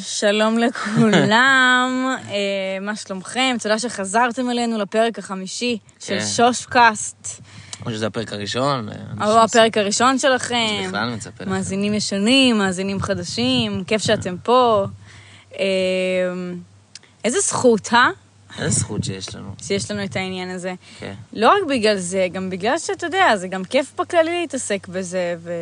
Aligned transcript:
שלום 0.00 0.58
לכולם, 0.58 2.06
אה, 2.30 2.36
מה 2.80 2.96
שלומכם? 2.96 3.56
תודה 3.62 3.78
שחזרתם 3.78 4.50
אלינו 4.50 4.78
לפרק 4.78 5.18
החמישי 5.18 5.78
של 6.00 6.18
כן. 6.18 6.26
שושקאסט, 6.26 7.42
או 7.86 7.90
שזה 7.90 8.06
הפרק 8.06 8.32
הראשון. 8.32 8.88
או 9.22 9.38
הפרק 9.42 9.78
הראשון 9.78 10.18
שלכם. 10.18 10.84
בכלל 10.88 11.14
מצפה 11.14 11.44
לכם. 11.44 11.50
מאזינים 11.50 11.94
ישנים, 11.94 12.58
מאזינים 12.58 13.00
חדשים, 13.00 13.84
כיף 13.84 14.02
שאתם 14.02 14.36
פה. 14.42 14.86
אה, 15.58 15.64
איזה 17.24 17.40
זכות, 17.40 17.88
אה? 17.92 18.08
איזה 18.58 18.80
זכות 18.80 19.04
שיש 19.04 19.34
לנו. 19.34 19.54
שיש 19.62 19.90
לנו 19.90 20.04
את 20.04 20.16
העניין 20.16 20.50
הזה. 20.50 20.74
כן. 20.98 21.14
לא 21.32 21.48
רק 21.48 21.68
בגלל 21.68 21.96
זה, 21.96 22.26
גם 22.32 22.50
בגלל 22.50 22.78
שאתה 22.78 23.06
יודע, 23.06 23.36
זה 23.36 23.48
גם 23.48 23.64
כיף 23.64 23.94
בכללי 24.00 24.40
להתעסק 24.40 24.88
בזה, 24.88 25.36
ו... 25.42 25.52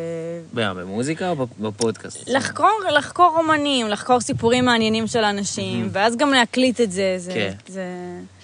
במה, 0.53 0.73
במוזיקה 0.73 1.29
או 1.29 1.47
בפודקאסט? 1.59 2.29
לחקור, 2.29 2.79
לחקור 2.97 3.35
אומנים, 3.37 3.87
לחקור 3.87 4.19
סיפורים 4.21 4.65
מעניינים 4.65 5.07
של 5.07 5.23
אנשים, 5.23 5.89
ואז 5.91 6.15
גם 6.15 6.29
להקליט 6.29 6.81
את 6.81 6.91
זה, 6.91 7.15
זה... 7.17 7.31
כן. 7.33 7.53
זה... 7.67 7.85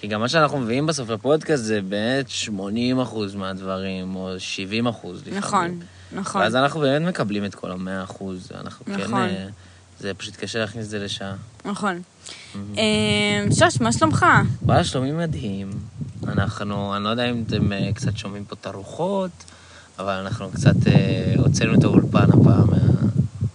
כי 0.00 0.06
גם 0.06 0.20
מה 0.20 0.28
שאנחנו 0.28 0.58
מביאים 0.58 0.86
בסוף 0.86 1.10
לפודקאסט 1.10 1.64
זה 1.64 1.80
באמת 1.82 2.30
80 2.30 3.00
אחוז 3.00 3.34
מהדברים, 3.34 4.16
או 4.16 4.34
70 4.38 4.86
אחוז 4.86 5.20
לפעמים. 5.20 5.38
נכון, 5.38 5.80
נכון. 6.12 6.42
ואז 6.42 6.56
אנחנו 6.56 6.80
באמת 6.80 7.08
מקבלים 7.08 7.44
את 7.44 7.54
כל 7.54 7.70
ה-100 7.70 8.04
אחוז. 8.04 8.52
אנחנו 8.60 8.84
כן... 8.84 8.92
נכון. 8.92 9.20
אה, 9.20 9.46
זה 10.02 10.14
פשוט 10.14 10.36
קשה 10.36 10.58
להכניס 10.58 10.84
את 10.84 10.90
זה 10.90 10.98
לשעה. 10.98 11.34
נכון. 11.64 12.02
אה, 12.78 13.44
שוש, 13.58 13.80
מה 13.80 13.92
שלומך? 13.92 14.26
וואלה, 14.62 14.84
שלומי 14.84 15.12
מדהים. 15.12 15.70
אנחנו, 16.28 16.96
אני 16.96 17.04
לא 17.04 17.08
יודע 17.08 17.30
אם 17.30 17.44
אתם 17.46 17.72
אה, 17.72 17.90
קצת 17.94 18.16
שומעים 18.16 18.44
פה 18.44 18.56
את 18.60 18.66
הרוחות, 18.66 19.30
אבל 19.98 20.12
אנחנו 20.12 20.50
קצת 20.50 20.74
אה, 20.86 21.34
הוצאנו 21.38 21.74
את 21.74 21.84
האולפן 21.84 22.24
הפעם 22.28 22.70
מה, 22.70 22.76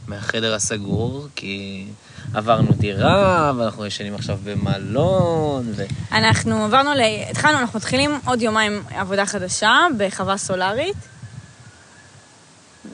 מהחדר 0.07 0.53
הסגור, 0.53 1.27
כי 1.35 1.85
עברנו 2.33 2.71
דירה, 2.71 3.53
ואנחנו 3.57 3.85
ישנים 3.85 4.15
עכשיו 4.15 4.37
במלון, 4.43 5.65
ו... 5.75 5.83
אנחנו 6.11 6.65
עברנו 6.65 6.93
ל... 6.93 7.01
התחלנו, 7.29 7.59
אנחנו 7.59 7.79
מתחילים 7.79 8.19
עוד 8.25 8.41
יומיים 8.41 8.83
עבודה 8.89 9.25
חדשה 9.25 9.87
בחווה 9.97 10.37
סולארית, 10.37 10.97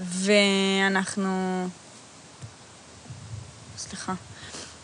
ואנחנו... 0.02 1.67
סליחה, 3.89 4.14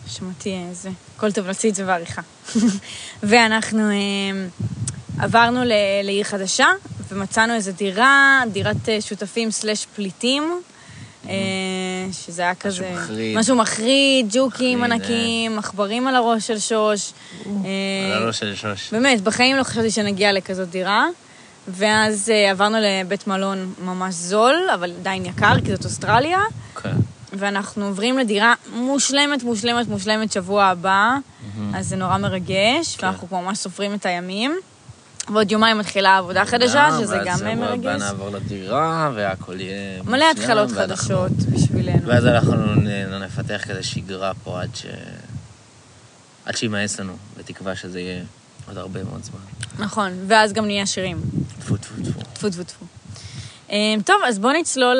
שמעתי 0.08 0.56
איזה... 0.70 0.90
הכל 1.18 1.32
טוב, 1.32 1.48
נוציא 1.48 1.70
את 1.70 1.76
זה 1.76 1.86
בעריכה. 1.86 2.22
ואנחנו 3.24 3.90
אה, 3.90 4.48
עברנו 5.20 5.64
ל- 5.64 6.02
לעיר 6.04 6.24
חדשה, 6.24 6.68
ומצאנו 7.10 7.54
איזו 7.54 7.72
דירה, 7.72 8.42
דירת 8.52 8.90
אה, 8.90 9.02
שותפים 9.02 9.52
סלש 9.52 9.86
פליטים. 9.96 10.62
אה, 11.30 11.34
שזה 12.12 12.42
היה 12.42 12.56
כזה... 12.56 12.92
מחריד. 12.96 13.38
משהו 13.38 13.56
מחריד, 13.56 14.26
ג'וקים 14.32 14.80
מחריד, 14.80 14.94
ענקים, 14.94 15.60
עכברים 15.60 16.08
על 16.08 16.16
הראש 16.16 16.48
של 16.48 16.60
שוש. 16.60 17.12
אה, 17.46 18.16
על 18.16 18.24
הראש 18.24 18.40
של 18.40 18.56
שוש. 18.56 18.92
באמת, 18.92 19.22
בחיים 19.22 19.56
לא 19.56 19.64
חשבתי 19.64 19.92
שנגיע 19.92 20.34
לכזאת 20.34 20.70
דירה. 20.70 21.08
ואז 21.68 22.30
אה, 22.30 22.52
עברנו 22.52 22.78
לבית 22.82 23.28
מלון 23.28 23.74
ממש 23.84 24.16
זול, 24.16 24.56
אבל 24.74 24.92
עדיין 25.00 25.26
יקר, 25.26 25.54
כי 25.66 25.72
זאת 25.72 25.86
אוסטרליה. 25.86 26.40
אוקיי. 26.76 26.92
ואנחנו 27.34 27.86
עוברים 27.86 28.18
לדירה 28.18 28.54
מושלמת, 28.74 29.44
מושלמת, 29.44 29.88
מושלמת 29.88 30.32
שבוע 30.32 30.66
הבא, 30.66 31.16
אז 31.74 31.88
זה 31.88 31.96
נורא 31.96 32.18
מרגש, 32.18 32.96
כן. 32.98 33.06
ואנחנו 33.08 33.28
כבר 33.28 33.38
ממש 33.40 33.58
סופרים 33.58 33.94
את 33.94 34.06
הימים. 34.06 34.60
ועוד 35.34 35.52
יומיים 35.52 35.78
מתחילה 35.78 36.18
עבודה 36.18 36.46
חדשה, 36.46 36.90
שזה 37.02 37.18
גם 37.18 37.26
ואז 37.28 37.42
הבא 37.42 37.56
מרגש. 37.56 38.02
נעבור 38.02 38.30
לדירה, 38.30 39.12
והכל 39.16 39.62
יהיה... 39.62 40.04
מלא 40.04 40.26
התחלות 40.32 40.72
חדשות 40.72 41.32
בשבילנו. 41.32 42.08
ואז 42.08 42.26
אנחנו 42.26 42.56
נ- 42.76 43.24
נפתח 43.24 43.62
כזה 43.70 43.84
שגרה 43.84 44.32
פה 44.44 44.62
עד 44.62 44.76
ש... 44.76 44.86
עד 46.46 46.58
שימאס 46.58 47.00
לנו, 47.00 47.14
בתקווה 47.38 47.76
שזה 47.76 48.00
יהיה 48.00 48.24
עוד 48.68 48.78
הרבה 48.78 49.04
מאוד 49.04 49.24
זמן. 49.24 49.86
נכון, 49.86 50.12
ואז 50.28 50.54
גם 50.54 50.66
נהיה 50.66 50.84
עשירים. 50.84 51.22
טפו 51.60 51.78
טפו 51.78 51.94
טפו. 52.04 52.20
טפו 52.34 52.50
טפו 52.50 52.64
טפו. 52.64 52.86
אמ, 53.72 54.00
טוב, 54.06 54.16
אז 54.28 54.40
בואו 54.40 54.54
נצלול 54.54 54.96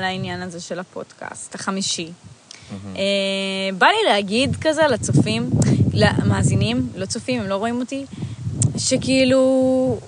לעניין 0.00 0.42
הזה 0.42 0.60
של 0.60 0.78
הפודקאסט, 0.78 1.54
החמישי. 1.54 2.08
אה, 2.96 3.02
בא 3.78 3.86
לי 3.86 4.08
להגיד 4.08 4.56
כזה 4.60 4.82
לצופים, 4.90 5.50
למאזינים, 5.92 6.88
לא 6.96 7.06
צופים, 7.06 7.40
הם 7.40 7.48
לא 7.48 7.56
רואים 7.56 7.80
אותי, 7.80 8.04
שכאילו, 8.78 9.98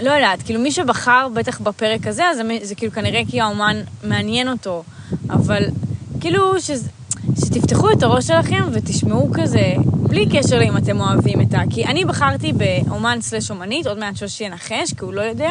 לא 0.00 0.10
יודעת, 0.10 0.42
כאילו 0.42 0.60
מי 0.60 0.72
שבחר 0.72 1.28
בטח 1.34 1.60
בפרק 1.60 2.06
הזה, 2.06 2.24
אז 2.24 2.36
זה, 2.36 2.42
זה 2.62 2.74
כאילו 2.74 2.92
כנראה 2.92 3.22
כי 3.28 3.40
האומן 3.40 3.76
מעניין 4.04 4.48
אותו, 4.48 4.82
אבל 5.30 5.62
כאילו 6.20 6.60
ש, 6.60 6.70
שתפתחו 7.44 7.92
את 7.92 8.02
הראש 8.02 8.26
שלכם 8.26 8.64
ותשמעו 8.72 9.30
כזה, 9.34 9.74
בלי 9.86 10.26
קשר 10.32 10.58
לאם 10.58 10.76
אתם 10.76 11.00
אוהבים 11.00 11.40
את 11.40 11.54
ה... 11.54 11.62
כי 11.70 11.84
אני 11.84 12.04
בחרתי 12.04 12.52
באומן 12.52 13.18
סלש 13.20 13.50
אומנית, 13.50 13.86
עוד 13.86 13.98
מעט 13.98 14.16
שושי 14.16 14.44
ינחש, 14.44 14.92
כי 14.98 15.04
הוא 15.04 15.12
לא 15.12 15.20
יודע, 15.20 15.50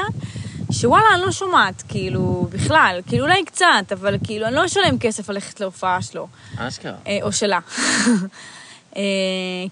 שוואלה, 0.71 1.05
אני 1.13 1.21
לא 1.21 1.31
שומעת, 1.31 1.83
כאילו, 1.87 2.47
בכלל, 2.51 3.01
כאילו 3.07 3.25
אולי 3.25 3.45
קצת, 3.45 3.91
אבל 3.91 4.15
כאילו, 4.23 4.47
אני 4.47 4.55
לא 4.55 4.65
אשלם 4.65 4.99
כסף 4.99 5.29
ללכת 5.29 5.59
להופעה 5.59 6.01
שלו. 6.01 6.27
אשכרה. 6.57 6.95
אה, 7.07 7.17
או 7.21 7.31
שלה. 7.31 7.59
אה, 8.97 9.01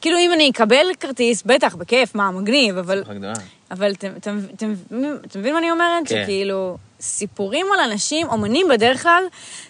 כאילו, 0.01 0.17
אם 0.17 0.33
אני 0.33 0.49
אקבל 0.49 0.85
כרטיס, 0.99 1.43
בטח, 1.43 1.75
בכיף, 1.75 2.15
מה, 2.15 2.31
מגניב, 2.31 2.77
אבל, 2.77 2.97
שמחה 2.97 3.13
גדולה. 3.13 3.33
אבל 3.71 3.91
אתם, 3.91 4.35
מבינים 5.35 5.53
מה 5.53 5.59
אני 5.59 5.71
אומרת? 5.71 6.07
כן. 6.07 6.23
שכאילו, 6.23 6.77
סיפורים 7.01 7.65
על 7.73 7.91
אנשים, 7.91 8.27
אומנים 8.27 8.67
בדרך 8.69 9.03
כלל, 9.03 9.23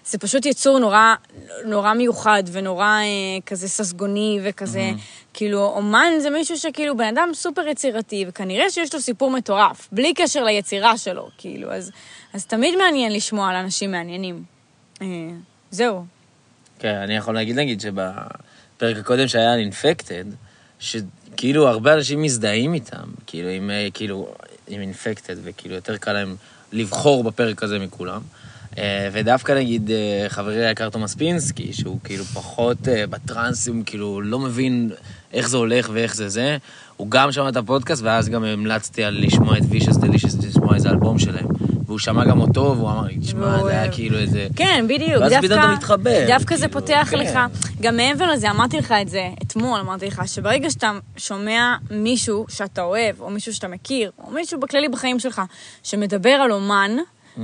זה 0.05 0.17
פשוט 0.17 0.45
יצור 0.45 0.79
נורא, 0.79 1.15
נורא 1.65 1.93
מיוחד 1.93 2.43
ונורא 2.51 2.85
אה, 2.85 3.41
כזה 3.45 3.67
ססגוני 3.67 4.39
וכזה, 4.43 4.91
כאילו, 5.33 5.65
אומן 5.65 6.13
זה 6.19 6.29
מישהו 6.29 6.57
שכאילו, 6.57 6.97
בן 6.97 7.17
אדם 7.17 7.29
סופר 7.33 7.67
יצירתי, 7.67 8.25
וכנראה 8.27 8.69
שיש 8.69 8.93
לו 8.93 9.01
סיפור 9.01 9.31
מטורף, 9.31 9.89
בלי 9.91 10.13
קשר 10.13 10.43
ליצירה 10.43 10.97
שלו, 10.97 11.29
כאילו, 11.37 11.71
אז, 11.71 11.91
אז 12.33 12.45
תמיד 12.45 12.75
מעניין 12.75 13.13
לשמוע 13.13 13.49
על 13.49 13.55
אנשים 13.55 13.91
מעניינים. 13.91 14.43
אה, 15.01 15.07
זהו. 15.71 16.05
כן, 16.79 16.95
אני 16.95 17.15
יכול 17.15 17.33
להגיד, 17.33 17.55
נגיד, 17.55 17.81
שבפרק 17.81 18.97
הקודם 18.97 19.27
שהיה 19.27 19.53
על 19.53 19.59
אינפקטד, 19.59 20.25
שכאילו 20.79 21.67
הרבה 21.67 21.93
אנשים 21.93 22.21
מזדהים 22.21 22.73
איתם, 22.73 23.09
כאילו, 23.27 23.49
עם, 23.49 23.71
אה, 23.71 23.87
כאילו, 23.93 24.33
עם 24.67 24.81
אינפקטד, 24.81 25.35
וכאילו 25.43 25.75
יותר 25.75 25.97
קל 25.97 26.13
להם 26.13 26.35
לבחור 26.71 27.23
בפרק 27.23 27.63
הזה 27.63 27.79
מכולם. 27.79 28.21
אה, 28.77 29.09
ודווקא 29.13 29.51
נגיד 29.51 29.91
אה, 29.91 30.29
חברי 30.29 30.65
היקר 30.65 30.89
תומאס 30.89 31.15
פינסקי, 31.15 31.73
שהוא 31.73 31.99
כאילו 32.03 32.23
פחות 32.25 32.87
אה, 32.87 33.07
בטרנסים, 33.07 33.83
כאילו 33.83 34.21
לא 34.21 34.39
מבין 34.39 34.89
איך 35.33 35.49
זה 35.49 35.57
הולך 35.57 35.89
ואיך 35.93 36.15
זה 36.15 36.29
זה, 36.29 36.57
הוא 36.97 37.07
גם 37.09 37.31
שמע 37.31 37.49
את 37.49 37.57
הפודקאסט, 37.57 38.03
ואז 38.03 38.29
גם 38.29 38.43
המלצתי 38.43 39.03
על 39.03 39.25
לשמוע 39.25 39.57
את 39.57 39.63
וישס 39.69 39.97
דלישס, 39.97 40.35
לשמוע 40.43 40.75
איזה 40.75 40.89
אלבום 40.89 41.19
שלהם. 41.19 41.47
והוא 41.85 41.99
שמע 41.99 42.25
גם 42.25 42.41
אותו, 42.41 42.75
והוא 42.77 42.89
אמר 42.89 43.07
תשמע, 43.21 43.63
זה 43.63 43.69
היה. 43.69 43.91
כאילו 43.91 44.17
איזה... 44.17 44.47
כן, 44.55 44.85
בדיוק. 44.89 45.21
ואז 45.21 45.33
פתאום 45.33 45.59
אתה 45.59 45.71
מתחבר, 45.77 46.25
דווקא 46.27 46.55
זה 46.55 46.67
פותח 46.67 47.07
כן. 47.11 47.17
לך, 47.19 47.39
גם 47.81 47.97
מעבר 47.97 48.31
לזה, 48.31 48.51
אמרתי 48.51 48.77
לך 48.77 48.93
את 49.01 49.09
זה 49.09 49.29
אתמול, 49.41 49.79
אמרתי 49.79 50.07
לך, 50.07 50.21
שברגע 50.25 50.69
שאתה 50.69 50.91
שומע 51.17 51.75
מישהו 51.91 52.45
שאתה 52.49 52.81
אוהב, 52.81 53.21
או 53.21 53.29
מישהו 53.29 53.53
שאתה 53.53 53.67
מכיר, 53.67 54.11
או 54.23 54.31
מישהו 54.31 54.59
בכללי 54.59 54.89
בחיים 54.89 55.19
שלך, 55.19 55.41
שמדבר 55.83 56.29
על 56.29 56.51
אומן, 56.51 56.91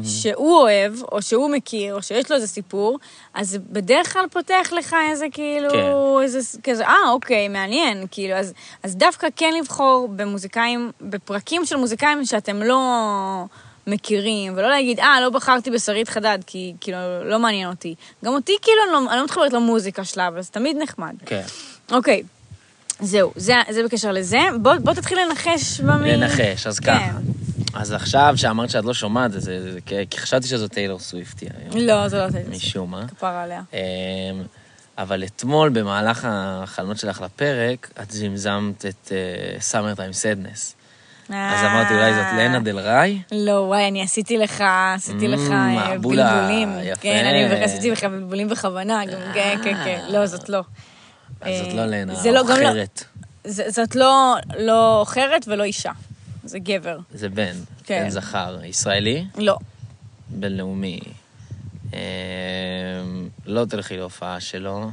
שהוא 0.03 0.57
אוהב, 0.57 0.93
או 1.11 1.21
שהוא 1.21 1.49
מכיר, 1.49 1.95
או 1.95 2.01
שיש 2.01 2.29
לו 2.31 2.35
איזה 2.35 2.47
סיפור, 2.47 2.99
אז 3.33 3.57
בדרך 3.69 4.13
כלל 4.13 4.25
פותח 4.31 4.69
לך 4.77 4.95
איזה 5.11 5.25
כאילו, 5.31 5.69
כן. 5.69 6.23
איזה 6.23 6.39
כזה, 6.63 6.87
אה, 6.87 7.11
אוקיי, 7.11 7.47
מעניין, 7.47 8.05
כאילו, 8.11 8.35
אז, 8.35 8.53
אז 8.83 8.95
דווקא 8.95 9.27
כן 9.35 9.53
לבחור 9.59 10.07
במוזיקאים, 10.15 10.91
בפרקים 11.01 11.65
של 11.65 11.75
מוזיקאים 11.75 12.25
שאתם 12.25 12.63
לא 12.63 12.79
מכירים, 13.87 14.53
ולא 14.55 14.69
להגיד, 14.69 14.99
אה, 14.99 15.21
לא 15.21 15.29
בחרתי 15.29 15.71
בשרית 15.71 16.09
חדד, 16.09 16.39
כי 16.45 16.73
כאילו, 16.81 16.97
לא 17.25 17.39
מעניין 17.39 17.69
אותי. 17.69 17.95
גם 18.25 18.33
אותי, 18.33 18.55
כאילו, 18.61 18.77
אני 18.83 18.91
לא, 18.91 19.11
אני 19.11 19.17
לא 19.17 19.23
מתחברת 19.23 19.53
למוזיקה 19.53 20.03
שלה, 20.03 20.27
אבל 20.27 20.41
זה 20.41 20.51
תמיד 20.51 20.77
נחמד. 20.77 21.13
כן. 21.25 21.43
אוקיי, 21.91 22.23
זהו, 22.99 23.31
זה, 23.35 23.53
זה 23.69 23.83
בקשר 23.83 24.11
לזה. 24.11 24.39
בוא, 24.61 24.73
בוא 24.75 24.93
תתחיל 24.93 25.19
לנחש 25.19 25.79
במי... 25.79 26.11
לנחש, 26.11 26.67
אז 26.67 26.79
כן. 26.79 26.99
ככה. 26.99 27.42
אז 27.73 27.91
עכשיו, 27.91 28.33
שאמרת 28.35 28.69
שאת 28.69 28.85
לא 28.85 28.93
שומעת, 28.93 29.31
זה, 29.31 29.39
זה, 29.39 29.73
זה, 29.73 29.79
כי- 29.85 30.17
חשבתי 30.17 30.47
שזו 30.47 30.67
טיילור 30.67 30.99
סוויפטי 30.99 31.45
היום, 31.57 31.77
לא, 31.87 32.07
זה 32.07 32.17
לא 32.17 32.29
תגיד. 32.29 32.49
משום 32.49 32.91
מה. 32.91 33.07
כפרה 33.07 33.43
עליה. 33.43 33.61
אמ, 33.73 33.79
אבל 34.97 35.23
אתמול, 35.23 35.69
במהלך 35.69 36.27
החלומות 36.29 36.97
שלך 36.99 37.21
לפרק, 37.21 37.89
את 38.01 38.11
זמזמת 38.11 38.85
את 38.85 39.11
סאמר 39.59 39.95
טיים 39.95 40.13
סדנס. 40.13 40.75
אז 41.29 41.63
אמרתי, 41.65 41.93
אולי 41.93 42.13
זאת 42.13 42.25
לנה 42.37 42.59
דל 42.59 42.79
ריי? 42.79 43.21
לא, 43.31 43.51
וואי, 43.51 43.87
אני 43.87 44.01
עשיתי 44.03 44.37
לך, 44.37 44.63
עשיתי 44.95 45.27
לך 45.27 45.39
Mm, 45.39 45.51
אה, 45.51 45.97
בלבולים. 45.97 46.69
כן, 47.01 47.25
אני 47.25 47.63
עשיתי 47.63 47.91
לך 47.91 48.03
בלבולים 48.03 48.49
בכוונה, 48.49 49.05
גם, 49.05 49.19
כן, 49.33 49.57
כן, 49.63 49.75
כן. 49.83 50.01
לא, 50.09 50.25
זאת 50.25 50.49
לא. 50.49 50.61
אז 51.41 51.57
זאת 51.57 51.67
אה, 51.67 51.73
לא 51.73 51.85
לנה, 51.85 52.13
לא- 52.25 52.41
לא-. 52.63 52.71
ז- 53.47 53.75
זאת 53.75 53.95
לא 53.95 54.35
לא 54.59 55.03
אחרת 55.03 55.45
ולא 55.47 55.63
אישה. 55.63 55.91
זה 56.43 56.59
גבר. 56.59 56.97
זה 57.13 57.29
בן, 57.29 57.55
כן. 57.83 58.03
בן 58.03 58.09
זכר. 58.09 58.59
ישראלי? 58.63 59.25
לא. 59.37 59.57
בינלאומי. 60.29 60.99
אמ, 61.93 61.97
לא 63.45 63.65
תלכי 63.65 63.97
להופעה 63.97 64.39
שלו. 64.39 64.89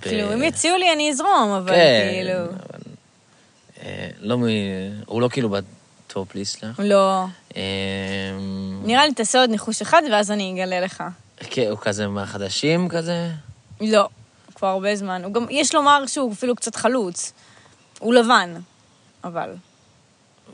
כאילו, 0.00 0.34
אם 0.34 0.42
יציעו 0.42 0.76
לי 0.76 0.92
אני 0.92 1.10
אזרום, 1.10 1.50
אבל 1.56 1.72
כן, 1.74 2.08
כאילו... 2.12 2.44
אבל... 2.44 2.80
אה, 3.82 4.08
לא 4.18 4.38
מ... 4.38 4.44
הוא 5.06 5.20
לא 5.20 5.28
כאילו 5.28 5.48
בטופ 5.48 6.34
ליסט 6.34 6.60
שלך. 6.60 6.80
לא. 6.84 7.24
אה, 7.56 7.62
נראה 8.82 9.06
לי 9.06 9.14
תעשה 9.14 9.40
עוד 9.40 9.50
ניחוש 9.50 9.82
אחד, 9.82 10.02
ואז 10.12 10.30
אני 10.30 10.52
אגלה 10.54 10.80
לך. 10.80 11.04
כן, 11.36 11.66
הוא 11.70 11.78
כזה 11.80 12.08
מהחדשים 12.08 12.88
כזה? 12.88 13.30
לא, 13.80 14.08
כבר 14.54 14.68
הרבה 14.68 14.96
זמן. 14.96 15.24
הוא 15.24 15.32
גם, 15.32 15.46
יש 15.50 15.74
לומר 15.74 16.06
שהוא 16.06 16.32
אפילו 16.32 16.56
קצת 16.56 16.76
חלוץ. 16.76 17.32
הוא 17.98 18.14
לבן, 18.14 18.54
אבל. 19.24 19.54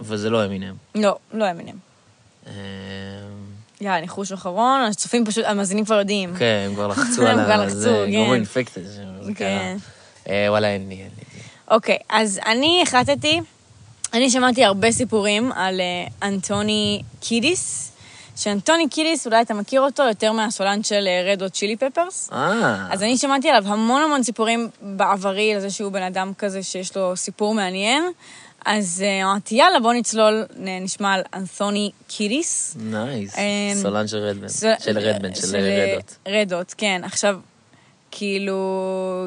וזה 0.01 0.31
לא 0.31 0.45
אמינם. 0.45 0.75
לא, 0.95 1.17
לא 1.33 1.51
אמינם. 1.51 1.77
אה, 2.47 2.53
יאללה, 3.81 4.01
ניחוש 4.01 4.33
אחרון, 4.33 4.81
הצופים 4.81 5.27
פשוט, 5.27 5.45
המאזינים 5.45 5.85
כבר 5.85 5.99
יודעים. 5.99 6.35
כן, 6.39 6.63
הם 6.67 6.75
כבר 6.75 6.87
לחצו 6.87 7.27
הם 7.27 7.39
על 7.39 7.45
כבר. 7.45 7.65
לחצו, 7.67 7.91
כן. 8.07 8.11
גורו 8.13 8.35
אינפקטד. 8.35 8.85
זה 8.85 9.03
כן. 9.37 9.77
אה, 10.29 10.47
וואלה, 10.49 10.69
אין 10.69 10.89
לי, 10.89 10.95
אין 10.95 11.11
לי. 11.19 11.41
אוקיי, 11.71 11.99
אז 12.09 12.41
אני 12.47 12.81
החלטתי, 12.83 13.41
אני 14.13 14.31
שמעתי 14.31 14.65
הרבה 14.65 14.93
סיפורים 14.93 15.53
על 15.53 15.81
אה, 15.81 16.29
אנטוני 16.29 17.03
קידיס, 17.21 17.93
שאנטוני 18.37 18.89
קידיס, 18.89 19.27
אולי 19.27 19.41
אתה 19.43 19.55
מכיר 19.55 19.81
אותו 19.81 20.03
יותר 20.03 20.33
מהסולן 20.33 20.83
של 20.83 21.09
רד 21.27 21.43
הוט 21.43 21.51
צ'ילי 21.51 21.77
פפרס. 21.77 22.31
אה, 22.33 22.87
אז 22.91 23.03
אני 23.03 23.19
שמעתי 23.19 23.49
עליו 23.49 23.73
המון 23.73 24.03
המון 24.03 24.23
סיפורים 24.23 24.69
בעברי, 24.83 25.55
על 25.55 25.61
זה 25.61 25.71
שהוא 25.71 25.93
בן 25.93 26.03
אדם 26.03 26.33
כזה 26.39 26.63
שיש 26.63 26.97
לו 26.97 27.17
סיפור 27.17 27.55
מעניין. 27.55 28.05
אז 28.65 29.05
אה, 29.07 29.25
אמרתי, 29.25 29.55
יאללה, 29.55 29.81
בוא 29.81 29.93
נצלול, 29.93 30.45
נשמע 30.57 31.13
על 31.15 31.23
אנתוני 31.35 31.91
קידיס. 32.09 32.77
Nice. 32.81 33.39
אמ, 33.39 33.43
סולן 33.83 34.09
של 34.09 34.17
רדבן. 34.19 34.49
ס- 34.49 34.65
של 34.85 34.99
רדבן, 34.99 35.35
של 35.35 35.57
אה, 35.57 35.93
רדות. 35.93 36.17
רדות, 36.29 36.75
כן. 36.79 37.01
עכשיו, 37.05 37.39
כאילו, 38.11 39.27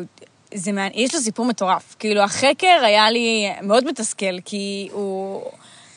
זה 0.54 0.72
מעניין, 0.72 1.06
יש 1.06 1.16
לו 1.16 1.22
סיפור 1.22 1.46
מטורף. 1.46 1.96
כאילו, 2.00 2.22
החקר 2.22 2.82
היה 2.86 3.12
לי 3.12 3.50
מאוד 3.62 3.86
מתסכל, 3.88 4.40
כי 4.46 4.90
הוא... 4.92 5.42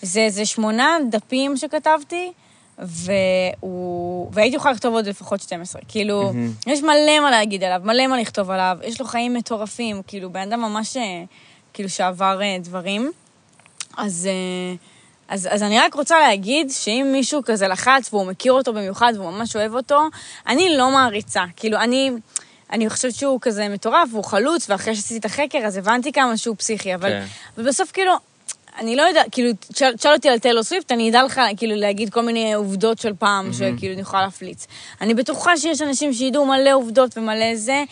זה, 0.03 0.27
זה 0.31 0.47
שמונה 0.47 0.97
דפים 1.11 1.57
שכתבתי, 1.57 2.33
והוא... 2.79 4.29
והייתי 4.33 4.57
יכולה 4.57 4.75
לכתוב 4.75 4.95
עוד 4.95 5.07
לפחות 5.07 5.41
12. 5.41 5.83
כאילו. 5.89 6.33
יש 6.67 6.83
מלא 6.83 7.21
מה 7.23 7.31
להגיד 7.31 7.65
עליו, 7.65 7.81
מלא 7.85 8.07
מה 8.07 8.21
לכתוב 8.21 8.51
עליו, 8.51 8.79
יש 8.85 9.01
לו 9.01 9.07
חיים 9.07 9.35
מטורפים, 9.35 10.03
כאילו, 10.07 10.31
בן 10.33 10.41
אדם 10.41 10.61
ממש, 10.61 10.97
אה, 10.97 11.23
כאילו, 11.73 11.89
שעבר 11.89 12.41
דברים. 12.63 13.11
אז, 13.97 14.29
אה, 14.31 14.75
אז, 15.29 15.49
אז 15.51 15.63
אני 15.63 15.79
רק 15.79 15.95
רוצה 15.95 16.21
להגיד 16.21 16.71
שאם 16.71 17.09
מישהו 17.13 17.43
כזה 17.45 17.69
לחץ 17.69 18.15
והוא 18.15 18.27
מכיר 18.27 18.53
אותו 18.53 18.73
במיוחד 18.73 19.13
והוא 19.17 19.31
ממש 19.31 19.57
אוהב 19.57 19.75
אותו, 19.75 20.01
אני 20.49 20.77
לא 20.77 20.91
מעריצה. 20.91 21.45
כאילו, 21.57 21.79
אני, 21.79 22.11
אני 22.73 22.91
חושבת 22.91 23.15
שהוא 23.15 23.39
כזה 23.43 23.69
מטורף 23.69 24.09
והוא 24.13 24.25
חלוץ, 24.25 24.71
ואחרי 24.71 24.95
שעשיתי 24.95 25.19
את 25.19 25.25
החקר 25.25 25.59
אז 25.59 25.77
הבנתי 25.77 26.13
כמה 26.13 26.37
שהוא 26.37 26.57
פסיכי, 26.57 26.95
אבל, 26.95 27.09
כן. 27.09 27.25
אבל 27.57 27.69
בסוף 27.69 27.91
כאילו... 27.93 28.13
אני 28.79 28.97
לא 28.97 29.03
יודעת, 29.03 29.27
כאילו, 29.33 29.51
תשאל 29.73 29.97
תשאל 29.97 30.13
אותי 30.13 30.29
על 30.29 30.39
טיילור 30.39 30.63
סוויפט, 30.63 30.93
אני 30.93 31.11
אדע 31.11 31.23
לך, 31.23 31.41
כאילו, 31.57 31.77
להגיד 31.77 32.11
כל 32.11 32.21
מיני 32.21 32.53
עובדות 32.53 32.99
של 32.99 33.13
פעם, 33.19 33.53
שכאילו, 33.53 33.95
אני 33.95 34.01
יכולה 34.01 34.23
להפליץ. 34.23 34.67
אני 35.01 35.15
בטוחה 35.15 35.57
שיש 35.57 35.83
אנשים 35.83 36.13
שידעו 36.13 36.47
מלא 36.47 36.75
עובדות 36.75 37.19
ומלא 37.19 37.57
זה. 37.57 37.85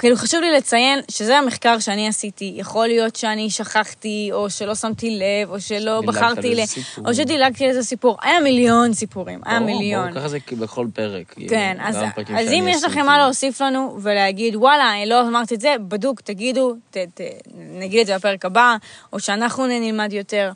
כאילו, 0.00 0.16
חשוב 0.16 0.40
לי 0.40 0.50
לציין 0.56 1.00
שזה 1.10 1.38
המחקר 1.38 1.78
שאני 1.78 2.08
עשיתי. 2.08 2.52
יכול 2.56 2.86
להיות 2.86 3.16
שאני 3.16 3.50
שכחתי, 3.50 4.28
או 4.32 4.50
שלא 4.50 4.74
שמתי 4.74 5.10
לב, 5.10 5.50
או 5.50 5.60
שלא 5.60 6.00
בחרתי 6.00 6.54
ל... 6.54 6.66
סיפור. 6.66 7.08
או 7.08 7.14
שדילגתי 7.14 7.64
על 7.64 7.70
איזה 7.70 7.82
סיפור. 7.82 8.18
היה 8.22 8.40
מיליון 8.40 8.92
סיפורים, 8.92 9.40
היה 9.44 9.60
מיליון. 9.60 10.10
ברור, 10.10 10.20
ככה 10.20 10.28
זה 10.28 10.38
בכל 10.58 10.86
פרק. 10.94 11.28
כן, 11.28 11.36
כאילו, 11.36 11.88
אז, 11.88 11.96
הפרקים 11.96 12.36
אז 12.36 12.52
אם 12.52 12.66
יש. 12.68 12.84
לכם 12.84 13.06
מה 13.06 13.18
להוסיף 13.18 13.60
לנו 13.60 13.98
ולהגיד, 14.02 14.56
וואלה, 14.56 15.04
לא 15.06 15.20
אמרתי 15.20 15.54
את 15.54 15.60
זה, 15.60 15.74
בדוק, 15.88 16.20
תגידו, 16.20 16.74
ת, 16.90 16.96
ת, 16.96 17.20
נגיד 17.54 18.00
את 18.00 18.06
זה 18.06 18.18
בפרק 18.18 18.44
הבא, 18.44 18.76
או 19.12 19.20
שאנחנו 19.20 19.66
נלמד 19.66 20.12
יותר. 20.12 20.52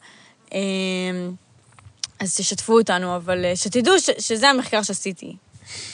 אמ, 0.52 0.58
אז 2.20 2.36
תשתפו 2.36 2.78
אותנו, 2.78 3.16
אבל 3.16 3.44
אה, 3.44 3.56
שתדעו 3.56 4.00
ש, 4.00 4.10
שזה 4.18 4.48
המחקר 4.48 4.82
שעשיתי. 4.82 5.36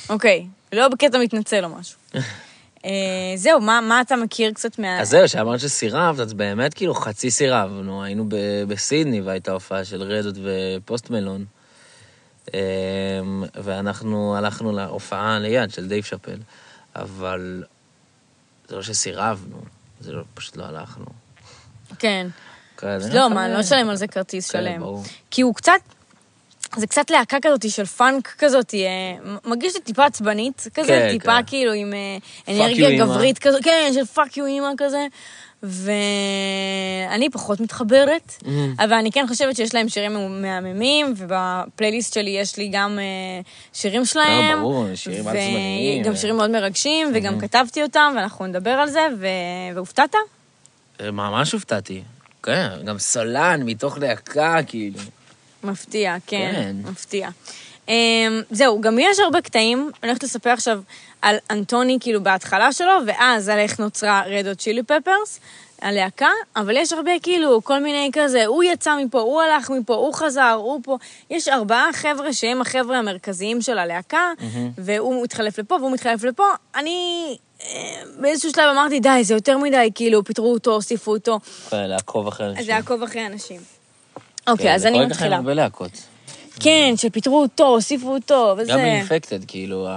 אוקיי, 0.08 0.46
לא 0.72 0.88
בקטע 0.88 1.18
מתנצל 1.18 1.64
או 1.64 1.68
משהו. 1.68 1.98
אה, 2.84 2.90
זהו, 3.36 3.60
מה, 3.60 3.80
מה 3.80 4.00
אתה 4.00 4.16
מכיר 4.16 4.52
קצת 4.52 4.78
מה... 4.78 5.00
אז 5.00 5.08
זהו, 5.08 5.28
שאמרת 5.28 5.60
שסירבת, 5.60 6.20
אז 6.20 6.32
באמת 6.32 6.74
כאילו 6.74 6.94
חצי 6.94 7.30
סירבנו. 7.30 8.02
היינו 8.02 8.24
ב- 8.28 8.64
בסידני 8.68 9.20
והייתה 9.20 9.52
הופעה 9.52 9.84
של 9.84 10.02
רדות 10.02 10.34
ופוסט 10.42 11.10
מלון. 11.10 11.44
אמ, 12.54 13.44
ואנחנו 13.54 14.36
הלכנו 14.36 14.72
להופעה 14.72 15.38
ליד 15.38 15.70
של 15.70 15.88
דייב 15.88 16.04
שאפל. 16.04 16.38
אבל 16.96 17.64
זה 18.68 18.76
לא 18.76 18.82
שסירבנו, 18.82 19.60
זה 20.00 20.12
לא, 20.12 20.22
פשוט 20.34 20.56
לא 20.56 20.64
הלכנו. 20.64 21.04
כן. 21.98 22.26
לא, 22.82 23.22
אה, 23.22 23.28
מה, 23.28 23.48
לא 23.48 23.60
אשלם 23.60 23.88
על 23.90 23.96
זה 23.96 24.06
כרטיס 24.06 24.50
כן, 24.50 24.58
שלם. 24.58 24.82
כי 25.30 25.42
הוא 25.42 25.54
קצת, 25.54 25.80
זה 26.76 26.86
קצת 26.86 27.10
להקה 27.10 27.36
כזאת 27.42 27.70
של 27.70 27.84
פאנק 27.84 28.34
כזאת, 28.38 28.74
אה, 28.74 29.38
מרגיש 29.44 29.74
לי 29.74 29.80
טיפה 29.80 30.04
עצבנית 30.04 30.66
כזה, 30.74 30.88
כן, 30.88 31.08
טיפה 31.10 31.36
כן. 31.36 31.42
כאילו 31.46 31.72
עם 31.72 31.92
אה, 31.94 32.18
אנרגיה. 32.54 32.98
גברית 33.04 33.38
כזאת, 33.38 33.64
כן, 33.64 33.90
של 33.94 34.04
fuck 34.04 34.36
you 34.36 34.46
אימא 34.46 34.68
כזה. 34.78 35.06
ואני 35.62 37.30
פחות 37.32 37.60
מתחברת, 37.60 38.32
Mhm. 38.42 38.46
אבל 38.78 38.92
אני 38.92 39.12
כן 39.12 39.24
חושבת 39.28 39.56
שיש 39.56 39.74
להם 39.74 39.88
שירים 39.88 40.42
מהממים, 40.42 41.14
ובפלייליסט 41.16 42.14
שלי 42.14 42.30
יש 42.30 42.56
לי 42.56 42.68
גם 42.72 42.98
אה, 42.98 43.04
שירים 43.72 44.04
שלהם. 44.04 44.56
לא, 44.56 44.62
ברור, 44.62 44.86
שירים 44.94 45.28
על-זמניים. 45.28 46.02
גם 46.02 46.16
שירים 46.16 46.36
מאוד 46.36 46.50
מרגשים, 46.50 47.12
וגם 47.14 47.40
כתבתי 47.40 47.82
אותם, 47.82 48.12
ואנחנו 48.16 48.46
נדבר 48.46 48.70
על 48.70 48.88
זה, 48.90 49.00
ו- 49.18 49.26
והופתעת? 49.74 50.14
אה, 51.00 51.10
ממש 51.10 51.52
הופתעתי. 51.52 52.02
כן, 52.42 52.68
גם 52.84 52.98
סולן 52.98 53.62
מתוך 53.62 53.98
להקה, 53.98 54.56
כאילו. 54.66 54.98
מפתיע, 55.64 56.16
כן, 56.26 56.52
כן. 56.54 56.90
מפתיע. 56.90 57.28
Um, 57.86 57.90
זהו, 58.50 58.80
גם 58.80 58.98
יש 58.98 59.18
הרבה 59.18 59.40
קטעים, 59.40 59.90
אני 60.02 60.10
הולכת 60.10 60.22
לספר 60.22 60.50
עכשיו 60.50 60.80
על 61.22 61.36
אנטוני, 61.50 61.98
כאילו, 62.00 62.22
בהתחלה 62.22 62.72
שלו, 62.72 62.92
ואז 63.06 63.48
על 63.48 63.58
איך 63.58 63.80
נוצרה 63.80 64.22
רד 64.26 64.46
או 64.46 64.56
צ'ילי 64.56 64.82
פפרס, 64.82 65.40
הלהקה, 65.82 66.28
אבל 66.56 66.76
יש 66.76 66.92
הרבה, 66.92 67.10
כאילו, 67.22 67.64
כל 67.64 67.78
מיני 67.82 68.10
כזה, 68.12 68.46
הוא 68.46 68.64
יצא 68.64 68.96
מפה, 69.04 69.20
הוא 69.20 69.42
הלך 69.42 69.70
מפה, 69.70 69.94
הוא 69.94 70.14
חזר, 70.14 70.56
הוא 70.58 70.80
פה. 70.84 70.98
יש 71.30 71.48
ארבעה 71.48 71.92
חבר'ה 71.92 72.32
שהם 72.32 72.60
החבר'ה 72.60 72.98
המרכזיים 72.98 73.62
של 73.62 73.78
הלהקה, 73.78 74.32
והוא 74.78 75.24
מתחלף 75.24 75.58
לפה 75.58 75.74
והוא 75.74 75.92
מתחלף 75.92 76.24
לפה. 76.24 76.44
אני... 76.76 77.36
אה, 77.62 78.02
באיזשהו 78.20 78.50
שלב 78.50 78.64
אמרתי, 78.72 79.00
די, 79.00 79.20
זה 79.22 79.34
יותר 79.34 79.58
מדי, 79.58 79.90
כאילו, 79.94 80.24
פיטרו 80.24 80.52
אותו, 80.52 80.72
הוסיפו 80.74 81.12
אותו. 81.12 81.38
לעקוב 81.72 82.26
אחרי 82.26 82.46
אנשים. 82.46 82.64
זה 82.64 82.72
לעקוב 82.72 83.02
אחרי 83.02 83.26
אנשים. 83.26 83.79
כן, 84.50 84.62
אוקיי, 84.62 84.74
אז 84.74 84.82
זה 84.82 84.88
אני 84.88 85.06
מתחילה. 85.06 85.36
הרבה 85.36 85.54
להקות. 85.54 85.90
כן, 86.62 86.94
שפיטרו 86.96 87.42
אותו, 87.42 87.66
הוסיפו 87.66 88.14
אותו, 88.14 88.54
וזה... 88.58 88.72
גם 88.72 88.78
באינפקטד, 88.78 89.44
כאילו, 89.44 89.88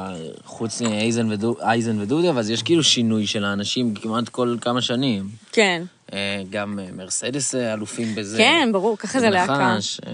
חוץ 0.45 0.81
מאייזן 0.81 1.31
ודו- 1.31 1.55
אייזן 1.61 2.01
ודודי, 2.01 2.29
אבל 2.29 2.51
יש 2.51 2.63
כאילו 2.63 2.83
שינוי 2.83 3.27
של 3.27 3.45
האנשים 3.45 3.93
כמעט 3.93 4.29
כל 4.29 4.55
כמה 4.61 4.81
שנים. 4.81 5.23
כן. 5.51 5.83
אה, 6.13 6.41
גם 6.49 6.79
אה, 6.79 6.85
מרסדס 6.95 7.55
אה, 7.55 7.73
אלופים 7.73 8.15
בזה. 8.15 8.37
כן, 8.37 8.69
ברור, 8.71 8.97
ככה 8.97 9.19
זה 9.19 9.29
להקה. 9.29 9.53
נחש, 9.75 9.99
אה, 10.07 10.11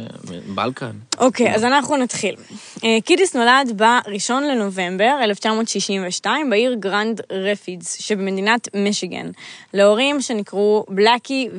בלקן. 0.55 0.91
אוקיי, 1.17 1.55
אז 1.55 1.63
אנחנו 1.63 1.97
נתחיל. 1.97 2.35
אה, 2.83 2.97
קידיס 3.05 3.35
נולד 3.35 3.73
ב-1 3.81 4.29
לנובמבר 4.51 5.15
1962 5.23 6.49
בעיר 6.49 6.73
גרנד 6.79 7.21
רפידס 7.31 8.01
שבמדינת 8.01 8.67
מישיגן, 8.75 9.29
להורים 9.73 10.21
שנקראו 10.21 10.85
בלאקי 10.89 11.49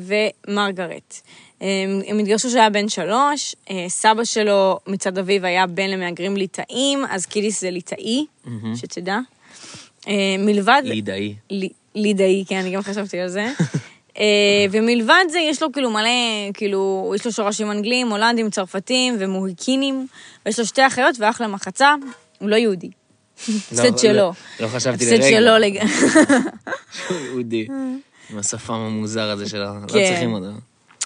ומרגרט. 0.48 1.20
הם 2.06 2.18
התגרשו 2.18 2.48
כשהיה 2.48 2.70
בן 2.70 2.88
שלוש, 2.88 3.54
אה, 3.70 3.84
סבא 3.88 4.24
שלו 4.24 4.78
מצד 4.86 5.18
אביו 5.18 5.46
היה 5.46 5.66
בן 5.66 5.90
למהגרים 5.90 6.36
ליטאים, 6.36 7.04
אז 7.10 7.26
קידיס 7.26 7.60
זה 7.60 7.70
ליטאי, 7.70 8.26
שתדע. 8.76 9.18
אה, 10.08 10.12
מלבד... 10.38 10.82
לידאי. 10.84 11.34
לי- 11.50 11.68
לידאי, 11.94 12.44
כן, 12.48 12.56
אני 12.56 12.70
גם 12.70 12.82
חשבתי 12.82 13.20
על 13.20 13.28
זה. 13.28 13.46
אה, 14.18 14.24
ומלבד 14.70 15.24
זה, 15.28 15.38
יש 15.38 15.62
לו 15.62 15.72
כאילו 15.72 15.90
מלא, 15.90 16.08
כאילו, 16.54 17.12
יש 17.16 17.26
לו 17.26 17.32
שורשים 17.32 17.70
אנגלים, 17.70 18.10
הולנדים, 18.10 18.50
צרפתים 18.50 19.16
ומוהיקינים, 19.18 20.06
ויש 20.46 20.58
לו 20.58 20.66
שתי 20.66 20.86
אחיות 20.86 21.16
ואח 21.18 21.40
למחצה, 21.40 21.94
הוא 22.38 22.48
לא 22.48 22.56
יהודי. 22.56 22.90
הפסד 23.48 23.92
לא, 23.92 23.98
שלו. 23.98 24.12
לא- 24.12 24.32
לא 24.60 24.68
חשבתי 24.68 25.04
הפסד 25.04 25.24
לרגע. 25.24 25.30
שלו 25.40 25.58
לג... 25.58 25.78
שהוא 27.06 27.18
יהודי. 27.26 27.66
עם 28.30 28.38
השפם 28.38 28.72
המוזר 28.72 29.30
הזה 29.30 29.48
שלו. 29.48 29.64
לא 29.64 29.86
כן. 29.92 30.08
צריכים 30.10 30.32
אותו. 30.32 30.46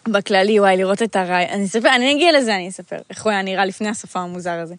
בכללי, 0.08 0.60
וואי, 0.60 0.76
לראות 0.76 1.02
את 1.02 1.16
הרעי... 1.16 1.48
אני 1.48 1.64
אספר, 1.64 1.94
אני 1.94 2.12
אגיע 2.12 2.32
לזה, 2.38 2.54
אני 2.56 2.68
אספר. 2.68 2.96
איך 3.10 3.24
הוא 3.24 3.30
היה 3.32 3.42
נראה 3.42 3.64
לפני 3.64 3.88
השפה 3.88 4.20
המוזר 4.20 4.50
הזה. 4.50 4.74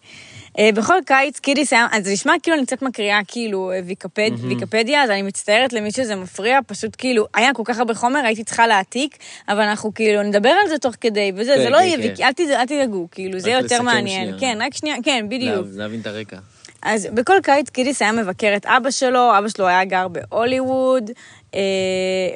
אה, 0.58 0.70
בכל 0.74 0.94
קיץ, 1.06 1.38
קידיס 1.38 1.72
היה... 1.72 1.86
אז 1.92 2.04
זה 2.04 2.12
נשמע 2.12 2.32
כאילו 2.42 2.56
אני 2.56 2.66
קצת 2.66 2.82
מקריאה 2.82 3.20
כאילו 3.28 3.72
אה, 3.72 3.80
ויקפד, 3.86 4.30
ויקיפדיה, 4.48 5.02
אז 5.02 5.10
אני 5.10 5.22
מצטערת 5.22 5.72
למי 5.72 5.90
שזה 5.92 6.16
מפריע, 6.16 6.58
פשוט 6.66 6.94
כאילו, 6.98 7.26
היה 7.34 7.54
כל 7.54 7.62
כך 7.64 7.78
הרבה 7.78 7.94
חומר, 7.94 8.20
הייתי 8.24 8.44
צריכה 8.44 8.66
להעתיק, 8.66 9.16
אבל 9.48 9.60
אנחנו 9.60 9.94
כאילו 9.94 10.22
נדבר 10.22 10.48
על 10.62 10.68
זה 10.68 10.78
תוך 10.78 10.94
כדי, 11.00 11.32
וזה, 11.36 11.54
כן, 11.56 11.62
זה 11.62 11.70
לא 11.70 11.78
כן, 11.78 11.84
יהיה, 11.84 11.96
כן. 11.96 12.02
ויקי- 12.02 12.24
אל 12.24 12.32
תד- 12.32 12.50
אל 12.50 12.66
תדאגו, 12.66 13.08
כאילו, 13.10 13.38
זה 13.40 13.50
יהיה 13.50 13.60
יותר 13.60 13.82
מעניין. 13.82 14.24
שנייה. 14.38 14.40
כן, 14.54 14.58
רק 14.62 14.74
שנייה, 14.74 14.96
כן, 15.04 15.26
בדיוק. 15.28 15.66
לה- 15.72 15.82
להבין 15.82 16.00
את 16.00 16.06
הרקע. 16.06 16.36
אז 16.82 17.08
בכל 17.14 17.36
קיץ 17.42 17.70
קידיס 17.70 18.02
היה 18.02 18.12
מבקר 18.12 18.52
את 18.56 18.66
אבא 18.66 18.90
שלו, 18.90 19.38
אבא 19.38 19.48
שלו 19.48 19.66
היה 19.66 19.84
גר 19.84 20.06
בהוליווד, 20.08 21.10
אה, 21.54 21.60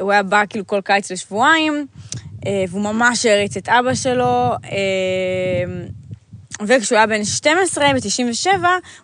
הוא 0.00 0.12
היה 0.12 0.22
בא 0.22 0.42
כאילו 0.50 0.66
כל 0.66 0.80
קיץ 0.84 1.10
לשבועיים, 1.10 1.86
והוא 2.68 2.82
ממש 2.82 3.26
העריץ 3.26 3.56
את 3.56 3.68
אבא 3.68 3.94
שלו. 3.94 4.50
אה, 4.64 5.64
וכשהוא 6.66 6.96
היה 6.96 7.06
בן 7.06 7.24
12, 7.24 7.84
ב-97, 7.94 8.48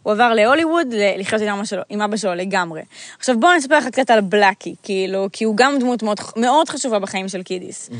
הוא 0.02 0.12
עבר 0.12 0.34
להוליווד 0.34 0.86
לחיות 1.18 1.42
עם 1.42 1.48
אבא 1.48 1.64
שלו, 1.64 1.82
עם 1.88 2.02
אבא 2.02 2.16
שלו 2.16 2.34
לגמרי. 2.34 2.82
עכשיו 3.18 3.40
בואו 3.40 3.56
נספר 3.56 3.78
לך 3.78 3.86
קצת 3.86 4.10
על 4.10 4.20
בלאקי, 4.20 4.74
כאילו, 4.82 5.28
כי 5.32 5.44
הוא 5.44 5.56
גם 5.56 5.78
דמות 5.78 6.02
מאוד, 6.02 6.20
מאוד 6.36 6.68
חשובה 6.68 6.98
בחיים 6.98 7.28
של 7.28 7.42
קידיס. 7.42 7.90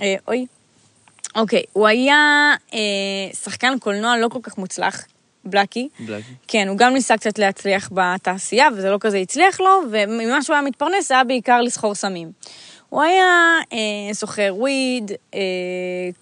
אה, 0.00 0.14
אוי. 0.28 0.46
אוקיי, 1.36 1.62
הוא 1.72 1.86
היה 1.86 2.52
אה, 2.74 2.78
שחקן 3.42 3.78
קולנוע 3.78 4.16
לא 4.16 4.28
כל 4.28 4.38
כך 4.42 4.58
מוצלח, 4.58 5.04
בלאקי. 5.44 5.88
בלאקי. 6.00 6.32
כן, 6.48 6.68
הוא 6.68 6.76
גם 6.76 6.92
ניסה 6.92 7.16
קצת 7.16 7.38
להצליח 7.38 7.90
בתעשייה, 7.92 8.68
וזה 8.76 8.90
לא 8.90 8.96
כזה 9.00 9.18
הצליח 9.18 9.60
לו, 9.60 9.80
וממה 9.90 10.42
שהוא 10.42 10.54
היה 10.54 10.62
מתפרנס 10.62 11.10
היה 11.10 11.24
בעיקר 11.24 11.60
לסחור 11.60 11.94
סמים. 11.94 12.32
הוא 12.90 13.02
היה 13.02 13.58
אה, 13.72 14.14
סוחר 14.14 14.54
וויד, 14.56 15.12
אה, 15.34 15.40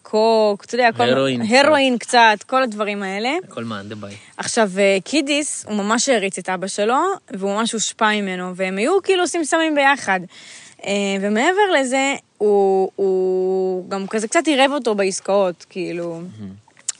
קוק, 0.03 0.65
אתה 0.65 0.75
יודע, 0.75 0.93
כל... 0.97 1.03
הרואין. 1.03 1.43
הרואין 1.43 1.99
קצת, 1.99 2.37
כל 2.47 2.63
הדברים 2.63 3.03
האלה. 3.03 3.31
הכל 3.45 3.65
מאן 3.65 3.89
דביי. 3.89 4.15
עכשיו, 4.37 4.71
אה, 4.79 4.99
קידיס, 5.05 5.65
הוא 5.69 5.77
ממש 5.77 6.09
העריץ 6.09 6.39
את 6.39 6.49
אבא 6.49 6.67
שלו, 6.67 6.99
והוא 7.31 7.55
ממש 7.55 7.73
הושפע 7.73 8.11
ממנו, 8.11 8.57
והם 8.57 8.79
היו 8.79 9.03
כאילו 9.03 9.23
עושים 9.23 9.45
סמים 9.45 9.75
ביחד. 9.75 10.21
אה, 10.85 10.93
ומעבר 11.21 11.73
לזה, 11.81 12.15
הוא, 12.39 12.91
הוא 12.97 13.91
גם 13.91 14.07
כזה 14.07 14.29
קצת 14.29 14.47
עירב 14.47 14.71
אותו 14.73 14.95
בעסקאות, 14.95 15.67
כאילו... 15.71 16.21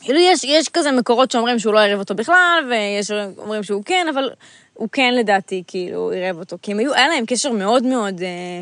כאילו, 0.01 0.19
יש, 0.21 0.45
יש 0.45 0.69
כזה 0.69 0.93
מקורות 0.93 1.31
שאומרים 1.31 1.59
שהוא 1.59 1.75
לא 1.75 1.79
עירב 1.79 1.99
אותו 1.99 2.15
בכלל, 2.15 2.71
ויש 2.71 3.11
אומרים 3.39 3.63
שהוא 3.63 3.83
כן, 3.85 4.07
אבל 4.15 4.31
הוא 4.75 4.89
כן 4.93 5.15
לדעתי, 5.15 5.63
כאילו, 5.67 6.11
עירב 6.11 6.39
אותו. 6.39 6.57
כי 6.63 6.73
הם 6.73 6.79
היו, 6.79 6.95
היה 6.95 7.09
להם 7.09 7.27
קשר 7.27 7.53
מאוד 7.53 7.83
מאוד... 7.83 8.23
אה, 8.23 8.61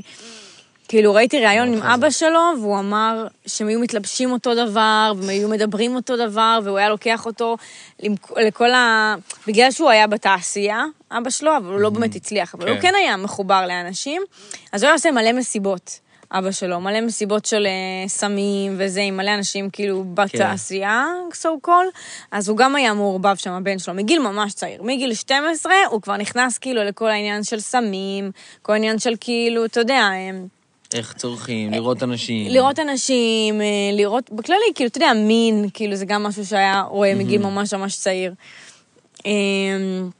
כאילו, 0.89 1.15
ראיתי 1.15 1.41
ראיון 1.41 1.69
עם 1.69 1.75
מאוד 1.75 1.85
חזק. 1.85 1.95
אבא 1.95 2.11
שלו, 2.11 2.41
והוא 2.61 2.79
אמר 2.79 3.27
שהם 3.47 3.69
היו 3.69 3.81
מתלבשים 3.81 4.33
אותו 4.33 4.55
דבר, 4.55 5.13
והם 5.17 5.29
היו 5.29 5.49
מדברים 5.49 5.95
אותו 5.95 6.17
דבר, 6.17 6.61
והוא 6.65 6.79
היה 6.79 6.89
לוקח 6.89 7.27
אותו 7.27 7.57
לכל 8.37 8.71
ה... 8.71 9.15
בגלל 9.47 9.71
שהוא 9.71 9.91
היה 9.91 10.07
בתעשייה, 10.07 10.85
אבא 11.11 11.31
שלו, 11.31 11.57
אבל 11.57 11.73
הוא 11.73 11.81
לא 11.81 11.91
באמת 11.91 12.15
הצליח, 12.15 12.55
אבל 12.55 12.69
הוא 12.69 12.77
כן. 12.77 12.83
כן 12.83 12.95
היה 12.95 13.17
מחובר 13.17 13.67
לאנשים, 13.67 14.23
אז 14.73 14.83
הוא 14.83 14.87
היה 14.87 14.95
עושה 14.95 15.11
מלא 15.11 15.33
מסיבות, 15.33 16.01
אבא 16.31 16.51
שלו, 16.51 16.81
מלא 16.81 17.01
מסיבות 17.01 17.45
של 17.45 17.67
אה, 17.67 18.09
סמים 18.09 18.75
וזה, 18.79 19.01
עם 19.01 19.17
מלא 19.17 19.35
אנשים 19.35 19.71
כאילו 19.71 20.05
בתעשייה, 20.15 21.05
so 21.33 21.67
called, 21.67 21.99
אז 22.31 22.49
הוא 22.49 22.57
גם 22.57 22.77
היה 22.77 22.95
מעורבב 22.95 23.35
שם, 23.37 23.53
הבן 23.53 23.79
שלו, 23.79 23.95
מגיל 23.95 24.19
ממש 24.19 24.53
צעיר. 24.53 24.83
מגיל 24.83 25.15
12 25.15 25.73
הוא 25.91 26.03
כבר 26.03 26.17
נכנס 26.17 26.59
כאילו 26.59 26.85
לכל 26.85 27.09
העניין 27.09 27.45
של 27.45 27.61
סמים, 27.61 28.31
כל 28.63 28.73
העניין 28.73 28.99
של 28.99 29.15
כאילו, 29.21 29.65
אתה 29.65 29.81
יודע, 29.81 30.01
הם... 30.01 30.56
איך 30.95 31.13
צורכים, 31.13 31.73
לראות 31.73 32.03
אנשים. 32.03 32.51
לראות 32.51 32.79
אנשים, 32.79 33.61
אה, 33.61 33.67
לראות, 33.93 34.31
בכללי, 34.33 34.73
כאילו, 34.75 34.89
אתה 34.89 34.99
יודע, 34.99 35.13
מין, 35.15 35.69
כאילו, 35.75 35.97
זה 35.97 36.05
גם 36.05 36.23
משהו 36.23 36.47
שהיה 36.47 36.83
רואה 36.89 37.15
מגיל 37.15 37.43
ממש 37.43 37.75
ממש 37.75 37.97
צעיר. 37.97 38.35
אמ, 39.27 40.11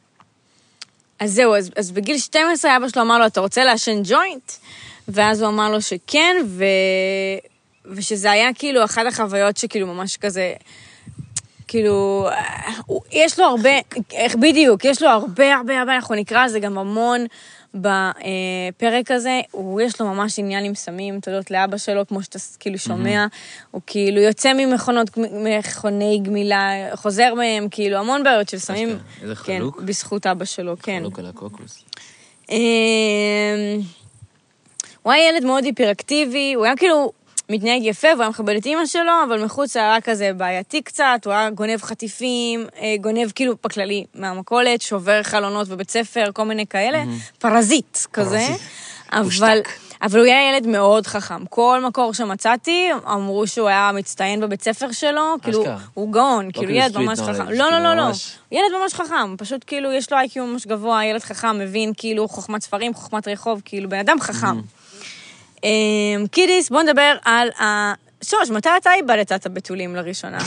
אז 1.21 1.33
זהו, 1.33 1.55
אז, 1.55 1.71
אז 1.77 1.93
בגיל 1.93 2.19
12 2.19 2.77
אבא 2.77 2.89
שלו 2.89 3.03
אמר 3.03 3.19
לו, 3.19 3.27
אתה 3.27 3.41
רוצה 3.41 3.65
לעשן 3.65 4.03
ג'וינט? 4.05 4.53
ואז 5.09 5.43
הוא 5.43 5.49
אמר 5.49 5.71
לו 5.71 5.83
שכן, 5.83 6.37
ו... 6.47 6.65
ושזה 7.85 8.31
היה 8.31 8.55
כאילו 8.55 8.85
אחת 8.85 9.07
החוויות 9.07 9.57
שכאילו 9.57 9.87
ממש 9.87 10.17
כזה... 10.17 10.55
כאילו, 11.69 12.29
אה, 12.31 12.73
יש 13.13 13.39
לו 13.39 13.45
הרבה, 13.45 13.71
איך 14.13 14.37
בדיוק, 14.37 14.85
יש 14.85 15.03
לו 15.03 15.09
הרבה 15.09 15.55
הרבה 15.55 15.79
הרבה, 15.79 15.95
אנחנו 15.95 16.15
נקרא 16.15 16.43
על 16.43 16.49
זה 16.49 16.61
גם 16.61 16.79
המון 16.79 17.27
בפרק 17.75 19.11
הזה, 19.11 19.41
הוא, 19.51 19.81
יש 19.81 20.01
לו 20.01 20.07
ממש 20.07 20.39
עניין 20.39 20.65
עם 20.65 20.75
סמים, 20.75 21.21
תודות 21.21 21.51
לאבא 21.51 21.77
שלו, 21.77 22.07
כמו 22.07 22.23
שאתה 22.23 22.39
כאילו 22.61 22.79
שומע, 22.79 23.27
הוא 23.71 23.83
כאילו 23.87 24.21
יוצא 24.21 24.53
ממכונות, 24.53 25.11
מכוני 25.33 26.21
גמילה, 26.23 26.71
חוזר 26.95 27.35
מהם, 27.35 27.69
כאילו 27.71 27.97
המון 27.97 28.23
בעיות 28.23 28.49
של 28.49 28.59
סמים. 28.59 28.99
איזה 29.23 29.35
כן, 29.35 29.59
חלוק. 29.59 29.81
בזכות 29.83 30.27
אבא 30.27 30.45
שלו, 30.45 30.77
כן. 30.83 30.99
חלוק 31.01 31.19
על 31.19 31.27
הקוקוס. 31.27 31.85
אמ, 32.51 32.57
הוא 35.03 35.13
היה 35.13 35.29
ילד 35.29 35.45
מאוד 35.45 35.65
היפראקטיבי, 35.65 36.55
הוא 36.55 36.65
היה 36.65 36.77
כאילו 36.77 37.13
מתנהג 37.49 37.85
יפה, 37.85 38.09
והוא 38.09 38.21
היה 38.21 38.29
מכבד 38.31 38.57
את 38.57 38.67
אימא 38.67 38.87
שלו, 38.87 39.13
אבל 39.29 39.45
מחוץ 39.45 39.77
היה 39.77 40.01
כזה 40.01 40.31
בעייתי 40.37 40.83
קצת, 40.83 41.21
הוא 41.25 41.33
היה 41.33 41.51
גונב 41.51 41.83
חטיפים, 41.83 42.67
אה, 42.81 42.95
גונב 43.01 43.31
כאילו 43.35 43.55
בכללי 43.65 44.05
מהמכולת, 44.15 44.83
שובר 44.83 45.23
חלונות 45.23 45.69
בבית 45.69 45.91
ספר, 45.91 46.25
כל 46.35 46.45
מיני 46.45 46.67
כאלה, 46.67 47.05
פרזיט 47.39 47.99
כזה. 48.13 48.39
פרזיט. 48.49 48.61
אבל. 49.13 49.61
אבל 50.03 50.19
הוא 50.19 50.27
היה 50.27 50.51
ילד 50.53 50.67
מאוד 50.67 51.07
חכם. 51.07 51.47
כל 51.47 51.83
מקור 51.89 52.15
שמצאתי, 52.15 52.89
אמרו 53.13 53.47
שהוא 53.47 53.69
היה 53.69 53.91
מצטיין 53.95 54.41
בבית 54.41 54.63
ספר 54.63 54.93
שלו, 54.93 55.35
כאילו. 55.43 55.65
הוא 55.95 56.13
גאון, 56.13 56.51
כאילו 56.53 56.67
כאילו 56.67 56.73
ילד 56.81 56.99
ממש 56.99 57.19
knowledge, 57.19 57.23
חכם. 57.23 57.47
כאילו 57.47 57.59
לא, 57.59 57.71
לא, 57.71 57.79
לא, 57.79 57.95
לא. 57.95 58.07
ממש- 58.07 58.39
ילד 58.53 58.81
ממש 58.83 58.95
חכם, 58.95 59.37
פשוט 59.39 59.65
כאילו 59.67 59.93
יש 59.93 60.13
לו 60.13 60.19
IQ 60.19 60.47
ממש 60.47 60.67
גבוה, 60.67 61.05
ילד 61.05 61.23
חכם, 61.23 61.59
מבין 61.59 61.93
כאילו 61.97 62.29
חוכמת 62.29 62.63
ספרים, 62.63 62.95
חוכמת 62.95 63.29
רחוב, 63.29 63.63
כאילו 63.65 63.89
בן 63.89 63.99
אדם 63.99 64.21
חכם. 64.21 64.61
אמ, 65.67 66.27
קידיס, 66.27 66.71
בוא 66.71 66.83
נדבר 66.83 67.17
על 67.25 67.49
ה... 67.61 67.93
שוש, 68.25 68.51
מתי 68.51 68.69
אתה 68.77 68.95
איבדת 68.95 69.33
את 69.33 69.47
הבתולים 69.47 69.97
לראשונה? 69.97 70.39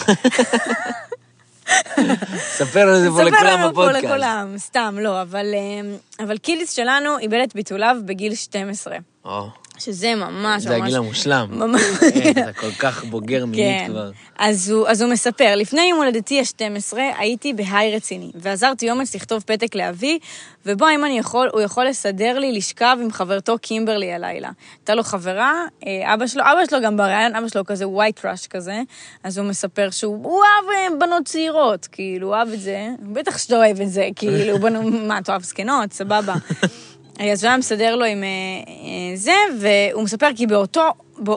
ספר 2.37 2.85
לנו 2.85 2.97
את 2.97 3.01
זה 3.01 3.09
פה 3.09 3.15
ספר 3.15 3.23
לכולם 3.25 3.59
לנו 3.59 3.63
פה 3.63 3.71
בפודקאסט. 3.71 4.05
לכולם, 4.05 4.53
סתם, 4.57 4.95
לא, 5.01 5.21
אבל, 5.21 5.45
אמ, 5.53 5.95
אבל 6.19 6.37
קידיס 6.37 6.71
שלנו 6.71 7.17
איבד 7.19 7.39
את 7.43 7.55
ביטוליו 7.55 7.95
בגיל 8.05 8.35
12, 8.35 8.97
או, 9.25 9.47
שזה 9.79 10.15
ממש 10.15 10.63
זה 10.63 10.69
ממש... 10.69 10.81
הגיל 10.81 10.95
המושלם. 10.95 11.47
ממש... 11.51 11.81
כן, 12.13 12.31
אתה 12.31 12.53
כל 12.53 12.71
כך 12.71 13.03
בוגר 13.03 13.45
מינית 13.45 13.81
כן. 13.81 13.87
כבר. 13.87 14.11
אז 14.37 14.69
הוא, 14.69 14.87
אז 14.87 15.01
הוא 15.01 15.11
מספר, 15.11 15.55
לפני 15.55 15.81
יום 15.81 15.99
הולדתי 15.99 16.39
ה-12 16.39 16.97
הייתי 17.17 17.53
בהיי 17.53 17.95
רציני, 17.95 18.31
ועזרתי 18.35 18.91
אומץ 18.91 19.15
לכתוב 19.15 19.43
פתק 19.45 19.75
לאבי, 19.75 20.19
ובו 20.65 20.85
אם 20.89 21.05
אני 21.05 21.19
יכול, 21.19 21.49
הוא 21.53 21.61
יכול 21.61 21.85
לסדר 21.85 22.39
לי 22.39 22.51
לשכב 22.51 22.97
עם 23.01 23.11
חברתו 23.11 23.57
קימברלי 23.57 24.13
הלילה. 24.13 24.49
הייתה 24.79 24.95
לו 24.95 25.03
חברה, 25.03 25.63
אה, 25.87 26.13
אבא 26.13 26.27
שלו, 26.27 26.43
אבא 26.43 26.65
שלו 26.69 26.81
גם 26.81 26.97
בריאיון, 26.97 27.35
אבא 27.35 27.47
שלו 27.47 27.65
כזה 27.65 27.87
ווייט 27.87 28.25
ראש 28.25 28.47
כזה, 28.47 28.81
אז 29.23 29.37
הוא 29.37 29.47
מספר 29.47 29.89
שהוא 29.89 30.23
הוא 30.23 30.41
אהב 30.43 30.93
אה, 30.93 30.99
בנות 30.99 31.25
צעירות, 31.25 31.87
כאילו, 31.87 32.27
הוא 32.27 32.35
אהב 32.35 32.47
את 32.47 32.61
זה, 32.61 32.89
בטח 32.99 33.37
שאתה 33.37 33.55
אוהב 33.55 33.81
את 33.81 33.89
זה, 33.89 34.09
כאילו, 34.15 34.59
בנו, 34.59 34.83
מה, 34.83 35.17
אתה 35.17 35.31
אוהב 35.31 35.43
זקנות? 35.43 35.93
סבבה. 35.93 36.33
היה 37.19 37.57
מסדר 37.57 37.95
לו 37.95 38.05
עם 38.05 38.23
אה, 38.23 38.27
אה, 38.67 39.15
זה, 39.15 39.33
והוא 39.59 40.03
מספר 40.03 40.27
כי 40.35 40.47
באותו, 40.47 40.81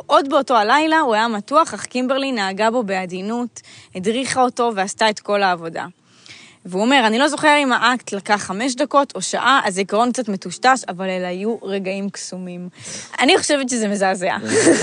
עוד 0.07 0.29
באותו 0.29 0.57
הלילה 0.57 1.01
הוא 1.01 1.15
היה 1.15 1.29
מתוח, 1.29 1.75
אך 1.75 1.87
קימברלי 1.87 2.33
נהגה 2.33 2.71
בו 2.71 2.83
בעדינות, 2.83 3.61
הדריכה 3.95 4.43
אותו 4.43 4.71
ועשתה 4.77 5.11
את 5.11 5.21
כל 5.21 5.43
העבודה. 5.43 5.87
והוא 6.67 6.83
אומר, 6.83 7.03
אני 7.07 7.19
לא 7.19 7.29
זוכר 7.29 7.57
אם 7.63 7.73
האקט 7.73 8.13
לקח 8.13 8.35
חמש 8.37 8.75
דקות 8.75 9.13
או 9.15 9.23
שעה, 9.23 9.61
הזיכרון 9.65 10.13
קצת 10.13 10.29
מטושטש, 10.29 10.85
אבל 10.89 11.09
אלה 11.09 11.29
היו 11.29 11.57
רגעים 11.63 12.11
קסומים. 12.11 12.69
אני 13.21 13.39
חושבת 13.39 13.69
שזה 13.69 13.89
מזעזע. 13.89 14.37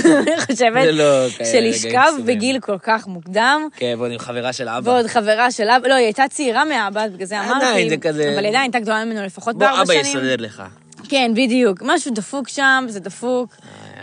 אני 0.06 0.42
חושבת 0.42 0.86
לא 0.94 1.30
שלשכב. 1.30 2.12
בגיל 2.26 2.60
כל 2.60 2.78
כך 2.84 3.08
מוקדם, 3.08 3.68
כן, 3.76 3.96
ועוד 3.98 4.12
עם 4.12 4.20
חברה 4.20 4.54
של 4.54 4.70
אבא. 4.70 4.90
ועוד 4.90 5.08
חברה 5.08 5.52
של 5.52 5.70
אבא, 5.70 5.88
לא, 5.88 5.94
היא 5.94 6.06
הייתה 6.06 6.24
צעירה 6.30 6.66
מאבא, 6.66 7.08
בגלל 7.08 7.26
זה 7.28 7.40
אמרתי. 7.40 7.66
עדיין, 7.66 7.90
זה 7.90 7.98
כזה- 7.98 8.30
אבל 8.34 8.44
היא 8.44 8.50
עדיין 8.50 8.62
הייתה 8.64 8.80
גדולה 8.80 9.06
ממנו 9.06 9.26
לפחות 9.26 9.56
בוא, 9.56 9.68
בארבע 9.68 9.82
אבא 9.82 9.94
שנים. 9.94 10.06
יסדר 10.18 10.36
לך. 10.40 10.64
כן, 11.10 11.32
בדיוק. 11.36 11.82
משהו 11.82 12.12
דפוק 12.14 12.50
שם, 12.50 12.86
זה 12.88 13.00
דפוק. 13.00 13.56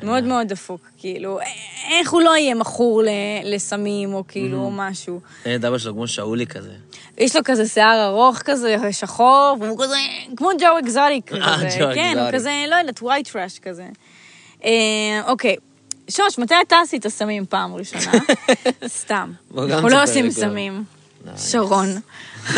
מאוד 0.02 0.24
מאוד 0.24 0.48
דפוק. 0.48 0.80
כאילו, 0.98 1.38
איך 1.90 2.10
הוא 2.10 2.22
לא 2.22 2.36
יהיה 2.36 2.54
מכור 2.54 3.02
לסמים, 3.44 4.14
או 4.14 4.24
כאילו, 4.28 4.58
או 4.58 4.70
משהו. 4.70 5.20
אין 5.44 5.60
את 5.60 5.64
אבא 5.64 5.78
שלו 5.78 5.92
כמו 5.92 6.08
שאולי 6.08 6.46
כזה. 6.46 6.72
יש 7.18 7.36
לו 7.36 7.42
כזה 7.44 7.68
שיער 7.68 8.06
ארוך 8.06 8.38
כזה, 8.38 8.76
שחור, 8.92 9.56
והוא 9.60 9.84
כזה, 9.84 9.96
כמו 10.36 10.48
ג'ו 10.60 10.78
אקזוטיק 10.78 11.32
אה, 11.32 11.56
כזה. 11.56 11.78
כן, 11.94 12.16
הוא. 12.18 12.32
כזה, 12.32 12.64
לא 12.68 12.76
יודעת, 12.76 13.02
white 13.02 13.32
trash 13.32 13.58
כזה. 13.58 13.86
אה, 14.64 14.70
אוקיי. 15.26 15.56
שוש, 16.10 16.38
מתי 16.38 16.54
אתה 16.66 16.76
עשית 16.82 17.08
סמים 17.08 17.46
פעם 17.46 17.74
ראשונה? 17.74 18.12
סתם. 18.86 19.32
אנחנו 19.58 19.88
לא 19.88 20.02
עושים. 20.02 20.30
סמים. 20.30 20.84
שרון. 21.36 21.88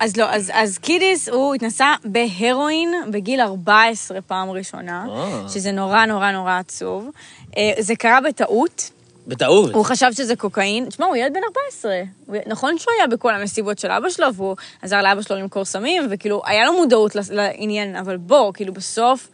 אז 0.00 0.16
לא, 0.16 0.24
אז, 0.30 0.50
אז 0.54 0.78
קידיס, 0.78 1.28
הוא 1.28 1.54
התנסה 1.54 1.94
בהרואין 2.04 2.94
בגיל 3.10 3.40
14 3.40 4.20
פעם 4.20 4.50
ראשונה, 4.50 5.06
אה. 5.10 5.48
שזה 5.48 5.72
נורא 5.72 6.06
נורא 6.06 6.30
נורא 6.30 6.52
עצוב. 6.58 7.08
אה, 7.56 7.72
זה 7.78 7.96
קרה 7.96 8.20
בטעות, 8.20 8.90
בטעות. 9.26 9.72
הוא 9.74 9.84
חשב 9.84 10.06
שזה 10.12 10.36
קוקאין. 10.36 10.86
תשמע, 10.88 11.06
הוא 11.06 11.16
ילד 11.16 11.32
בן 11.32 11.40
14. 11.48 11.92
הוא- 12.26 12.36
נכון 12.46 12.78
שהוא 12.78 12.92
היה 12.98 13.06
בכל 13.06 13.34
המסיבות 13.34 13.78
של 13.78 13.90
אבא 13.90 14.10
שלו, 14.10 14.34
והוא 14.34 14.56
עזר 14.82 15.02
לאבא 15.02 15.22
שלו 15.22 15.36
למכור 15.36 15.64
סמים, 15.64 16.02
וכאילו, 16.10 16.42
היה 16.46 16.64
לו 16.64 16.72
מודעות 16.72 17.12
לעניין, 17.30 17.96
אבל 17.96 18.16
בוא, 18.16 18.52
כאילו, 18.54 18.72
בסוף, 18.72 19.28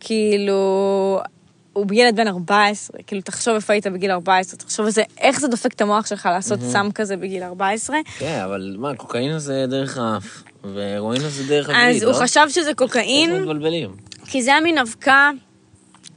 כאילו... 0.00 1.20
הוא 1.72 1.86
בילד 1.86 2.16
בן 2.16 2.28
14, 2.28 3.02
כאילו, 3.06 3.22
תחשוב 3.22 3.54
איפה 3.54 3.72
היית 3.72 3.86
בגיל 3.86 4.10
14, 4.10 4.58
תחשוב 4.58 4.86
איזה, 4.86 5.02
איך 5.18 5.40
זה 5.40 5.48
דופק 5.48 5.72
את 5.72 5.80
המוח 5.80 6.06
שלך 6.06 6.28
לעשות 6.32 6.60
סם 6.60 6.88
כזה 6.94 7.16
בגיל 7.16 7.42
14. 7.42 7.96
כן, 8.18 8.40
אבל 8.44 8.76
מה, 8.78 8.94
קוקאין 8.94 9.38
זה 9.38 9.64
דרך 9.68 9.98
האף, 9.98 10.42
והרואין 10.74 11.20
זה 11.28 11.48
דרך 11.48 11.70
אז 11.74 12.02
לא? 12.02 12.10
הוא 12.10 12.22
חשב 12.22 12.46
שזה 12.48 12.74
קוקאין? 12.74 13.44
כי 14.26 14.42
זה 14.42 14.50
היה 14.50 14.60
מין 14.60 14.78
אבקה 14.78 15.30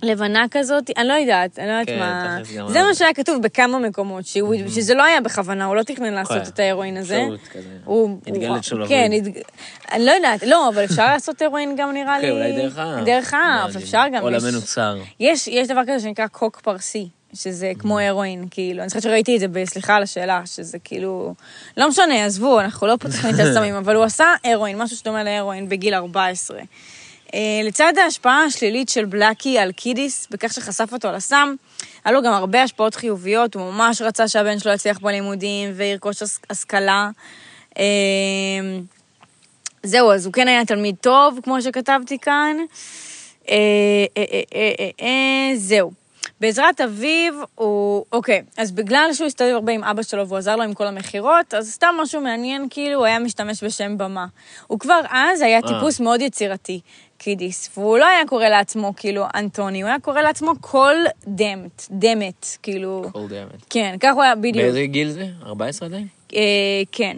לבנה 0.03 0.45
כזאת, 0.51 0.89
אני 0.97 1.07
לא 1.07 1.13
יודעת, 1.13 1.59
אני 1.59 1.67
לא 1.67 1.71
יודעת 1.71 1.87
כן, 1.87 1.99
מה... 1.99 2.37
זה. 2.67 2.83
מה 2.83 2.95
שהיה 2.95 3.13
כתוב 3.13 3.41
בכמה 3.41 3.79
מקומות, 3.79 4.25
שהוא- 4.25 4.55
שזה 4.75 4.93
לא 4.93 5.03
היה 5.03 5.21
בכוונה, 5.21 5.65
הוא 5.65 5.75
לא 5.75 5.83
תכנן 5.83 6.13
לעשות 6.13 6.37
כן. 6.37 6.43
את 6.53 6.59
ההרואין 6.59 6.97
הזה. 6.97 7.23
טעות 7.27 7.39
כזה. 7.51 7.67
הוא... 7.85 8.17
התגלת 8.27 8.67
הוא- 8.71 8.87
כן. 8.87 9.09
התג- 9.13 9.41
אני 9.91 10.05
לא 10.05 10.11
יודעת, 10.11 10.43
לא, 10.43 10.69
אבל 10.69 10.83
אפשר 10.85 11.05
לעשות 11.05 11.41
הרואין 11.41 11.75
גם 11.77 11.91
נראה 11.93 12.19
לי... 12.19 12.27
כן, 12.27 12.31
אולי 12.31 12.51
דרך 12.51 12.77
האף. 12.77 13.05
דרך 13.05 13.33
האף. 13.33 13.75
אפשר 13.75 14.03
גם. 14.13 14.23
או 14.23 14.31
יש- 14.31 14.43
למנוצר. 14.43 14.97
יש, 15.19 15.47
יש 15.47 15.67
דבר 15.67 15.81
כזה 15.87 15.99
שנקרא 15.99 16.27
קוק 16.27 16.59
פרסי, 16.63 17.07
שזה 17.33 17.71
כמו 17.79 17.99
הרואין, 17.99 18.45
כאילו, 18.51 18.81
אני 18.81 18.89
זוכרת 18.89 19.03
שראיתי 19.03 19.35
את 19.35 19.39
זה, 19.39 19.65
סליחה 19.65 19.95
על 19.95 20.03
השאלה, 20.03 20.41
שזה 20.45 20.77
כאילו... 20.83 21.33
לא 21.77 21.89
משנה, 21.89 22.25
עזבו, 22.25 22.59
אנחנו 22.59 22.87
לא 22.87 22.95
פותחים 22.99 23.35
את 23.35 23.39
הסמים, 23.39 23.75
אבל 23.83 23.95
הוא 23.95 24.03
עשה 24.03 24.25
הרואין, 24.43 24.77
משהו 24.77 24.97
שדומה 24.97 25.23
להרואין 25.23 25.69
בגיל 25.69 25.93
14. 25.93 26.59
Uh, 27.27 27.37
לצד 27.63 27.93
ההשפעה 27.97 28.43
השלילית 28.43 28.89
של 28.89 29.05
בלאקי 29.05 29.59
על 29.59 29.71
קידיס, 29.71 30.27
בכך 30.31 30.53
שחשף 30.53 30.93
אותו 30.93 31.11
לסם, 31.11 31.55
היה 32.05 32.13
לו 32.13 32.21
גם 32.21 32.33
הרבה 32.33 32.63
השפעות 32.63 32.95
חיוביות, 32.95 33.55
הוא 33.55 33.63
ממש 33.63 34.01
רצה 34.01 34.27
שהבן 34.27 34.59
שלו 34.59 34.71
יצליח 34.71 34.99
בלימודים 34.99 35.71
וירכוש 35.75 36.21
הש- 36.21 36.37
השכלה. 36.49 37.09
Uh, 37.73 37.77
זהו, 39.83 40.11
אז 40.11 40.25
הוא 40.25 40.33
כן 40.33 40.47
היה 40.47 40.65
תלמיד 40.65 40.95
טוב, 41.01 41.39
כמו 41.43 41.61
שכתבתי 41.61 42.19
כאן. 42.19 42.57
אה, 43.49 43.55
אה, 44.17 44.23
אה, 44.33 44.41
אה, 44.55 44.71
אה, 44.79 44.89
אה, 45.01 45.55
זהו. 45.55 45.91
בעזרת 46.39 46.81
אביו, 46.81 47.33
הוא... 47.55 48.05
אוקיי, 48.11 48.41
אז 48.57 48.71
בגלל 48.71 49.09
שהוא 49.13 49.27
הסתובב 49.27 49.53
הרבה 49.53 49.71
עם 49.71 49.83
אבא 49.83 50.03
שלו 50.03 50.27
והוא 50.27 50.37
עזר 50.37 50.55
לו 50.55 50.63
עם 50.63 50.73
כל 50.73 50.87
המכירות, 50.87 51.53
אז 51.53 51.71
סתם 51.71 51.95
משהו 52.01 52.21
מעניין, 52.21 52.67
כאילו, 52.69 52.97
הוא 52.97 53.05
היה 53.05 53.19
משתמש 53.19 53.63
בשם 53.63 53.97
במה. 53.97 54.25
הוא 54.67 54.79
כבר 54.79 54.99
אז 55.09 55.41
היה 55.41 55.61
טיפוס 55.61 55.99
מאוד 55.99 56.21
יצירתי, 56.21 56.79
קידיס, 57.25 57.69
והוא 57.77 57.97
לא 57.97 58.05
היה 58.05 58.27
קורא 58.27 58.47
לעצמו, 58.47 58.93
כאילו, 58.97 59.25
אנטוני, 59.35 59.81
הוא 59.81 59.87
היה 59.87 59.99
קורא 59.99 60.21
לעצמו 60.21 60.51
כל 60.61 60.95
דמת, 61.27 61.87
דמת, 61.91 62.47
כאילו... 62.63 63.03
כל 63.11 63.27
דמת. 63.27 63.65
כן, 63.69 63.95
כך 63.99 64.13
הוא 64.13 64.23
היה 64.23 64.35
בדיוק. 64.35 64.55
באיזה 64.55 64.85
גיל 64.85 65.09
זה? 65.09 65.27
14 65.45 65.87
עדיין? 65.87 66.07
אה, 66.33 66.39
כן. 66.91 67.17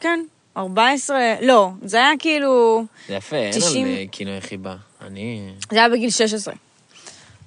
כן, 0.00 0.20
14, 0.56 1.18
לא, 1.42 1.70
זה 1.82 1.96
היה 1.96 2.10
כאילו... 2.18 2.84
זה 3.08 3.14
יפה, 3.14 3.36
אין 3.36 3.50
90 3.52 3.86
על 3.86 3.92
אה, 3.92 4.04
כינוי 4.12 4.40
חיבה. 4.40 4.76
אני... 5.06 5.50
זה 5.70 5.78
היה 5.78 5.88
בגיל 5.88 6.10
16. 6.10 6.54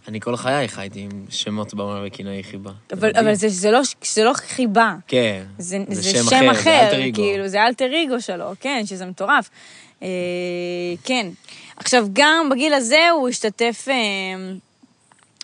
אני 0.08 0.20
כל 0.20 0.36
חיי 0.36 0.68
חייתי 0.68 1.00
עם 1.00 1.26
שמות 1.30 1.74
במה 1.74 2.04
וכינוי 2.06 2.44
חיבה. 2.44 2.72
אבל. 2.94 3.12
אבל 3.20 3.34
זה, 3.34 3.50
זה, 3.50 3.72
לא, 3.72 3.80
זה 4.14 4.24
לא 4.24 4.34
חיבה. 4.34 4.96
כן. 5.08 5.44
זה, 5.58 5.78
זה, 5.90 6.04
שם 6.04 6.24
שם 6.30 6.50
אחר, 6.50 6.64
זה 6.64 6.92
אחר, 6.92 7.08
אגו. 7.08 7.16
כאילו, 7.16 7.48
זה 7.48 7.64
אלטר 7.64 7.90
אגו 8.06 8.22
שלו, 8.22 8.52
כן, 8.60 8.84
שזה 8.86 9.06
מטורף. 9.06 9.50
אה, 10.04 10.08
כן. 11.04 11.28
עכשיו, 11.78 12.08
גם 12.14 12.50
בגיל 12.52 12.74
הזה 12.74 13.10
הוא 13.10 13.30
השתתף, 13.30 13.86
אה, 13.90 13.96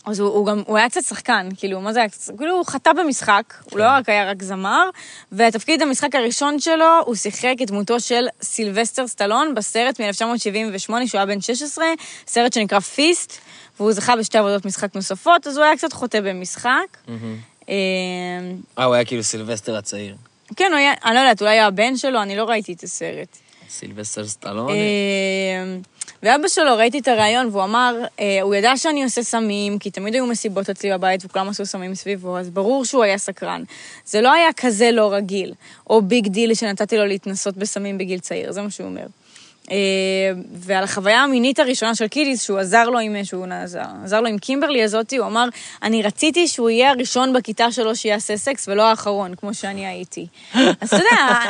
אז 0.05 0.19
הוא, 0.19 0.29
הוא 0.29 0.45
גם, 0.45 0.63
הוא 0.67 0.77
היה 0.77 0.89
קצת 0.89 1.03
שחקן, 1.03 1.49
כאילו, 1.57 1.81
מה 1.81 1.93
זה 1.93 1.99
היה 1.99 2.09
קצת, 2.09 2.37
כאילו, 2.37 2.55
הוא 2.55 2.65
חטא 2.65 2.93
במשחק, 2.93 3.53
הוא 3.71 3.79
לא 3.79 3.83
רק 3.87 4.09
היה 4.09 4.29
רק 4.29 4.43
זמר, 4.43 4.89
והתפקיד 5.31 5.81
המשחק 5.81 6.15
הראשון 6.15 6.59
שלו, 6.59 7.01
הוא 7.05 7.15
שיחק 7.15 7.55
את 7.61 7.67
דמותו 7.67 7.99
של 7.99 8.27
סילבסטר 8.41 9.07
סטלון 9.07 9.55
בסרט 9.55 10.01
מ-1978, 10.01 11.07
שהוא 11.07 11.19
היה 11.19 11.25
בן 11.25 11.41
16, 11.41 11.85
סרט 12.27 12.53
שנקרא 12.53 12.79
פיסט, 12.79 13.37
והוא 13.79 13.93
זכה 13.93 14.15
בשתי 14.15 14.37
עבודות 14.37 14.65
משחק 14.65 14.95
נוספות, 14.95 15.47
אז 15.47 15.57
הוא 15.57 15.65
היה 15.65 15.77
קצת 15.77 15.93
חוטא 15.93 16.21
במשחק. 16.21 16.97
אה, 17.69 17.75
אה, 18.79 18.85
הוא 18.85 18.93
היה 18.93 19.05
כאילו 19.05 19.23
סילבסטר 19.23 19.77
הצעיר. 19.77 20.15
כן, 20.55 20.71
הוא 20.71 20.77
היה, 20.77 20.93
אני 21.05 21.15
לא 21.15 21.19
יודעת, 21.19 21.41
אולי 21.41 21.59
הבן 21.59 21.97
שלו, 21.97 22.21
אני 22.21 22.35
לא 22.35 22.43
ראיתי 22.43 22.73
את 22.73 22.83
הסרט. 22.83 23.37
סילבסטר 23.69 24.27
סטלון? 24.27 24.69
אה, 24.69 25.77
ואבא 26.23 26.47
שלו, 26.47 26.77
ראיתי 26.77 26.99
את 26.99 27.07
הריאיון, 27.07 27.47
והוא 27.51 27.63
אמר, 27.63 27.95
אה, 28.19 28.41
הוא 28.41 28.55
ידע 28.55 28.77
שאני 28.77 29.03
עושה 29.03 29.23
סמים, 29.23 29.79
כי 29.79 29.91
תמיד 29.91 30.13
היו 30.13 30.25
מסיבות 30.25 30.69
אצלי 30.69 30.91
בבית 30.91 31.25
וכולם 31.25 31.49
עשו 31.49 31.65
סמים 31.65 31.95
סביבו, 31.95 32.37
אז 32.37 32.49
ברור 32.49 32.85
שהוא 32.85 33.03
היה 33.03 33.17
סקרן. 33.17 33.63
זה 34.05 34.21
לא 34.21 34.33
היה 34.33 34.53
כזה 34.57 34.91
לא 34.91 35.13
רגיל, 35.13 35.53
או 35.89 36.01
big 36.01 36.27
deal 36.27 36.53
שנתתי 36.53 36.97
לו 36.97 37.05
להתנסות 37.05 37.57
בסמים 37.57 37.97
בגיל 37.97 38.19
צעיר, 38.19 38.51
זה 38.51 38.61
מה 38.61 38.69
שהוא 38.69 38.87
אומר. 38.87 39.05
אה, 39.71 40.31
ועל 40.53 40.83
החוויה 40.83 41.23
המינית 41.23 41.59
הראשונה 41.59 41.95
של 41.95 42.07
קידיס, 42.07 42.43
שהוא 42.43 42.59
עזר 42.59 42.89
לו 42.89 42.99
עם, 42.99 43.23
שהוא 43.23 43.45
עזר, 43.51 43.81
עזר 44.03 44.21
לו 44.21 44.27
עם 44.27 44.37
קימברלי 44.37 44.83
הזאתי, 44.83 45.17
הוא 45.17 45.27
אמר, 45.27 45.47
אני 45.83 46.01
רציתי 46.01 46.47
שהוא 46.47 46.69
יהיה 46.69 46.89
הראשון 46.89 47.33
בכיתה 47.33 47.71
שלו 47.71 47.95
שיעשה 47.95 48.37
סקס, 48.37 48.67
ולא 48.67 48.83
האחרון, 48.89 49.35
כמו 49.35 49.53
שאני 49.53 49.87
הייתי. 49.87 50.27
אז 50.81 50.87
אתה 50.87 50.95
יודע, 50.95 51.49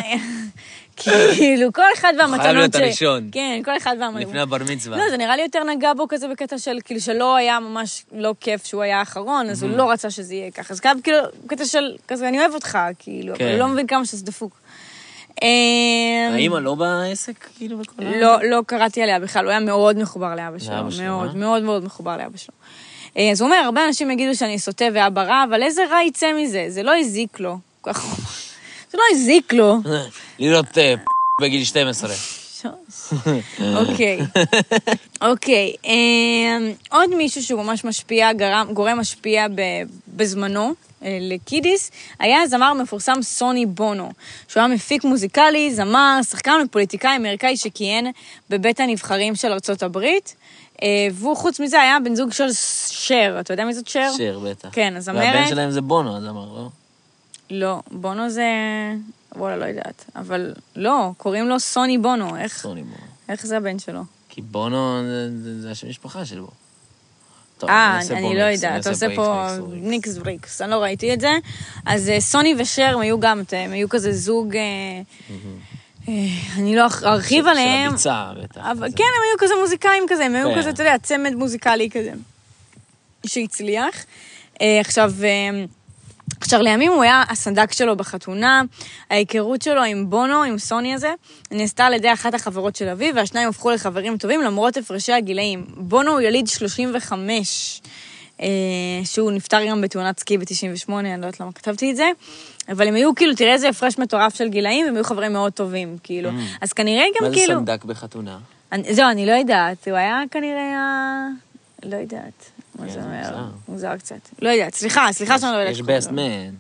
כאילו, 0.98 1.74
כל 1.74 1.82
אחד 1.94 2.14
והמתנות 2.20 2.42
חייב 2.42 2.56
להיות 2.56 2.76
הראשון. 2.76 3.30
כן, 3.32 3.62
כל 3.66 3.78
אחד 3.78 3.96
והמתנות. 4.00 4.28
לפני 4.28 4.40
הבר 4.40 4.58
מצווה. 4.70 4.98
לא, 4.98 5.10
זה 5.10 5.18
נראה 5.18 5.36
לי 5.36 5.42
יותר 5.42 5.64
נגע 5.64 5.94
בו 5.94 6.08
כזה 6.08 6.28
בקטע 6.28 6.58
של, 6.58 6.78
כאילו, 6.86 7.02
שלא 7.02 7.36
היה 7.36 7.60
ממש 7.60 8.06
לא 8.12 8.36
כיף 8.40 8.66
שהוא 8.66 8.82
היה 8.82 9.00
האחרון, 9.00 9.50
אז 9.50 9.64
הוא 9.64 9.72
לא 9.72 9.92
רצה 9.92 10.10
שזה 10.10 10.36
יהיה 10.36 10.52
ככה. 10.52 10.74
אז 10.74 10.80
כאילו, 11.04 11.18
קטע 11.48 11.66
של, 11.66 11.96
כזה, 12.08 12.28
אני 12.28 12.40
אוהב 12.40 12.54
אותך, 12.54 12.78
כאילו, 13.00 13.30
אבל 13.30 13.40
כן. 13.40 13.52
הוא 13.52 13.60
לא 13.60 13.68
מבין 13.68 13.88
כמה 13.88 14.06
שזה 14.06 14.26
דפוק. 14.26 14.60
אמ, 15.42 16.34
האמא 16.34 16.58
לא 16.58 16.76
בעסק, 16.76 17.48
כאילו, 17.58 17.78
בכל 17.78 18.04
ה... 18.04 18.20
לא, 18.22 18.44
לא 18.44 18.62
קראתי 18.68 19.02
עליה 19.02 19.20
בכלל, 19.20 19.46
הוא 19.46 19.52
היה 19.52 19.60
מאוד 19.60 19.98
מחובר 19.98 20.36
לאבא 20.36 20.60
שלו. 20.60 20.76
לאבא 20.76 20.92
שלו, 20.92 21.06
מאוד, 21.06 21.30
אה? 21.30 21.36
מאוד 21.36 21.64
מאוד 21.64 21.86
מחובר 21.86 22.18
לאבא 22.18 22.38
שלו. 22.38 22.56
אה, 23.18 23.32
אז 23.32 23.42
הוא 23.42 23.48
אומר, 23.50 23.58
הרבה 23.66 23.88
אנשים 23.88 24.12
יגידו 24.12 24.36
שאני 24.36 24.60
סוטה 24.60 24.86
ואבא 24.94 25.24
רע, 25.24 25.44
אבל 25.50 25.64
איזה 25.64 25.82
רע 25.90 26.04
יצא 26.08 26.28
מזה? 26.34 26.66
זה 26.70 26.84
לא 26.84 26.98
הזיק 26.98 27.40
לו. 27.40 27.58
זה 28.92 28.98
לא 28.98 29.04
הזיק 29.12 29.54
לו. 29.54 29.76
להיות 30.40 30.78
אה, 30.78 30.94
בגיל 31.42 31.64
12. 31.64 32.14
אוקיי. 33.76 34.20
אוקיי. 35.22 35.74
אמ, 35.86 36.72
עוד 36.92 37.16
מישהו 37.16 37.44
שהוא 37.44 37.64
ממש 37.64 37.86
משפיע, 37.86 38.30
גורם 38.74 39.00
משפיע 39.00 39.46
בזמנו. 40.08 40.74
אה, 41.04 41.18
לקידיס, 41.22 41.92
היה 42.20 42.42
הזמר 42.42 42.66
המפורסם 42.66 43.22
סוני 43.22 43.66
בונו, 43.66 44.12
שהוא 44.48 44.62
היה 44.62 44.68
מפיק 44.68 45.04
מוזיקלי, 45.04 45.74
זמר, 45.74 46.20
שחקן 46.30 46.52
ופוליטיקאי 46.66 47.18
אמריקאי 47.18 47.58
שכיהן 47.58 48.12
בבית 48.50 48.80
הנבחרים 48.80 49.36
של 49.36 49.52
ארצות 49.52 49.84
הברית, 49.84 50.36
אה, 50.84 50.88
והוא 51.12 51.36
חוץ 51.36 51.60
מזה 51.60 51.82
היה 51.82 51.98
בן 52.04 52.16
זוג 52.16 52.32
של 52.32 52.54
שר, 52.90 53.38
אתה 53.40 53.54
יודע 53.54 53.66
מי 53.66 53.74
זאת 53.74 53.88
שר? 53.88 54.10
שר, 54.18 54.40
בטח. 54.40 54.70
כן, 54.72 54.94
הזמרת. 54.98 55.18
והבן 55.18 55.48
שלהם 55.48 55.72
זה 55.72 55.82
בונו, 55.82 56.18
אז 56.18 56.24
אמר, 56.24 56.46
לא? 56.46 56.68
לא, 57.50 57.82
בונו 57.92 58.30
זה... 58.30 58.46
וואלה, 59.36 59.58
לא 59.58 59.66
יודעת. 59.66 60.06
אבל 60.16 60.54
לא, 60.76 61.12
קוראים 61.18 61.48
לו 61.50 61.60
סוני 61.60 61.98
בונו, 61.98 62.38
איך, 62.38 62.58
סוני 62.58 62.84
בונו. 62.84 63.04
איך 63.30 63.46
זה 63.46 63.58
הבן 63.58 63.80
שלו? 63.80 64.02
כי 64.30 64.42
בונו 64.42 65.02
זה- 65.08 65.30
זה 65.44 65.62
זה 65.62 65.72
השם 65.72 65.90
משפחה 65.90 66.26
של 66.26 66.40
בו. 66.40 66.48
טוב, 67.58 67.70
אה, 67.70 68.00
פה 68.10 68.14
אני 68.18 68.36
לא 68.36 68.44
יודעת, 68.44 68.82
אתה 68.82 68.90
עושה 68.90 69.08
פה. 69.16 69.48
ניקס 69.72 70.18
בריקס, 70.18 70.62
אני 70.62 70.72
לא 70.72 70.76
ראיתי 70.76 71.14
את 71.14 71.20
זה. 71.22 71.32
אז 71.86 72.10
אה, 72.10 72.22
סוני 72.22 72.56
ושר 72.60 73.00
היו 73.00 73.20
גם, 73.20 73.42
הם 73.52 73.72
היו 73.72 73.90
כזה 73.90 74.12
זוג, 74.14 74.56
אה, 74.56 74.62
אה, 76.10 76.14
אני 76.58 76.76
לא 76.76 76.86
ארחיב 77.04 77.48
עליהם, 77.48 77.98
של 77.98 78.10
הביצה, 78.10 78.32
בטח. 78.42 78.62
כן, 78.96 79.04
הם 79.18 79.24
היו 79.30 79.38
כזה 79.40 79.54
מוזיקאים 79.62 80.04
כזה, 80.10 80.26
הם 80.26 80.36
היו 80.36 80.50
כן. 80.54 80.58
כזה, 80.60 80.70
אתה 80.70 80.84
יודע, 80.84 80.98
צמד 80.98 81.34
מוזיקלי 81.36 81.90
כזה, 81.90 82.12
שהצליח. 83.26 83.96
אה, 84.62 84.80
עכשיו, 84.80 85.14
אה, 85.24 85.66
עכשיו, 86.42 86.62
לימים 86.62 86.92
הוא 86.92 87.04
היה 87.04 87.24
הסנדק 87.30 87.72
שלו 87.72 87.96
בחתונה, 87.96 88.62
ההיכרות 89.10 89.62
שלו 89.62 89.84
עם 89.84 90.10
בונו, 90.10 90.44
עם 90.44 90.58
סוני 90.58 90.94
הזה, 90.94 91.14
נעשתה 91.52 91.86
על 91.86 91.94
ידי 91.94 92.14
אחת 92.14 92.34
החברות 92.34 92.76
של 92.76 92.90
אביו, 92.90 93.16
והשניים 93.16 93.50
הפכו 93.50 93.72
לחברים 93.72 94.18
טובים 94.18 94.42
למרות 94.42 94.78
הפרשי 94.78 95.14
הגילאים. 95.14 95.66
בונו 95.76 96.12
הוא 96.12 96.22
יליד 96.22 96.48
35, 96.48 97.82
אה, 98.42 98.48
שהוא 99.04 99.32
נפטר 99.32 99.66
גם 99.70 99.82
בתאונת 99.82 100.20
סקי 100.20 100.38
ב-98, 100.38 100.92
אני 100.94 101.10
לא 101.10 101.16
יודעת 101.16 101.40
למה 101.40 101.52
כתבתי 101.52 101.92
את 101.92 101.96
זה, 101.96 102.10
אבל 102.70 102.88
הם 102.88 102.96
היו 102.96 103.16
כאילו, 103.16 103.36
תראה 103.36 103.54
איזה 103.54 103.70
הפרש 103.70 103.98
מטורף 103.98 104.36
של 104.36 104.48
גילאים, 104.48 104.86
הם 104.86 104.96
היו 104.96 105.04
חברים 105.04 105.34
מאוד 105.34 105.54
טובים, 105.54 105.98
כאילו. 106.04 106.30
אז 106.62 106.74
כנראה 106.74 107.06
גם 107.16 107.28
מה 107.28 107.30
זה 107.30 107.36
כאילו... 107.36 107.60
סנדק 107.60 107.86
בחתונה? 107.86 108.38
אני, 108.72 108.94
זהו, 108.94 109.10
אני 109.10 109.26
לא 109.26 109.32
יודעת, 109.32 109.88
הוא 109.88 109.98
היה 109.98 110.22
כנראה. 110.32 111.28
לא 111.84 111.96
יודעת. 111.96 112.52
מה 112.80 112.88
כן, 112.88 112.94
זה 112.94 113.02
זה 113.02 113.06
אומר? 113.06 113.46
מוזר. 113.68 113.98
קצת. 113.98 114.16
לא 114.42 114.50
יודעת, 114.50 114.74
סליחה, 114.74 115.08
סליחה 115.12 115.40
שאני 115.40 115.52
לא 115.52 115.58
יודעת. 115.58 115.74
יש 115.74 116.08
לו. 116.08 116.14
מן. 116.14 116.54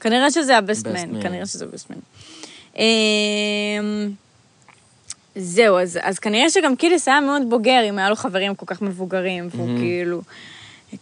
כנראה 0.00 0.30
שזה 0.30 0.58
הבסט 0.58 0.86
Best 0.86 0.90
מן, 0.90 1.16
man. 1.16 1.22
כנראה 1.22 1.46
שזה 1.46 1.64
הבסט 1.64 1.90
מן. 1.90 1.96
אמ, 2.76 4.10
זהו, 5.36 5.78
אז, 5.78 5.98
אז 6.02 6.18
כנראה 6.18 6.50
שגם 6.50 6.76
קיליס 6.76 7.08
היה 7.08 7.20
מאוד 7.20 7.42
בוגר, 7.50 7.80
אם 7.88 7.98
היה 7.98 8.10
לו 8.10 8.16
חברים 8.16 8.54
כל 8.54 8.66
כך 8.66 8.82
מבוגרים, 8.82 9.48
והוא 9.50 9.78
כאילו... 9.78 10.20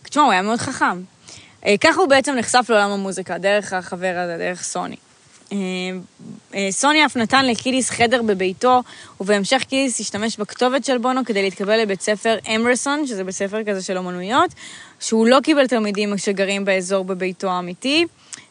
תשמע, 0.03 0.23
הוא 0.23 0.33
היה 0.33 0.42
מאוד 0.42 0.59
חכם. 0.59 1.03
אה, 1.66 1.75
ככה 1.81 2.01
הוא 2.01 2.09
בעצם 2.09 2.35
נחשף 2.35 2.66
לעולם 2.69 2.90
המוזיקה, 2.90 3.38
דרך 3.38 3.73
החבר 3.73 4.14
הזה, 4.25 4.37
דרך 4.38 4.62
סוני. 4.62 4.97
אה, 5.52 5.59
אה, 6.54 6.68
סוני 6.70 7.06
אף 7.06 7.16
נתן 7.16 7.46
לקידיס 7.46 7.90
חדר 7.90 8.22
בביתו, 8.22 8.82
ובהמשך 9.20 9.64
קידיס 9.68 10.00
השתמש 10.00 10.37
בכתובת 10.37 10.85
של 10.85 10.98
בונו 10.98 11.24
כדי 11.24 11.42
להתקבל 11.42 11.80
לבית 11.80 12.00
ספר 12.00 12.37
אמרסון, 12.56 13.06
שזה 13.06 13.24
בית 13.24 13.35
ספר 13.35 13.64
כזה 13.64 13.82
של 13.82 13.98
אומנויות, 13.98 14.50
שהוא 15.00 15.26
לא 15.26 15.38
קיבל 15.42 15.66
תלמידים 15.66 16.18
שגרים 16.18 16.64
באזור 16.64 17.04
בביתו 17.04 17.50
האמיתי. 17.50 18.06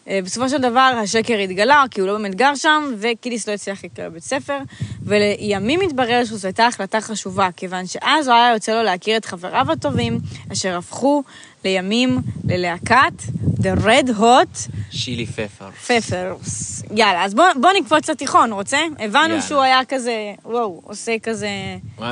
אה, 0.08 0.20
בסופו 0.24 0.50
של 0.50 0.58
דבר 0.58 1.00
השקר 1.04 1.38
התגלה, 1.38 1.84
כי 1.92 2.02
הוא 2.02 2.08
לא 2.08 2.18
באמת 2.18 2.36
גר 2.36 2.56
שם, 2.56 2.94
וקידיס 2.98 3.48
לא 3.48 3.54
הצליח 3.54 3.84
להיקרא 3.84 4.06
לבית 4.06 4.24
ספר, 4.24 4.58
ולימים 5.06 5.82
התברר 5.82 6.26
שזו 6.26 6.48
הייתה 6.48 6.68
החלטה 6.68 7.02
חשובה, 7.02 7.50
כיוון 7.58 7.88
שאז 7.88 8.28
הוא 8.28 8.36
היה 8.36 8.54
יוצא 8.54 8.74
לו 8.74 8.84
להכיר 8.84 9.18
את 9.18 9.26
חבריו 9.26 9.72
הטובים, 9.72 10.20
אשר 10.52 10.78
הפכו 10.78 11.24
לימים 11.66 12.18
ללהקת 12.48 13.14
The 13.62 13.86
Red 13.86 14.10
Hot 14.20 14.70
Chili 14.92 15.26
Pepper. 15.26 15.70
Peppers. 15.88 16.86
יאללה, 16.96 17.24
אז 17.26 17.34
בוא, 17.34 17.46
בוא 17.62 17.70
נקפוץ 17.80 18.10
לתיכון, 18.10 18.54
רוצה? 18.54 18.78
הבנו 19.00 19.30
יאללה. 19.30 19.42
שהוא 19.42 19.62
היה 19.62 19.80
כזה, 19.88 20.34
וואו, 20.46 20.82
עושה 20.84 21.20
כזה 21.24 21.50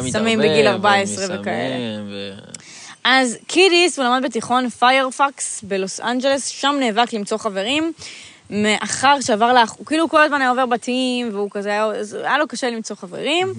סמים 0.09 0.39
בגיל 0.39 0.67
14 0.67 1.25
ומסומם, 1.25 1.41
וכאלה. 1.41 1.75
ו- 2.09 2.33
אז 3.03 3.37
קידיס, 3.47 3.99
הוא 3.99 4.05
למד 4.05 4.25
בתיכון 4.25 4.69
פיירפקס 4.69 5.63
בלוס 5.63 5.99
אנג'לס, 5.99 6.47
שם 6.47 6.75
נאבק 6.79 7.13
למצוא 7.13 7.37
חברים, 7.37 7.93
מאחר 8.53 9.21
שעבר 9.21 9.53
לאח... 9.53 9.75
הוא 9.77 9.85
כאילו 9.85 10.09
כל 10.09 10.23
הזמן 10.23 10.41
היה 10.41 10.49
עובר 10.49 10.65
בתים, 10.65 11.29
והוא 11.31 11.49
כזה, 11.51 11.69
היה, 11.69 11.85
אז 11.85 12.13
היה 12.13 12.37
לו 12.37 12.47
קשה 12.47 12.69
למצוא 12.69 12.95
חברים, 12.95 13.53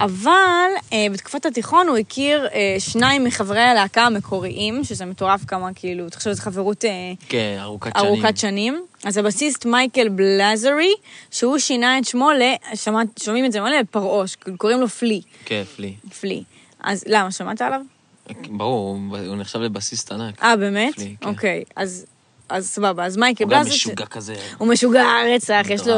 אבל 0.00 0.70
אה, 0.92 1.06
בתקופת 1.12 1.46
התיכון 1.46 1.88
הוא 1.88 1.96
הכיר 1.96 2.48
אה, 2.54 2.76
שניים 2.78 3.24
מחברי 3.24 3.60
הלהקה 3.60 4.02
המקוריים, 4.06 4.84
שזה 4.84 5.04
מטורף 5.04 5.44
כמה, 5.44 5.74
כאילו, 5.74 6.10
תחשוב, 6.10 6.32
זו 6.32 6.42
חברות 6.42 6.84
אה, 6.84 6.90
כן, 7.28 7.56
ארוכת 7.60 7.92
שנים. 7.96 8.06
ארוכת 8.06 8.36
שנים. 8.36 8.84
אז 9.04 9.16
הבסיסט 9.16 9.66
מייקל 9.66 10.08
בלאזרי, 10.08 10.94
שהוא 11.30 11.58
שינה 11.58 11.98
את 11.98 12.04
שמו 12.04 12.30
ל... 12.30 12.42
שומעים 13.22 13.44
את 13.44 13.52
זה 13.52 13.60
מלא? 13.60 13.76
פרעוש, 13.90 14.36
קוראים 14.56 14.80
לו 14.80 14.88
פלי. 14.88 15.20
כיף 15.44 15.78
לי. 15.78 15.94
פלי. 16.20 16.42
אז 16.80 17.04
למה, 17.06 17.32
שמעת 17.32 17.62
עליו? 17.62 17.80
ברור, 18.50 18.98
הוא 19.26 19.36
נחשב 19.36 19.58
לבסיסט 19.58 20.12
ענק. 20.12 20.42
אה, 20.42 20.56
באמת? 20.56 20.94
פלי, 20.94 21.16
כן. 21.20 21.28
אוקיי, 21.28 21.64
אז, 21.76 22.06
אז 22.50 22.68
סבבה. 22.68 23.06
אז 23.06 23.16
מייקל 23.16 23.44
הוא 23.44 23.50
גם. 23.50 23.62
משוגע 23.66 24.06
כזה. 24.06 24.34
הוא 24.58 24.68
משוגע 24.68 25.06
רצח, 25.34 25.66
יש 25.68 25.86
לו... 25.86 25.94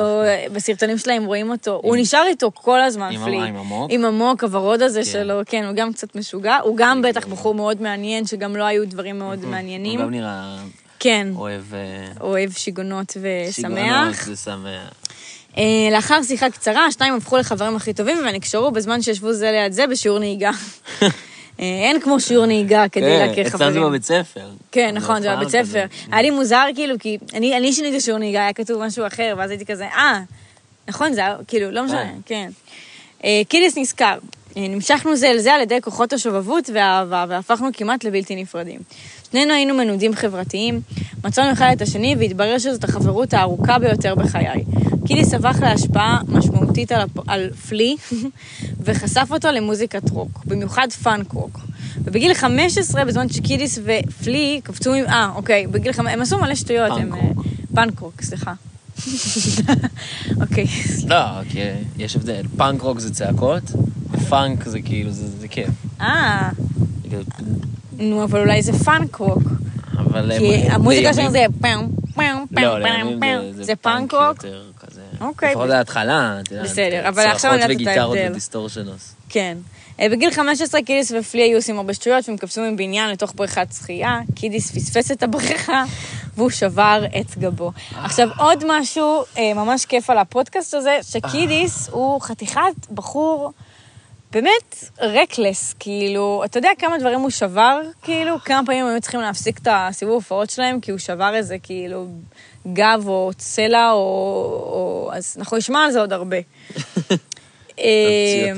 בסרטונים 0.53 0.99
שלהם 0.99 1.25
רואים 1.25 1.51
אותו. 1.51 1.81
הוא 1.83 1.97
נשאר 1.97 2.25
איתו 2.29 2.51
כל 2.55 2.81
הזמן, 2.81 3.11
עם 3.13 3.25
פלי. 3.25 3.37
עם 3.37 3.57
המוק? 3.57 3.91
עם 3.91 4.05
המוק, 4.05 4.45
הוורוד 4.45 4.83
הזה 4.83 5.01
כן. 5.01 5.11
שלו, 5.11 5.41
כן, 5.47 5.65
הוא 5.65 5.75
גם 5.75 5.93
קצת 5.93 6.17
משוגע. 6.17 6.57
הוא 6.63 6.77
גם 6.77 7.03
בטח 7.03 7.27
בחור 7.27 7.55
מאוד 7.55 7.83
מעניין, 7.83 8.27
שגם 8.27 8.57
לא 8.57 8.65
היו 8.65 8.89
דברים 8.89 9.19
מאוד 9.19 9.45
מעניינים. 9.45 10.01
הוא 10.01 10.07
גם 10.07 10.11
נראה 10.11 10.57
כן, 10.99 11.29
אוהב... 11.37 11.75
אה, 11.75 12.07
אוהב 12.21 12.51
שיגעונות 12.53 13.11
שיגעונות 13.11 13.49
ושמח. 13.51 14.29
ושמח. 14.29 14.93
אה, 15.59 15.89
לאחר 15.93 16.23
שיחה 16.23 16.51
קצרה, 16.51 16.87
השניים 16.87 17.15
הפכו 17.15 17.37
לחברים 17.37 17.77
הכי 17.77 17.93
טובים 17.93 18.19
ונקשרו 18.29 18.71
בזמן 18.71 19.03
שישבו 19.03 19.33
זה 19.33 19.51
ליד 19.51 19.73
זה 19.73 19.87
בשיעור 19.87 20.19
נהיגה. 20.19 20.51
אה, 21.61 21.65
אין 21.65 22.01
כמו 22.01 22.21
שיעור 22.21 22.47
נהיגה 22.47 22.89
כדי 22.89 23.05
כן, 23.05 23.27
להכיר 23.27 23.47
אצלנו 23.47 23.59
זה 23.59 23.65
חברים. 23.71 23.83
בבית 23.83 24.05
ספר. 24.05 24.49
כן, 24.73 24.95
נכון, 24.95 25.23
זה 25.23 25.37
בבית 25.37 25.49
ספר. 25.49 25.85
היה 26.13 26.23
לי 26.23 26.31
מוזר, 26.31 26.65
כאילו, 26.75 26.95
כי 26.99 27.19
אני 27.35 27.57
אני 27.57 27.73
שיניתי 27.73 28.01
שיעור 28.01 28.19
נהיגה, 28.19 28.41
היה 28.41 28.53
כתוב 28.53 28.87
משהו 28.87 29.07
אחר, 29.07 29.35
ואז 29.39 29.51
הייתי 29.51 29.67
כזה, 29.67 29.87
אה, 29.87 30.21
נכון, 30.89 31.13
זה 31.13 31.21
היה, 31.21 31.37
כאילו, 31.49 31.71
לא 31.71 31.85
משנה, 31.85 32.05
כן. 32.05 32.21
כן. 32.25 32.51
אה, 33.25 33.43
קידיס 33.49 33.79
נזכר. 33.79 34.19
אה, 34.57 34.69
נמשכנו 34.69 35.17
זה 35.17 35.31
אל 35.31 35.39
זה 35.39 35.55
על 35.55 35.61
ידי 35.61 35.81
כוחות 35.83 36.13
השובבות 36.13 36.71
והאהבה, 36.75 37.25
והפכנו 37.29 37.69
כמעט 37.73 38.05
לבלתי 38.05 38.37
נפרדים. 38.37 38.81
שנינו 39.31 39.55
היינו 39.55 39.75
מנודים 39.75 40.15
חברתיים, 40.15 40.81
מצאנו 41.25 41.53
אחד 41.53 41.73
את 41.77 41.83
השני, 41.83 42.17
והתברר 42.19 42.59
שזאת 42.59 42.85
החברות 42.85 43.35
הארוכה 43.35 43.79
ביותר 43.79 44.15
בחיי. 44.15 44.65
קידיס 45.07 45.29
הפך 45.29 45.57
להשפעה 45.63 46.21
משמעותית 46.29 46.93
על, 46.93 47.01
הפ... 47.01 47.19
על 47.31 47.51
פלי, 47.69 47.97
וחשף 48.85 49.29
אותו 49.31 49.49
למוזיקת 49.53 50.11
רוק, 50.11 50.43
במיוחד 50.45 50.89
פאנק 51.03 51.33
רוק. 51.33 51.61
ובגיל 52.05 52.35
15, 52.35 53.05
בזמן 53.05 53.29
שקידיס 53.29 53.79
ופלי 53.85 54.61
קפצו 54.65 54.95
עם... 54.95 55.05
אה, 55.07 55.31
אוקיי, 55.35 55.67
בגיל 55.67 55.93
15, 55.93 56.13
הם 56.13 56.23
עשו 56.23 56.39
מלא 56.39 56.55
שטויות, 56.55 56.91
הם... 57.01 57.11
פאנק 57.11 57.21
רוק. 57.23 57.47
אה, 57.47 57.53
פאנק 57.75 57.99
רוק, 58.01 58.23
סליחה. 58.23 58.53
אוקיי. 60.41 60.67
לא, 61.07 61.17
כי 61.51 61.59
יש 61.99 62.17
הבדל. 62.17 62.43
פאנק 62.57 62.83
רוק 62.83 62.99
זה 63.01 63.15
צעקות, 63.15 63.63
ופאנק 64.11 64.69
זה 64.69 64.81
כאילו, 64.81 65.11
זה 65.11 65.29
זה 65.41 65.49
כיף. 65.49 65.69
אה, 66.01 66.49
נו, 67.99 68.25
אבל 68.25 68.41
אולי 68.41 68.63
זה 68.63 68.73
פאנק 68.73 69.17
רוק. 69.17 69.43
אבל... 69.99 70.33
כי 70.39 70.55
המוזיקה 70.55 71.15
שלנו 71.15 71.31
זה 71.31 71.45
פעם, 71.61 71.87
פעם, 72.15 72.45
פעם, 72.55 72.81
לימים 72.83 73.21
פעם, 73.21 73.53
זה- 73.53 73.65
זה 73.65 73.73
אוקיי. 75.23 75.51
לפחות 75.51 75.69
להתחלה, 75.69 76.41
את 76.41 76.51
יודעת. 76.51 76.67
בסדר, 76.67 77.09
אבל 77.09 77.27
עכשיו 77.27 77.55
אני 77.55 77.63
יודעת 77.63 77.71
את 77.71 77.85
צרחות 77.85 77.99
ההבדל. 77.99 78.13
וגיטרות 78.15 78.31
ו 78.31 78.37
distortions. 78.37 79.15
כן. 79.29 79.59
אה, 80.01 80.09
בגיל 80.09 80.31
15 80.31 80.83
קידיס 80.83 81.13
ופלי 81.21 81.43
היו 81.43 81.59
עושים 81.59 81.77
הרבה 81.77 81.95
שטויות 81.95 82.29
והם 82.29 82.39
קפצו 82.39 82.61
מבניין 82.73 83.11
לתוך 83.11 83.33
בריכת 83.37 83.67
שחייה. 83.79 84.21
קידיס 84.35 84.71
פספס 84.71 85.13
את 85.13 85.23
הבריכה 85.23 85.85
והוא 86.37 86.51
שבר 86.51 87.05
את 87.21 87.39
גבו. 87.39 87.73
עכשיו, 87.97 88.29
עוד 88.39 88.65
משהו 88.67 89.23
אה, 89.39 89.55
ממש 89.55 89.85
כיף 89.85 90.11
על 90.11 90.19
הפודקאסט 90.19 90.75
הזה, 90.75 90.99
שקידיס 91.03 91.89
הוא 91.93 92.21
חתיכת 92.21 92.61
בחור 92.91 93.53
באמת 94.33 94.85
רקלס, 95.01 95.75
כאילו, 95.79 96.43
אתה 96.45 96.59
יודע 96.59 96.69
כמה 96.79 96.99
דברים 96.99 97.21
הוא 97.21 97.31
שבר, 97.31 97.81
כאילו, 98.03 98.37
כמה 98.45 98.67
פעמים 98.67 98.87
היו 98.87 99.01
צריכים 99.01 99.21
להפסיק 99.21 99.59
את 99.59 99.69
הסיבוב 99.71 100.15
הופעות 100.15 100.51
שלהם, 100.51 100.81
כי 100.81 100.91
הוא 100.91 100.99
שבר 100.99 101.35
איזה, 101.35 101.59
כאילו, 101.63 102.07
גב 102.73 103.05
או 103.07 103.31
צלע, 103.37 103.93
או... 103.93 103.99
או... 103.99 105.11
אז 105.13 105.37
אנחנו 105.39 105.57
נשמע 105.57 105.85
על 105.85 105.91
זה 105.91 106.01
עוד 106.01 106.13
הרבה. 106.13 106.37
אה. 107.79 108.53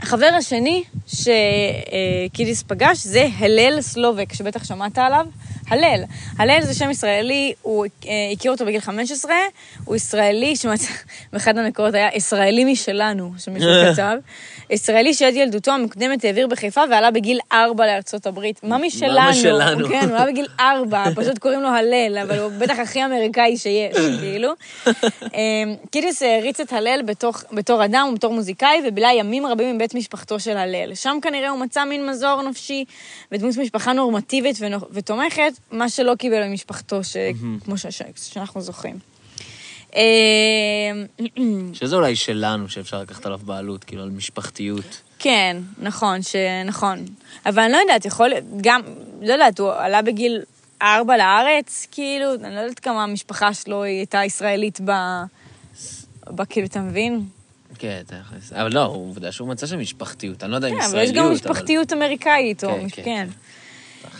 החבר 0.00 0.30
השני 0.38 0.84
שקידיס 1.06 2.62
פגש 2.62 2.98
זה 2.98 3.28
הלל 3.38 3.80
סלובק, 3.80 4.32
שבטח 4.32 4.64
שמעת 4.64 4.98
עליו. 4.98 5.26
הלל. 5.70 6.02
הלל 6.38 6.58
זה 6.62 6.74
שם 6.74 6.90
ישראלי, 6.90 7.52
הוא 7.62 7.86
אה, 8.06 8.10
הכיר 8.32 8.52
אותו 8.52 8.66
בגיל 8.66 8.80
15, 8.80 9.32
הוא 9.84 9.96
ישראלי, 9.96 10.56
שמצא, 10.56 10.86
באחד 11.32 11.58
המקורות 11.58 11.94
היה 11.94 12.08
ישראלי 12.14 12.64
משלנו, 12.64 13.32
שמישהו 13.38 13.68
כתב. 13.92 14.16
ישראלי 14.70 15.14
שעד 15.14 15.34
ילדותו 15.34 15.70
המוקדמת 15.70 16.24
העביר 16.24 16.46
בחיפה 16.46 16.80
ועלה 16.90 17.10
בגיל 17.10 17.38
4 17.52 17.86
לארצות 17.86 18.26
הברית. 18.26 18.60
מה 18.62 18.78
משלנו? 18.78 19.30
משלנו? 19.30 19.88
כן, 19.88 20.08
הוא 20.08 20.16
היה 20.16 20.26
בגיל 20.26 20.46
4, 20.60 21.04
פשוט 21.16 21.38
קוראים 21.38 21.60
לו 21.60 21.68
הלל, 21.68 22.18
אבל 22.22 22.38
הוא 22.38 22.50
בטח 22.58 22.78
הכי 22.78 23.04
אמריקאי 23.04 23.56
שיש, 23.56 23.96
כאילו. 24.20 24.50
אמ, 25.22 25.30
קידיס 25.90 26.22
העריץ 26.22 26.60
את 26.60 26.72
הלל 26.72 27.00
בתוך, 27.06 27.44
בתור 27.52 27.84
אדם 27.84 28.08
ובתור 28.12 28.32
מוזיקאי, 28.32 28.82
ובילה 28.88 29.12
ימים 29.12 29.46
רבים 29.46 29.76
מבית 29.76 29.94
משפחתו 29.94 30.40
של 30.40 30.56
הלל. 30.56 30.94
שם 30.94 31.18
כנראה 31.22 31.48
הוא 31.48 31.58
מצא 31.60 31.84
מין 31.84 32.06
מזור 32.06 32.42
נפשי 32.42 32.84
ודמות 33.32 33.56
משפחה 33.56 33.92
נורמטיבית 33.92 34.56
ונו- 34.60 34.78
ותומכת, 35.54 35.72
מה 35.72 35.88
שלא 35.88 36.14
קיבל 36.14 36.48
ממשפחתו, 36.48 37.04
ש... 37.04 37.16
כמו 37.64 37.78
ש... 37.78 37.86
ש... 37.86 38.02
שאנחנו 38.16 38.60
זוכרים. 38.60 38.98
אמ, 39.94 40.00
שזה 41.72 41.96
אולי 41.96 42.16
שלנו, 42.16 42.68
שאפשר 42.68 43.02
לקחת 43.02 43.26
עליו 43.26 43.38
בעלות, 43.38 43.84
כאילו, 43.84 44.02
על 44.02 44.10
משפחתיות. 44.10 45.02
כן, 45.18 45.56
נכון, 45.78 46.22
שנכון. 46.22 47.04
אבל 47.46 47.62
אני 47.62 47.72
לא 47.72 47.78
יודעת, 47.78 48.04
יכול 48.04 48.28
להיות, 48.28 48.44
גם, 48.60 48.80
לא 49.22 49.32
יודעת, 49.32 49.58
הוא 49.58 49.72
עלה 49.72 50.02
בגיל 50.02 50.42
ארבע 50.82 51.16
לארץ, 51.16 51.86
כאילו, 51.90 52.34
אני 52.34 52.54
לא 52.54 52.60
יודעת 52.60 52.78
כמה 52.78 53.02
המשפחה 53.02 53.54
שלו 53.54 53.82
היא 53.82 53.98
הייתה 53.98 54.24
ישראלית 54.24 54.80
ב... 54.84 54.90
ב... 56.30 56.44
כאילו, 56.44 56.66
אתה 56.66 56.80
מבין? 56.80 57.24
כן, 57.78 58.02
תכלס. 58.06 58.52
אבל 58.52 58.74
לא, 58.74 58.84
עובדה 58.84 59.32
שהוא 59.32 59.48
מצא 59.48 59.66
שם 59.66 59.80
משפחתיות. 59.80 60.44
אני 60.44 60.50
לא 60.50 60.56
יודע 60.56 60.68
אם 60.68 60.74
כן, 60.74 60.80
אבל 60.80 60.86
ישראליות, 60.86 61.14
יש 61.14 61.22
גם 61.22 61.32
משפחתיות 61.32 61.92
אמריקאית, 61.92 62.64
או... 62.64 62.76
כן, 62.92 63.28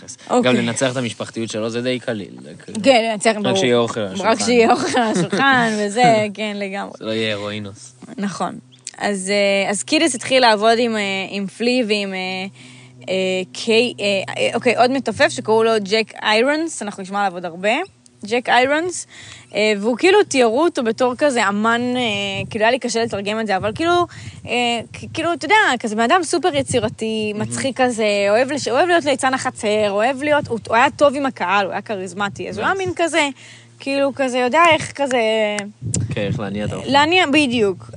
תכלס. 0.07 0.17
אוקיי. 0.31 0.53
גם 0.53 0.59
לנצח 0.59 0.93
את 0.93 0.97
המשפחתיות 0.97 1.51
שלו 1.51 1.71
זה 1.71 1.83
די 1.83 1.99
קליל. 1.99 2.35
כאילו- 2.65 2.79
כן, 2.83 3.17
צריך, 3.21 3.37
ברור. 3.43 3.57
שיהיה 3.57 3.77
אוכל 3.77 4.01
על 4.01 4.07
רק 4.07 4.15
השולחן. 4.15 4.45
שיהיה 4.45 4.73
אוכל 4.73 4.99
על 5.01 5.13
השולחן, 5.13 5.73
וזה, 5.81 6.27
כן, 6.35 6.57
לגמרי. 6.57 6.93
זה 6.99 7.05
לא 7.05 7.11
יהיה 7.11 7.35
הרואינוס. 7.35 7.95
נכון. 8.19 8.59
אז, 8.99 9.31
אה, 9.31 9.71
אז 9.71 9.83
קידיס 9.83 10.15
התחיל 10.15 10.41
לעבוד 10.43 10.79
עם, 10.79 10.97
אה, 10.97 11.01
עם 11.31 11.47
פלי 11.47 11.83
ועם 11.89 12.15
אה, 12.15 13.13
קיי, 13.53 13.93
אוקיי, 14.55 14.77
עוד 14.77 14.91
מתופף 14.91 15.29
שקראו 15.29 15.63
לו 15.65 15.71
ג'ק 15.85 16.13
איירונס, 16.23 16.83
אנחנו 16.83 17.03
נשמע 17.03 17.21
עליו 17.21 17.35
עוד 17.35 17.45
הרבה. 17.45 17.75
ג'ק 18.27 18.49
איירונס, 18.49 19.07
אה, 19.55 19.73
והוא 19.81 19.97
כאילו 19.97 20.25
תיארו 20.25 20.65
אותו 20.65 20.85
בתור 20.85 21.15
כזה 21.19 21.49
אמן, 21.49 21.81
אה, 21.97 22.03
כאילו 22.51 22.65
היה 22.65 22.73
לי 22.73 22.79
קשה 22.79 23.05
לתרגם 23.05 23.41
את 23.41 23.47
זה, 23.47 23.57
אבל 23.57 23.73
כאילו, 23.75 24.07
אה, 24.47 24.53
כאילו, 25.13 25.33
אתה 25.33 25.45
יודע, 25.45 25.55
כזה 25.81 25.97
בן 25.97 26.03
אדם 26.03 26.23
סופר 26.23 26.55
יצירתי, 26.55 27.33
מצחיק 27.37 27.81
כזה, 27.81 28.05
אוהב, 28.31 28.53
לש... 28.53 28.69
אוהב 28.69 28.89
להיות 28.89 29.05
ליצן 29.05 29.35
החצר, 29.35 29.91
אוהב 29.91 30.23
להיות, 30.23 30.49
הוא, 30.49 30.59
הוא 30.69 30.77
היה 30.77 30.91
טוב 30.91 31.15
עם 31.17 31.27
הקהל, 31.27 31.67
הוא 31.67 31.73
היה 31.73 31.83
כריזמטי, 31.83 32.49
אז 32.49 32.59
הוא 32.59 32.67
היה 32.67 32.75
מין 32.75 32.91
כזה, 32.97 33.29
כאילו, 33.81 34.13
כזה, 34.17 34.39
יודע 34.39 34.63
איך 34.73 34.93
כזה... 34.95 35.21
כן, 36.15 36.21
איך 36.21 36.41
להניע 36.41 36.65
את 36.65 36.73
האוכל. 36.73 36.89
להניע, 36.91 37.27
בדיוק. 37.27 37.91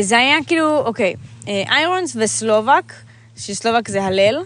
זה 0.00 0.18
היה 0.18 0.36
כאילו, 0.46 0.78
אוקיי, 0.78 1.14
איירונס 1.46 2.16
וסלובק, 2.20 2.92
שסלובק 3.36 3.88
זה 3.88 4.02
הלל, 4.02 4.42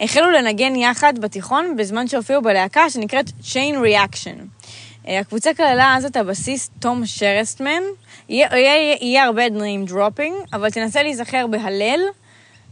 החלו 0.00 0.30
לנגן 0.30 0.76
יחד 0.76 1.18
בתיכון 1.18 1.76
בזמן 1.76 2.08
שהופיעו 2.08 2.42
בלהקה 2.42 2.90
שנקראת 2.90 3.28
Chain 3.28 3.74
Reaction. 3.84 4.64
אה, 5.08 5.18
הקבוצה 5.18 5.54
כללה 5.54 5.94
אז 5.96 6.04
את 6.04 6.16
הבסיס 6.16 6.70
תום 6.78 7.06
סטרסמן. 7.06 7.82
יהיה, 8.28 8.48
יהיה, 8.52 8.96
יהיה 9.00 9.24
הרבה 9.24 9.48
name 9.48 9.84
dropping, 9.84 10.36
אבל 10.52 10.70
תנסה 10.70 11.02
להיזכר 11.02 11.46
בהלל, 11.46 12.00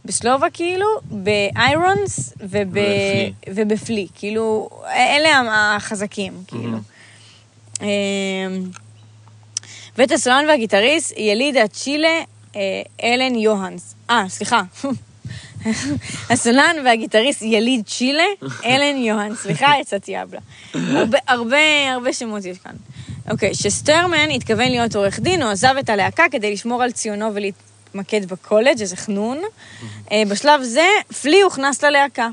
בסלובק 0.04 0.50
כאילו, 0.50 0.86
באיירונס 1.04 2.34
וב... 2.40 2.76
ובפלי. 3.48 4.06
כאילו, 4.14 4.68
אלה 4.94 5.42
החזקים, 5.50 6.32
כאילו. 6.46 6.78
אמ, 7.82 7.86
ואת 9.98 10.12
הסולן 10.12 10.44
והגיטריסט 10.48 11.12
יליד 11.16 11.56
הצ'ילה 11.56 12.20
אה, 12.56 12.82
אלן 13.02 13.34
יוהנס. 13.34 13.94
אה, 14.10 14.24
סליחה. 14.28 14.62
הסולן 16.30 16.76
והגיטריסט 16.84 17.42
יליד 17.42 17.86
צ'ילה, 17.86 18.22
אלן 18.64 18.96
יוהנס. 18.96 19.42
סליחה, 19.42 19.72
יצאתי 19.80 20.22
אבלה. 20.22 20.40
הרבה, 21.28 21.58
הרבה, 21.88 22.12
שמות 22.12 22.44
יש 22.44 22.58
כאן. 22.58 22.72
אוקיי, 23.30 23.54
שסטרמן 23.54 24.30
התכוון 24.30 24.68
להיות 24.68 24.96
עורך 24.96 25.20
דין, 25.20 25.42
הוא 25.42 25.50
עזב 25.50 25.74
את 25.78 25.90
הלהקה 25.90 26.24
כדי 26.30 26.52
לשמור 26.52 26.82
על 26.82 26.90
ציונו 26.90 27.30
ולהתמקד 27.34 28.24
בקולג', 28.24 28.80
איזה 28.80 28.96
חנון. 28.96 29.40
אה, 30.12 30.22
בשלב 30.28 30.62
זה, 30.62 30.86
פלי 31.22 31.40
הוכנס 31.40 31.84
ללהקה. 31.84 32.28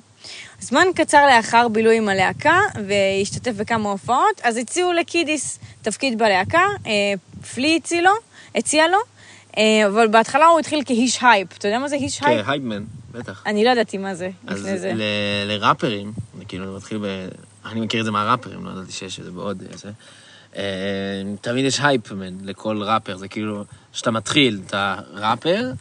זמן 0.59 0.87
קצר 0.95 1.25
לאחר 1.25 1.67
בילוי 1.67 1.97
עם 1.97 2.09
הלהקה, 2.09 2.59
והשתתף 2.87 3.51
בכמה 3.51 3.89
הופעות, 3.89 4.41
אז 4.43 4.57
הציעו 4.57 4.93
לקידיס 4.93 5.59
תפקיד 5.81 6.17
בלהקה, 6.17 6.63
אה, 6.87 6.91
פלי 7.53 7.79
הציע 8.55 8.87
לו, 8.87 8.97
אה, 9.57 9.87
אבל 9.87 10.07
בהתחלה 10.07 10.45
הוא 10.45 10.59
התחיל 10.59 10.83
כאיש 10.85 11.19
הייפ. 11.21 11.57
אתה 11.57 11.67
יודע 11.67 11.79
מה 11.79 11.87
זה 11.87 11.95
איש 11.95 12.19
הייפ? 12.23 12.45
כן, 12.45 12.51
hype 12.51 12.67
man, 12.67 12.83
בטח. 13.11 13.43
אני 13.45 13.63
לא 13.63 13.69
ידעתי 13.69 13.97
מה 13.97 14.15
זה 14.15 14.29
אז 14.47 14.59
לפני 14.65 14.77
זה. 14.79 14.91
ל- 14.95 15.01
לראפרים, 15.47 16.11
זה 16.39 16.45
כאילו, 16.45 16.65
זה 16.65 16.77
מתחיל 16.77 16.97
ב... 16.97 17.27
אני 17.65 17.81
מכיר 17.81 17.99
את 17.99 18.05
זה 18.05 18.11
מהראפרים, 18.11 18.65
לא 18.65 18.71
ידעתי 18.71 18.91
שיש 18.91 19.19
את 19.19 19.25
זה 19.25 19.31
בעוד 19.31 19.63
איזה. 19.71 19.91
אה, 20.55 20.61
תמיד 21.41 21.65
יש 21.65 21.79
hype 21.83 22.14
man 22.14 22.37
לכל 22.43 22.83
ראפר, 22.83 23.17
זה 23.17 23.27
כאילו, 23.27 23.63
כשאתה 23.93 24.11
מתחיל, 24.11 24.61
אתה 24.67 24.95
ראפר, 25.13 25.65
אה, 25.65 25.71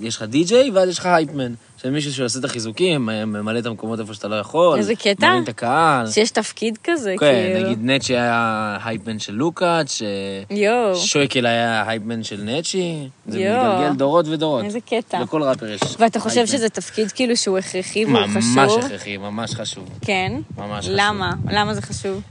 יש 0.00 0.16
לך 0.16 0.22
די-ג'יי, 0.22 0.70
ואז 0.70 0.88
יש 0.88 0.98
לך 0.98 1.06
hype 1.06 1.29
man. 1.29 1.52
שזה 1.82 1.90
מישהו 1.90 2.12
שעושה 2.12 2.38
את 2.38 2.44
החיזוקים, 2.44 3.10
אה, 3.10 3.24
ממלא 3.24 3.58
את 3.58 3.66
המקומות 3.66 4.00
איפה 4.00 4.14
שאתה 4.14 4.28
לא 4.28 4.34
יכול. 4.36 4.78
איזה 4.78 4.94
קטע. 4.94 5.28
מרים 5.28 5.42
את 5.42 5.48
הקהל. 5.48 6.10
שיש 6.10 6.30
תפקיד 6.30 6.78
כזה, 6.84 7.14
כן, 7.20 7.52
כאילו. 7.54 7.66
נגיד 7.66 7.78
נצ'י 7.82 8.12
היה 8.12 8.78
hype 8.84 9.03
man 9.03 9.18
של 9.18 9.32
לוקאץ', 9.34 10.02
יואו, 10.50 10.96
שויקל 10.96 11.46
היה 11.46 11.84
hype 11.88 12.07
man 12.07 12.22
של 12.22 12.40
נצ'י. 12.44 13.08
זה 13.26 13.40
יואו. 13.40 13.72
מתגלגל 13.74 13.96
דורות 13.96 14.28
ודורות. 14.28 14.64
איזה 14.64 14.80
קטע. 14.80 15.20
לכל 15.20 15.42
ראפר 15.42 15.66
יש 15.66 15.80
ואתה 15.98 16.20
חושב 16.20 16.36
hype 16.36 16.46
man. 16.46 16.56
שזה 16.58 16.68
תפקיד 16.68 17.12
כאילו 17.12 17.36
שהוא 17.36 17.58
הכרחי 17.58 18.04
והוא 18.04 18.18
חשוב? 18.18 18.56
ממש 18.56 18.84
הכרחי, 18.84 19.16
ממש 19.16 19.54
חשוב. 19.54 19.88
כן. 20.00 20.32
ממש 20.58 20.84
חשוב. 20.84 20.94
למה? 20.96 21.32
למה 21.50 21.74
זה 21.74 21.82
חשוב? 21.82 22.22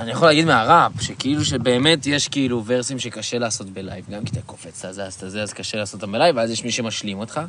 אני 0.00 0.10
יכול 0.10 0.28
להגיד 0.28 0.44
מהראפ, 0.44 0.92
שכאילו 1.00 1.44
שבאמת 1.44 2.06
יש 2.06 2.28
כאילו 2.28 2.62
ורסים 2.66 2.98
שקשה 2.98 3.38
לעשות 3.38 3.70
בלייב, 3.70 4.04
גם 4.10 4.24
כי 4.24 4.32
אתה 4.32 4.42
קופץ, 4.46 4.78
אתה 4.78 4.92
זה, 4.92 5.04
אז 5.04 5.14
אתה 5.14 5.30
זה, 5.30 5.42
אז 5.42 5.52
קשה 5.52 5.78
לעשות 5.78 6.02
אותם 6.02 6.12
בלייב, 6.12 6.36
ואז 6.36 6.50
יש 6.50 6.64
מי 6.64 6.72
שמשלים 6.72 7.18
אותך. 7.18 7.40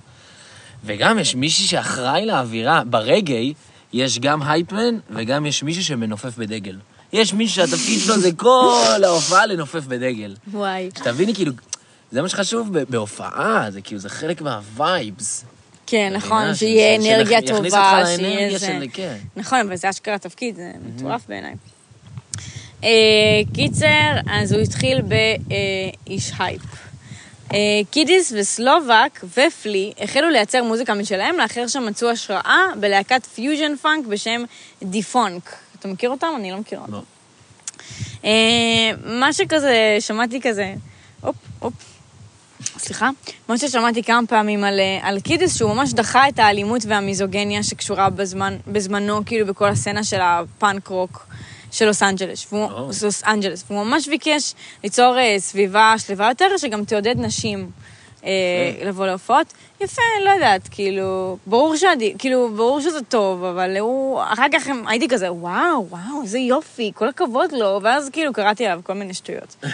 וגם 0.83 1.19
יש 1.19 1.35
מישהי 1.35 1.67
שאחראי 1.67 2.25
לאווירה, 2.25 2.83
ברגאיי, 2.83 3.53
יש 3.93 4.19
גם 4.19 4.41
hype 4.43 4.70
man, 4.70 4.97
וגם 5.09 5.45
יש 5.45 5.63
מישהו 5.63 5.83
שמנופף 5.83 6.37
בדגל. 6.37 6.77
יש 7.13 7.33
מישהו 7.33 7.55
שהתפקיד 7.55 7.99
שלו 7.99 8.19
זה 8.19 8.31
כל 8.31 9.01
ההופעה 9.03 9.45
לנופף 9.45 9.85
בדגל. 9.85 10.35
וואי. 10.51 10.89
שתביני, 10.97 11.35
כאילו, 11.35 11.51
זה 12.11 12.21
מה 12.21 12.29
שחשוב 12.29 12.77
בהופעה, 12.79 13.65
זה 13.69 13.81
כאילו, 13.81 13.99
זה 13.99 14.09
חלק 14.09 14.41
מה 14.41 14.67
vibes. 14.67 15.45
כן, 15.87 16.13
נכון? 16.15 16.55
שיהיה 16.55 16.95
אנרגיה 16.95 17.41
טובה, 17.41 18.03
שיהיה 18.17 18.57
זה... 18.57 18.79
כן. 18.93 19.17
נכון, 19.35 19.59
אבל 19.59 19.75
זה 19.75 19.89
אשכרה 19.89 20.17
תפקיד, 20.17 20.55
זה 20.55 20.71
מטורף 20.85 21.21
בעיניי. 21.27 21.53
אה, 22.83 22.89
קיצר, 23.53 24.15
אז 24.27 24.51
הוא 24.51 24.61
התחיל 24.61 25.01
באיש 25.01 26.31
הייפ. 26.39 26.61
אה, 27.53 27.81
קידיס 27.91 28.33
וסלובק 28.39 29.23
ופלי 29.23 29.93
החלו 29.99 30.29
לייצר 30.29 30.63
מוזיקה 30.63 30.93
משלהם 30.93 31.37
לאחר 31.37 31.67
שמצאו 31.67 32.09
השראה 32.09 32.65
בלהקת 32.79 33.25
פיוז'ן 33.25 33.75
פאנק 33.75 34.05
בשם 34.05 34.43
Defunkt. 34.83 35.55
אתה 35.79 35.87
מכיר 35.87 36.09
אותם? 36.09 36.27
אני 36.35 36.51
לא 36.51 36.57
מכירה 36.57 36.81
אותם. 36.81 36.93
לא. 36.93 37.01
אה, 38.25 38.91
מה 39.05 39.33
שכזה, 39.33 39.97
שמעתי 39.99 40.41
כזה, 40.41 40.73
הופ, 41.21 41.35
הופ, 41.59 41.73
סליחה, 42.77 43.09
מה 43.49 43.57
ששמעתי 43.57 44.03
כמה 44.03 44.27
פעמים 44.27 44.63
על, 44.63 44.79
אה, 44.79 44.99
על 45.01 45.19
קידיס, 45.19 45.57
שהוא 45.57 45.73
ממש 45.73 45.93
דחה 45.93 46.29
את 46.29 46.39
האלימות 46.39 46.81
והמיזוגיניה 46.87 47.63
שקשורה 47.63 48.09
בזמן, 48.09 48.57
בזמנו, 48.67 49.25
כאילו, 49.25 49.45
בכל 49.45 49.67
הסצנה 49.67 50.03
של 50.03 50.19
הפאנק 50.21 50.87
רוק 50.87 51.27
של 51.71 51.85
לוס 51.85 52.03
אנג'לס. 52.03 52.53
והוא, 52.53 52.65
או. 52.71 52.89
לוס 53.03 53.23
אנג'לס. 53.23 53.63
והוא 53.69 53.83
ממש 53.83 54.07
ביקש 54.07 54.53
ליצור 54.83 55.17
אה, 55.19 55.35
סביבה 55.39 55.93
שלווה 56.07 56.27
יותר, 56.29 56.57
שגם 56.57 56.85
תעודד 56.85 57.15
נשים. 57.19 57.69
אה, 58.25 58.29
לבוא 58.85 59.05
להופעות. 59.07 59.47
יפה, 59.81 60.01
לא 60.25 60.29
יודעת, 60.29 60.67
כאילו, 60.71 61.37
ברור 61.45 61.75
שעדי, 61.75 62.13
כאילו, 62.17 62.49
ברור 62.55 62.81
שזה 62.81 62.99
טוב, 63.09 63.43
אבל 63.43 63.77
הוא, 63.77 64.21
אחר 64.33 64.45
כך 64.53 64.67
הם- 64.67 64.87
הייתי 64.87 65.07
כזה, 65.07 65.31
וואו, 65.33 65.87
וואו, 65.89 66.21
איזה 66.23 66.39
יופי, 66.39 66.91
כל 66.95 67.07
הכבוד 67.09 67.51
לו, 67.51 67.79
ואז 67.83 68.09
כאילו 68.13 68.33
קראתי 68.33 68.65
עליו 68.65 68.79
כל 68.83 68.93
מיני 68.93 69.13
שטויות. 69.13 69.55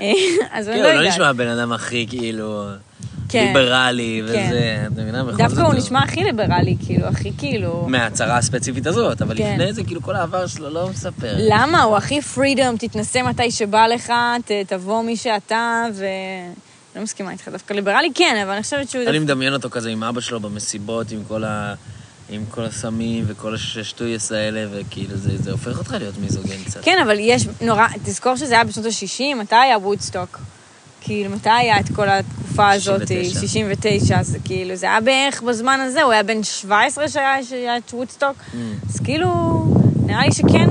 אה, 0.00 0.12
אז 0.52 0.68
אני 0.68 0.76
כן, 0.76 0.82
לא 0.82 0.86
הוא 0.86 0.94
לא 0.94 0.98
יודעת. 0.98 1.12
נשמע 1.14 1.28
הבן 1.28 1.48
אדם 1.48 1.72
הכי 1.72 2.06
כאילו 2.10 2.64
כן. 3.32 3.46
ליברלי 3.46 4.22
כן. 4.26 4.46
וזה, 4.48 4.84
את 4.86 4.98
מבינה? 4.98 5.24
בכל 5.24 5.36
דווקא 5.36 5.60
הוא 5.60 5.74
נשמע 5.74 6.02
הכי 6.02 6.24
ליברלי, 6.24 6.76
כאילו, 6.86 7.06
הכי 7.06 7.32
כאילו... 7.38 7.84
מההצהרה 7.88 8.38
הספציפית 8.38 8.86
הזאת, 8.86 9.22
אבל 9.22 9.38
כן. 9.38 9.52
לפני 9.52 9.72
זה 9.72 9.84
כאילו 9.84 10.02
כל 10.02 10.16
העבר 10.16 10.46
שלו 10.46 10.70
לא 10.70 10.88
מספר. 10.88 11.34
למה? 11.36 11.82
הוא 11.82 11.96
הכי 11.96 12.22
פרידום, 12.22 12.76
תתנסה 12.76 13.22
מתי 13.22 13.50
שבא 13.50 13.86
לך, 13.86 14.12
ת, 14.44 14.50
תבוא 14.66 15.02
מי 15.02 15.16
שאתה, 15.16 15.84
ו... 15.94 16.04
לא 16.96 17.02
מסכימה 17.02 17.30
איתך, 17.32 17.48
דווקא 17.48 17.74
ליברלי 17.74 18.08
כן, 18.14 18.40
אבל 18.42 18.52
אני 18.52 18.62
חושבת 18.62 18.90
שהוא... 18.90 19.04
אני 19.06 19.18
מדמיין 19.18 19.52
אותו 19.52 19.70
כזה 19.70 19.90
עם 19.90 20.04
אבא 20.04 20.20
שלו 20.20 20.40
במסיבות, 20.40 21.10
עם 21.10 21.22
כל 21.28 21.44
ה... 21.44 21.74
עם 22.30 22.44
כל 22.50 22.64
הסמים 22.64 23.24
וכל 23.26 23.54
השטויס 23.54 24.32
האלה, 24.32 24.66
וכאילו 24.70 25.16
זה, 25.16 25.38
זה 25.38 25.52
הופך 25.52 25.78
אותך 25.78 25.96
להיות 25.98 26.14
מיזוגן 26.18 26.64
קצת. 26.64 26.80
כן, 26.84 26.98
אבל 27.02 27.16
יש 27.18 27.46
נורא, 27.60 27.86
תזכור 28.04 28.36
שזה 28.36 28.54
היה 28.54 28.64
בשנות 28.64 28.86
ה-60, 28.86 29.34
מתי 29.34 29.56
היה 29.56 29.78
וודסטוק? 29.78 30.38
כאילו, 31.04 31.30
מתי 31.30 31.50
היה 31.50 31.80
את 31.80 31.88
כל 31.94 32.08
התקופה 32.08 32.70
הזאת? 32.70 33.00
69. 33.08 33.40
69, 33.40 34.18
אז 34.20 34.36
כאילו, 34.44 34.76
זה 34.76 34.86
היה 34.86 35.00
בערך 35.00 35.42
בזמן 35.42 35.80
הזה, 35.80 36.02
הוא 36.02 36.12
היה 36.12 36.22
בן 36.22 36.42
17 36.42 37.08
שהיה, 37.08 37.44
שהיה 37.44 37.76
את 37.76 37.94
וודסטוק, 37.94 38.36
Mm. 38.52 38.56
אז 38.90 39.00
כאילו, 39.00 39.28
נראה 40.06 40.24
לי 40.26 40.32
שכן, 40.32 40.68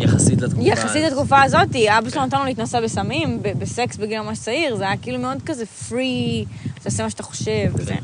יחסית 0.00 0.40
לתקופה. 0.42 0.62
יחסית 0.68 1.04
הזאת. 1.04 1.12
לתקופה 1.12 1.42
הזאת, 1.42 1.76
אבא 1.88 2.10
שלו 2.10 2.26
נתן 2.26 2.38
לו 2.38 2.44
להתנסה 2.44 2.80
בסמים, 2.80 3.38
בסקס 3.58 3.96
בגיל 3.96 4.20
ממש 4.20 4.38
צעיר, 4.38 4.76
זה 4.76 4.84
היה 4.84 4.96
כאילו 4.96 5.18
מאוד 5.18 5.42
כזה 5.46 5.66
פרי, 5.66 6.44
תעשה 6.82 7.02
מה 7.02 7.10
שאתה 7.10 7.22
חושב 7.22 7.70
וזה. 7.74 7.94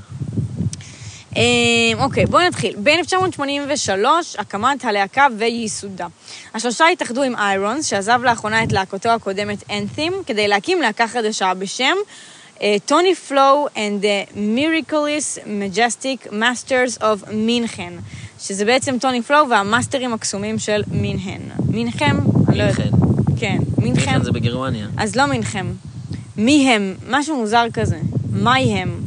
אמ, 1.37 1.99
אוקיי, 1.99 2.27
בואו 2.27 2.47
נתחיל. 2.47 2.75
ב-1983, 2.83 3.91
הקמת 4.39 4.85
הלהקה 4.85 5.27
וייסודה. 5.39 6.07
השלושה 6.55 6.87
התאחדו 6.87 7.23
עם 7.23 7.37
איירונס, 7.37 7.87
שעזב 7.87 8.21
לאחרונה 8.23 8.65
את 8.65 8.73
להקתו 8.73 9.09
הקודמת 9.09 9.71
אנת'ים, 9.71 10.13
כדי 10.27 10.49
להקים 10.49 10.83
להקה 10.83 11.09
חדשה 11.09 11.55
בשם 11.55 11.97
טוני 12.87 13.15
פלו 13.15 13.67
and 13.75 14.05
the 14.05 14.37
Miraculous 14.37 15.39
Majestic 15.45 16.29
Masters 16.33 17.03
of 17.03 17.33
מינכן, 17.33 17.93
שזה 18.41 18.65
בעצם 18.65 18.99
טוני 19.01 19.23
פלו 19.23 19.49
והמאסטרים 19.51 20.13
הקסומים 20.13 20.59
של 20.59 20.83
מינכן. 20.91 21.41
מינכם? 21.69 22.17
מינכן. 22.49 22.89
כן, 23.37 23.57
מינכם. 23.59 23.83
מינכן 23.83 24.23
זה 24.23 24.33
בגרמניה. 24.33 24.87
אז 24.99 25.17
לא 25.17 25.27
מינכם. 25.27 25.67
מי 26.37 26.71
הם? 26.71 26.95
משהו 27.09 27.37
מוזר 27.37 27.65
כזה. 27.73 27.99
מהי 28.33 28.73
הם? 28.73 29.01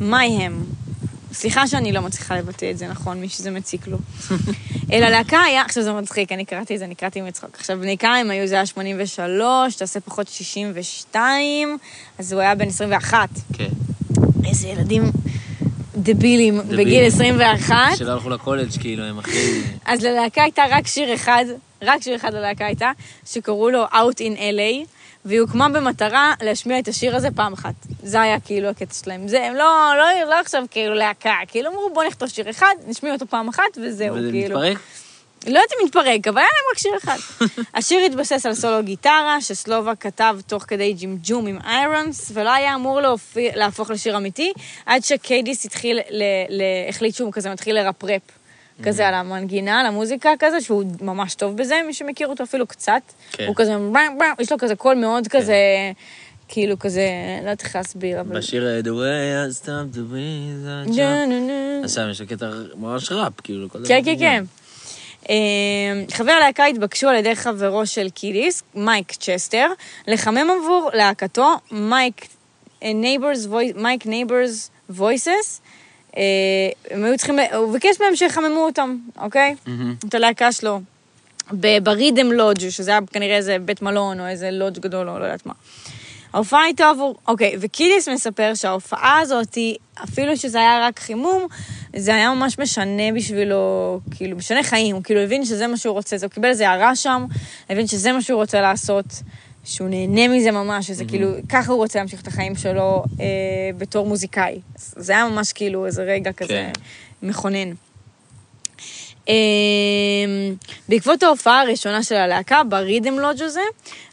מהי 0.00 0.28
הם? 0.28 0.64
סליחה 1.32 1.66
שאני 1.66 1.92
לא 1.92 2.02
מצליחה 2.02 2.36
לבטא 2.36 2.70
את 2.70 2.78
זה 2.78 2.88
נכון, 2.88 3.20
מי 3.20 3.28
שזה 3.28 3.50
מציק 3.50 3.86
לו. 3.86 3.98
אלא 4.92 5.08
להקה 5.08 5.40
היה, 5.40 5.62
עכשיו 5.62 5.82
זה 5.82 5.92
מצחיק, 5.92 6.32
אני 6.32 6.44
קראתי 6.44 6.74
את 6.74 6.78
זה, 6.78 6.84
אני 6.84 6.94
קראתי 6.94 7.20
מצחוק. 7.20 7.50
עכשיו, 7.58 7.78
בני 7.78 7.98
כמה 7.98 8.16
הם 8.16 8.30
היו, 8.30 8.46
זה 8.46 8.54
היה 8.54 8.66
83, 8.66 9.76
תעשה 9.76 10.00
פחות 10.00 10.28
62, 10.28 11.78
אז 12.18 12.32
הוא 12.32 12.40
היה 12.40 12.54
בן 12.54 12.68
21. 12.68 13.28
כן. 13.52 13.68
איזה 14.44 14.68
ילדים 14.68 15.02
דבילים 15.96 16.60
דבילים. 16.60 16.84
בגיל 16.84 17.06
21. 17.06 17.76
שלא 17.96 18.12
הלכו 18.12 18.30
לקולג' 18.30 18.70
כאילו, 18.80 19.04
הם 19.04 19.18
הכי... 19.18 19.60
אז 19.84 20.04
ללהקה 20.04 20.42
הייתה 20.42 20.62
רק 20.70 20.86
שיר 20.86 21.14
אחד, 21.14 21.44
רק 21.82 22.02
שיר 22.02 22.16
אחד 22.16 22.34
ללהקה 22.34 22.66
הייתה, 22.66 22.90
שקראו 23.26 23.70
לו 23.70 23.84
Out 23.86 24.18
in 24.18 24.36
LA, 24.36 24.86
והיא 25.24 25.40
הוקמה 25.40 25.68
במטרה 25.68 26.34
להשמיע 26.42 26.78
את 26.78 26.88
השיר 26.88 27.16
הזה 27.16 27.28
פעם 27.30 27.52
אחת. 27.52 27.74
זה 28.02 28.20
היה 28.20 28.40
כאילו 28.40 28.68
הקטע 28.68 28.94
שלהם. 28.94 29.28
זה, 29.28 29.46
הם 29.46 29.54
לא, 29.54 29.92
לא, 29.96 30.30
לא 30.30 30.40
עכשיו 30.40 30.62
כאילו 30.70 30.94
להקה, 30.94 31.34
כאילו 31.48 31.70
אמרו 31.70 31.90
בוא 31.94 32.04
נכתוב 32.04 32.28
שיר 32.28 32.50
אחד, 32.50 32.74
נשמיע 32.86 33.12
אותו 33.12 33.26
פעם 33.26 33.48
אחת, 33.48 33.78
וזהו, 33.82 34.16
וזה 34.16 34.30
כאילו. 34.30 34.58
מתפרק? 34.58 34.78
לא 35.46 35.58
יודעת 35.58 35.72
אם 35.80 35.86
מתפרק, 35.86 36.28
אבל 36.28 36.38
היה 36.38 36.46
להם 36.46 36.70
רק 36.72 36.78
שיר 36.78 36.92
אחד. 36.98 37.44
השיר 37.78 38.00
התבסס 38.06 38.46
על 38.46 38.54
סולו 38.54 38.82
גיטרה, 38.82 39.40
שסלובה 39.40 39.94
כתב 39.94 40.38
תוך 40.46 40.64
כדי 40.68 40.92
ג'ימג'ום 40.92 41.46
עם 41.46 41.58
איירונס, 41.64 42.30
ולא 42.34 42.50
היה 42.50 42.74
אמור 42.74 43.00
להופיע, 43.00 43.56
להפוך 43.56 43.90
לשיר 43.90 44.16
אמיתי, 44.16 44.52
עד 44.86 45.04
שקיידיס 45.04 45.64
התחיל, 45.64 45.98
ל, 46.10 46.22
ל, 46.48 46.62
החליט 46.88 47.14
שהוא 47.14 47.32
כזה 47.32 47.50
מתחיל 47.50 47.74
לרפרף 47.74 48.22
כזה 48.82 49.08
על 49.08 49.14
המנגינה, 49.14 49.80
על 49.80 49.86
המוזיקה 49.86 50.30
כזה, 50.38 50.60
שהוא 50.60 50.84
ממש 51.00 51.34
טוב 51.34 51.56
בזה, 51.56 51.80
מי 51.86 51.94
שמכיר 51.94 52.28
אותו 52.28 52.44
אפילו 52.44 52.66
קצת. 52.66 53.02
כן. 53.32 53.46
הוא 53.46 53.54
כזה, 53.56 53.76
יש 54.38 54.52
לו 54.52 54.58
כזה 54.58 54.76
קול 54.76 54.94
מאוד 54.94 55.28
כזה, 55.28 55.56
כאילו 56.48 56.78
כזה, 56.78 57.06
לא 57.36 57.50
יודעת 57.50 57.64
איך 57.64 57.76
להסביר, 57.76 58.20
אבל... 58.20 58.38
בשיר 58.38 58.66
אה, 58.66 58.80
The 58.80 58.86
way 58.86 59.56
I 60.86 60.88
נו, 60.88 60.94
jumped. 60.94 61.28
נו, 61.28 61.46
נו. 61.46 61.84
אז 61.84 61.94
שם 61.94 62.08
יש 62.10 62.20
לו 62.20 62.26
קטע 62.26 62.50
ממש 62.76 63.12
ראפ, 63.12 63.32
כאילו, 63.42 63.68
כל 63.70 63.78
כן, 63.88 64.00
דבר 64.02 64.12
כן, 64.12 64.18
כן. 64.18 64.44
אה, 65.30 65.36
חברי 66.12 66.32
הלהקה 66.32 66.64
התבקשו 66.64 67.08
על 67.08 67.16
ידי 67.16 67.36
חברו 67.36 67.86
של 67.86 68.08
קידיס, 68.10 68.62
מייק 68.74 69.12
צ'סטר, 69.12 69.66
לחמם 70.06 70.48
עבור 70.50 70.90
להקתו 70.94 71.54
מייק 71.70 72.26
Neighbor's, 72.82 73.48
Neighbor's 74.04 74.70
Voices. 74.90 75.60
הם 76.90 77.04
היו 77.04 77.16
צריכים, 77.16 77.38
הוא 77.56 77.72
ביקש 77.72 78.00
מהם 78.00 78.16
שיחממו 78.16 78.64
אותם, 78.64 78.96
אוקיי? 79.18 79.54
את 80.08 80.14
הלהקה 80.14 80.52
שלו. 80.52 80.80
ב 81.82 81.89
Rhythm 81.89 82.32
Lounge, 82.32 82.68
שזה 82.68 82.90
היה 82.90 83.00
כנראה 83.12 83.36
איזה 83.36 83.56
בית 83.58 83.82
מלון 83.82 84.20
או 84.20 84.26
איזה 84.26 84.50
לודג' 84.50 84.80
גדול 84.80 85.08
או 85.08 85.18
לא 85.18 85.24
יודעת 85.24 85.46
מה. 85.46 85.52
ההופעה 86.32 86.62
הייתה 86.62 86.88
עבור, 86.88 87.16
אוקיי, 87.28 87.56
וקידיס 87.60 88.08
מספר 88.08 88.52
שההופעה 88.54 89.18
הזאת, 89.18 89.58
אפילו 90.04 90.36
שזה 90.36 90.58
היה 90.58 90.86
רק 90.86 90.98
חימום, 90.98 91.46
זה 91.96 92.14
היה 92.14 92.34
ממש 92.34 92.58
משנה 92.58 93.12
בשבילו, 93.14 94.00
כאילו, 94.16 94.36
משנה 94.36 94.62
חיים, 94.62 94.94
הוא 94.94 95.02
כאילו 95.02 95.20
הבין 95.20 95.44
שזה 95.44 95.66
מה 95.66 95.76
שהוא 95.76 95.92
רוצה, 95.92 96.16
זה, 96.16 96.26
הוא 96.26 96.32
קיבל 96.32 96.48
איזה 96.48 96.68
הערה 96.68 96.96
שם, 96.96 97.24
הבין 97.70 97.86
שזה 97.86 98.12
מה 98.12 98.22
שהוא 98.22 98.40
רוצה 98.40 98.60
לעשות, 98.60 99.06
שהוא 99.64 99.88
נהנה 99.88 100.28
מזה 100.28 100.50
ממש, 100.50 100.86
שזה 100.86 101.04
כאילו, 101.04 101.28
ככה 101.48 101.72
הוא 101.72 101.78
רוצה 101.78 101.98
להמשיך 101.98 102.22
את 102.22 102.26
החיים 102.26 102.56
שלו 102.56 103.02
אה, 103.20 103.26
בתור 103.78 104.06
מוזיקאי. 104.06 104.60
זה 104.76 105.12
היה 105.12 105.28
ממש 105.28 105.52
כאילו 105.52 105.86
איזה 105.86 106.02
רגע 106.02 106.32
כזה 106.32 106.48
כן. 106.48 106.72
מכונן. 107.22 107.72
אמ, 109.28 110.54
בעקבות 110.88 111.22
ההופעה 111.22 111.60
הראשונה 111.60 112.02
של 112.02 112.14
הלהקה, 112.14 112.64
ברידם 112.64 113.18
לודג' 113.18 113.42
הזה, 113.42 113.60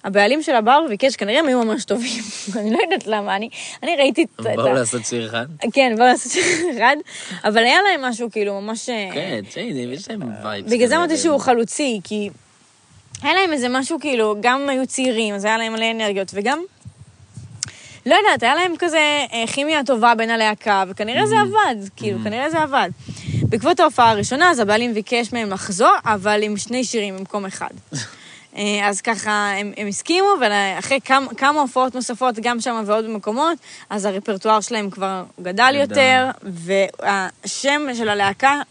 הבעלים 0.03 0.43
של 0.43 0.55
הבר 0.55 0.79
ביקש, 0.89 1.15
כנראה 1.15 1.39
הם 1.39 1.47
היו 1.47 1.63
ממש 1.63 1.85
טובים, 1.85 2.23
אני 2.59 2.71
לא 2.71 2.79
יודעת 2.83 3.07
למה, 3.07 3.35
אני, 3.35 3.49
אני 3.83 3.95
ראיתי 3.95 4.23
את... 4.23 4.45
הם 4.45 4.55
באו 4.55 4.73
לעשות 4.73 5.05
שיר 5.05 5.27
אחד? 5.27 5.45
כן, 5.73 5.93
באו 5.97 6.05
לעשות 6.05 6.31
שיר 6.31 6.43
אחד, 6.77 6.95
אבל 7.43 7.63
היה 7.63 7.79
להם 7.81 8.01
משהו 8.01 8.31
כאילו 8.31 8.61
ממש... 8.61 8.89
אה, 8.89 9.09
כן, 9.13 9.41
צ'יינים, 9.49 9.93
יש 9.93 10.09
להם 10.09 10.21
וייבס. 10.43 10.71
בגלל 10.71 10.87
זה. 10.87 10.97
אמרתי 10.97 11.17
שהוא 11.17 11.39
חלוצי, 11.39 11.99
כי 12.03 12.29
היה 13.21 13.33
להם 13.33 13.53
איזה 13.53 13.69
משהו 13.69 13.99
כאילו, 13.99 14.35
גם 14.41 14.69
היו 14.69 14.87
צעירים, 14.87 15.35
אז 15.35 15.45
היה 15.45 15.57
להם 15.57 15.73
מלא 15.73 15.91
אנרגיות, 15.91 16.31
וגם, 16.33 16.59
לא 18.05 18.15
יודעת, 18.15 18.43
היה 18.43 18.55
להם 18.55 18.73
כזה 18.79 19.25
אה, 19.33 19.43
כימיה 19.47 19.83
טובה 19.83 20.15
בין 20.15 20.29
הלהקה, 20.29 20.83
וכנראה 20.87 21.25
זה 21.25 21.35
עבד, 21.39 21.75
כאילו, 21.95 22.19
כנראה 22.23 22.49
זה 22.49 22.59
עבד. 22.59 22.89
בעקבות 23.49 23.79
ההופעה 23.79 24.09
הראשונה, 24.09 24.51
אז 24.51 24.59
הבעלים 24.59 24.93
ביקש 24.93 25.33
מהם 25.33 25.49
לחזור, 25.49 25.93
אבל 26.05 26.43
עם 26.43 26.57
שני 26.57 26.83
שירים 26.83 27.17
במקום 27.17 27.45
אחד. 27.45 27.69
אה, 28.57 28.87
אז 28.89 29.01
ככה, 29.01 29.51
הם, 29.59 29.73
הם 29.77 29.87
הסכימו, 29.87 30.27
ואחרי 30.41 30.99
כמה, 31.05 31.33
כמה 31.33 31.61
הופעות 31.61 31.95
נוספות, 31.95 32.35
גם 32.41 32.59
שם 32.59 32.83
ועוד 32.85 33.05
במקומות, 33.05 33.57
אז 33.89 34.05
הרפרטואר 34.05 34.61
שלהם 34.61 34.89
כבר 34.89 35.23
גדל. 35.41 35.75
יותר, 35.75 36.29
והשם 36.43 37.81
של 37.93 38.09
הלהקה 38.09 38.61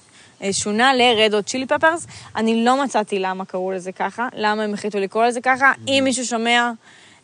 שונה 0.52 0.94
ל-Red 0.94 1.32
Hot 1.32 1.50
Chili 1.50 1.72
Peppers. 1.72 2.06
אני 2.36 2.64
לא 2.64 2.84
מצאתי 2.84 3.18
למה 3.18 3.44
קראו 3.44 3.72
לזה 3.72 3.92
ככה, 3.92 4.28
למה 4.36 4.62
הם 4.62 4.74
החליטו 4.74 4.98
לקרוא 4.98 5.24
לזה 5.24 5.40
ככה. 5.40 5.72
אם 5.88 6.00
מישהו 6.04 6.24
שומע 6.26 6.70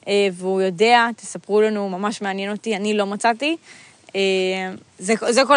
אה, 0.09 0.29
והוא 0.33 0.62
יודע, 0.62 1.09
תספרו 1.16 1.61
לנו, 1.61 1.88
ממש 1.88 2.22
מעניין 2.22 2.51
אותי, 2.51 2.77
אני 2.77 2.94
לא 2.94 3.07
מצאתי. 3.07 3.57
אה, 4.16 4.20
זה, 4.98 5.14
זה 5.29 5.42
כל 5.44 5.57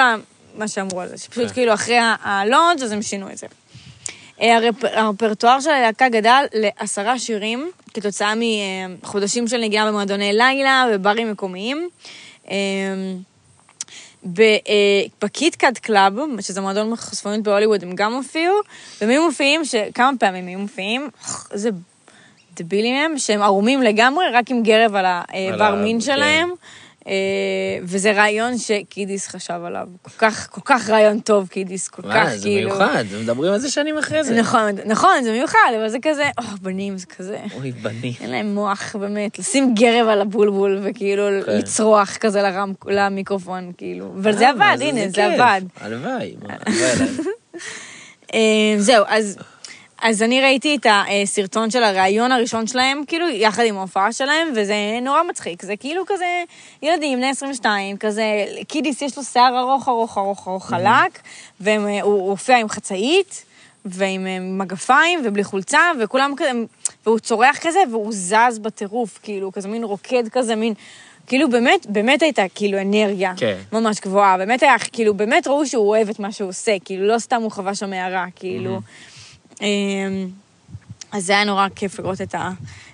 מה 0.56 0.68
שאמרו 0.68 1.02
על 1.02 1.08
זה, 1.10 1.18
שפשוט 1.18 1.48
כן. 1.48 1.54
כאילו 1.54 1.74
אחרי 1.74 1.98
הלונג' 2.24 2.82
אז 2.84 2.92
הם 2.92 3.02
שינו 3.02 3.30
את 3.32 3.38
זה. 3.38 3.48
אה, 4.42 4.58
הרפ- 4.58 4.88
הרפרטואר 4.98 5.60
של 5.60 5.70
הלהקה 5.70 6.10
גדל 6.10 6.46
לעשרה 6.54 7.20
שירים, 7.20 7.72
כתוצאה 7.94 8.34
מחודשים 9.02 9.48
של 9.48 9.58
נגיעה 9.62 9.88
במועדוני 9.88 10.34
לילה 10.34 10.86
וברים 10.94 11.32
מקומיים. 11.32 11.90
אה, 14.40 14.44
אה, 14.44 14.56
בקיטקאט 15.22 15.78
קלאב, 15.78 16.14
שזה 16.42 16.62
מועדון 16.62 16.96
חשפנות 16.96 17.44
בהוליווד, 17.44 17.84
הם 17.84 17.96
גם 17.96 18.14
הופיעו, 18.14 18.56
היו 19.02 19.26
מופיעים, 19.26 19.62
כמה 19.94 20.12
פעמים 20.20 20.48
הם 20.48 20.60
מופיעים, 20.60 21.10
איזה 21.52 21.70
דבילים 22.56 22.96
הם, 22.96 23.18
שהם 23.18 23.42
ערומים 23.42 23.82
לגמרי, 23.84 24.26
רק 24.34 24.52
עם 24.52 24.64
גרב 24.64 24.96
על 24.96 25.06
האיבר 25.08 25.64
ה- 25.64 25.76
מין 25.76 25.96
כן. 25.98 26.02
שלהם. 26.06 26.50
אה, 26.50 26.56
וזה 27.84 28.12
רעיון 28.12 28.58
שקידיס 28.58 29.28
חשב 29.28 29.60
עליו. 29.66 29.88
כל 30.02 30.12
כך, 30.18 30.48
כל 30.52 30.62
כך 30.66 30.90
רעיון 30.90 31.20
טוב, 31.20 31.48
קידיס, 31.48 31.88
כל 31.88 32.02
כך 32.02 32.30
זה 32.36 32.44
כאילו... 32.44 32.70
מיוחד, 32.70 33.04
מדברים 33.22 33.54
על 33.54 33.60
זה 33.60 33.72
שנים 33.72 33.98
אחרי 33.98 34.24
זה. 34.24 34.40
נכון, 34.40 34.72
נכון, 34.86 35.24
זה 35.24 35.32
מיוחד, 35.32 35.72
אבל 35.78 35.90
זה 35.90 35.98
כזה, 36.02 36.30
או, 36.38 36.44
בנים, 36.62 36.98
זה 36.98 37.06
כזה... 37.06 37.38
אוי, 37.54 37.72
בני. 37.72 38.14
אין 38.22 38.32
להם 38.32 38.56
מוח, 38.56 38.96
באמת, 38.96 39.40
לשים 39.40 39.76
גרב 39.76 40.08
על 40.08 40.22
הבולבול 40.22 40.80
וכאילו 40.84 41.24
כן. 41.46 41.58
לצרוח 41.58 42.18
כזה 42.18 42.42
לרם, 42.42 42.74
למיקרופון, 42.86 43.72
כאילו. 43.78 44.14
אבל 44.22 44.32
זה 44.32 44.46
אה, 44.46 44.50
עבד, 44.50 44.78
הנה, 44.82 45.10
זה 45.10 45.16
כיף. 45.16 45.40
עבד. 45.40 45.62
הלוואי, 45.82 46.36
הלוואי. 46.50 47.08
אה, 48.34 48.76
זהו, 48.78 49.06
אז, 49.08 49.38
אז 50.08 50.22
אני 50.22 50.42
ראיתי 50.42 50.76
את 50.76 50.86
הסרטון 50.90 51.72
של 51.72 51.84
הראיון 51.84 52.32
הראשון 52.32 52.68
שלהם, 52.68 53.02
כאילו, 53.08 53.30
יחד 53.30 53.64
עם 53.66 53.78
ההופעה 53.78 54.14
שלהם, 54.14 54.48
וזה 54.56 54.76
נורא 55.02 55.24
מצחיק. 55.30 55.62
זה 55.62 55.76
כאילו 55.76 56.04
כזה 56.08 56.44
ילדים, 56.82 57.18
בני 57.18 57.30
22, 57.30 57.98
כזה, 57.98 58.24
קידיס 58.68 59.02
יש 59.02 59.18
לו 59.18 59.24
שיער 59.24 59.60
ארוך, 59.60 59.90
ארוך, 59.90 60.18
ארוך, 60.18 60.48
ארוך, 60.48 60.70
חלק, 60.70 61.20
והוא 61.60 62.30
הופיע 62.30 62.58
עם 62.58 62.70
חצאית, 62.70 63.46
ועם 63.86 64.28
אה, 64.28 64.38
מגפיים, 64.40 65.22
ובלי 65.24 65.44
חולצה, 65.44 65.92
וכולם 66.00 66.34
כזה, 66.38 66.52
והוא 67.06 67.20
צורח 67.20 67.58
כזה, 67.62 67.80
והוא 67.92 68.14
זז 68.14 68.60
בטירוף, 68.62 69.20
כאילו, 69.24 69.52
כזה 69.52 69.68
מין 69.68 69.84
רוקד 69.84 70.28
כזה, 70.32 70.56
מין... 70.56 70.74
כאילו 71.28 71.50
באמת, 71.50 71.86
באמת 71.90 72.22
הייתה 72.22 72.44
כאילו 72.56 72.82
אנרגיה 72.82 73.34
כן. 73.38 73.58
ממש 73.72 74.00
גבוהה, 74.00 74.38
באמת 74.38 74.64
היה, 74.64 74.80
כאילו, 74.80 75.14
באמת 75.14 75.48
ראו 75.48 75.66
שהוא 75.66 75.90
אוהב 75.90 76.10
את 76.10 76.20
מה 76.20 76.32
שהוא 76.32 76.50
עושה, 76.50 76.76
כאילו, 76.86 77.08
לא 77.08 77.20
סתם 77.20 77.42
הוא 77.42 77.52
חווה 77.52 77.76
שם 77.76 77.94
הערה, 77.94 78.26
כאילו. 78.36 78.76
אמ, 78.76 78.80
אז 81.12 81.26
זה 81.26 81.34
היה 81.34 81.44
נורא 81.44 81.68
כיף 81.76 82.00
לראות 82.00 82.22
את 82.22 82.36
ה... 82.36 82.50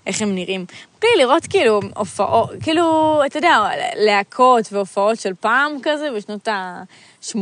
איך 0.08 0.22
הם 0.22 0.36
נראים. 0.36 0.66
בלי 1.02 1.10
לראות 1.18 1.46
כאילו 1.48 1.80
הופעות, 1.96 2.50
כאילו, 2.64 3.20
אתה 3.26 3.38
יודע, 3.38 3.58
להקות 3.96 4.74
והופעות 4.74 5.20
של 5.20 5.34
פעם 5.40 5.72
כזה, 5.84 6.08
בשנות 6.18 6.48
ה-80, 6.48 7.36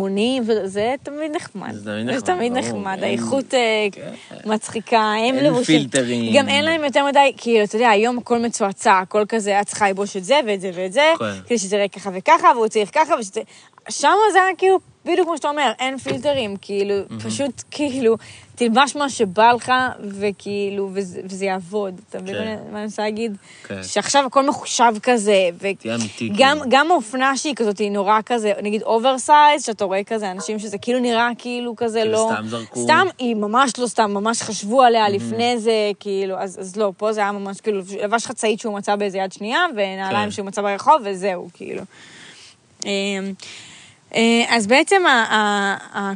וזה 0.45 0.95
תמיד 1.03 1.31
נחמד. 1.35 1.73
זה 1.73 1.83
תמיד 1.91 2.05
נחמד, 2.07 2.19
זה 2.19 2.25
תמיד. 2.25 2.51
נחמד, 2.53 2.93
אין- 2.93 3.03
האיכות 3.03 3.53
אה, 3.53 3.87
כן. 3.91 4.11
מצחיקה, 4.45 4.99
הם 4.99 5.35
אין 5.35 5.43
לבושים. 5.45 5.79
פילטרים. 5.79 6.33
גם 6.37 6.49
אין 6.49 6.65
להם 6.65 6.83
יותר 6.83 7.05
מדי, 7.05 7.33
כאילו, 7.37 7.63
אתה 7.63 7.75
יודע, 7.75 7.89
היום 7.89 8.17
הכל 8.17 8.39
מצועצע, 8.39 8.99
הכל 8.99 9.23
כזה, 9.29 9.61
את 9.61 9.65
צריכה 9.65 9.87
ללבוש 9.87 10.17
את 10.17 10.23
זה 10.23 10.39
ואת 10.47 10.61
זה 10.61 10.71
ואת 10.73 10.93
זה, 10.93 11.13
כן. 11.19 11.25
כדי 11.47 11.57
שזה 11.57 11.75
יראה 11.75 11.87
ככה 11.87 12.09
וככה, 12.13 12.47
והוא 12.55 12.67
צריך 12.67 12.89
ככה, 12.93 13.13
ושזה... 13.19 13.41
שם 13.89 14.13
זה 14.33 14.43
היה 14.43 14.55
כאילו, 14.57 14.79
בדיוק 15.05 15.27
כמו 15.27 15.37
שאתה 15.37 15.49
אומר, 15.49 15.71
אין 15.79 15.97
פילטרים, 15.97 16.55
כאילו, 16.61 16.95
פשוט 17.23 17.63
כאילו, 17.71 18.17
תלבש 18.55 18.95
מה 18.95 19.09
שבא 19.09 19.51
לך, 19.51 19.71
וכאילו, 19.99 20.89
וזה, 20.93 21.21
וזה 21.23 21.45
יעבוד. 21.45 22.01
אתה 22.09 22.19
מבין 22.19 22.35
כן. 22.35 22.57
מה 22.71 22.77
אני 22.77 22.83
מנסה 22.83 23.01
להגיד? 23.01 23.37
כן. 23.67 23.83
שעכשיו 23.83 24.25
הכל 24.25 24.47
מחושב 24.47 24.93
כזה, 25.03 25.49
תהיה 25.79 25.95
אמיתי, 25.95 26.29
וגם 26.33 26.57
כאילו. 26.57 26.65
גם 26.69 26.91
האופנה 26.91 27.37
שהיא 27.37 27.55
כזאת, 27.55 27.77
היא 27.77 27.91
נורא 27.91 28.19
כזה, 28.25 28.53
נגיד 28.63 28.83
אוברסייז, 28.83 29.65
שאתה 29.65 29.85
רואה 29.85 30.03
כזה 30.03 30.31
אנשים 30.31 30.59
שזה 30.59 30.77
כאילו 30.77 30.99
נראה 30.99 31.29
כאילו 31.37 31.75
כזה 31.75 31.99
כאילו 31.99 32.11
לא... 32.11 32.31
סתם 32.33 32.47
זרקו. 32.47 32.83
סתם, 32.83 33.07
היא 33.17 33.35
ממש 33.35 33.71
לא 33.77 33.87
סתם, 33.87 34.11
ממש 34.13 34.41
חשבו 34.41 34.81
עליה 34.81 35.09
לפני 35.09 35.59
זה, 35.59 35.91
כאילו, 35.99 36.35
אז, 36.37 36.59
אז 36.59 36.75
לא, 36.75 36.91
פה 36.97 37.13
זה 37.13 37.21
היה 37.21 37.31
ממש 37.31 37.61
כאילו, 37.61 37.81
לבש 38.03 38.25
חצאית 38.25 38.59
שהוא 38.59 38.73
מצא 38.77 38.95
באיזה 38.95 39.17
יד 39.17 39.31
שנייה, 39.31 39.65
ונעליים 39.75 40.29
כן. 40.29 40.31
שהוא 40.31 40.45
מצא 40.45 40.61
ברחוב, 40.61 41.01
וזהו, 41.05 41.49
כאילו. 41.53 41.81
אה, 44.15 44.45
אז 44.49 44.67
בעצם 44.67 45.03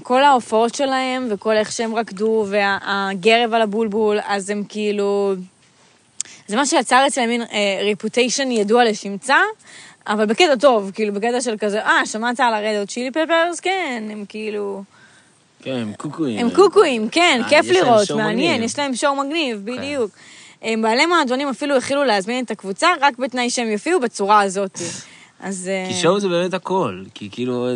כל 0.03 0.23
ההופעות 0.23 0.75
שלהם, 0.75 1.27
וכל 1.29 1.55
איך 1.55 1.71
שהם 1.71 1.95
רקדו, 1.95 2.45
והגרב 2.49 3.53
על 3.53 3.61
הבולבול, 3.61 4.19
אז 4.25 4.49
הם 4.49 4.63
כאילו... 4.69 5.33
זה 6.47 6.55
מה 6.55 6.65
שיצר 6.65 7.03
אצלם 7.07 7.29
מין 7.29 7.43
ריפוטיישן 7.83 8.51
ידוע 8.51 8.83
לשמצה, 8.83 9.37
אבל 10.07 10.25
בקטע 10.25 10.55
טוב, 10.55 10.91
כאילו, 10.93 11.13
בקטע 11.13 11.41
של 11.41 11.55
כזה, 11.59 11.81
אה, 11.81 12.05
שמעת 12.05 12.39
על 12.39 12.53
הרדות 12.53 12.89
צ'ילי 12.89 13.11
פפרס? 13.11 13.59
כן, 13.59 14.03
הם 14.11 14.25
כאילו... 14.29 14.83
כן, 15.61 15.71
הם 15.71 15.93
קוקואים. 15.97 16.39
הם 16.39 16.49
קוקואים, 16.55 17.09
כן, 17.09 17.41
אה, 17.43 17.49
כיף 17.49 17.65
לראות, 17.65 18.11
מעניין. 18.11 18.63
יש 18.63 18.79
להם 18.79 18.95
שואו 18.95 19.15
מגניב, 19.15 19.61
בדיוק. 19.63 20.11
הם 20.61 20.81
בעלי 20.81 21.05
מועדונים 21.05 21.49
אפילו 21.49 21.77
החלו 21.77 22.03
להזמין 22.03 22.45
את 22.45 22.51
הקבוצה, 22.51 22.87
רק 23.01 23.17
בתנאי 23.19 23.49
שהם 23.49 23.67
יופיעו 23.67 23.99
בצורה 23.99 24.41
הזאת. 24.41 24.79
אז... 25.43 25.67
אה, 25.67 25.85
כי 25.89 26.01
שואו 26.01 26.19
זה 26.19 26.27
באמת 26.29 26.53
הכל, 26.53 27.03
כי 27.13 27.29
כאילו, 27.31 27.67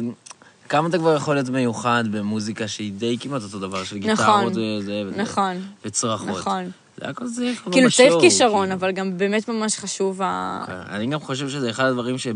כמה 0.69 0.89
אתה 0.89 0.97
כבר 0.97 1.15
יכול 1.15 1.35
להיות 1.35 1.49
מיוחד 1.49 2.03
במוזיקה 2.11 2.67
שהיא 2.67 2.91
די 2.91 3.17
כמעט 3.19 3.41
אותו 3.43 3.59
דבר, 3.59 3.83
של 3.83 3.95
נכון, 3.95 4.09
גיטרות 4.09 4.51
וזה, 4.51 4.61
וזה, 5.07 5.21
נכון, 5.21 5.55
וצרחות. 5.85 6.29
נכון. 6.39 6.71
זה 7.01 7.09
הכל 7.09 7.27
זה 7.27 7.45
יכול 7.45 7.73
כאילו, 7.73 7.91
צריך 7.91 8.07
בשואו, 8.07 8.21
כישרון, 8.21 8.61
כאילו. 8.65 8.73
אבל 8.79 8.91
גם 8.91 9.17
באמת 9.17 9.47
ממש 9.49 9.75
חשוב 9.77 10.21
ה... 10.21 10.63
כן, 10.67 10.95
אני 10.95 11.07
גם 11.07 11.19
חושב 11.19 11.49
שזה 11.49 11.69
אחד 11.69 11.85
הדברים 11.85 12.17
ש... 12.17 12.27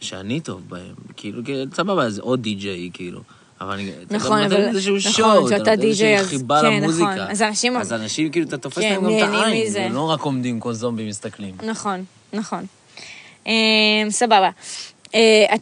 שאני 0.00 0.40
טוב 0.40 0.60
בהם. 0.68 0.94
כאילו, 1.16 1.42
סבבה, 1.74 2.10
זה 2.10 2.22
עוד 2.22 2.42
די-ג'יי, 2.42 2.90
כאילו. 2.92 3.20
אבל 3.60 3.72
אני... 3.72 3.90
אתה 4.06 4.16
נכון, 4.16 4.36
גם 4.38 4.42
נותן 4.42 4.54
אבל- 4.54 4.68
איזשהו 4.68 4.96
נכון, 4.96 5.12
שואו, 5.12 5.48
אתה 5.48 5.58
שאתה 5.58 5.70
נותן 5.70 5.82
איזושהי 5.86 5.90
די.ג'יי, 6.06 6.20
אז- 6.20 6.26
חיבה 6.26 6.60
כן, 6.60 6.82
למוזיקה. 6.82 7.14
נכון. 7.14 7.26
אז 7.30 7.42
אנשים- 7.42 7.76
אז 7.76 7.92
אנשים, 7.92 8.30
כאילו, 8.30 8.46
אתה 8.46 8.58
תופס 8.58 8.78
כן, 8.78 8.92
להם 8.92 9.02
גם 9.04 9.10
את 9.18 9.42
העין, 9.42 9.66
מזה. 9.66 9.72
זה 9.72 9.88
לא 9.94 10.10
רק 10.10 10.20
עומדים 10.20 10.60
כמו 10.60 10.72
זומבים 10.72 11.08
מסתכלים. 11.08 11.54
נכון, 11.66 12.04
נכון. 12.32 12.64
אמ, 13.46 14.10
סבבה. 14.10 14.50
אה, 15.14 15.56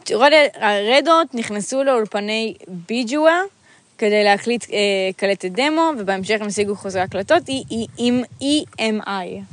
הרדות 0.55 1.33
נכנסו 1.33 1.83
לאולפני 1.83 2.53
ביג'ואה 2.67 3.39
כדי 3.97 4.23
להקליט 4.23 4.65
אה, 4.71 4.77
קלטת 5.17 5.51
דמו, 5.51 5.91
ובהמשך 5.99 6.37
הם 6.41 6.47
השיגו 6.47 6.75
חוזרי 6.75 7.01
הקלטות 7.01 7.43
עם 7.97 8.23
EMI. 8.41 9.43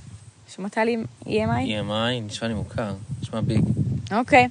שמעת 0.54 0.76
לי 0.78 0.96
EMI? 1.24 1.28
EMI, 1.28 2.20
נשמע 2.26 2.48
לי 2.48 2.54
מוכר, 2.54 2.92
נשמע 3.22 3.40
ביג. 3.40 3.64
אוקיי. 4.12 4.48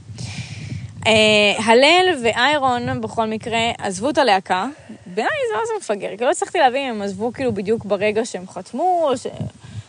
אה, 1.07 1.63
הלל 1.65 2.05
ואיירון 2.23 3.01
בכל 3.01 3.25
מקרה 3.25 3.59
עזבו 3.77 4.09
את 4.09 4.17
הלהקה. 4.17 4.67
בעיניי 5.05 5.31
זה 5.51 5.59
זה 5.67 5.73
מפגר, 5.79 6.17
כי 6.17 6.23
לא 6.23 6.31
הצלחתי 6.31 6.57
להבין 6.57 6.89
אם 6.89 6.95
הם 6.95 7.01
עזבו 7.01 7.33
כאילו 7.33 7.53
בדיוק 7.53 7.85
ברגע 7.85 8.25
שהם 8.25 8.47
חתמו, 8.47 9.07
או 9.09 9.17
ש... 9.17 9.27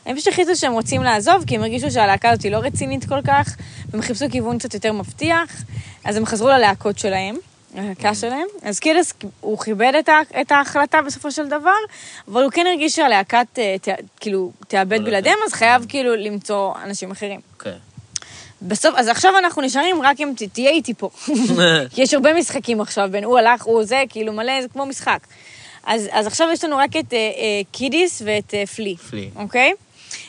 הם 0.06 0.16
פשוט 0.16 0.28
החליטו 0.28 0.56
שהם 0.56 0.72
רוצים 0.72 1.02
לעזוב, 1.02 1.44
כי 1.46 1.56
הם 1.56 1.62
הרגישו 1.62 1.90
שהלהקה 1.90 2.30
הזאת 2.30 2.44
היא 2.44 2.52
לא 2.52 2.56
רצינית 2.56 3.04
כל 3.08 3.22
כך, 3.26 3.56
והם 3.90 4.02
חיפשו 4.02 4.24
כיוון 4.32 4.58
קצת 4.58 4.74
יותר 4.74 4.92
מבטיח, 4.92 5.62
אז 6.04 6.16
הם 6.16 6.26
חזרו 6.26 6.48
ללהקות 6.48 6.98
שלהם, 6.98 7.36
ללהקה 7.74 8.14
שלהם. 8.14 8.46
אז 8.62 8.78
קידס, 8.78 9.12
הוא 9.40 9.58
כיבד 9.58 9.92
את, 9.98 10.08
ה... 10.08 10.18
את 10.40 10.52
ההחלטה 10.52 11.02
בסופו 11.02 11.30
של 11.32 11.46
דבר, 11.46 11.74
אבל 12.28 12.42
הוא 12.42 12.50
כן 12.52 12.66
הרגיש 12.66 12.96
שהלהקה 12.96 13.42
ת... 13.52 13.58
ת... 13.58 13.88
כאילו 14.20 14.52
תאבד 14.68 14.98
לא 15.00 15.04
בלעדיהם, 15.04 15.38
אז 15.46 15.52
חייב 15.52 15.86
כאילו 15.88 16.16
למצוא 16.16 16.72
אנשים 16.84 17.10
אחרים. 17.10 17.40
אוקיי. 17.54 17.72
בסוף, 18.62 18.94
אז 18.96 19.08
עכשיו 19.08 19.38
אנחנו 19.38 19.62
נשארים 19.62 20.02
רק 20.02 20.20
אם 20.20 20.32
ת- 20.36 20.42
תהיה 20.42 20.70
איתי 20.70 20.94
פה. 20.94 21.10
כי 21.90 22.02
יש 22.02 22.14
הרבה 22.14 22.34
משחקים 22.34 22.80
עכשיו, 22.80 23.08
בין 23.10 23.24
הוא 23.24 23.38
הלך, 23.38 23.62
הוא 23.62 23.84
זה, 23.84 24.02
כאילו 24.08 24.32
מלא, 24.32 24.62
זה 24.62 24.68
כמו 24.68 24.86
משחק. 24.86 25.18
אז, 25.84 26.08
אז 26.12 26.26
עכשיו 26.26 26.48
יש 26.52 26.64
לנו 26.64 26.76
רק 26.76 26.96
את 26.96 27.12
אה, 27.12 27.18
אה, 27.18 27.60
קידיס 27.72 28.22
ואת 28.24 28.54
אה, 28.54 28.66
פלי. 28.66 28.96
פלי. 28.96 29.30
אוקיי? 29.36 29.72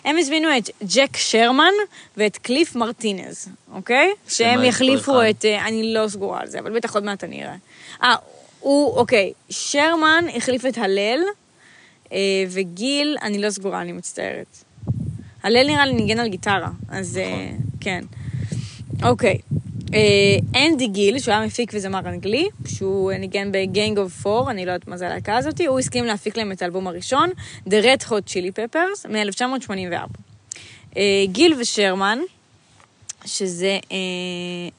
הם 0.06 0.18
הזמינו 0.18 0.48
את 0.58 0.70
ג'ק 0.84 1.18
שרמן 1.18 1.74
ואת 2.18 2.38
קליף 2.38 2.76
מרטינז, 2.76 3.48
אוקיי? 3.74 4.12
שהם 4.28 4.64
יחליפו? 4.64 5.22
את... 5.30 5.46
אה, 5.46 5.68
אני 5.68 5.94
לא 5.94 6.08
סגורה 6.08 6.42
על 6.42 6.48
זה, 6.48 6.60
אבל 6.60 6.76
בטח 6.76 6.96
עוד 6.96 7.04
מעט 7.04 7.24
אני 7.24 7.44
אראה. 7.44 7.56
אה, 8.04 8.16
הוא, 8.60 8.98
אוקיי, 8.98 9.34
שרמן 9.50 10.26
החליף 10.36 10.66
את 10.66 10.78
הלל, 10.78 11.20
אה, 12.12 12.18
וגיל, 12.50 13.18
אני 13.22 13.42
לא 13.42 13.50
סגורה, 13.50 13.82
אני 13.82 13.92
מצטערת. 13.92 14.64
הלל 15.44 15.68
נראה 15.68 15.86
לי 15.86 15.94
ניגן 15.94 16.20
על 16.20 16.28
גיטרה, 16.28 16.70
אז 16.90 17.18
אה, 17.18 17.34
נכון. 17.34 17.58
כן. 17.80 18.04
אוקיי. 19.04 19.38
אה, 19.94 20.62
אנדי 20.66 20.88
גיל, 20.88 21.20
שהוא 21.20 21.34
היה 21.34 21.46
מפיק 21.46 21.72
וזמר 21.74 22.00
אנגלי, 22.00 22.48
שהוא 22.68 23.12
ניגן 23.12 23.52
ב-Gang 23.52 23.98
of 23.98 24.26
Four, 24.26 24.50
אני 24.50 24.66
לא 24.66 24.72
יודעת 24.72 24.88
מה 24.88 24.98
זה 24.98 25.08
הלהקה 25.08 25.38
הזאת, 25.38 25.62
הוא 25.62 25.80
הסכים 25.80 26.06
להפיק 26.06 26.38
להם 26.38 26.52
את 26.52 26.62
האלבום 26.62 26.88
הראשון, 26.88 27.30
The 27.68 27.84
Red 27.84 28.04
Hot 28.06 28.30
Chili 28.30 28.52
Peppers, 28.58 29.10
מ-1984. 29.10 30.18
אה, 30.98 31.24
גיל 31.28 31.54
ושרמן, 31.60 32.20
שזה 33.26 33.80
אה, 33.92 33.98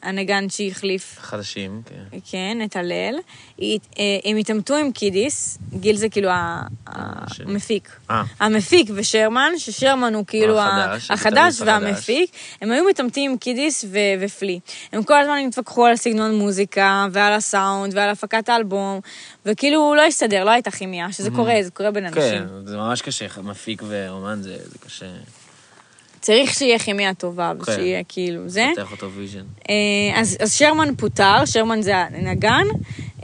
הנגן 0.09 0.49
שהחליף 0.49 1.17
חדשים, 1.21 1.83
כן. 1.87 2.19
כן, 2.31 2.59
את 2.65 2.77
הלל. 2.77 3.15
היא- 3.59 3.79
אה, 3.99 4.05
הם 4.31 4.37
התעמתו 4.37 4.75
עם 4.77 4.93
קידיס, 4.93 5.59
גיל 5.81 5.97
זה 5.97 6.09
כאילו 6.09 6.31
ה- 6.31 6.63
השני. 6.87 7.53
המפיק. 7.53 7.97
אה. 8.11 8.23
המפיק 8.41 8.91
ושרמן, 8.95 9.53
ששרמן 9.59 10.15
הוא 10.15 10.25
כאילו 10.27 10.61
החדש, 10.61 11.11
החדש 11.11 11.61
והמפיק, 11.61 12.31
הם 12.61 12.71
היו 12.73 12.85
מתעמתים 12.91 13.31
עם 13.31 13.37
קידיס 13.39 13.85
ו- 13.89 13.99
ופלי. 14.21 14.61
הם 14.93 15.03
כל 15.03 15.21
הזמן 15.21 15.39
התווכחו 15.49 15.87
על 15.87 15.97
סגנון 15.97 16.35
מוזיקה, 16.35 17.07
ועל 17.13 17.33
הסאונד, 17.33 17.93
ועל 17.97 18.11
הפקת 18.11 18.49
האלבום, 18.49 19.01
וכאילו 19.47 19.81
הוא 19.81 19.97
לא 19.97 20.03
הסתדר, 20.03 20.45
לא 20.45 20.51
הייתה 20.51 20.71
כימיה, 20.71 21.13
שזה 21.13 21.31
קורה, 21.31 21.55
זה 21.63 21.71
קורה 21.71 21.91
בין 21.91 22.07
אנשים. 22.07 22.23
כן, 22.23 22.47
זה 22.67 22.77
ממש 22.77 23.03
קשה, 23.03 23.27
מפיק 23.43 23.83
ואומן 23.89 24.39
זה 24.43 24.57
זה 24.65 24.79
קשה. 24.87 25.07
צריך 26.23 26.55
שיהיה 26.55 26.79
כימיה 26.79 27.15
טובה, 27.15 27.53
כן. 27.65 27.73
ושיהיה 27.73 28.03
כאילו 28.09 28.49
זה. 28.49 28.69
לפתח 28.73 28.93
אותו 28.93 29.11
vision. 29.11 29.39
אה, 29.71 29.75
אז, 30.21 30.37
אז 30.41 30.55
שרמן 30.55 30.95
פוטר, 30.97 31.45
שרמן 31.45 31.83
זה 31.83 31.97
הנגן, 31.97 32.67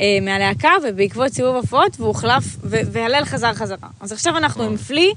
אה, 0.01 0.18
מהלהקה, 0.22 0.70
ובעקבות 0.88 1.32
סיבוב 1.32 1.57
הופעות, 1.57 1.96
והוא 1.96 2.09
הוחלף, 2.09 2.44
והלל 2.64 3.24
חזר 3.24 3.55
חזרה. 3.55 3.88
אז 4.01 4.12
עכשיו 4.12 4.36
אנחנו 4.36 4.62
עם 4.64 4.76
פלי, 4.76 5.12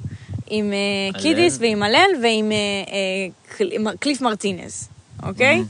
עם 0.50 0.74
אה. 0.74 1.20
קידיס 1.22 1.58
ועם 1.62 1.84
הלל 1.84 2.10
ועם 2.24 2.52
קל- 3.58 3.70
עם 3.72 3.88
קליף 4.00 4.22
מרטינז, 4.22 4.90
אוקיי? 5.24 5.64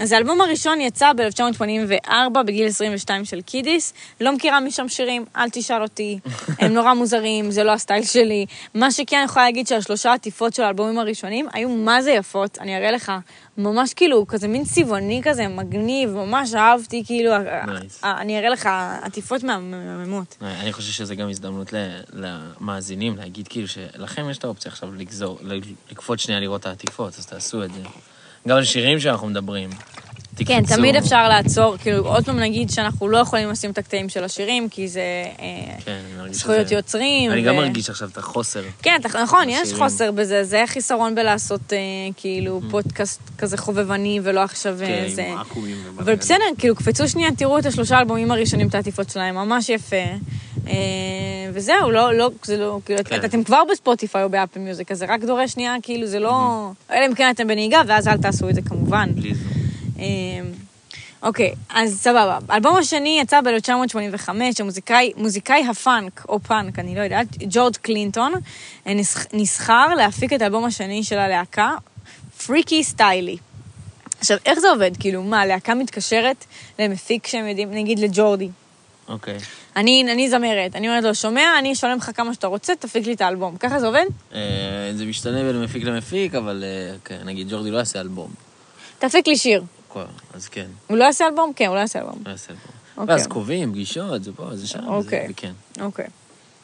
אז 0.00 0.12
האלבום 0.12 0.40
הראשון 0.40 0.80
יצא 0.80 1.12
ב-1984, 1.12 2.42
בגיל 2.46 2.66
22 2.66 3.24
של 3.24 3.40
קידיס. 3.40 3.92
לא 4.20 4.32
מכירה 4.32 4.60
משם 4.60 4.88
שירים, 4.88 5.24
אל 5.36 5.50
תשאל 5.50 5.82
אותי. 5.82 6.18
הם 6.58 6.74
נורא 6.74 6.94
מוזרים, 6.94 7.50
זה 7.50 7.64
לא 7.64 7.72
הסטייל 7.72 8.04
שלי. 8.04 8.46
מה 8.74 8.92
שכן, 8.92 9.16
אני 9.16 9.24
יכולה 9.24 9.44
להגיד 9.44 9.66
שהשלושה 9.66 10.12
עטיפות 10.12 10.54
של 10.54 10.62
האלבומים 10.62 10.98
הראשונים 10.98 11.46
היו 11.52 11.68
מה 11.68 12.02
זה 12.02 12.10
יפות, 12.10 12.58
אני 12.60 12.76
אראה 12.76 12.90
לך. 12.90 13.12
ממש 13.58 13.94
כאילו, 13.94 14.26
כזה 14.26 14.48
מין 14.48 14.64
צבעוני 14.64 15.20
כזה, 15.24 15.48
מגניב, 15.48 16.10
ממש 16.10 16.54
אהבתי, 16.54 17.02
כאילו, 17.06 17.36
Nice. 17.36 18.04
אה, 18.04 18.20
אני 18.20 18.38
אראה 18.38 18.48
לך 18.48 18.68
עטיפות 19.02 19.42
מהממות. 19.42 20.36
אני 20.40 20.72
חושב 20.72 20.92
שזה 20.92 21.14
גם 21.14 21.28
הזדמנות 21.28 21.72
למאזינים 22.12 23.16
להגיד 23.16 23.48
כאילו 23.48 23.68
שלכם 23.68 24.30
יש 24.30 24.38
את 24.38 24.44
האופציה 24.44 24.70
עכשיו 24.70 24.94
לגזור, 24.94 25.38
לקפוץ 25.90 26.20
שנייה 26.20 26.40
לראות 26.40 26.60
את 26.60 26.66
העטיפות, 26.66 27.18
אז 27.18 27.26
תעשו 27.26 27.64
את 27.64 27.72
זה. 27.72 27.80
גם 28.48 28.56
על 28.56 28.64
שירים 28.64 29.00
שאנחנו 29.00 29.26
מדברים. 29.26 29.70
כן, 30.44 30.60
תקפצו. 30.62 30.76
תמיד 30.76 30.96
אפשר 30.96 31.28
לעצור, 31.28 31.76
כאילו, 31.76 32.06
עוד 32.08 32.24
פעם 32.24 32.38
נגיד 32.40 32.70
שאנחנו 32.70 33.08
לא 33.08 33.18
יכולים 33.18 33.50
לשים 33.50 33.70
את 33.70 33.78
הקטעים 33.78 34.08
של 34.08 34.24
השירים, 34.24 34.68
כי 34.68 34.88
זה 34.88 35.00
אה, 35.40 35.44
כן, 35.84 35.98
זכויות 36.32 36.66
שזה- 36.66 36.74
יוצרים. 36.74 37.30
אני 37.32 37.42
גם 37.42 37.56
מרגיש 37.56 37.90
עכשיו 37.90 38.08
את 38.12 38.18
החוסר. 38.18 38.62
כן, 38.82 38.96
נכון, 39.22 39.48
יש. 39.48 39.72
חוסר 39.72 40.10
בזה, 40.12 40.44
זה 40.44 40.62
החיסרון 40.62 41.14
בלעשות 41.14 41.72
אה, 41.72 41.78
כאילו 42.16 42.60
פודקאסט 42.70 43.20
כזה 43.38 43.56
חובבני 43.56 44.20
ולא 44.22 44.40
עכשיו 44.40 44.76
אה, 44.82 44.86
כן, 44.86 45.08
זה. 45.14 45.26
עם 45.26 45.36
ובלגן. 45.62 45.98
אבל 45.98 46.14
בסדר, 46.14 46.44
כאילו, 46.58 46.74
קפצו 46.76 47.08
שנייה, 47.08 47.30
תראו 47.38 47.58
את 47.58 47.66
השלושה 47.66 47.98
אלבומים 47.98 48.30
הראשונים, 48.30 48.68
את 48.68 48.74
העטיפות 48.74 49.10
שלהם, 49.10 49.34
ממש 49.34 49.68
יפה. 49.68 49.96
וזהו, 51.52 51.90
לא, 51.90 52.14
לא, 52.14 52.30
זה 52.44 52.56
לא, 52.56 52.78
כאילו, 52.84 53.00
כן. 53.04 53.16
את- 53.16 53.24
אתם 53.24 53.44
כבר 53.44 53.62
בספוטיפיי 53.72 54.22
או 54.22 54.28
באפל 54.28 54.60
מיוזיק, 54.60 54.90
אז 54.92 54.98
זה 54.98 55.06
רק 55.08 55.24
דורש 55.24 55.52
שנייה, 55.52 55.74
כאילו, 55.82 56.06
זה 56.06 56.18
לא... 56.18 56.70
אלא 56.92 57.06
אם 57.06 57.14
כן 57.14 57.30
אתם 57.30 57.46
בנהיגה, 57.48 57.80
ואז 57.86 58.08
אל 58.08 58.16
תעשו 58.16 58.48
את 58.48 58.54
זה 58.54 58.62
כמובן. 58.62 59.08
בלי 59.14 59.34
זה. 59.34 59.40
אה, 60.00 60.06
אוקיי, 61.22 61.52
אז 61.70 62.00
סבבה. 62.00 62.38
האלבום 62.48 62.76
השני 62.76 63.18
יצא 63.22 63.40
ב-1985, 63.40 64.28
המוזיקאי 64.60 65.12
מוזיקאי 65.16 65.66
הפאנק, 65.70 66.24
או 66.28 66.40
פאנק, 66.40 66.78
אני 66.78 66.94
לא 66.94 67.00
יודעת, 67.00 67.26
ג'ורג' 67.40 67.76
קלינטון, 67.76 68.32
אה, 68.86 68.94
נש- 68.94 69.26
נשכר 69.32 69.94
להפיק 69.94 70.32
את 70.32 70.42
האלבום 70.42 70.64
השני 70.64 71.04
של 71.04 71.18
הלהקה, 71.18 71.70
Freaky 72.46 72.84
Styley. 72.84 73.36
עכשיו, 74.18 74.36
איך 74.46 74.58
זה 74.58 74.70
עובד? 74.70 74.90
כאילו, 75.00 75.22
מה, 75.22 75.46
להקה 75.46 75.74
מתקשרת 75.74 76.44
למפיק 76.78 77.26
שהם 77.26 77.46
יודעים, 77.48 77.70
נגיד 77.70 77.98
לג'ורדי. 77.98 78.48
אוקיי. 79.08 79.38
אני, 79.76 80.06
אני 80.12 80.30
זמרת, 80.30 80.76
אני 80.76 80.88
אומרת 80.88 81.04
לו, 81.04 81.14
שומע, 81.14 81.58
אני 81.58 81.72
אשלם 81.72 81.96
לך 81.98 82.10
כמה 82.14 82.34
שאתה 82.34 82.46
רוצה, 82.46 82.72
תפיק 82.78 83.06
לי 83.06 83.12
את 83.12 83.20
האלבום. 83.20 83.56
ככה 83.56 83.80
זה 83.80 83.86
עובד? 83.86 84.04
אה, 84.34 84.40
זה 84.94 85.04
משתנה 85.04 85.42
בין 85.42 85.62
מפיק 85.62 85.84
למפיק, 85.84 86.34
אבל 86.34 86.64
אה, 86.66 86.96
כן, 87.04 87.18
נגיד 87.24 87.48
ג'ורדי 87.50 87.70
לא 87.70 87.78
יעשה 87.78 88.00
אלבום. 88.00 88.30
תפיק 88.98 89.28
לי 89.28 89.36
שיר. 89.36 89.62
אז 90.34 90.48
כן, 90.48 90.66
הוא 90.86 90.98
לא 90.98 91.04
יעשה 91.04 91.26
אלבום? 91.26 91.52
כן, 91.56 91.66
הוא 91.66 91.74
לא 91.74 91.80
יעשה 91.80 91.98
אלבום. 91.98 92.22
לא 92.26 92.30
יעשה 92.30 92.52
אלבום. 92.52 92.72
אוקיי. 92.96 93.14
ואז 93.14 93.26
קובעים, 93.26 93.72
פגישות, 93.72 94.24
זה 94.24 94.32
פה, 94.32 94.56
זה 94.56 94.66
שם, 94.66 94.86
אוקיי. 94.88 95.26
זה 95.28 95.34
כן. 95.36 95.52
אוקיי. 95.80 96.06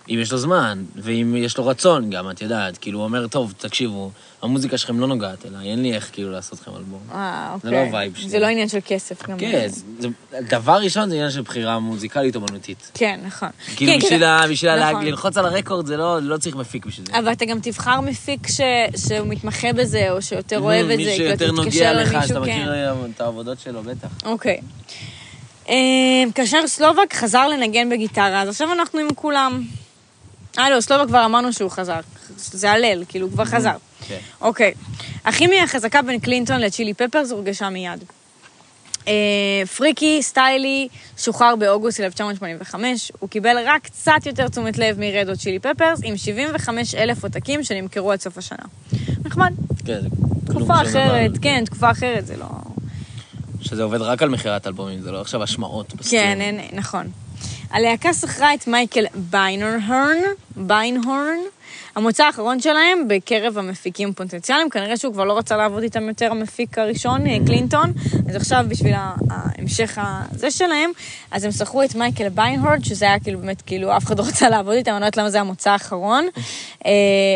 אם 0.08 0.18
יש 0.20 0.32
לו 0.32 0.38
זמן, 0.38 0.84
ואם 0.96 1.34
יש 1.38 1.56
לו 1.58 1.66
רצון 1.66 2.10
גם, 2.10 2.30
את 2.30 2.42
יודעת, 2.42 2.78
כאילו, 2.78 2.98
הוא 2.98 3.04
אומר, 3.04 3.26
טוב, 3.26 3.54
תקשיבו, 3.58 4.10
המוזיקה 4.42 4.78
שלכם 4.78 5.00
לא 5.00 5.06
נוגעת 5.06 5.46
אליי, 5.46 5.70
אין 5.70 5.82
לי 5.82 5.94
איך 5.94 6.10
כאילו 6.12 6.30
לעשות 6.30 6.60
לכם 6.60 6.70
אלבום. 6.76 7.00
אה, 7.14 7.50
אוקיי. 7.54 7.70
זה 7.70 7.76
לא 7.76 7.82
ה 7.82 7.89
vibe 7.89 8.16
שלי. 8.16 8.28
זה 8.28 8.38
לא 8.38 8.46
עניין 8.46 8.68
של 8.68 8.78
כסף. 8.86 9.26
גם. 9.28 9.38
כן, 9.38 9.66
זה- 9.98 10.08
דבר 10.48 10.72
ראשון 10.82 11.08
זה 11.08 11.14
עניין 11.14 11.30
של 11.30 11.40
בחירה 11.42 11.78
מוזיקלית 11.78 12.36
אומנותית. 12.36 12.90
כן, 12.94 13.20
נכון. 13.26 13.48
כאילו, 13.76 13.92
כן, 13.92 13.98
בשביל 13.98 14.18
כן, 14.18 14.24
ה- 14.24 14.46
בשביל 14.50 14.76
נכון. 14.90 15.04
ללחוץ 15.04 15.36
על 15.36 15.46
ה 15.46 15.51
record, 15.51 15.86
זה 15.86 15.96
לא 15.96 16.18
לא 16.22 16.36
צריך 16.36 16.56
מפיק 16.56 16.86
בשביל 16.86 17.06
זה. 17.06 17.18
אבל 17.18 17.32
אתה 17.32 17.44
גם 17.44 17.60
תבחר 17.60 18.00
מפיק 18.00 18.48
ש... 18.48 18.60
שהוא 19.06 19.26
מתמחה 19.28 19.72
בזה, 19.72 20.10
או 20.10 20.22
שיותר 20.22 20.58
אוהב 20.60 20.82
את 20.84 20.90
זה. 20.90 20.96
מי 20.96 21.04
כאילו, 21.04 21.16
שיותר 21.16 21.44
אתה 21.44 21.52
נוגע 21.52 21.92
לך, 22.02 22.26
שאתה 22.28 22.34
כן. 22.34 22.40
מכיר 22.40 22.72
את 23.14 23.20
העבודות 23.20 23.60
שלו, 23.60 23.82
בטח. 23.82 24.08
אוקיי. 24.24 24.60
אה, 25.68 25.74
כאשר 26.34 26.66
סלובק 26.66 27.14
חזר 27.14 27.48
לנגן 27.48 27.90
בגיטרה, 27.90 28.42
אז 28.42 28.48
עכשיו 28.48 28.72
אנחנו 28.72 28.98
עם 29.00 29.08
כולם. 29.14 29.62
אה, 30.58 30.70
לא, 30.70 30.80
סלובק 30.80 31.08
כבר 31.08 31.24
אמרנו 31.24 31.52
שהוא 31.52 31.70
חזר. 31.70 32.00
זה 32.36 32.70
הלל, 32.70 33.04
כאילו, 33.08 33.26
הוא 33.26 33.32
כבר 33.32 33.44
חזר. 33.44 33.76
כן. 34.08 34.18
אוקיי. 34.40 34.74
הכימיה 35.24 35.64
החזקה 35.64 36.02
בין 36.02 36.20
קלינטון 36.20 36.60
לצ'ילי 36.60 36.94
פפרס 36.94 37.30
הורגשה 37.30 37.70
מיד. 37.70 38.04
אה, 39.08 39.66
פריקי 39.76 40.22
סטיילי 40.22 40.88
שוחרר 41.18 41.56
באוגוסט 41.56 42.00
1985, 42.00 43.12
הוא 43.18 43.28
קיבל 43.30 43.56
רק 43.66 43.82
קצת 43.84 44.26
יותר 44.26 44.48
תשומת 44.48 44.78
לב 44.78 45.00
מרדו 45.00 45.36
צ'ילי 45.36 45.58
פפרס, 45.58 46.00
עם 46.04 46.16
75 46.16 46.94
אלף 46.94 47.22
עותקים 47.22 47.64
שנמכרו 47.64 48.12
עד 48.12 48.20
סוף 48.20 48.38
השנה. 48.38 48.64
נחמד. 49.24 49.52
כן, 49.84 50.00
תקופה. 50.46 50.82
אחרת, 50.82 51.30
כן, 51.42 51.64
תקופה 51.64 51.90
אחרת, 51.90 52.26
זה 52.26 52.36
לא... 52.36 52.46
שזה 53.60 53.82
עובד 53.82 54.00
רק 54.00 54.22
על 54.22 54.28
מכירת 54.28 54.66
אלבומים, 54.66 55.00
זה 55.00 55.12
לא 55.12 55.20
עכשיו 55.20 55.42
השמעות. 55.42 55.92
כן, 56.10 56.56
נכון. 56.72 57.10
הלהקה 57.70 58.14
שכרה 58.14 58.54
את 58.54 58.66
מייקל 58.66 59.04
ביינהורן, 59.14 60.16
ביינהורן, 60.56 61.38
המוצא 61.96 62.24
האחרון 62.24 62.60
שלהם 62.60 63.08
בקרב 63.08 63.58
המפיקים 63.58 64.08
הפוטנציאליים, 64.10 64.70
כנראה 64.70 64.96
שהוא 64.96 65.12
כבר 65.12 65.24
לא 65.24 65.38
רצה 65.38 65.56
לעבוד 65.56 65.82
איתם 65.82 66.08
יותר, 66.08 66.30
המפיק 66.30 66.78
הראשון, 66.78 67.26
אה, 67.26 67.36
קלינטון, 67.46 67.92
אז 68.28 68.36
עכשיו 68.36 68.64
בשביל 68.68 68.94
ההמשך 69.30 69.98
הזה 70.02 70.50
שלהם, 70.50 70.90
אז 71.30 71.44
הם 71.44 71.50
שכרו 71.50 71.82
את 71.82 71.94
מייקל 71.94 72.28
ביינהורן, 72.28 72.84
שזה 72.84 73.04
היה 73.04 73.20
כאילו 73.20 73.38
באמת, 73.38 73.62
כאילו, 73.62 73.96
אף 73.96 74.04
אחד 74.04 74.18
לא 74.18 74.24
רצה 74.24 74.48
לעבוד 74.48 74.74
איתם, 74.74 74.90
אני 74.90 75.00
לא 75.00 75.06
יודעת 75.06 75.16
למה 75.16 75.30
זה 75.30 75.40
המוצא 75.40 75.70
האחרון, 75.70 76.26
אה, 76.86 76.90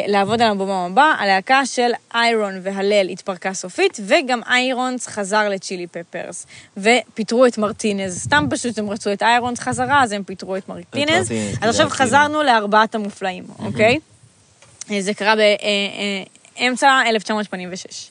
לעבוד 0.06 0.42
על 0.42 0.48
האלבום 0.48 0.70
הבא, 0.70 1.14
הלהקה 1.18 1.66
של 1.66 1.90
איירונס 2.14 2.60
והלל 2.62 3.08
התפרקה 3.08 3.54
סופית, 3.54 4.00
וגם 4.06 4.40
איירונס 4.50 5.06
חזר 5.06 5.48
לצ'ילי 5.48 5.86
פפרס, 5.86 6.46
ופיטרו 6.76 7.46
את 7.46 7.58
מרטינז, 7.58 8.18
סתם 8.18 8.46
פשוט 8.50 8.78
הם 8.78 8.90
רצו 8.90 9.12
את 9.12 9.22
איירונס 9.22 9.60
חזרה, 9.60 10.02
אז 10.02 10.12
הם 10.12 10.22
פיטרו 10.22 10.56
את 10.56 10.68
מרטינז, 10.68 11.32
אז 11.60 11.68
עכשיו 11.68 11.90
חזרנו 11.90 12.42
לארבעת 12.42 12.94
המופלאים, 12.94 13.44
אוקיי? 13.58 13.98
אה, 14.90 15.00
זה 15.00 15.14
קרה 15.14 15.34
באמצע 16.56 17.00
1986. 17.06 18.10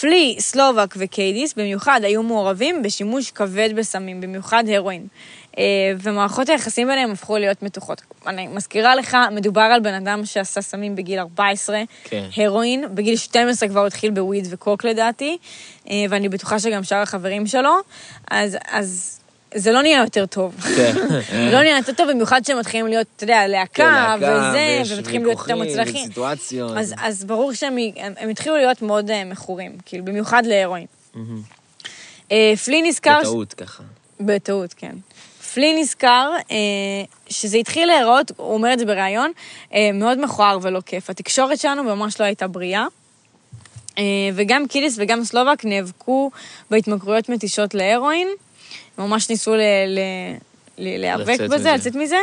פלי, 0.00 0.36
סלובק 0.38 0.94
וקיידיס 0.96 1.54
במיוחד 1.54 2.00
היו 2.04 2.22
מעורבים 2.22 2.82
בשימוש 2.82 3.30
כבד 3.30 3.70
בסמים, 3.76 4.20
במיוחד 4.20 4.64
הרואין. 4.68 5.06
אה, 5.58 5.64
ומערכות 6.02 6.48
היחסים 6.48 6.88
ביניהם 6.88 7.10
הפכו 7.10 7.38
להיות 7.38 7.62
מתוחות. 7.62 8.02
אני 8.26 8.46
מזכירה 8.46 8.94
לך, 8.94 9.16
מדובר 9.32 9.60
על 9.60 9.80
בן 9.80 9.94
אדם 9.94 10.24
שעשה 10.24 10.62
סמים 10.62 10.96
בגיל 10.96 11.18
14, 11.18 11.82
כן. 12.04 12.24
הרואין, 12.36 12.84
בגיל 12.94 13.16
12 13.16 13.68
כבר 13.68 13.86
התחיל 13.86 14.10
ב 14.10 14.17
weed 14.17 14.46
וקוק 14.50 14.84
לדעתי, 14.84 15.38
אה, 15.90 16.04
ואני 16.10 16.28
בטוחה 16.28 16.58
שגם 16.58 16.84
שאר 16.84 16.98
החברים 16.98 17.46
שלו, 17.46 17.74
אז, 18.30 18.56
אז 18.70 19.17
זה 19.54 19.72
לא 19.72 19.82
נהיה 19.82 20.00
יותר 20.00 20.26
טוב. 20.26 20.54
כן. 20.76 20.94
לא 21.52 21.60
נהיה 21.60 21.76
יותר 21.76 21.92
טוב, 21.92 22.10
במיוחד 22.10 22.44
שהם 22.44 22.58
מתחילים 22.58 22.86
להיות, 22.86 23.06
אתה 23.16 23.24
יודע, 23.24 23.46
להקה 23.46 24.16
וזה, 24.18 24.82
ומתחילים 24.94 25.24
להיות 25.24 25.38
יותר 25.38 25.56
מוצלחים. 25.56 26.04
וסיטואציות. 26.04 26.76
אז, 26.76 26.94
אז 26.98 27.24
ברור 27.24 27.52
שהם 27.52 27.76
הם, 27.96 28.28
התחילו 28.28 28.56
להיות 28.56 28.82
מאוד 28.82 29.10
uh, 29.10 29.12
מכורים, 29.26 29.72
כאילו, 29.86 30.04
במיוחד 30.04 30.42
להרואין. 30.46 30.86
Uh, 31.14 32.32
פלי 32.64 32.82
נזכר... 32.82 33.18
בטעות 33.20 33.54
ככה. 33.54 33.82
בטעות, 34.20 34.74
כן. 34.74 34.96
פלי 35.54 35.80
נזכר 35.80 36.30
uh, 36.38 36.52
שזה 37.28 37.56
התחיל 37.56 37.88
להיראות, 37.88 38.32
הוא 38.36 38.54
אומר 38.54 38.72
את 38.72 38.78
זה 38.78 38.84
בריאיון, 38.84 39.32
מאוד 39.94 40.24
מכוער 40.24 40.58
ולא 40.62 40.80
כיף. 40.86 41.10
התקשורת 41.10 41.58
שלנו 41.58 41.82
ממש 41.82 42.20
לא 42.20 42.24
הייתה 42.24 42.46
בריאה. 42.46 42.86
וגם 44.34 44.66
קידיס 44.66 44.94
וגם 44.98 45.24
סלובק 45.24 45.64
נאבקו 45.64 46.30
בהתמכרויות 46.70 47.28
מתישות 47.28 47.74
להרואין. 47.74 48.28
ממש 48.98 49.30
ניסו 49.30 49.54
ל... 49.54 49.60
ל... 49.86 49.98
ל- 50.78 51.00
להיאבק 51.00 51.40
בזה. 51.40 51.72
לצאת 51.72 51.96
מזה, 51.96 52.16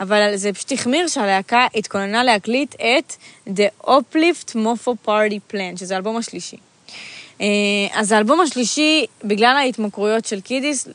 אבל 0.00 0.36
זה 0.36 0.52
פשוט 0.52 0.72
החמיר 0.72 1.08
שהלהקה 1.08 1.66
התכוננה 1.74 2.24
להקליט 2.24 2.74
את 2.74 3.14
The 3.46 3.86
Uplift 3.86 4.54
Mofo 4.54 5.08
Party 5.08 5.52
Plan, 5.52 5.76
שזה 5.76 5.94
האלבום 5.94 6.16
השלישי. 6.16 6.56
אה, 7.40 7.46
אז 7.92 8.12
האלבום 8.12 8.40
השלישי, 8.40 9.06
בגלל 9.24 9.56
ההתמכרויות 9.56 10.24
של 10.24 10.40
קידיס, 10.40 10.88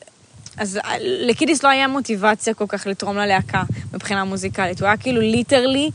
אז 0.56 0.78
לקידיס 1.00 1.62
לא 1.62 1.68
היה 1.68 1.88
מוטיבציה 1.88 2.54
כל 2.54 2.64
כך 2.68 2.86
לתרום 2.86 3.16
ללהקה 3.16 3.62
מבחינה 3.94 4.24
מוזיקלית, 4.24 4.80
הוא 4.80 4.86
היה 4.86 4.96
כאילו 4.96 5.20
literally 5.20 5.90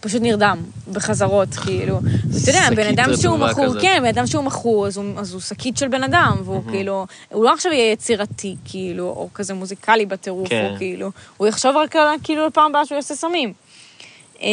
פשוט 0.00 0.22
נרדם 0.22 0.58
בחזרות, 0.92 1.48
כאילו. 1.54 1.98
אתה 2.42 2.50
יודע, 2.50 2.68
בן 2.76 2.86
אדם 2.86 3.16
שהוא 3.16 3.38
מכור. 3.38 3.80
כן, 3.80 3.98
בן 4.02 4.08
אדם 4.08 4.26
שהוא 4.26 4.44
מכור, 4.44 4.86
אז 4.86 4.96
הוא, 4.96 5.04
אז 5.18 5.32
הוא 5.32 5.40
שקית 5.40 5.76
של 5.76 5.88
בן 5.88 6.02
אדם, 6.02 6.36
והוא 6.44 6.62
כאילו, 6.70 7.06
הוא 7.32 7.44
לא 7.44 7.52
עכשיו 7.54 7.72
יהיה 7.72 7.92
יצירתי, 7.92 8.56
כאילו, 8.64 9.04
או 9.04 9.28
כזה 9.34 9.54
מוזיקלי 9.54 10.06
בטירוף, 10.06 10.48
כן. 10.48 10.70
או 10.72 10.78
כאילו, 10.78 11.10
הוא 11.36 11.46
יחשוב 11.48 11.76
רק 11.76 11.96
על, 11.96 12.08
כאילו, 12.22 12.46
לפעם 12.46 12.70
הבאה 12.70 12.86
שהוא 12.86 12.96
יעשה 12.96 13.14
סמים. 13.14 13.52
אמ, 14.40 14.46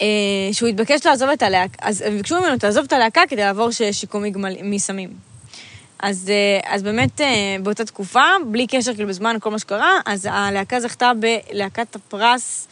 אה, 0.00 0.06
שהוא 0.52 0.68
התבקש 0.68 1.06
לעזוב 1.06 1.28
את 1.28 1.42
הלהקה, 1.42 1.74
אז 1.82 2.02
הם 2.06 2.16
ביקשו 2.16 2.40
ממנו, 2.40 2.58
תעזוב 2.58 2.84
את 2.84 2.92
הלהקה 2.92 3.20
כדי 3.28 3.40
לעבור 3.42 3.68
שיקום 3.92 4.22
מגמל- 4.22 4.62
מסמים. 4.62 5.10
אז, 6.02 6.30
אה, 6.30 6.74
אז 6.74 6.82
באמת 6.82 7.20
אה, 7.20 7.26
באותה 7.62 7.84
תקופה, 7.84 8.22
בלי 8.46 8.66
קשר 8.66 8.94
כאילו 8.94 9.08
בזמן 9.08 9.36
כל 9.40 9.50
מה 9.50 9.58
שקרה, 9.58 9.92
אז 10.06 10.28
הלהקה 10.30 10.80
זכתה 10.80 11.12
בלהקת 11.20 11.96
הפרס 11.96 12.68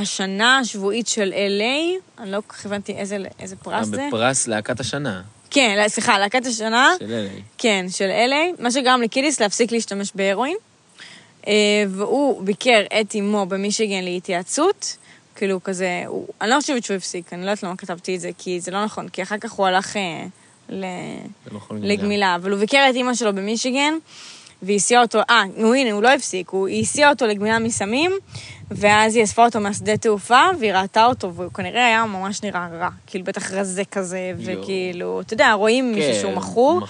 השנה 0.00 0.58
השבועית 0.58 1.06
של 1.06 1.32
LA, 1.32 2.20
אני 2.22 2.30
לא 2.30 2.40
כל 2.46 2.56
כך 2.56 2.66
הבנתי 2.66 2.92
איזה, 2.92 3.18
איזה 3.38 3.56
פרס 3.56 3.86
זה. 3.86 4.06
בפרס 4.08 4.48
להקת 4.48 4.80
השנה 4.80 5.22
כן, 5.50 5.84
סליחה, 5.88 6.18
להקת 6.18 6.46
השנה, 6.46 6.92
של 6.98 7.12
אלה. 7.12 7.28
כן, 7.58 7.86
של 7.88 8.10
LA, 8.10 8.62
מה 8.62 8.70
שגרם 8.70 9.02
לקידיס 9.02 9.40
להפסיק 9.40 9.72
להשתמש 9.72 10.12
בהרואין. 10.14 10.56
אה, 11.46 11.52
והוא 11.88 12.42
ביקר 12.42 12.82
את 13.00 13.14
אמו 13.18 13.46
במישיגן 13.46 14.04
להתייעצות. 14.04 14.96
כאילו 15.36 15.62
כזה, 15.62 16.02
הוא, 16.06 16.26
אני 16.40 16.50
לא 16.50 16.56
חושבת 16.60 16.84
שהוא 16.84 16.96
הפסיק, 16.96 17.32
אני 17.32 17.40
לא 17.40 17.50
יודעת 17.50 17.62
למה 17.62 17.76
כתבתי 17.76 18.16
את 18.16 18.20
זה, 18.20 18.30
כי 18.38 18.60
זה 18.60 18.70
לא 18.70 18.84
נכון, 18.84 19.08
כי 19.08 19.22
אחר 19.22 19.38
כך 19.38 19.52
הוא 19.52 19.66
הלך 19.66 19.96
אה, 19.96 20.24
ל... 20.68 20.84
לא 21.52 21.56
יכול 21.56 21.78
לגמילה, 21.82 22.34
אבל 22.34 22.50
הוא 22.50 22.60
ביקר 22.60 22.86
את 22.90 22.94
אימא 22.94 23.14
שלו 23.14 23.34
במישיגן, 23.34 23.94
והסיע 24.62 25.02
אותו, 25.02 25.18
אה, 25.30 25.42
נו 25.56 25.74
הנה, 25.74 25.92
הוא 25.92 26.02
לא 26.02 26.08
הפסיק, 26.08 26.48
הוא 26.48 26.68
הסיעה 26.68 27.10
אותו 27.10 27.26
לגמילה 27.26 27.58
מסמים, 27.58 28.12
ואז 28.70 29.16
היא 29.16 29.24
אספה 29.24 29.44
אותו 29.44 29.60
מהשדה 29.60 29.96
תעופה, 29.96 30.40
והיא 30.58 30.72
ראתה 30.72 31.06
אותו, 31.06 31.34
והוא 31.34 31.52
כנראה 31.52 31.86
היה 31.86 32.04
ממש 32.04 32.42
נראה 32.42 32.68
רע, 32.78 32.88
כאילו 33.06 33.24
בטח 33.24 33.52
רזה 33.52 33.84
כזה. 33.84 34.32
וכאילו, 34.38 35.20
אתה 35.20 35.34
יודע, 35.34 35.52
רואים 35.52 35.92
מישהו 35.92 36.14
שהוא 36.20 36.32
מכור. 36.32 36.80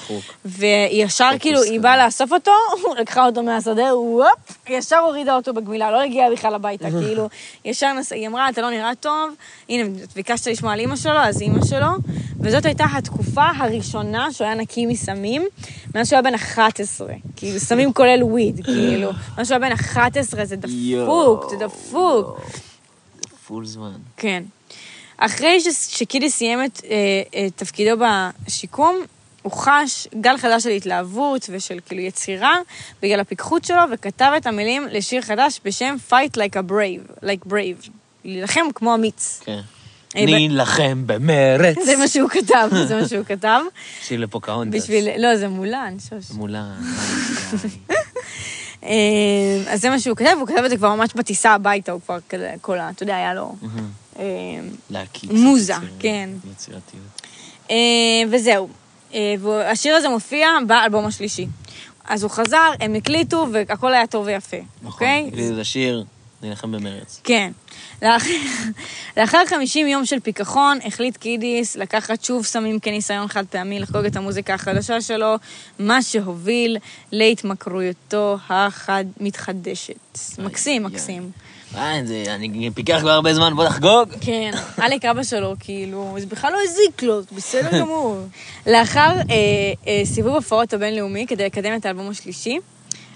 וישר 0.44 1.24
פוקוס 1.24 1.42
כאילו, 1.42 1.62
היא. 1.62 1.80
באה 1.80 2.04
לאסוף 2.06 2.32
אותו, 2.32 2.50
לקחה 3.00 3.26
אותו 3.26 3.42
מהשדה, 3.42 3.96
וופ, 3.96 4.58
ישר 4.68 4.98
הורידה 4.98 5.36
אותו 5.36 5.54
בגמילה, 5.54 5.90
לא 5.90 6.02
הגיעה 6.02 6.30
בכלל 6.30 6.54
הביתה, 6.54 6.90
כאילו, 7.00 7.28
ישר 7.64 7.92
נס... 7.92 8.12
היא 8.12 8.28
אמרה, 8.28 8.48
אתה 8.48 8.60
לא 8.60 8.70
נראה 8.70 8.94
טוב, 9.00 9.30
הנה, 9.68 9.88
ביקשת 10.14 10.46
לשמוע 10.46 10.72
על 10.72 10.78
אימא 10.78 10.96
שלו, 10.96 11.18
אז 11.18 11.42
אימא 11.42 11.64
שלו, 11.64 11.90
וזאת 12.40 12.64
הייתה 12.64 12.84
התקופה 12.96 13.44
הראשונה 13.56 14.32
שהוא 14.32 14.46
היה 14.46 14.54
נקי 14.54 14.86
מסמים, 14.86 15.46
מאז 15.94 16.08
שהוא 16.08 16.16
היה 16.16 16.22
בן 16.22 16.34
11, 16.34 17.14
כאילו, 17.36 17.60
סמים 17.60 17.92
כולל 17.92 18.22
וויד, 18.22 18.60
כאילו, 18.66 19.10
מאז 19.38 19.48
שהוא 19.48 19.58
היה 19.58 19.68
בן 19.68 19.74
11 19.74 20.44
זה 20.44 20.56
דפוק. 20.56 21.50
זה 21.50 21.56
דפוק. 21.56 21.67
פול 23.46 23.66
זמן. 23.66 23.92
כן. 24.16 24.42
אחרי 25.16 25.60
ש- 25.60 25.66
שקידי 25.98 26.30
סיים 26.30 26.64
את 26.64 26.80
אה, 26.90 27.46
את 27.46 27.56
תפקידו 27.56 28.04
בשיקום, 28.46 28.96
הוא 29.42 29.52
חש 29.52 30.08
גל 30.20 30.36
חדש 30.38 30.62
של 30.62 30.68
התלהבות 30.70 31.46
ושל 31.52 31.78
כאילו 31.86 32.00
יצירה 32.02 32.54
בגלל 33.02 33.20
הפיקחות 33.20 33.64
שלו, 33.64 33.82
וכתב 33.92 34.32
את 34.36 34.46
המילים 34.46 34.86
לשיר 34.90 35.22
חדש 35.22 35.60
בשם 35.64 35.96
Fight 36.10 36.36
like 36.36 36.56
a 36.56 36.70
brave, 36.70 37.24
like 37.24 37.48
brave, 37.52 37.90
להילחם 38.24 38.60
כמו 38.74 38.94
אמיץ. 38.94 39.40
כן. 39.44 39.60
אה, 40.16 40.24
נילחם 40.24 41.02
במרץ. 41.06 41.76
זה 41.86 41.96
מה 41.96 42.08
שהוא 42.08 42.30
כתב, 42.30 42.68
זה 42.88 43.00
מה 43.00 43.08
שהוא 43.08 43.24
כתב. 43.24 43.60
שיר 44.06 44.20
לפוקהונטס. 44.20 44.82
בשביל, 44.82 45.08
לא, 45.18 45.36
זה 45.36 45.48
מולן, 45.48 45.96
שוש. 46.08 46.30
מולה. 46.30 46.64
אה, 48.84 48.90
אז 49.66 49.80
זה 49.80 49.90
מה 49.90 50.00
שהוא 50.00 50.16
כתב, 50.16 50.36
הוא 50.40 50.46
כתב 50.46 50.62
את 50.64 50.70
זה 50.70 50.76
כבר 50.76 50.94
ממש 50.94 51.10
בטיסה 51.14 51.54
הביתה, 51.54 51.92
הוא 51.92 52.00
כבר 52.06 52.18
כזה, 52.28 52.54
כל 52.60 52.78
ה... 52.78 52.90
אתה 52.90 53.02
יודע, 53.02 53.16
היה 53.16 53.34
לו... 53.34 53.54
אה, 54.18 54.24
להקיץ. 54.90 55.30
מוזה, 55.30 55.74
כן. 55.98 56.30
יצירתיות. 56.52 57.22
אה, 57.70 57.76
וזהו. 58.30 58.68
אה, 59.14 59.34
והשיר 59.40 59.94
הזה 59.94 60.08
מופיע 60.08 60.48
באלבום 60.66 61.06
השלישי. 61.06 61.46
אז 62.08 62.22
הוא 62.22 62.30
חזר, 62.30 62.70
הם 62.80 62.94
הקליטו, 62.94 63.46
והכל 63.52 63.94
היה 63.94 64.06
טוב 64.06 64.26
ויפה, 64.26 64.56
אוקיי? 64.84 65.30
נכון. 65.32 65.44
זה 65.44 65.54
שיר, 66.40 66.48
נילחם 66.48 66.72
במרץ. 66.72 67.20
כן. 67.24 67.52
לאח- 68.02 68.26
לאחר 69.16 69.38
50 69.46 69.86
יום 69.86 70.04
של 70.06 70.20
פיכחון, 70.20 70.78
החליט 70.84 71.16
קידיס 71.16 71.76
לקחת 71.76 72.24
שוב 72.24 72.44
סמים 72.44 72.80
כניסיון 72.80 73.28
חד 73.28 73.44
פעמי 73.50 73.80
לחגוג 73.80 74.04
את 74.04 74.16
המוזיקה 74.16 74.54
החדשה 74.54 75.00
שלו, 75.00 75.34
מה 75.78 76.02
שהוביל 76.02 76.76
להתמכרויותו 77.12 78.38
החד-מתחדשת. 78.48 80.18
מקסים, 80.38 80.82
מקסים. 80.82 81.30
אה, 81.76 82.00
זה, 82.04 82.24
אני 82.28 82.70
פיקח 82.74 82.98
כבר 83.00 83.10
הרבה 83.10 83.34
זמן, 83.34 83.52
בוא 83.56 83.64
נחגוג. 83.64 84.08
כן, 84.20 84.50
עלק 84.82 85.04
אבא 85.04 85.22
שלו, 85.22 85.54
כאילו, 85.60 86.16
זה 86.18 86.26
בכלל 86.26 86.52
לא 86.52 86.58
הזיק 86.64 87.02
לו, 87.02 87.20
בסדר 87.32 87.80
גמור. 87.80 88.18
לאחר 88.72 89.10
אה, 89.30 89.34
אה, 89.86 90.02
סיבוב 90.04 90.34
הופעות 90.34 90.72
הבינלאומי, 90.74 91.26
כדי 91.28 91.44
לקדם 91.44 91.74
את 91.76 91.86
האלבום 91.86 92.08
השלישי, 92.10 92.58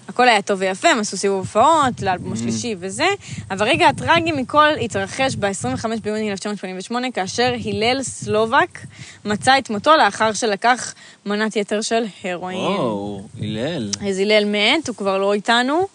הכל 0.09 0.28
היה 0.28 0.42
טוב 0.42 0.61
ויפה, 0.61 0.88
הם 0.88 0.98
עשו 0.98 1.16
סיבוב 1.16 1.38
הופעות 1.38 2.03
לאלבום 2.03 2.32
השלישי 2.32 2.74
וזה, 2.78 3.07
אבל 3.50 3.68
הרגע 3.68 3.88
הטרגי 3.88 4.32
מכל 4.32 4.68
התרחש 4.80 5.36
ב-25 5.36 5.84
ביוני 6.03 6.30
1988, 6.30 7.11
כאשר 7.11 7.53
הלל 7.64 8.03
סלובק 8.03 8.78
מצא 9.24 9.59
את 9.59 9.70
מותו 9.70 9.96
לאחר 9.96 10.32
שלקח 10.32 10.94
מנת 11.26 11.57
יתר 11.57 11.80
של 11.80 12.05
הרואין. 12.24 12.59
וואו, 12.59 13.22
הלל. 13.40 13.90
אז 14.09 14.18
הלל 14.18 14.44
מת, 14.44 14.88
הוא 14.88 14.96
כבר 14.96 15.18
לא 15.18 15.34
איתנו, 15.34 15.86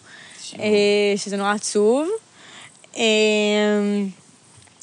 אה, 0.58 0.66
שזה 1.16 1.36
נורא 1.36 1.52
עצוב. 1.52 2.08
אה, 2.96 3.02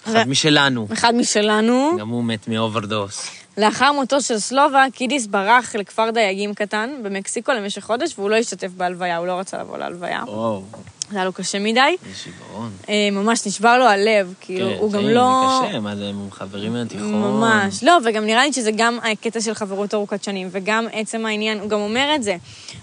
אחד 0.08 0.28
משלנו. 0.28 0.88
אחד 0.94 1.16
משלנו, 1.16 1.92
גם 2.00 2.10
הוא 2.10 2.24
מת 2.24 2.48
מאוברדוז. 2.48 3.45
לאחר 3.58 3.92
מותו 3.92 4.22
של 4.22 4.40
סלובק, 4.40 4.86
קידיס 4.94 5.28
ברח 5.28 5.76
לכפר 5.76 6.12
דייגים 6.12 6.54
קטן 6.54 6.90
במקסיקו 7.04 7.52
למשך 7.52 7.84
חודש, 7.84 8.14
והוא 8.18 8.30
לא 8.30 8.36
השתתף 8.36 8.72
בהלוויה, 8.78 9.18
הוא 9.18 9.28
לא 9.28 9.40
רצה 9.40 9.58
לבוא 9.58 9.78
להלוויה. 9.78 10.24
וואו, 10.28 10.64
זה 11.12 11.16
היה 11.18 11.26
לו 11.26 11.34
קשה 11.34 11.60
מדי. 11.60 11.80
איזה 11.80 12.18
שיגעון. 12.18 12.72
אה, 12.90 13.10
ממש 13.12 13.48
נשבר 13.48 13.78
לו 13.78 13.86
הלב, 13.86 14.34
כאילו, 14.42 14.70
כן, 14.70 14.78
הוא 14.80 14.92
גם 14.92 15.06
זה 15.06 15.14
לא... 15.14 15.62
קשה, 15.68 15.80
מה 15.80 15.96
זה, 15.96 16.06
הם 16.06 16.32
חברים 16.32 16.74
מהתיכון. 16.74 17.14
ממש. 17.14 17.84
לא, 17.84 17.98
וגם 18.06 18.26
נראה 18.26 18.46
לי 18.46 18.54
שזה 18.54 18.72
גם 18.72 19.00
הקטע 19.12 19.42
של 19.42 19.54
חברות 19.54 19.94
ארוכת 19.94 20.24
שנים, 20.24 20.48
וגם 20.52 20.88
עצם 20.92 21.26
העניין, 21.26 21.60
הוא 21.60 21.70
גם 21.70 21.80
אומר 21.80 22.12
את 22.16 22.24
זה. 22.24 22.36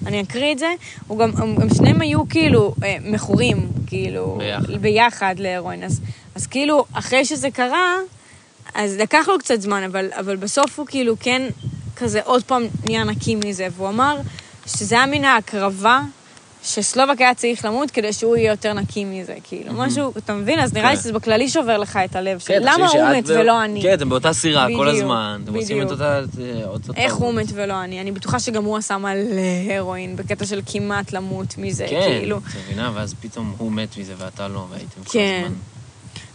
אני 0.06 0.22
אקריא 0.22 0.52
את 0.52 0.58
זה. 0.58 0.74
הוא 1.06 1.18
גם, 1.18 1.30
הם, 1.36 1.56
הם 1.60 1.74
שניהם 1.74 2.00
היו 2.00 2.28
כאילו 2.28 2.74
אה, 2.84 2.96
מכורים, 3.00 3.68
כאילו, 3.86 4.38
ביחד. 4.38 4.72
ביחד 4.72 5.34
להרואין. 5.38 5.84
אז, 5.84 6.00
אז 6.34 6.46
כאילו, 6.46 6.84
אחרי 6.92 7.24
שזה 7.24 7.50
קרה, 7.50 7.96
אז 8.74 8.96
לקח 8.96 9.24
לו 9.28 9.38
קצת 9.38 9.60
זמן, 9.60 9.82
אבל, 9.82 10.08
אבל 10.12 10.36
בסוף 10.36 10.78
הוא 10.78 10.86
כאילו 10.86 11.14
כן 11.20 11.42
כזה 11.96 12.20
עוד 12.24 12.42
פעם 12.44 12.62
נהיה 12.84 13.04
נקי 13.04 13.34
מזה, 13.34 13.68
והוא 13.76 13.88
אמר 13.88 14.16
שזה 14.66 14.94
היה 14.94 15.06
מן 15.06 15.24
ההקרבה. 15.24 16.00
שסלובק 16.64 17.20
היה 17.20 17.34
צריך 17.34 17.64
למות 17.64 17.90
כדי 17.90 18.12
שהוא 18.12 18.36
יהיה 18.36 18.50
יותר 18.50 18.72
נקי 18.72 19.04
מזה, 19.04 19.34
כאילו, 19.44 19.72
משהו, 19.72 20.12
אתה 20.18 20.34
מבין? 20.34 20.58
אז 20.60 20.72
נראה 20.72 20.90
לי 20.90 20.96
כן. 20.96 21.02
שזה 21.02 21.12
בכללי 21.12 21.48
שובר 21.48 21.78
לך 21.78 21.98
את 22.04 22.16
הלב. 22.16 22.38
של 22.38 22.46
כן, 22.46 22.60
למה 22.62 22.86
תחשבי 22.86 23.00
הוא 23.00 23.08
מת 23.10 23.24
ו- 23.26 23.34
ולא 23.40 23.64
אני? 23.64 23.82
כן, 23.82 23.94
אתם 23.94 24.08
באותה 24.08 24.32
סירה 24.32 24.66
כל 24.66 24.72
בדיוק, 24.72 25.02
הזמן. 25.02 25.40
אתם 25.44 25.54
עושים 25.54 25.82
את 25.82 25.86
בדיוק. 25.86 26.00
אותה... 26.66 26.92
איך. 26.96 27.14
הוא 27.14 27.34
מת 27.34 27.46
ולא 27.54 27.84
אני? 27.84 28.00
אני 28.00 28.12
בטוחה 28.12 28.38
שגם 28.40 28.64
הוא 28.64 28.76
עשה 28.76 28.98
מלא 28.98 29.72
הרואין, 29.76 30.16
בקטע 30.16 30.46
של 30.46 30.60
כמעט 30.66 31.12
למות 31.12 31.54
מזה, 31.58 31.86
כן, 31.90 32.00
כאילו. 32.18 32.38
את 32.38 32.42
מבינה? 32.64 32.90
ואז 32.94 33.14
פתאום 33.20 33.54
הוא 33.58 33.72
מת 33.72 33.96
מזה 33.98 34.14
ואתה 34.18 34.48
לא, 34.48 34.66
והייתם 34.70 35.04
כל 35.04 35.12
כן. 35.12 35.42
הזמן. 35.46 35.54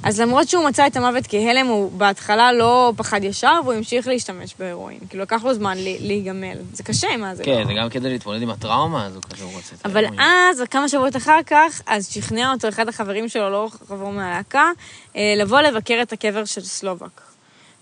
אז 0.04 0.20
למרות 0.20 0.50
שהוא 0.50 0.66
מצא 0.66 0.88
את 0.88 0.96
המוות 0.96 1.24
כהלם, 1.30 1.68
הוא 1.68 1.92
בהתחלה 1.92 2.54
לא 2.54 2.94
פחד 2.98 3.24
ישר, 3.24 3.60
והוא 3.64 3.74
המשיך 3.74 4.08
להשתמש 4.08 4.56
בהרואין. 4.60 5.00
כאילו, 5.10 5.24
לקח 5.24 5.44
לו 5.44 5.54
זמן 5.54 5.78
להיגמל. 5.78 6.58
זה 6.74 6.84
קשה, 6.84 7.18
מה 7.18 7.36
זה 7.36 7.44
כן? 7.44 7.68
זה 7.68 7.74
גם 7.74 7.90
כדי 7.90 8.10
להתמודד 8.10 8.42
עם 8.42 8.50
הטראומה 8.50 9.06
הזו, 9.06 9.20
כזה 9.22 9.44
הוא 9.44 9.54
רוצה 9.54 9.76
את 9.76 9.86
אבל 9.86 10.06
ההרואין. 10.06 10.22
אז, 10.52 10.64
כמה 10.72 10.90
שבועות 10.90 11.16
אחר 11.16 11.40
כך, 11.46 11.82
אז 11.86 12.08
שכנע 12.08 12.52
אותו 12.52 12.70
אחד 12.70 12.90
החברים 12.90 13.30
שלו, 13.30 13.50
לא 13.50 13.70
חבר 13.88 14.10
מהלהקה, 14.10 14.72
אה, 15.16 15.34
לבוא 15.38 15.62
לבקר 15.62 16.00
את 16.02 16.14
הקבר 16.14 16.46
של 16.46 16.62
סלובק. 16.62 17.22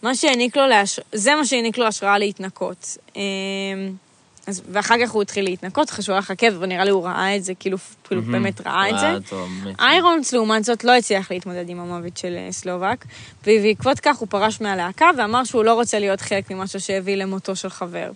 מה 0.02 0.16
שהעניק 0.16 0.58
לו, 0.58 0.68
להש... 0.68 1.00
זה 1.14 1.36
מה 1.36 1.46
שהעניק 1.46 1.78
לו 1.78 1.88
השראה 1.88 2.18
להתנקות. 2.18 2.98
אז, 4.48 4.62
ואחר 4.72 4.96
כך 5.04 5.12
הוא 5.12 5.22
התחיל 5.22 5.46
להתנקות, 5.46 5.90
אחרי 5.90 6.04
שהוא 6.04 6.16
הלך 6.16 6.32
לקבר, 6.32 6.58
ונראה 6.60 6.84
לי 6.84 6.92
הוא 6.92 7.06
ראה 7.06 7.36
את 7.36 7.44
זה, 7.44 7.54
כאילו, 7.54 7.78
כאילו 8.04 8.22
מהמם. 8.22 8.34
באמת 8.34 8.62
ראה 8.68 8.90
את 8.90 9.00
זה. 9.00 9.38
איירונס, 9.80 10.34
לעומת 10.34 10.66
זאת, 10.66 10.84
לא 10.84 10.92
הצליח 10.92 11.32
להתמודד 11.32 11.70
עם 11.70 11.80
המוות 11.80 12.18
של 12.18 12.36
אה, 12.38 12.52
סלובק, 12.52 13.06
ובעקבות 13.48 14.00
כך 14.00 14.18
הוא 14.18 14.28
פרש 14.32 14.62
מהלהקה 14.62 15.10
ואמר 15.18 15.44
שהוא 15.44 15.64
לא 15.64 15.74
רוצה 15.74 16.00
להיות 16.00 16.22
חלק 16.22 16.52
ממשהו 16.52 16.80
שהביא 16.80 17.16
למותו 17.16 17.56
של 17.56 17.70
חבר. 17.70 18.12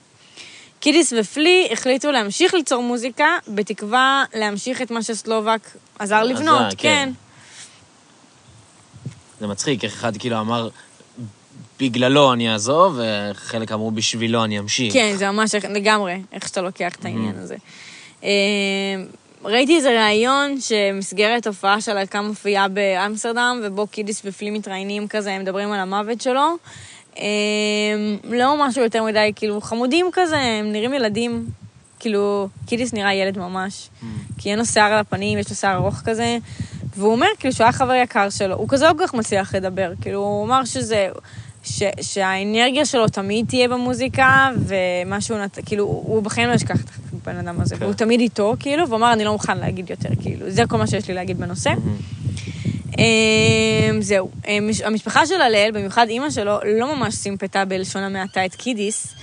קידיס 0.80 1.14
ופלי 1.20 1.70
החליטו 1.72 2.12
להמשיך 2.12 2.54
ליצור 2.54 2.84
מוזיקה, 2.84 3.28
בתקווה 3.48 4.26
להמשיך 4.34 4.82
את 4.82 4.92
מה 4.92 5.04
שסלובק 5.04 5.60
עזר 6.00 6.16
עזר, 6.16 6.24
לבנות, 6.24 6.74
כן. 6.78 6.78
כן. 6.78 7.10
זה 9.40 9.48
מצחיק, 9.48 9.84
איך 9.84 9.94
אחד 9.94 10.18
כאילו 10.18 10.40
אמר, 10.40 10.70
בגללו 11.80 12.34
אני 12.34 12.54
אעזוב, 12.54 13.00
וחלק 13.00 13.72
אמרו 13.72 13.92
בשבילו 13.92 14.44
אני 14.44 14.60
אמשיך. 14.60 14.94
כן, 14.94 15.16
זה 15.16 15.32
ממש 15.32 15.56
לגמרי, 15.56 16.22
איך 16.34 16.48
שאתה 16.48 16.62
לוקח 16.62 16.96
את 16.96 17.06
העניין 17.06 17.36
הזה. 17.38 17.56
אה, 18.24 18.30
ראיתי 19.44 19.76
איזה 19.76 19.90
ראיון 19.90 20.62
שמסגרת 20.62 21.48
הופעה 21.48 21.82
של 21.82 21.92
הלהקה 21.92 22.22
מופיעה 22.22 22.68
באמסטרדם, 22.68 23.62
ובו 23.64 23.88
קידיס 23.88 24.22
ופלי 24.26 24.50
מתראיינים 24.50 25.08
כזה, 25.08 25.32
הם 25.32 25.42
מדברים 25.42 25.72
על 25.72 25.80
המוות 25.80 26.22
שלו. 26.22 26.56
אה, 27.18 27.26
לא 28.24 28.68
משהו 28.68 28.84
יותר 28.84 29.04
מדי, 29.04 29.32
כאילו, 29.36 29.62
חמודים 29.62 30.06
כזה, 30.14 30.38
הם 30.38 30.72
נראים 30.72 30.94
ילדים. 30.94 31.46
כאילו, 32.00 32.48
קידיס 32.66 32.94
נראה 32.94 33.14
ילד 33.14 33.38
ממש. 33.38 33.90
כי 34.38 34.52
אין 34.52 34.60
לו 34.60 34.66
שיער 34.66 34.94
על 34.94 35.00
הפנים, 35.00 35.40
יש 35.40 35.50
לו 35.50 35.56
שיער 35.56 35.76
ארוך 35.76 36.02
כזה. 36.06 36.38
והוא 36.96 37.12
אומר, 37.12 37.28
כאילו, 37.40 37.54
שהוא 37.54 37.64
היה 37.64 37.72
חבר 37.72 37.94
יקר 37.94 38.30
שלו. 38.30 38.56
הוא 38.56 38.68
כזה 38.70 38.86
לא 38.86 38.94
כל 38.98 39.08
כך 39.08 39.14
מצליח 39.14 39.56
לדבר. 39.56 39.92
כאילו, 40.02 40.20
הוא 40.20 40.46
אמר 40.46 40.66
שזה... 40.66 41.10
ש, 41.64 41.84
שהאנרגיה 42.02 42.86
שלו 42.86 43.08
תמיד 43.08 43.46
תהיה 43.48 43.68
במוזיקה, 43.68 44.50
ומה 44.58 45.22
שהוא 45.22 45.40
נת... 45.40 45.60
כאילו, 45.66 45.84
הוא 45.86 46.24
בחיים 46.24 46.50
לא 46.50 46.54
ישכח 46.54 46.82
את 46.82 46.90
הבן 47.14 47.38
אדם 47.38 47.62
הזה. 47.62 47.76
כן. 47.76 47.84
והוא 47.84 47.94
תמיד 47.94 48.20
איתו, 48.20 48.56
כאילו, 48.60 48.88
והוא 48.88 48.98
אמר, 48.98 49.14
אני 49.14 49.24
לא 49.24 49.32
מוכן 49.34 49.58
להגיד 49.58 49.90
יותר, 49.90 50.10
כאילו. 50.22 50.50
זה 50.50 50.64
כל 50.70 50.78
מה 50.78 50.88
שיש 50.88 51.08
לי 51.08 51.14
להגיד 51.14 51.40
בנושא. 51.40 51.72
אמ, 52.98 54.02
זהו. 54.02 54.30
אמ, 54.48 54.70
המשפחה 54.86 55.26
של 55.26 55.42
הלל, 55.42 55.72
במיוחד 55.74 56.10
אימא 56.10 56.30
שלו, 56.30 56.58
לא 56.80 56.96
ממש 56.96 57.16
סימפתה 57.16 57.66
בלשון 57.66 58.04
המעטה 58.04 58.46
את 58.46 58.56
קידיס, 58.56 59.14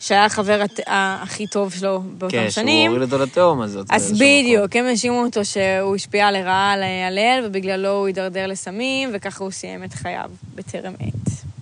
שהיה 0.00 0.24
החבר 0.24 0.62
הכי 0.86 1.46
טוב 1.46 1.72
שלו 1.72 2.00
באותם 2.18 2.36
כן, 2.36 2.42
שהוא 2.42 2.50
שנים. 2.50 2.90
הוריד 2.90 3.12
אותו 3.12 3.22
לתהום 3.22 3.60
הזאת. 3.60 3.86
אז 3.90 4.12
מקום. 4.12 4.26
בדיוק, 4.26 4.76
הם 4.76 4.86
האשימו 4.86 5.22
אותו 5.22 5.44
שהוא 5.44 5.96
השפיע 5.96 6.30
לרעה 6.30 6.72
על 6.72 6.82
הלל, 6.82 7.44
ובגללו 7.44 7.90
הוא 7.90 8.06
הידרדר 8.06 8.46
לסמים, 8.46 9.10
וככה 9.12 9.44
הוא 9.44 9.50
סיים 9.50 9.84
את 9.84 9.92
חייו 9.92 10.30
בטרם 10.54 10.92
עת. 11.00 11.53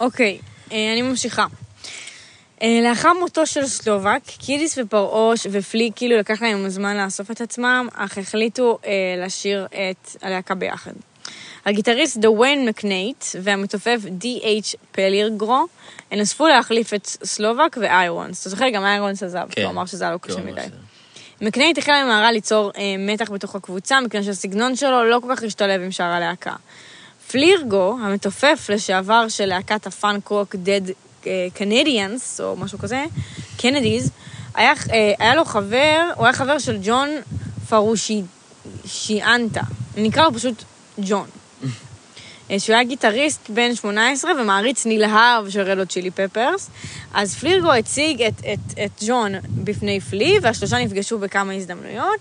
אוקיי, 0.00 0.38
אה, 0.72 0.92
אני 0.92 1.02
ממשיכה. 1.02 1.46
אה, 2.62 2.80
לאחר 2.82 3.12
מותו 3.20 3.46
של 3.46 3.66
סלובק, 3.66 4.20
קידיס 4.38 4.78
ופרעוש 4.78 5.46
ופלי 5.50 5.90
כאילו 5.96 6.16
לקח 6.16 6.42
להם 6.42 6.68
זמן 6.68 6.96
לאסוף 6.96 7.30
את 7.30 7.40
עצמם, 7.40 7.88
אך 7.94 8.18
החליטו 8.18 8.78
אה, 8.86 9.24
לשיר 9.24 9.66
את 9.66 10.16
הלהקה 10.22 10.54
ביחד. 10.54 10.92
הגיטריסט 11.66 12.16
דוויין 12.16 12.68
מקנייט 12.68 13.24
והמתופף 13.42 13.98
די.אייץ' 14.10 14.74
פלירגרו 14.92 15.66
נוספו 16.12 16.48
להחליף 16.48 16.94
את 16.94 17.06
סלובק 17.06 17.76
ואיירונס. 17.80 18.40
אתה 18.40 18.50
זוכר, 18.50 18.68
גם 18.68 18.84
איירונס 18.84 19.22
עזב, 19.22 19.46
כן. 19.50 19.62
הוא 19.62 19.70
אמר 19.70 19.86
שזה 19.86 20.04
היה 20.04 20.12
לו 20.12 20.20
כן, 20.20 20.28
קשה 20.28 20.40
הוא 20.40 20.50
מדי. 20.50 20.60
עשה. 20.60 20.70
מקנייט 21.40 21.78
החל 21.78 21.92
במהרה 22.04 22.32
ליצור 22.32 22.70
אה, 22.76 22.94
מתח 22.98 23.30
בתוך 23.30 23.54
הקבוצה, 23.54 24.00
מכיוון 24.00 24.24
שהסגנון 24.24 24.76
שלו 24.76 25.04
לא 25.04 25.18
כל 25.22 25.36
כך 25.36 25.42
השתלב 25.42 25.80
עם 25.80 25.90
שאר 25.90 26.06
הלהקה. 26.06 26.54
פליגרו, 27.30 27.96
המתופף 28.02 28.66
לשעבר 28.72 29.28
של 29.28 29.46
להקת 29.46 29.86
הפאנק 29.86 30.28
רוק 30.28 30.54
Dead 30.54 30.90
אה, 31.26 31.46
Canadians, 31.56 32.42
או 32.42 32.56
משהו 32.56 32.78
כזה, 32.78 33.04
Kennedys, 33.56 34.10
היה, 34.54 34.72
אה, 34.92 35.12
היה 35.18 35.34
לו 35.34 35.44
חבר, 35.44 36.10
הוא 36.16 36.24
היה 36.24 36.32
חבר 36.32 36.58
של 36.58 36.78
ג'ון 36.82 37.08
פרושי 37.68 38.22
שיאנטה. 38.86 39.60
נקרא 39.96 40.24
לו 40.24 40.34
פשוט 40.34 40.64
ג'ון. 40.98 41.26
אה, 42.50 42.60
שהוא 42.60 42.74
היה 42.74 42.84
גיטריסט 42.84 43.50
בן 43.50 43.74
18 43.74 44.32
ומעריץ 44.40 44.86
נלהב 44.86 45.50
של 45.50 45.60
רדו 45.60 45.86
צ'ילי 45.86 46.10
פפרס. 46.10 46.70
אז 47.14 47.34
פלירגו 47.34 47.72
הציג 47.72 48.22
את, 48.22 48.40
את, 48.52 48.78
את 48.84 49.02
ג'ון 49.06 49.32
בפני 49.48 50.00
פלי, 50.00 50.38
והשלושה 50.42 50.78
נפגשו 50.78 51.18
בכמה 51.18 51.52
הזדמנויות, 51.52 52.20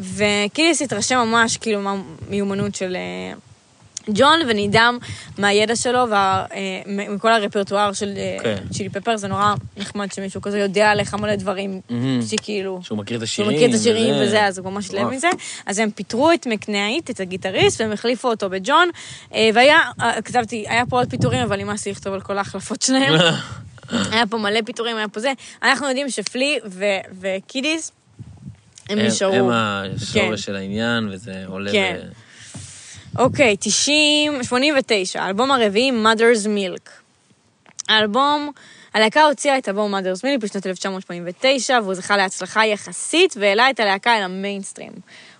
וקיליס 0.00 0.82
התרשם 0.82 1.18
ממש 1.18 1.56
כאילו 1.56 1.80
מהמיומנות 1.80 2.74
של 2.74 2.96
אה, 2.96 3.38
ג'ון, 4.14 4.40
ונדהם 4.48 4.98
מהידע 5.38 5.76
שלו 5.76 6.04
ומכל 6.86 7.32
הרפרטואר 7.32 7.92
של 7.92 8.12
אה, 8.16 8.36
כן. 8.42 8.56
צ'ילי 8.70 8.88
פפרס, 8.88 9.20
זה 9.20 9.28
נורא 9.28 9.54
נחמד 9.76 10.12
שמישהו 10.12 10.40
כזה 10.42 10.58
יודע 10.58 10.90
עליך 10.90 11.14
מלא 11.14 11.34
דברים, 11.36 11.80
מהמם. 11.90 12.22
שכאילו... 12.22 12.80
שהוא 12.82 12.98
מכיר 12.98 13.22
את 13.22 13.28
שהוא 13.28 13.44
השירים. 13.44 13.56
מכיר 13.56 13.70
את 13.76 13.80
השירים 13.80 14.14
וזה, 14.22 14.44
אז 14.44 14.58
הוא 14.58 14.70
ממש 14.72 14.90
לב. 14.90 15.06
מזה. 15.08 15.28
אז 15.66 15.78
הם 15.78 15.90
פיטרו 15.90 16.32
את 16.32 16.46
מקנייט, 16.46 17.10
את 17.10 17.20
הגיטריסט, 17.20 17.80
והם 17.80 17.92
החליפו 17.92 18.28
אותו 18.28 18.50
בג'ון. 18.50 18.88
אה, 19.34 19.50
והיה, 19.54 19.78
אה, 20.00 20.22
כתבתי, 20.22 20.64
היה 20.68 20.86
פה 20.86 20.98
עוד 20.98 21.10
פיטורים, 21.10 21.40
אבל 21.42 21.56
נמאס 21.62 21.86
לי 21.86 21.92
לכתוב 21.92 22.14
על 22.14 22.20
כל 22.20 22.38
ההחלפות 22.38 22.82
שלהם. 22.82 23.14
היה 24.12 24.26
פה 24.30 24.38
מלא 24.38 24.60
פיטורים, 24.66 24.96
היה 24.96 25.08
פה 25.08 25.20
זה. 25.20 25.32
אנחנו 25.62 25.88
יודעים 25.88 26.10
שפלי 26.10 26.58
ו- 26.66 26.84
וקידיס, 27.20 27.92
הם 28.88 28.98
הם- 28.98 29.06
נשארו. 29.06 29.34
הם 29.34 29.50
כן. 29.50 29.94
השורש 29.96 30.42
של 30.42 30.56
העניין, 30.56 31.08
וזה 31.12 31.42
עולה... 31.46 31.72
כן. 31.72 31.96
אוקיי, 33.18 33.56
90, 33.60 34.42
89, 34.42 35.22
האלבום 35.22 35.50
הרביעי, 35.50 35.90
Mother's 35.90 36.46
Milk. 36.46 36.90
האלבום, 37.88 38.50
הלהקה 38.94 39.22
הוציאה 39.22 39.58
את 39.58 39.68
אלבום 39.68 39.94
Mother's 39.94 40.20
Milk 40.20 40.40
בשנת 40.40 40.66
1989, 40.66 41.78
והוא 41.82 41.94
זכה 41.94 42.16
להצלחה 42.16 42.66
יחסית, 42.66 43.34
והעלה 43.40 43.70
את 43.70 43.80
הלהקה 43.80 44.18
אל 44.18 44.22
המיינסטרים. 44.22 44.92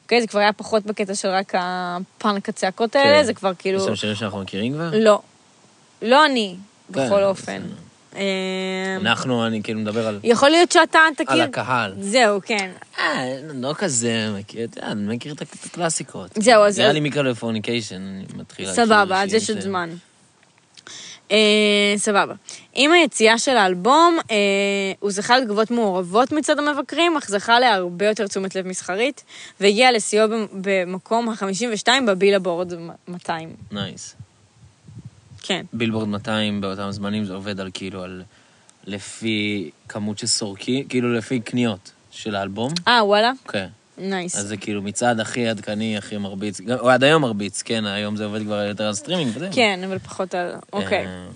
אוקיי, 0.02 0.20
זה 0.20 0.26
כבר 0.26 0.40
היה 0.40 0.52
פחות 0.52 0.86
בקטע 0.86 1.14
של 1.14 1.28
רק 1.28 1.52
הפאנק 1.58 2.48
הצעקות 2.48 2.96
האלה, 2.96 3.18
כן. 3.18 3.24
זה 3.24 3.34
כבר 3.34 3.52
כאילו... 3.58 3.78
יש 3.78 3.86
שם 3.86 3.96
שירים 3.96 4.16
שאנחנו 4.16 4.40
מכירים 4.40 4.72
כבר? 4.72 4.90
לא. 4.92 5.20
לא 6.02 6.26
אני, 6.26 6.56
כן, 6.94 7.06
בכל 7.06 7.22
אופן. 7.22 7.62
בסדר. 7.62 7.85
אה, 8.16 8.96
אנחנו, 9.00 9.46
אני 9.46 9.62
כאילו 9.62 9.80
מדבר 9.80 10.06
על... 10.08 10.20
יכול 10.24 10.48
להיות 10.50 10.72
שאתה 10.72 10.98
תכיר... 11.16 11.32
על 11.32 11.40
הקהל. 11.40 11.94
זהו, 12.00 12.40
כן. 12.46 12.70
אה, 12.98 13.24
לא 13.54 13.74
כזה, 13.78 14.28
מכיר, 14.38 14.64
אתה 14.64 14.78
יודע, 14.78 14.92
אני 14.92 15.14
מכיר 15.16 15.32
את 15.32 15.42
הקלאסיקות. 15.66 16.30
זהו, 16.38 16.62
אז- 16.64 16.78
נראה 16.80 16.92
לי 16.92 17.00
מיקרופוניקיישן, 17.00 17.94
אני 17.96 18.24
מתחיל... 18.36 18.72
סבבה, 18.72 19.22
אז 19.22 19.34
יש 19.34 19.50
עוד 19.50 19.60
זמן. 19.60 19.90
אה, 21.32 21.36
סבבה. 21.96 22.34
עם 22.74 22.92
היציאה 22.92 23.38
של 23.38 23.56
האלבום, 23.56 24.18
אה, 24.30 24.36
הוא 25.00 25.10
זכה 25.10 25.38
לתגובות 25.38 25.70
מעורבות 25.70 26.32
מצד 26.32 26.58
המבקרים, 26.58 27.16
אך 27.16 27.28
זכה 27.28 27.60
להרבה 27.60 28.06
יותר 28.06 28.26
תשומת 28.26 28.54
לב 28.54 28.66
מסחרית, 28.66 29.24
והגיע 29.60 29.92
לשיאו 29.92 30.28
במ- 30.28 30.46
במקום 30.62 31.28
ה-52 31.28 31.88
בבילבורד 32.06 32.72
200. 33.08 33.48
נייס. 33.72 34.15
כן. 35.46 35.66
בילבורד 35.72 36.08
200 36.08 36.60
באותם 36.60 36.90
זמנים 36.90 37.24
זה 37.24 37.34
עובד 37.34 37.60
על 37.60 37.70
כאילו, 37.74 38.02
על... 38.02 38.22
לפי 38.86 39.70
כמות 39.88 40.18
של 40.18 40.26
סורקים, 40.26 40.88
כאילו 40.88 41.14
לפי 41.14 41.40
קניות 41.40 41.92
של 42.10 42.34
האלבום. 42.34 42.72
אה, 42.88 43.04
וואלה? 43.04 43.32
כן. 43.48 43.66
nice. 43.98 44.36
אז 44.36 44.46
זה 44.46 44.56
כאילו 44.56 44.82
מצעד 44.82 45.20
הכי 45.20 45.48
עדכני, 45.48 45.96
הכי 45.96 46.16
מרביץ. 46.16 46.60
הוא 46.60 46.90
עד 46.90 47.04
היום 47.04 47.22
מרביץ, 47.22 47.62
כן, 47.62 47.86
היום 47.86 48.16
זה 48.16 48.24
עובד 48.24 48.42
כבר 48.42 48.62
יותר 48.62 48.84
על 48.84 48.94
סטרימינג 48.94 49.30
וזה. 49.34 49.48
כן, 49.52 49.80
אבל 49.86 49.98
פחות 49.98 50.34
על... 50.34 50.54
אוקיי. 50.72 51.06
אה, 51.06 51.26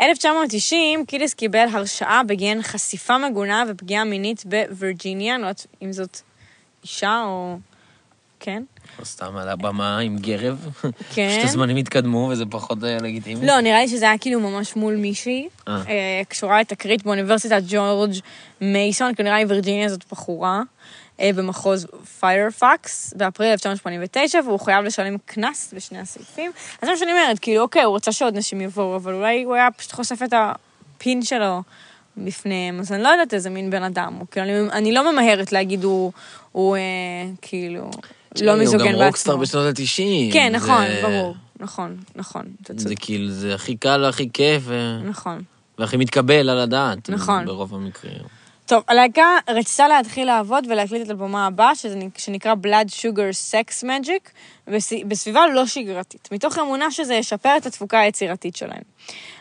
1990, 0.00 1.06
קידיס 1.06 1.34
קיבל 1.34 1.66
הרשעה 1.72 2.22
בגין 2.22 2.62
חשיפה 2.62 3.18
מגונה 3.18 3.64
ופגיעה 3.68 4.04
מינית 4.04 4.44
בווירג'יניה, 4.46 5.34
אני 5.34 5.42
לא 5.42 5.46
יודעת 5.46 5.66
אם 5.82 5.92
זאת 5.92 6.20
אישה 6.82 7.22
או... 7.26 7.58
כן? 8.40 8.62
או 8.98 9.04
סתם 9.04 9.36
על 9.36 9.48
הבמה 9.48 9.98
עם 9.98 10.18
גרב. 10.18 10.68
כן. 11.14 11.28
פשוט 11.30 11.44
הזמנים 11.44 11.76
התקדמו 11.76 12.28
וזה 12.32 12.44
פחות 12.50 12.84
אה, 12.84 12.96
לגיטימי. 13.02 13.46
לא, 13.46 13.60
נראה 13.60 13.80
לי 13.80 13.88
שזה 13.88 14.04
היה 14.04 14.18
כאילו 14.18 14.40
ממש 14.40 14.76
מול 14.76 14.96
מישהי, 14.96 15.48
אה. 15.68 15.82
אה, 15.88 16.22
קשורה 16.28 16.60
לתקרית 16.60 17.02
באוניברסיטת 17.02 17.62
ג'ורג' 17.68 18.12
מייסון, 18.60 19.14
כי 19.14 19.22
נראה 19.22 19.38
לי 19.38 19.44
וירג'יניה 19.44 19.88
זאת 19.88 20.04
בחורה, 20.12 20.62
במחוז 21.24 21.86
פיירפקס, 22.20 23.14
באפריל 23.16 23.50
1989, 23.50 24.38
והוא 24.46 24.60
חייב 24.60 24.84
לשלם 24.84 25.16
קנס 25.24 25.74
בשני 25.76 25.98
הסעיפים. 25.98 26.50
אז 26.56 26.86
זה 26.86 26.90
מה 26.90 26.96
שאני 26.96 27.12
אומרת, 27.12 27.38
כאילו, 27.38 27.62
אוקיי, 27.62 27.82
הוא 27.82 27.96
רצה 27.96 28.12
שעוד 28.12 28.36
נשים 28.36 28.60
יבואו, 28.60 28.96
אבל 28.96 29.14
אולי 29.14 29.42
הוא 29.42 29.54
היה 29.54 29.68
פשוט 29.70 29.92
חושף 29.92 30.22
את 30.22 30.32
הפין 30.32 31.22
שלו 31.22 31.62
בפניהם, 32.16 32.80
אז 32.80 32.92
אני 32.92 33.02
לא 33.02 33.08
יודעת 33.08 33.34
איזה 33.34 33.50
מין 33.50 33.70
בן 33.70 33.82
אדם 33.82 34.14
הוא. 34.18 34.26
כאילו, 34.30 34.46
אני, 34.46 34.70
אני 34.72 34.92
לא 34.92 35.12
ממהרת 35.12 35.52
להגיד 35.52 35.84
הוא, 35.84 36.12
הוא 36.52 36.76
אה, 36.76 36.80
כאילו, 37.42 37.90
לא 38.40 38.54
מיזוגן 38.56 38.84
הוא 38.84 38.92
גם 38.92 39.06
רוקסטאר 39.06 39.36
בעצמו. 39.36 39.60
בשנות 39.62 39.78
ה-90. 39.78 40.32
כן, 40.32 40.52
נכון, 40.54 40.84
ברור. 41.02 41.34
נכון, 41.60 41.96
נכון, 42.16 42.42
אתה 42.62 42.72
זה 42.76 42.78
צודק. 42.84 42.96
כאילו, 43.00 43.30
זה 43.30 43.54
הכי 43.54 43.76
קל 43.76 44.00
והכי 44.04 44.28
כיף, 44.32 44.62
ו- 44.66 44.98
נכון. 45.04 45.42
והכי 45.78 45.96
מתקבל 45.96 46.48
על 46.50 46.58
הדעת. 46.58 47.10
נכון. 47.10 47.44
ברוב 47.46 47.74
המקרים. 47.74 48.12
טוב, 48.66 48.82
הלהקה 48.88 49.26
רצתה 49.48 49.88
להתחיל 49.88 50.26
לעבוד 50.26 50.66
ולהקליט 50.70 51.02
את 51.02 51.10
אלבומה 51.10 51.46
הבא, 51.46 51.70
שזה 51.74 51.98
שנקרא 52.18 52.54
Blood 52.66 52.88
Sugar 52.88 53.52
Sex 53.52 53.84
Magic, 53.84 54.30
בס- 54.68 54.92
בסביבה 55.08 55.40
לא 55.54 55.66
שגרתית, 55.66 56.28
מתוך 56.32 56.58
אמונה 56.58 56.90
שזה 56.90 57.14
ישפר 57.14 57.56
את 57.56 57.66
התפוקה 57.66 58.00
היצירתית 58.00 58.56
שלהם. 58.56 58.82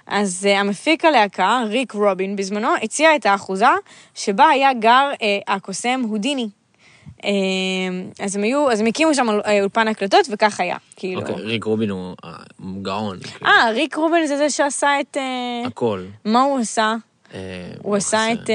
אז 0.07 0.47
uh, 0.51 0.57
המפיק 0.57 1.05
הלהקה, 1.05 1.63
ריק 1.69 1.91
רובין, 1.91 2.35
בזמנו 2.35 2.67
הציע 2.83 3.15
את 3.15 3.25
האחוזה 3.25 3.65
שבה 4.15 4.47
היה 4.47 4.73
גר 4.73 5.09
uh, 5.13 5.17
הקוסם 5.47 6.01
הודיני. 6.09 6.49
Uh, 7.19 7.25
אז 8.19 8.35
הם 8.35 8.43
היו, 8.43 8.71
אז 8.71 8.79
הם 8.79 8.85
הקימו 8.85 9.13
שם 9.13 9.27
אולפן 9.59 9.87
הקלטות, 9.87 10.27
וכך 10.31 10.59
היה, 10.59 10.77
כאילו. 10.95 11.21
אוקיי, 11.21 11.35
ריק 11.35 11.63
רובין 11.63 11.89
הוא 11.89 12.15
אה, 12.25 12.31
גאון. 12.81 13.19
כאילו. 13.19 13.51
אה, 13.51 13.71
ריק 13.71 13.95
רובין 13.95 14.27
זה 14.27 14.37
זה 14.37 14.49
שעשה 14.49 14.99
את... 14.99 15.17
אה, 15.17 15.67
הכל. 15.67 16.03
מה 16.25 16.41
הוא 16.41 16.59
עשה? 16.59 16.95
אה, 17.33 17.39
הוא 17.81 17.95
עשה 17.95 18.33
את... 18.33 18.49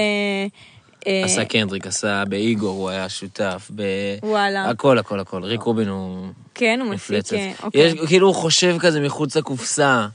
עשה 1.24 1.44
קנדריק, 1.44 1.86
עשה 1.86 2.24
באיגור, 2.28 2.78
הוא 2.78 2.90
היה 2.90 3.08
שותף. 3.08 3.70
ב... 3.74 3.82
וואלה. 4.22 4.70
הכל, 4.70 4.98
הכל, 4.98 5.20
הכל. 5.20 5.44
ריק 5.44 5.62
רובין 5.62 5.88
הוא 5.88 6.26
כן, 6.54 6.80
הוא 6.82 6.90
מפיק... 6.90 7.24
אוקיי. 7.62 7.94
כאילו, 8.06 8.26
הוא 8.26 8.34
חושב 8.34 8.76
כזה 8.78 9.00
מחוץ 9.00 9.36
לקופסה, 9.36 10.06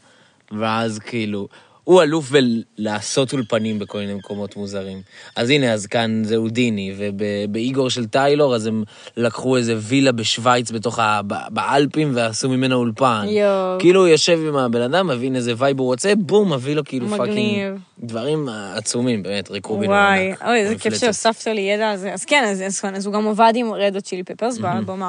ואז 0.51 0.99
כאילו... 0.99 1.47
הוא 1.89 2.01
אלוף 2.01 2.31
בלעשות 2.31 3.33
אולפנים 3.33 3.79
בכל 3.79 3.97
מיני 3.97 4.13
מקומות 4.13 4.55
מוזרים. 4.55 5.01
אז 5.35 5.49
הנה, 5.49 5.73
אז 5.73 5.85
כאן 5.85 6.23
זה 6.23 6.35
הודיני, 6.35 6.93
ובאיגור 6.97 7.89
של 7.89 8.05
טיילור, 8.05 8.55
אז 8.55 8.65
הם 8.65 8.83
לקחו 9.17 9.57
איזה 9.57 9.75
וילה 9.79 10.11
בשוויץ 10.11 10.71
בתוך 10.71 10.99
ה... 10.99 11.21
באלפים 11.49 12.11
ועשו 12.15 12.49
ממנה 12.49 12.75
אולפן. 12.75 13.25
יואו. 13.29 13.79
כאילו 13.79 13.99
הוא 13.99 14.07
יושב 14.07 14.39
עם 14.47 14.55
הבן 14.55 14.81
אדם, 14.81 15.07
מבין 15.07 15.35
איזה 15.35 15.53
vibe 15.57 15.79
הוא 15.79 15.87
רוצה, 15.87 16.13
בום, 16.15 16.53
מביא 16.53 16.75
לו 16.75 16.83
כאילו 16.85 17.07
מגניב. 17.07 17.27
fucking... 17.27 17.79
דברים 17.99 18.49
עצומים, 18.75 19.23
באמת, 19.23 19.51
ריק 19.51 19.65
רובין. 19.65 19.89
הוא 19.89 19.97
וואי. 19.97 20.33
אוי, 20.45 20.59
איזה 20.59 20.75
כיף. 20.75 20.97
שהוספת 20.97 21.47
לי 21.47 21.61
ידע 21.61 21.91
על 21.91 21.97
זה. 21.97 22.13
אז 22.13 22.25
כן, 22.25 22.43
אז, 22.43 22.61
אז, 22.61 22.81
אז 22.95 23.05
הוא 23.05 23.13
גם 23.13 23.27
עבד 23.27 23.53
עם 23.55 23.73
רדו 23.73 24.01
צ'ילי 24.01 24.23
פפרס 24.23 24.57
באלבום 24.57 25.01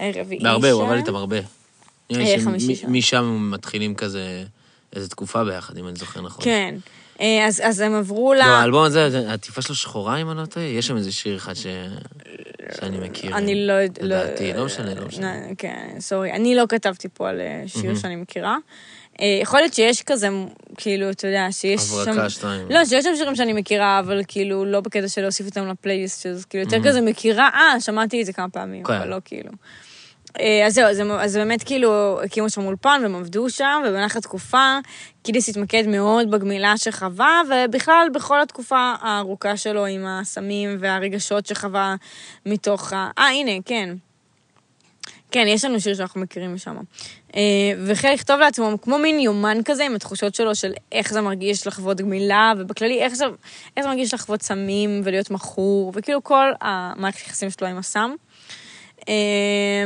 הרביעי. 0.00 0.40
בהרבה, 0.40 0.70
הוא 0.70 0.82
שם. 0.82 0.88
עבד 0.88 0.96
איתם 0.96 1.14
הרבה. 1.14 1.36
אה, 2.12 2.36
חמישי 2.44 2.74
שם. 2.74 2.92
משם 2.92 3.50
מתחילים 3.52 3.94
כזה, 3.94 4.44
איזה 4.96 5.08
תקופה 5.08 5.44
ביחד, 5.44 5.78
אם 5.78 5.88
אני 5.88 5.96
זוכר 5.96 6.20
נכון. 6.20 6.44
כן. 6.44 6.74
אה, 7.20 7.46
אז, 7.46 7.60
אז 7.64 7.80
הם 7.80 7.94
עברו 7.94 8.34
ל... 8.34 8.38
לא, 8.38 8.42
האלבום 8.44 8.84
הזה, 8.84 9.10
זה- 9.10 9.30
העטיפה 9.30 9.62
שלו 9.62 9.74
שחורה, 9.74 10.16
אם 10.16 10.30
אני 10.30 10.38
לא 10.38 10.46
טועה, 10.46 10.66
יש 10.66 10.86
שם 10.86 10.96
איזה 10.96 11.12
שיר 11.12 11.36
אחד 11.36 11.54
ש... 11.54 11.66
שאני 12.80 12.98
מכיר. 12.98 13.36
אני 13.36 13.66
לא... 13.66 13.72
יודע- 13.72 14.02
לדעתי, 14.04 14.52
לא 14.52 14.64
משנה, 14.64 14.94
לא 14.94 15.06
משנה. 15.06 15.34
נ- 15.36 15.54
כן, 15.54 15.96
סורי. 16.00 16.32
אני 16.32 16.54
לא 16.54 16.64
כתבתי 16.68 17.08
פה 17.14 17.28
על 17.28 17.40
אה, 17.40 17.62
שיר 17.66 17.96
שאני 17.96 18.16
מכירה. 18.16 18.56
אה, 19.20 19.38
יכול 19.42 19.60
להיות 19.60 19.74
שיש 19.74 20.02
כזה, 20.02 20.28
כאילו, 20.76 21.10
אתה 21.10 21.26
יודע, 21.26 21.46
שיש 21.50 21.80
שם... 21.80 22.10
הברקה 22.10 22.30
שתיים. 22.30 22.66
לא, 22.70 22.84
שיש 22.84 23.04
שם 23.04 23.16
שירים 23.16 23.36
שאני 23.36 23.52
מכירה, 23.52 23.98
אבל 23.98 24.20
כאילו, 24.28 24.64
לא 24.64 24.80
בקטע 24.80 25.08
של 25.08 25.22
להוסיף 25.22 25.46
אותם 25.46 25.66
לפלייליסט, 25.68 26.22
שזה 26.22 26.44
כאילו 26.50 26.64
יותר 26.64 26.88
כזה 26.88 27.00
מכירה, 27.00 27.48
אה, 27.54 27.80
שמעתי 27.80 28.20
את 28.20 28.26
זה 28.26 28.32
כמה 28.32 28.48
פעמים, 28.48 28.84
כן. 28.84 28.92
אבל 28.92 29.08
לא 29.08 29.16
כאילו. 29.24 29.50
אה, 30.40 30.66
אז 30.66 30.74
זהו, 30.74 30.86
אז 30.86 31.02
אז 31.20 31.36
באמת 31.36 31.62
כאילו 31.62 32.20
הקימו 32.24 32.50
שם 32.50 32.64
אולפן 32.64 33.00
והם 33.02 33.16
עבדו 33.16 33.50
שם, 33.50 33.82
ובמהלך 33.86 34.16
התקופה 34.16 34.78
קידיס 35.22 35.48
התמקד 35.48 35.86
מאוד 35.86 36.30
בגמילה 36.30 36.76
שחווה, 36.76 37.42
ובכלל 37.48 38.08
בכל 38.14 38.42
התקופה 38.42 38.94
הארוכה 39.00 39.56
שלו 39.56 39.86
עם 39.86 40.06
הסמים 40.06 40.76
והרגשות 40.80 41.46
שחווה 41.46 41.94
מתוך 42.46 42.92
ה... 42.92 43.10
אה, 43.18 43.28
הנה, 43.28 43.52
כן. 43.64 43.94
כן, 45.30 45.44
יש 45.48 45.64
לנו 45.64 45.80
שיר 45.80 45.94
שאנחנו 45.94 46.20
מכירים 46.20 46.54
משם. 46.54 46.76
אה, 47.36 47.40
והחל 47.86 48.12
לכתוב 48.12 48.40
לעצמו 48.40 48.80
כמו 48.82 48.98
מין 48.98 49.20
יומן 49.20 49.58
כזה 49.64 49.84
עם 49.84 49.94
התחושות 49.94 50.34
שלו 50.34 50.54
של 50.54 50.72
איך 50.92 51.12
זה 51.12 51.20
מרגיש 51.20 51.66
לחוות 51.66 52.00
גמילה, 52.00 52.52
ובכללי 52.58 53.02
איך 53.02 53.14
זה, 53.14 53.24
איך 53.76 53.84
זה 53.84 53.88
מרגיש 53.88 54.14
לחוות 54.14 54.42
סמים 54.42 55.00
ולהיות 55.04 55.30
מכור, 55.30 55.92
וכאילו 55.94 56.24
כל 56.24 56.50
המערכת 56.60 57.18
היחסים 57.18 57.50
שלו 57.50 57.66
עם 57.66 57.78
הסם. 57.78 58.10
אה, 59.08 59.84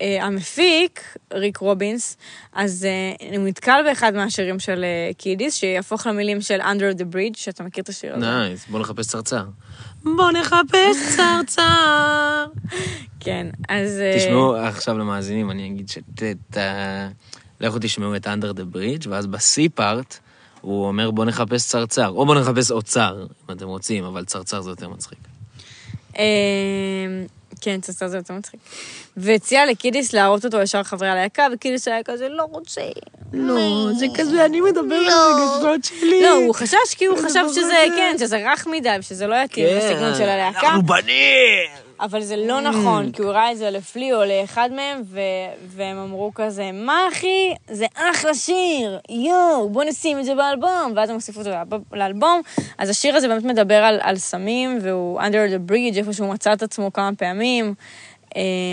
והמפיק, 0.00 1.00
ריק 1.32 1.56
רובינס, 1.56 2.16
אז 2.52 2.86
אה, 3.30 3.36
הוא 3.38 3.46
נתקל 3.48 3.80
באחד 3.84 4.14
מהשירים 4.14 4.58
של 4.58 4.84
אה, 4.84 5.10
קידיס, 5.18 5.54
שיהפוך 5.54 6.06
למילים 6.06 6.40
של 6.40 6.60
Under 6.60 6.98
the 6.98 7.14
Bridge, 7.14 7.36
שאתה 7.36 7.62
מכיר 7.64 7.82
את 7.84 7.88
השיר 7.88 8.14
הזה. 8.16 8.26
Nice, 8.26 8.66
בוא 8.68 8.80
נחפש 8.80 9.06
צרצר. 9.06 9.44
בוא 10.04 10.30
נחפש 10.30 11.16
צרצר. 11.16 12.44
כן, 13.20 13.46
אז... 13.68 14.00
אה, 14.00 14.18
תשמעו, 14.18 14.56
עכשיו 14.56 14.98
למאזינים, 14.98 15.50
אני 15.50 15.66
אגיד 15.66 15.88
ש... 15.88 15.98
ת- 16.14 16.22
ת- 16.56 17.10
לכו 17.60 17.76
תשמעו 17.80 18.16
את 18.16 18.26
Under 18.26 18.54
the 18.56 18.74
Bridge, 18.76 19.08
ואז 19.08 19.26
ב 19.26 19.47
C 19.47 19.68
part, 19.68 20.18
הוא 20.60 20.86
אומר 20.86 21.10
בוא 21.10 21.24
נחפש 21.24 21.66
צרצר, 21.68 22.08
או 22.08 22.26
בוא 22.26 22.34
נחפש 22.34 22.70
אוצר, 22.70 23.26
אם 23.50 23.56
אתם 23.56 23.66
רוצים, 23.66 24.04
אבל 24.04 24.24
צרצר 24.24 24.60
זה 24.60 24.70
יותר 24.70 24.88
מצחיק. 24.88 25.18
אה, 27.58 27.62
כן, 27.64 27.80
צצה 27.80 28.08
זה 28.08 28.16
יותר 28.16 28.34
מצחיק. 28.34 28.60
והציע 29.16 29.66
לקידיס 29.66 30.12
להראות 30.12 30.44
אותו 30.44 30.60
ישר 30.60 30.82
חברי 30.82 31.08
הלהקה, 31.08 31.46
וקידיס 31.52 31.88
היה 31.88 32.02
כזה, 32.02 32.28
לא 32.28 32.42
רוצה. 32.42 32.82
לא, 33.32 33.88
זה 33.98 34.06
כזה, 34.14 34.44
אני 34.44 34.60
מדבר 34.60 34.96
על 34.96 35.08
הרגשות 35.08 35.84
שלי. 35.84 36.22
לא, 36.22 36.30
הוא 36.30 36.54
חשש 36.54 36.94
כי 36.96 37.04
הוא 37.04 37.18
חשב 37.18 37.44
שזה, 37.48 37.60
זה. 37.60 37.84
כן, 37.96 38.16
שזה 38.18 38.52
רך 38.52 38.66
מדי, 38.66 38.96
ושזה 38.98 39.26
לא 39.26 39.34
יתאים 39.34 39.66
לסגנון 39.76 40.14
של 40.14 40.28
הלהקה. 40.28 40.60
כן, 40.60 40.66
אנחנו 40.66 40.82
בנים! 40.82 41.87
אבל 42.00 42.22
זה 42.22 42.36
לא 42.36 42.60
נכון, 42.60 43.12
כי 43.12 43.22
הוא 43.22 43.30
הראה 43.30 43.52
את 43.52 43.58
זה 43.58 43.70
לפלי 43.70 44.12
או 44.12 44.24
לאחד 44.24 44.70
מהם, 44.76 45.02
ו- 45.04 45.18
והם 45.66 45.96
אמרו 45.98 46.32
כזה, 46.34 46.70
מה 46.72 47.00
אחי? 47.12 47.54
זה 47.70 47.86
אחלה 47.94 48.34
שיר, 48.34 48.98
יואו, 49.08 49.70
בוא 49.70 49.84
נשים 49.84 50.18
את 50.18 50.24
זה 50.24 50.34
באלבום, 50.34 50.92
ואז 50.96 51.08
הם 51.08 51.14
הוסיפו 51.14 51.40
אותו 51.40 51.50
לאלב- 51.50 51.94
לאלבום. 51.94 52.40
אז 52.78 52.88
השיר 52.90 53.16
הזה 53.16 53.28
באמת 53.28 53.44
מדבר 53.44 53.74
על, 53.74 53.98
על 54.02 54.16
סמים, 54.16 54.78
והוא 54.82 55.20
under 55.20 55.32
the 55.52 55.70
bridge, 55.70 55.96
איפה 55.98 56.12
שהוא 56.12 56.28
מצא 56.28 56.52
את 56.52 56.62
עצמו 56.62 56.92
כמה 56.92 57.10
פעמים, 57.18 57.74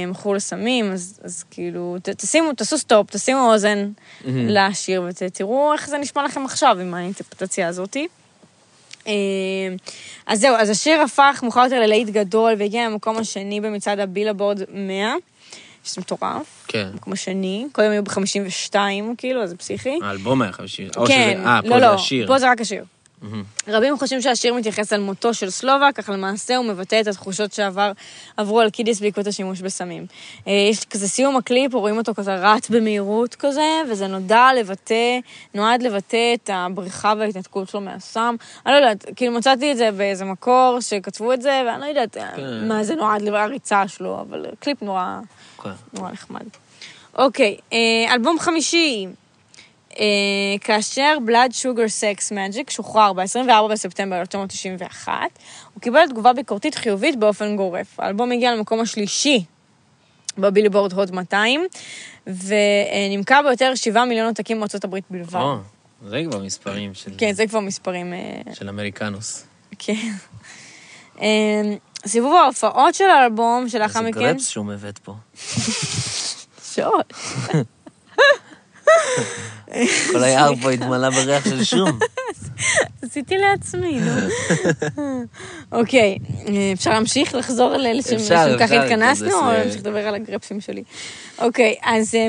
מכור 0.08 0.36
לסמים, 0.36 0.92
אז, 0.92 1.20
אז 1.24 1.44
כאילו, 1.52 1.96
ת, 2.02 2.10
תשימו, 2.10 2.54
תעשו 2.54 2.78
סטופ, 2.78 3.08
תשימו 3.12 3.52
אוזן 3.54 3.90
לשיר, 4.28 5.04
ותראו 5.08 5.74
איך 5.74 5.88
זה 5.90 5.98
נשמע 5.98 6.24
לכם 6.24 6.46
עכשיו 6.46 6.78
עם 6.82 6.94
האינטרפרטציה 6.94 7.68
הזאתי. 7.68 8.08
אה, 9.08 9.12
אז 10.28 10.40
זהו, 10.40 10.56
אז 10.56 10.70
השיר 10.70 11.02
הפך 11.02 11.40
מאוחר 11.44 11.62
יותר 11.64 11.80
ללהיט 11.80 12.10
גדול 12.10 12.54
והגיע 12.60 12.90
למקום 12.90 13.18
השני 13.18 13.62
במצעד 13.62 14.00
הבילבורד 14.00 14.60
100, 14.74 15.14
שזה 15.84 16.02
מטורף, 16.02 16.66
כן. 16.68 16.88
מקום 16.94 17.14
השני, 17.14 17.66
קודם 17.72 17.92
היו 17.92 18.04
ב-52, 18.04 18.76
כאילו, 19.18 19.44
אז 19.44 19.50
זה 19.50 19.58
פסיכי. 19.58 20.00
האלבום 20.04 20.42
היה 20.42 20.52
חמישי. 20.52 20.88
או 20.98 21.06
כן, 21.06 21.34
שזה- 21.38 21.46
אה, 21.48 21.60
לא, 21.64 21.70
פה 21.70 21.80
זה 21.80 21.86
לא, 21.86 21.94
השיר. 21.94 22.28
פה 22.28 22.40
זה 22.40 22.52
רק 22.52 22.62
השיר. 22.62 22.84
מהמם. 23.22 23.44
רבים 23.68 23.98
חושבים 23.98 24.22
שהשיר 24.22 24.54
מתייחס 24.54 24.94
על 24.94 25.02
מותו 25.02 25.34
של 25.34 25.50
סלובק, 25.50 26.00
אך 26.00 26.10
למעשה 26.10 26.58
הוא 26.58 26.66
מבטא 26.66 27.02
את 27.02 27.08
התחושות 27.08 27.54
שעברו 27.54 28.60
על 28.60 28.70
קידיס 28.70 29.02
בעקבות 29.02 29.28
השימוש 29.28 29.62
בסמים. 29.62 30.06
אה, 30.48 30.54
יש 30.72 30.86
כזה 30.86 31.08
סיום 31.08 31.38
הקליפ, 31.38 31.74
רואים 31.74 31.98
אותו 31.98 32.14
כזה 32.14 32.36
רץ 32.36 32.70
במהירות 32.70 33.36
כזה, 33.36 33.82
וזה 33.90 34.08
נודע 34.08 34.48
לבטא, 34.60 35.20
נועד 35.54 35.84
לבטא 35.84 36.34
את 36.34 36.50
הבריחה 36.54 37.14
וההתנתקות 37.18 37.70
שלו 37.70 37.82
מהסם. 37.82 38.36
אני 38.66 38.74
לא 38.74 38.78
יודעת, 38.78 39.06
כאילו 39.16 39.34
מצאתי 39.34 39.72
את 39.72 39.78
זה 39.78 39.92
באיזה 39.92 40.26
מקור 40.26 40.78
שכתבו 40.82 41.34
את 41.34 41.42
זה, 41.42 41.64
ואני 41.68 41.82
לא 41.82 41.86
יודעת 41.86 42.18
כן. 42.36 42.68
מה 42.68 42.84
זה 42.84 42.96
נועד 42.96 43.22
לריצה 43.22 43.88
שלו, 43.88 44.22
אבל 44.22 44.46
קליפ 44.60 44.82
נורא... 44.82 45.20
כן. 45.64 45.70
נורא 45.94 46.12
נחמד. 46.12 46.46
אוקיי, 47.18 47.58
אה, 47.74 48.14
אלבום 48.14 48.40
חמישי, 48.40 49.08
כאשר 50.62 51.18
Blood 51.28 51.52
Sugar 51.52 51.90
Sex 52.02 52.32
Magic 52.32 52.72
שוחרר 52.72 53.14
ב-24 53.14 53.68
בספטמבר 53.72 54.20
1991, 54.20 55.14
הוא 55.74 55.82
קיבל 55.82 56.08
תגובה 56.10 56.34
ביקורתית 56.34 56.76
חיובית 56.76 57.20
באופן 57.20 57.56
גורף. 57.56 58.00
האלבום 58.00 58.32
הגיע 58.32 58.56
למקום 58.56 58.80
השלישי 58.80 59.44
בבילבורד 60.38 60.94
הוד 60.94 61.12
200, 61.12 61.66
ונמכר 62.28 63.42
ביותר 63.48 63.76
7 63.76 64.06
מיליון 64.06 64.28
עותקים 64.28 64.60
מארצות 64.60 64.84
הברית 64.84 65.04
בלבד. 65.10 65.40
או, 65.40 65.58
זה 66.08 66.22
כבר 66.30 66.44
מספרים 66.44 66.94
של... 66.94 67.12
כן, 67.18 67.32
זה 67.32 67.48
כבר 67.48 67.60
מספרים... 67.60 68.14
אה, 68.14 68.54
של 68.54 68.70
אמריקנוס. 68.70 69.46
כן. 69.80 70.12
אה, 71.22 71.62
סיבוב 72.08 72.34
ההופעות 72.34 72.96
של 72.96 73.10
האלבום, 73.10 73.70
שלאחר 73.70 74.00
איזה 74.00 74.10
מכן... 74.10 74.20
גרפס 74.20 74.48
שהוא 74.48 74.66
מבט 74.66 74.98
פה. 74.98 75.14
שוט. 76.74 77.14
כל 80.12 80.24
היער 80.24 80.56
פה 80.62 80.72
התמלא 80.72 81.10
בריח 81.10 81.44
של 81.50 81.64
שום. 81.64 82.00
עשיתי 83.02 83.38
לעצמי, 83.38 84.00
נו. 84.00 84.12
אוקיי, 85.80 86.18
אפשר 86.74 86.90
להמשיך 86.90 87.36
לחזור 87.36 87.74
כך 88.60 88.72
אפשר, 88.72 88.84
התכנסנו, 88.84 89.28
כזה 89.28 89.38
או 89.38 89.52
להמשיך 89.52 89.80
לדבר 89.80 90.08
על 90.08 90.16
הגרפסים 90.16 90.62
שלי? 90.62 90.84
אוקיי, 91.40 91.76
אז 91.84 92.16
אה, 92.16 92.28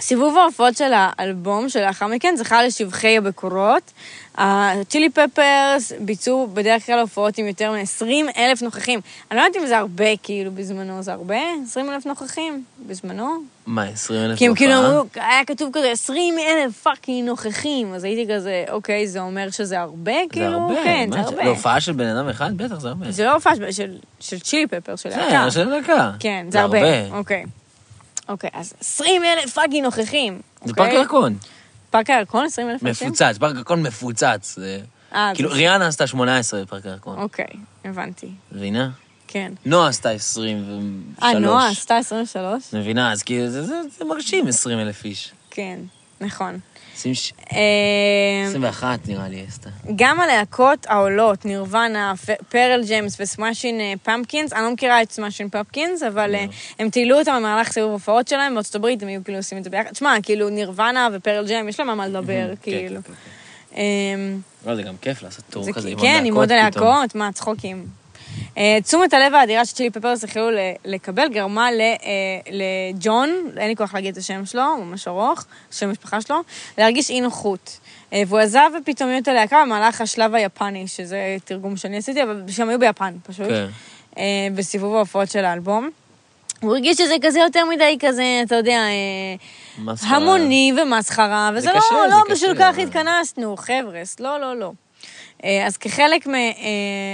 סיבוב 0.00 0.36
ההופעות 0.38 0.76
של 0.76 0.90
האלבום 0.94 1.68
שלאחר 1.68 2.06
מכן 2.06 2.34
זכה 2.38 2.62
לשבחי 2.62 3.16
הבקורות. 3.18 3.92
הצ'ילי 4.34 5.10
פפרס 5.10 5.92
ביצעו 6.00 6.48
בדרך 6.54 6.86
כלל 6.86 6.98
הופעות 7.00 7.38
עם 7.38 7.46
יותר 7.46 7.72
מ-20 7.72 8.04
אלף 8.38 8.62
נוכחים. 8.62 9.00
אני 9.30 9.38
לא 9.38 9.44
יודעת 9.44 9.62
אם 9.62 9.66
זה 9.66 9.78
הרבה, 9.78 10.16
כאילו, 10.22 10.50
בזמנו 10.52 11.02
זה 11.02 11.12
הרבה? 11.12 11.36
20 11.66 11.90
אלף 11.90 12.06
נוכחים 12.06 12.64
בזמנו? 12.86 13.28
מה, 13.66 13.82
20 13.84 14.20
אלף 14.24 14.38
כי 14.38 14.46
הם 14.46 14.54
כאילו 14.54 14.72
אמרו, 14.86 15.04
היה 15.14 15.44
כתוב 15.46 15.70
כזה 15.72 15.90
20 15.90 16.34
אלף 16.38 16.82
fucking 16.82 17.28
נוכחים, 17.28 17.94
אז 17.94 18.04
הייתי 18.04 18.34
כזה, 18.34 18.64
אוקיי, 18.70 19.06
זה 19.08 19.20
אומר 19.20 19.50
שזה 19.50 19.80
הרבה? 19.80 20.12
זה 20.12 20.32
כאילו, 20.32 20.46
הרבה. 20.46 20.74
כן, 20.84 21.08
זה 21.12 21.20
הרבה. 21.20 21.44
להופעה 21.44 21.80
של 21.80 21.92
בן 21.92 22.06
אדם 22.16 22.28
אחד? 22.28 22.56
בטח, 22.56 22.80
זה 22.80 22.88
הרבה. 22.88 23.10
זה 23.10 23.24
לא 23.24 23.32
הופעה 23.34 23.52
של- 24.20 24.38
צ'ילי 24.40 24.66
פפר, 24.66 24.96
של 24.96 25.08
להקה. 25.08 25.44
זה, 25.44 25.50
של 25.50 25.80
דקה. 25.82 26.10
כן, 26.20 26.46
זה 26.50 26.60
הרבה. 26.60 26.78
אוקיי. 27.10 27.44
אוקיי, 28.28 28.50
אז 28.52 28.74
20 28.80 29.22
אלף 29.24 29.54
fucking 29.54 29.84
נוכחים. 29.84 30.40
זה 30.64 30.70
אוקיי? 30.70 30.84
פארק 30.84 30.94
ירקון. 30.94 31.36
פארק 31.90 32.10
הירקון, 32.10 32.44
20 32.44 32.70
אלף 32.70 32.82
אנשים? 32.84 33.08
מפוצץ, 33.08 33.38
פארק 33.38 33.56
ירקון 33.56 33.82
מפוצץ. 33.82 34.58
אה, 35.14 35.32
כאילו, 35.34 35.50
ריאנה 35.50 35.86
עשתה 35.86 36.06
18 36.06 36.62
בפארק 36.62 36.84
ירקון. 36.84 37.18
אוקיי, 37.18 37.46
הבנתי. 37.84 38.30
מבינה? 38.52 38.90
כן. 39.28 39.52
נועה 39.66 39.88
עשתה 39.88 40.10
23. 40.10 41.22
אה, 41.22 41.38
נועה 41.38 41.68
עשתה 41.68 41.96
23? 41.96 42.74
מבינה? 42.74 43.12
אז 43.12 43.22
כאילו, 43.22 43.50
זה 43.50 44.04
מרשים 44.04 44.46
20 44.48 44.78
אלף 44.78 45.04
איש. 45.04 45.32
כן, 45.50 45.78
נכון. 46.20 46.58
עושים 46.98 47.14
ש- 47.14 47.32
אה, 47.52 47.58
21 48.48 48.98
נראה 49.08 49.28
לי 49.28 49.44
עשתה. 49.48 49.70
גם 49.96 50.20
הלהקות 50.20 50.86
העולות, 50.88 51.44
נירוונה, 51.44 52.12
פרל 52.48 52.82
ג'יימס 52.86 53.16
וסמאשין 53.20 53.80
פמפקינס, 54.02 54.52
אני 54.52 54.62
לא 54.62 54.70
מכירה 54.72 55.02
את 55.02 55.12
סמאשין 55.12 55.48
פמפקינס, 55.48 56.02
אבל 56.02 56.34
אה, 56.34 56.44
הם 56.78 56.90
טיילו 56.90 57.18
אותם 57.18 57.36
במהלך 57.36 57.72
סיבוב 57.72 57.90
הופעות 57.92 58.28
שלהם, 58.28 58.54
בארצות 58.54 58.74
הברית 58.74 59.02
הם 59.02 59.08
היו 59.08 59.24
כאילו 59.24 59.38
עושים 59.38 59.58
את 59.58 59.64
זה 59.64 59.70
ביחד. 59.70 59.90
תשמע, 59.92 60.14
כאילו 60.22 60.48
נירוונה 60.48 61.08
ופרל 61.12 61.46
ג'יימס, 61.46 61.68
יש 61.74 61.80
להם 61.80 61.90
על 61.90 61.96
מה 61.96 62.06
לדבר, 62.08 62.48
כן, 62.48 62.54
כאילו. 62.62 63.00
כן, 63.02 63.12
כן. 63.74 63.80
אמ, 63.80 64.40
לא, 64.66 64.74
זה 64.76 64.82
גם 64.82 64.94
כיף 65.00 65.22
לעשות 65.22 65.44
טור 65.50 65.62
זה 65.62 65.72
כזה 65.72 65.88
עם 65.88 65.98
כן, 66.00 66.22
עם 66.24 66.34
עוד 66.36 66.48
פתאום. 66.48 66.60
הלהקות, 66.60 67.14
מה, 67.14 67.32
צחוקים. 67.32 67.86
אה, 68.58 68.78
תשומת 68.82 69.12
הלב 69.12 69.34
האדירה 69.34 69.64
שצ'ילי 69.64 69.90
פפרס 69.90 70.24
החלו 70.24 70.48
לקבל 70.84 71.28
גרמה 71.28 71.68
אה, 71.68 71.96
לג'ון, 72.50 73.30
אין 73.56 73.68
לי 73.68 73.76
כוח 73.76 73.94
להגיד 73.94 74.12
את 74.12 74.18
השם 74.18 74.46
שלו, 74.46 74.62
הוא 74.62 74.84
ממש 74.84 75.08
ארוך, 75.08 75.44
שם 75.70 75.88
המשפחה 75.88 76.20
שלו, 76.20 76.36
להרגיש 76.78 77.10
אי 77.10 77.20
נוחות. 77.20 77.78
אה, 78.12 78.22
והוא 78.26 78.38
עזב 78.38 78.70
בפתאומיות 78.80 79.28
הלהקה 79.28 79.62
במהלך 79.64 80.00
השלב 80.00 80.34
היפני, 80.34 80.88
שזה 80.88 81.36
תרגום 81.44 81.76
שאני 81.76 81.96
עשיתי, 81.96 82.22
אבל 82.22 82.42
שהם 82.48 82.68
היו 82.68 82.78
ביפן 82.78 83.14
פשוט, 83.26 83.48
כן. 83.48 83.66
בסיבוב 84.54 84.94
ההופעות 84.94 85.30
של 85.30 85.44
האלבום. 85.44 85.90
הוא 86.60 86.72
הרגיש 86.72 86.96
שזה 86.96 87.14
כזה 87.22 87.38
יותר 87.40 87.64
מדי 87.64 87.96
כזה, 88.00 88.42
אתה 88.46 88.54
יודע. 88.54 88.82
המוני 90.00 90.72
ומסחרה, 90.82 91.50
וזה 91.54 91.60
זה 91.60 91.72
לא, 91.72 91.80
קשה, 91.80 91.94
לא 92.10 92.22
בשביל 92.30 92.54
כך 92.58 92.78
התכנסנו, 92.78 93.56
חבר'ס, 93.56 94.20
לא, 94.20 94.40
לא, 94.40 94.56
לא. 94.56 94.72
אה, 95.44 95.66
אז 95.66 95.76
כחלק 95.76 96.26
מ... 96.26 96.34
אה, 96.34 96.50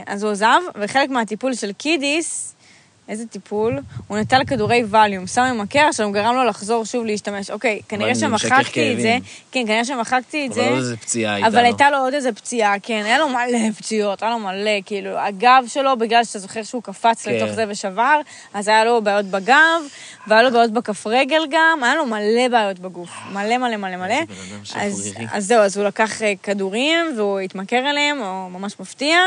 אז 0.06 0.22
הוא 0.22 0.32
עזב, 0.32 0.60
וחלק 0.80 1.10
מהטיפול 1.10 1.54
של 1.54 1.72
קידיס, 1.72 2.53
איזה 3.08 3.26
טיפול? 3.26 3.78
הוא 4.08 4.18
נטל 4.18 4.44
כדורי 4.46 4.84
ווליום, 4.84 5.26
שם 5.26 5.40
עם 5.40 5.58
מקר, 5.58 5.86
עכשיו 5.88 6.12
גרם 6.12 6.34
לו 6.34 6.44
לחזור 6.44 6.84
שוב 6.84 7.04
להשתמש. 7.04 7.50
אוקיי, 7.50 7.80
כנראה 7.88 8.14
שמחקתי 8.14 8.92
את 8.92 9.00
זה. 9.00 9.16
כן, 9.52 9.66
כנראה 9.66 9.84
שמחקתי 9.84 10.46
את 10.46 10.50
אבל 10.50 10.54
זה. 10.54 10.68
עוד 10.68 10.78
איזה 10.78 10.96
פציעה 10.96 11.34
הייתה 11.34 11.48
אבל 11.48 11.58
לו. 11.58 11.64
הייתה 11.64 11.90
לו 11.90 11.98
עוד 11.98 12.14
איזה 12.14 12.32
פציעה, 12.32 12.74
כן, 12.82 13.02
היה 13.04 13.18
לו 13.18 13.28
מלא 13.28 13.70
פציעות, 13.78 14.22
היה 14.22 14.30
לו 14.30 14.38
מלא, 14.38 14.70
כאילו, 14.86 15.18
הגב 15.18 15.64
שלו, 15.66 15.96
בגלל 15.98 16.24
שאתה 16.24 16.38
זוכר 16.38 16.62
שהוא 16.62 16.82
קפץ 16.82 17.24
כן. 17.24 17.32
לתוך 17.32 17.50
זה 17.50 17.64
ושבר, 17.68 18.20
אז 18.54 18.68
היה 18.68 18.84
לו 18.84 19.02
בעיות 19.02 19.26
בגב, 19.26 19.82
והיה 20.26 20.42
לו 20.42 20.50
בעיות 20.50 20.70
בכף 20.70 21.06
רגל 21.06 21.42
גם, 21.50 21.78
היה 21.82 21.94
לו 21.94 22.06
מלא 22.06 22.48
בעיות 22.50 22.78
בגוף, 22.78 23.10
מלא 23.32 23.58
מלא 23.58 23.76
מלא 23.76 23.96
מלא. 23.96 24.20
אז. 24.74 25.12
אז 25.32 25.46
זהו, 25.46 25.60
אז 25.60 25.76
הוא 25.76 25.86
לקח 25.86 26.22
אה, 26.22 26.32
כדורים, 26.42 27.14
והוא 27.16 27.40
התמכר 27.40 27.90
אליהם, 27.90 28.22
או 28.22 28.50
ממש 28.50 28.80
מפתיע, 28.80 29.18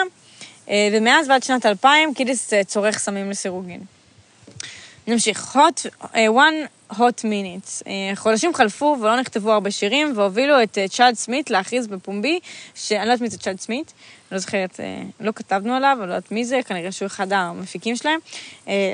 ומאז 0.68 1.30
ועד 1.30 1.44
שנת 1.44 1.66
2000, 1.66 2.14
קידיס 2.14 2.54
אה, 2.54 2.64
צורך 2.64 3.00
סמים 3.00 3.30
לסירוגין. 3.30 3.80
נמשיך. 5.08 5.56
hot, 5.56 5.86
uh, 6.04 6.16
one 6.16 6.94
hot 6.94 7.24
minutes. 7.24 7.84
חודשים 8.16 8.54
חלפו 8.54 8.98
ולא 9.02 9.20
נכתבו 9.20 9.52
הרבה 9.52 9.72
שירים, 9.72 10.14
והובילו 10.16 10.64
את 10.64 10.78
צ'אד 10.90 11.14
סמית 11.14 11.50
להכריז 11.50 11.88
בפומבי, 11.88 12.40
שאני 12.76 13.00
לא 13.00 13.12
יודעת 13.12 13.22
מי 13.22 13.30
זה 13.30 13.38
צ'אד 13.38 13.60
סמית, 13.60 13.94
לא 14.32 14.38
זוכרת, 14.38 14.80
לא 15.20 15.32
כתבנו 15.32 15.74
עליו, 15.74 15.98
אני 16.00 16.10
לא 16.10 16.14
יודעת 16.14 16.32
מי 16.32 16.46
זה, 16.46 16.60
כנראה 16.66 16.92
שהוא 16.92 17.06
אחד 17.06 17.34
המפיקים 17.34 17.96
שלהם, 17.96 18.20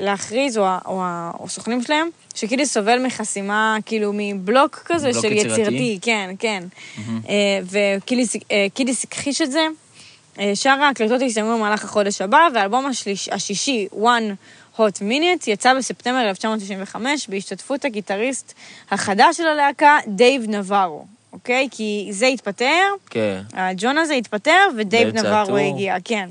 להכריז, 0.02 0.58
או, 0.58 0.64
או, 0.64 1.04
או 1.40 1.46
הסוכנים 1.46 1.82
שלהם, 1.82 2.10
שקידיס 2.36 2.66
סובל 2.66 3.06
מחסימה, 3.06 3.78
כאילו, 3.86 4.12
מבלוק 4.16 4.82
כזה 4.86 5.12
בלוק 5.12 5.22
של 5.22 5.32
יצירתי? 5.32 5.62
יצירתי, 5.62 6.00
כן, 6.02 6.36
כן. 6.40 6.64
אה, 6.98 7.30
וקידיס 7.64 9.04
הכחיש 9.04 9.42
את 9.42 9.52
זה. 9.52 9.68
אה, 10.40 10.52
שאר 10.56 10.82
ההקלטות 10.82 11.22
יסתיימו 11.22 11.58
במהלך 11.58 11.84
החודש 11.84 12.22
הבא, 12.22 12.48
והאלבום 12.54 12.86
השליש, 12.86 13.30
השישי, 13.30 13.88
One 13.94 14.36
Hot 14.78 15.02
Minute, 15.02 15.44
יצא 15.48 15.74
בספטמבר 15.74 16.22
1995 16.30 17.28
בהשתתפות 17.28 17.86
הגיטריסט 17.86 18.54
החדש 18.92 19.38
של 19.38 19.48
הלהקה, 19.48 19.98
דייב 20.08 20.46
נברו, 20.48 21.06
אוקיי? 21.34 21.68
כי 21.72 22.08
זה 22.12 22.26
התפטר, 22.26 22.84
כן. 23.10 23.42
הג'ון 23.54 23.98
הזה 23.98 24.14
התפטר, 24.14 24.68
ודייב 24.78 25.16
נברו. 25.18 25.58
הגיע, 25.58 25.96
כן. 26.04 26.30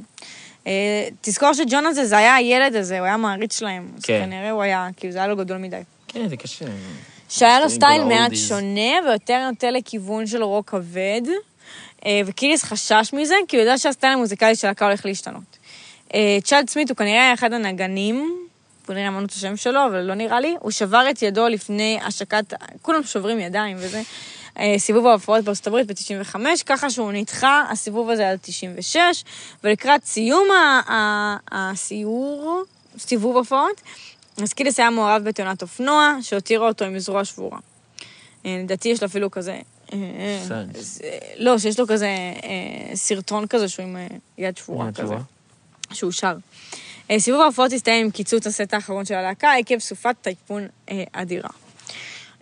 אה, 0.66 1.08
תזכור 1.20 1.52
שג'ון 1.52 1.86
הזה, 1.86 2.06
זה 2.06 2.18
היה 2.18 2.34
הילד 2.34 2.76
הזה, 2.76 2.98
הוא 2.98 3.06
היה 3.06 3.16
מעריץ 3.16 3.58
שלהם. 3.58 3.88
אז 3.96 4.02
כן. 4.02 4.22
כנראה 4.24 4.50
הוא 4.50 4.62
היה, 4.62 4.88
כאילו, 4.96 5.12
זה 5.12 5.18
היה 5.18 5.26
לו 5.26 5.36
גדול 5.36 5.56
מדי. 5.56 5.80
כן, 6.08 6.28
זה 6.28 6.36
קשה. 6.36 6.64
שהיה 7.28 7.60
לו 7.60 7.70
סטייל 7.70 8.04
מעט. 8.04 8.34
שונה 8.34 9.06
ויותר 9.06 9.48
נוטה 9.50 9.70
לכיוון 9.70 10.26
של 10.26 10.42
רוק 10.42 10.70
כבד, 10.70 11.22
וקידיס 12.26 12.64
חשש 12.64 13.10
מזה, 13.12 13.34
כי 13.48 13.56
הוא 13.56 13.62
יודע 13.62 13.78
שהסטייל 13.78 14.12
המוזיקלי 14.12 14.56
של 14.56 14.66
הלהקה 14.66 14.86
הולך 14.86 15.06
להשתנות. 15.06 15.58
אה, 16.14 16.38
צ'אד 16.44 16.70
סמית 16.70 16.90
הוא 16.90 16.96
כנראה 16.96 17.22
היה 17.22 17.34
אחד 17.34 17.52
הנגנים, 17.52 18.46
בוא 18.86 18.94
נראה 18.94 19.08
אמרנו 19.08 19.26
את 19.26 19.30
השם 19.30 19.56
שלו, 19.56 19.86
אבל 19.86 20.00
לא 20.00 20.14
נראה 20.14 20.40
לי, 20.40 20.56
הוא 20.60 20.70
שבר 20.70 21.10
את 21.10 21.22
ידו 21.22 21.48
לפני 21.48 21.98
השקת, 22.04 22.54
כולם 22.82 23.02
שוברים 23.02 23.40
ידיים 23.40 23.76
וזה, 23.80 24.02
אה, 24.58 24.74
סיבוב 24.78 25.06
ההופעות 25.06 25.44
בארצות 25.44 25.66
הברית 25.66 25.86
ב-95, 25.86 26.36
ככה 26.66 26.90
שהוא 26.90 27.12
נדחה, 27.12 27.64
הסיבוב 27.70 28.10
הזה 28.10 28.30
עד 28.30 28.38
96, 28.42 29.24
ולקראת 29.64 30.04
סיום 30.04 30.48
הסיור, 31.52 32.62
סיבוב 32.98 33.36
הופעות, 33.36 33.80
אז 34.42 34.52
קיליס 34.52 34.78
היה 34.78 34.90
מעורב 34.90 35.22
בתאונת 35.24 35.62
אופנוע, 35.62 36.16
שהותירה 36.22 36.68
אותו 36.68 36.84
עם 36.84 36.98
זרוע 36.98 37.24
שבורה. 37.24 37.58
אה, 38.46 38.60
לדעתי 38.64 38.88
יש 38.88 39.02
לו 39.02 39.08
אפילו 39.08 39.30
כזה... 39.30 39.58
אה, 39.92 39.98
אה. 39.98 40.64
זה- 40.74 41.04
לא, 41.36 41.58
שיש 41.58 41.78
לו 41.80 41.86
כזה 41.86 42.06
אה, 42.06 42.96
סרטון 42.96 43.46
כזה 43.46 43.68
שהוא 43.68 43.84
עם 43.86 43.96
אה, 43.96 44.06
יד 44.38 44.56
שבורה 44.56 44.92
כזה. 44.92 45.14
שהוא 45.92 46.12
שר. 46.12 46.36
אה, 47.10 47.20
סיבוב 47.20 47.40
ההופעות 47.40 47.72
הסתיים 47.72 48.04
עם 48.04 48.10
קיצוץ 48.10 48.46
הסט 48.46 48.74
האחרון 48.74 49.04
של 49.04 49.14
הלהקה 49.14 49.54
עקב 49.54 49.78
סופת 49.78 50.14
טייפון 50.22 50.66
אה, 50.90 51.04
אדירה. 51.12 51.48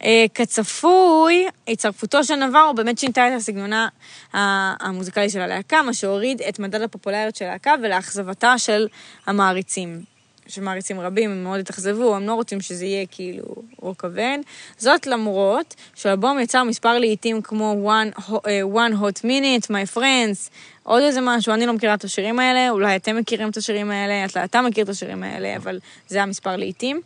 אה, 0.04 0.24
כצפוי, 0.34 1.46
הצטרפותו 1.68 2.24
של 2.24 2.34
נברו 2.34 2.74
באמת 2.76 2.98
שינתה 2.98 3.28
את 3.28 3.32
הסגנונה 3.36 3.88
המוזיקלי 4.32 5.30
של 5.30 5.40
הלהקה, 5.40 5.82
מה 5.82 5.94
שהוריד 5.94 6.42
את 6.48 6.58
מדד 6.58 6.82
הפופולריות 6.82 7.36
של 7.36 7.44
הלהקה 7.44 7.74
ולאכזבתה 7.82 8.58
של 8.58 8.86
המעריצים. 9.26 10.02
שמעריצים 10.50 11.00
רבים, 11.00 11.30
הם 11.30 11.44
מאוד 11.44 11.60
התאכזבו, 11.60 12.16
הם 12.16 12.26
לא 12.26 12.34
רוצים 12.34 12.60
שזה 12.60 12.84
יהיה 12.84 13.06
כאילו 13.06 13.44
רוק 13.76 14.00
כבד. 14.00 14.38
זאת 14.78 15.06
למרות 15.06 15.74
שהאלבום 15.94 16.38
יצר 16.38 16.64
מספר 16.64 16.98
לעיתים 16.98 17.42
כמו 17.42 17.90
One, 17.90 18.32
אה, 18.46 18.60
One 18.62 18.94
Hot 18.94 19.24
Minute, 19.24 19.70
My 19.70 19.96
Friends, 19.96 20.50
עוד 20.82 21.02
איזה 21.02 21.20
משהו, 21.22 21.54
אני 21.54 21.66
לא 21.66 21.72
מכירה 21.72 21.94
את 21.94 22.04
השירים 22.04 22.38
האלה, 22.38 22.70
אולי 22.70 22.96
אתם 22.96 23.16
מכירים 23.16 23.48
את 23.48 23.56
השירים 23.56 23.90
האלה, 23.90 24.24
אתה, 24.24 24.44
אתה 24.44 24.62
מכיר 24.62 24.84
את 24.84 24.88
השירים 24.88 25.22
האלה, 25.22 25.56
אבל 25.56 25.78
זה 26.08 26.22
המספר 26.22 26.56
לעיתים. 26.56 27.00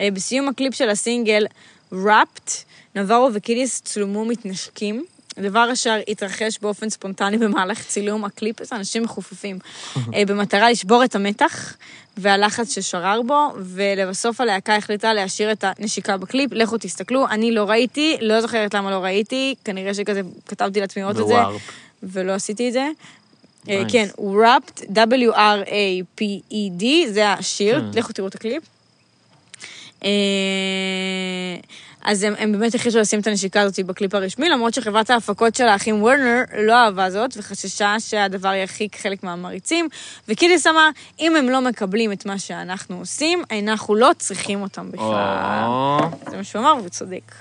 אה, 0.00 0.10
בסיום 0.10 0.48
הקליפ 0.48 0.74
של 0.74 0.88
הסינגל 0.88 1.46
Warped, 1.92 2.50
נברו 2.94 3.30
וקידיס 3.34 3.80
צולמו 3.80 4.24
מתנשקים. 4.24 5.04
הדבר 5.40 5.72
אשר 5.72 5.98
התרחש 6.08 6.58
באופן 6.62 6.90
ספונטני 6.90 7.38
במהלך 7.38 7.86
צילום 7.86 8.24
הקליפ 8.24 8.60
הזה, 8.60 8.76
אנשים 8.76 9.02
מחופפים, 9.02 9.58
אה, 10.14 10.24
במטרה 10.26 10.70
לשבור 10.70 11.04
את 11.04 11.14
המתח 11.14 11.76
והלחץ 12.16 12.74
ששרר 12.74 13.22
בו, 13.22 13.48
ולבסוף 13.58 14.40
הלהקה 14.40 14.76
החליטה 14.76 15.14
להשאיר 15.14 15.52
את 15.52 15.64
הנשיקה 15.64 16.16
בקליפ. 16.16 16.52
לכו 16.52 16.78
תסתכלו, 16.78 17.28
אני 17.28 17.52
לא 17.52 17.70
ראיתי, 17.70 18.16
לא 18.20 18.40
זוכרת 18.40 18.74
למה 18.74 18.90
לא 18.90 18.96
ראיתי, 18.96 19.54
כנראה 19.64 19.94
שכזה 19.94 20.20
כתבתי 20.46 20.80
לעצמי 20.80 21.02
לראות 21.02 21.20
את 21.20 21.26
זה. 21.26 21.34
ולא 22.02 22.32
עשיתי 22.32 22.68
את 22.68 22.72
זה. 22.72 22.88
אה, 23.68 23.82
Nice. 23.82 23.92
כן, 23.92 24.06
Warped, 24.18 24.80
W-R-A-P-E-D, 24.80 26.84
זה 27.08 27.28
השיר, 27.28 27.80
כן. 27.80 27.98
לכו 27.98 28.12
תראו 28.12 28.28
את 28.28 28.34
הקליפ. 28.34 28.62
אה, 32.06 32.10
אז 32.10 32.22
הם, 32.22 32.34
הם 32.38 32.52
באמת 32.52 32.74
החליטו 32.74 32.98
לשים 32.98 33.20
את 33.20 33.26
הנשיקה 33.26 33.60
הזאת 33.60 33.86
בקליפ 33.86 34.14
הרשמי, 34.14 34.48
למרות 34.48 34.74
שחברת 34.74 35.10
ההפקות 35.10 35.54
של 35.54 35.68
האחים 35.68 36.02
וורנר 36.02 36.42
לא 36.58 36.72
אהבה 36.72 37.10
זאת, 37.10 37.30
וחששה 37.36 37.94
שהדבר 37.98 38.54
ירחיק 38.54 38.96
חלק 38.96 39.24
מהמעריצים. 39.24 39.88
וקידיס 40.28 40.66
אמר, 40.66 40.88
אם 41.20 41.36
הם 41.36 41.48
לא 41.48 41.60
מקבלים 41.60 42.12
את 42.12 42.26
מה 42.26 42.38
שאנחנו 42.38 42.98
עושים, 42.98 43.42
אנחנו 43.50 43.94
לא 43.94 44.10
צריכים 44.18 44.62
אותם 44.62 44.90
בכלל. 44.90 45.64
או, 45.66 45.98
זה 46.30 46.36
מה 46.36 46.44
שהוא 46.44 46.62
אמר, 46.62 46.74
והוא 46.78 46.88
צודק. 46.88 47.34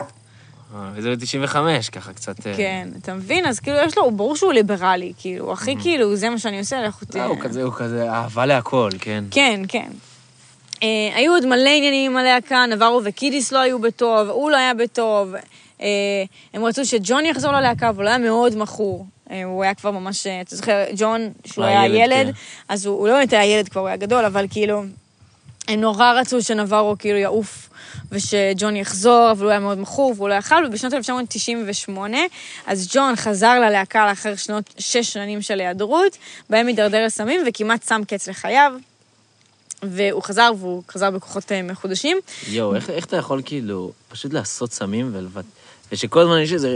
אה, 0.76 0.90
וזה 0.96 1.16
ב-95, 1.16 1.56
ככה 1.92 2.14
קצת... 2.14 2.48
אה, 2.48 2.54
כן, 2.58 2.88
אתה 3.02 3.14
מבין? 3.14 3.46
אז 3.46 3.60
כאילו, 3.60 3.78
יש 3.78 3.98
לו, 3.98 4.04
הוא 4.04 4.12
ברור 4.12 4.36
שהוא 4.36 4.54
ליברלי, 4.54 5.14
כאילו, 5.18 5.54
הכי 5.54 5.76
כאילו, 5.82 6.16
זה 6.16 6.30
מה 6.30 6.40
שאני 6.40 6.60
עושה, 6.60 6.82
לכו 6.82 7.06
לא, 7.06 7.14
תראה. 7.14 7.26
הוא 7.26 7.38
כזה, 7.42 7.64
הוא 7.64 7.74
כזה 7.74 8.12
אהבה 8.12 8.46
להכל, 8.46 8.90
כן. 9.00 9.24
כן, 9.32 9.62
כן. 9.68 9.90
אה, 10.84 10.88
היו 11.16 11.34
עוד 11.34 11.46
מלא 11.46 11.70
עניינים 11.70 12.12
עם 12.12 12.18
הלהקה, 12.18 12.66
נברו 12.66 13.02
וקידיס 13.04 13.52
לא 13.52 13.60
היו 13.60 13.80
בטוב, 13.80 14.30
הוא 14.30 14.52
לא 14.52 14.58
היה 14.58 14.74
בטוב. 14.74 15.36
אה, 15.82 15.88
הם 16.54 16.66
רצו 16.66 16.86
שג'ון 16.86 17.26
יחזור 17.26 17.52
ללהקה, 17.52 17.90
אבל 17.90 18.04
הוא 18.04 18.10
היה 18.10 18.18
מאוד 18.18 18.58
מכור. 18.58 19.06
אה, 19.32 19.44
הוא 19.44 19.64
היה 19.64 19.74
כבר 19.74 19.92
ממש, 19.92 20.28
אתה 20.28 20.56
זוכר, 20.56 20.84
ג'ון, 20.96 21.30
שהוא 21.46 21.66
הוא 21.66 21.74
היה 21.74 22.04
ילד, 22.04 22.26
כן. 22.26 22.32
אז 22.70 22.86
הוא, 22.86 23.00
הוא 23.00 23.08
לא 23.08 23.14
באמת 23.14 23.34
היה 23.34 23.46
ילד 23.46 23.70
כבר, 23.70 23.82
הוא 23.82 23.88
היה 23.88 23.98
גדול, 23.98 24.26
אבל 24.26 24.46
כאילו, 24.50 24.84
הם 25.68 25.82
נורא 25.82 26.12
רצו 26.12 26.42
שנברו 26.42 26.96
כאילו 27.00 27.18
יעוף, 27.18 27.70
ושג'ון 28.12 28.76
יחזור, 28.76 29.32
אבל 29.32 29.44
הוא 29.44 29.52
היה 29.52 29.60
מאוד 29.60 29.80
מכור, 29.80 30.14
והוא 30.18 30.30
לא 30.30 30.34
יכל, 30.34 30.66
ובשנת 30.66 30.94
1998, 30.94 32.18
אז 32.68 32.88
ג'ון 32.94 33.16
חזר 33.16 33.60
ללהקה 33.60 34.08
לאחר 34.08 34.36
שנות, 34.36 34.74
שש 34.78 35.14
שנים 35.14 35.42
של 35.42 35.60
היעדרות, 35.60 36.18
בהם 36.50 36.68
הידרדר 36.68 37.06
לסמים 37.06 37.42
וכמעט 37.48 37.88
שם 37.88 38.02
קץ 38.08 38.28
לחייו. 38.30 38.74
והוא 39.84 40.24
חזר, 40.24 40.52
והוא 40.60 40.84
חזר 40.90 41.12
בכוחות 41.12 41.52
אה, 41.52 41.62
מחודשים. 41.62 42.18
יואו, 42.48 42.76
איך, 42.76 42.90
איך 42.90 43.06
אתה 43.06 43.18
יכול 43.18 43.42
כאילו 43.46 43.92
פשוט 44.10 44.34
לעשות 44.34 44.72
סמים 44.72 45.10
ולבט... 45.14 45.46
ושכל 45.92 46.20
הזמן 46.20 46.40
יש 46.40 46.54
איזו 46.54 46.68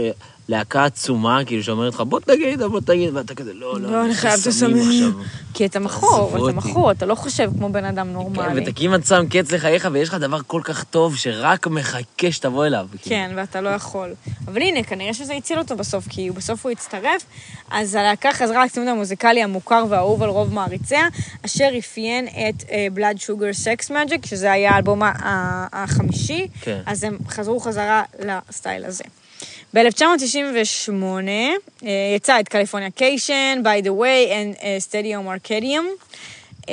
להקה 0.48 0.84
עצומה, 0.84 1.44
כאילו, 1.46 1.62
שאומרת 1.62 1.94
לך, 1.94 2.00
בוא 2.00 2.20
תגיד, 2.20 2.62
בוא 2.62 2.80
תגיד, 2.80 3.16
ואתה 3.16 3.34
כזה, 3.34 3.54
לא, 3.54 3.80
לא, 3.80 3.92
לא, 3.92 4.04
אני 4.04 4.14
חייב 4.14 4.34
את 4.34 4.38
סמים 4.38 4.76
הסמים. 4.76 5.08
עכשיו." 5.08 5.22
כי 5.54 5.66
אתה 5.66 5.80
מכור, 5.80 6.48
אתה. 6.48 6.56
מכור, 6.56 6.90
אתה 6.90 7.06
לא 7.06 7.14
חושב 7.14 7.50
כמו 7.58 7.68
בן 7.68 7.84
אדם 7.84 8.06
כן, 8.06 8.12
נורמלי. 8.12 8.60
ואתה 8.60 8.72
כמעט 8.72 9.06
שם 9.06 9.26
קץ 9.30 9.52
לחייך, 9.52 9.88
ויש 9.92 10.08
לך 10.08 10.14
דבר 10.14 10.40
כל 10.46 10.60
כך 10.64 10.84
טוב, 10.84 11.16
שרק 11.16 11.66
מחכה 11.66 12.32
שתבוא 12.32 12.66
אליו. 12.66 12.86
כאילו. 12.90 13.16
כן, 13.16 13.30
ואתה 13.36 13.60
לא 13.60 13.68
יכול. 13.68 14.14
אבל 14.48 14.62
הנה, 14.62 14.82
כנראה 14.82 15.14
שזה 15.14 15.34
הציל 15.34 15.58
אותו 15.58 15.76
בסוף, 15.76 16.08
כי 16.08 16.30
בסוף 16.30 16.66
הוא 16.66 16.72
הצטרף. 16.72 17.24
אז 17.70 17.94
הלהקה 17.94 18.32
חזרה 18.32 18.64
לצימוד 18.64 18.88
המוזיקלי 18.88 19.42
המוכר 19.42 19.84
והאהוב 19.88 20.22
על 20.22 20.28
רוב 20.28 20.54
מעריציה, 20.54 21.08
אשר 21.44 21.68
אפיין 21.78 22.26
את 22.28 22.62
Blood 22.96 23.18
Sugar 23.18 23.64
Sex 23.64 23.90
Magic, 23.90 24.26
שזה 24.26 24.52
היה 24.52 24.72
האלבום 24.72 25.02
החמישי, 25.72 26.48
כן. 26.60 26.80
אז 26.86 27.04
הם 27.04 27.18
חזרו 27.28 27.60
חזרה 27.60 28.02
לסטייל 28.18 28.84
הזה. 28.84 29.04
ב-1998 29.74 30.90
uh, 31.80 31.84
יצא 32.16 32.40
את 32.40 32.48
קליפורניה 32.48 32.90
קיישן, 32.90 33.62
by 33.64 33.84
the 33.84 33.90
way, 33.90 34.30
and 34.30 34.60
uh, 34.60 34.62
Stadium 34.88 35.26
Arcadium. 35.48 36.06
Uh, 36.62 36.66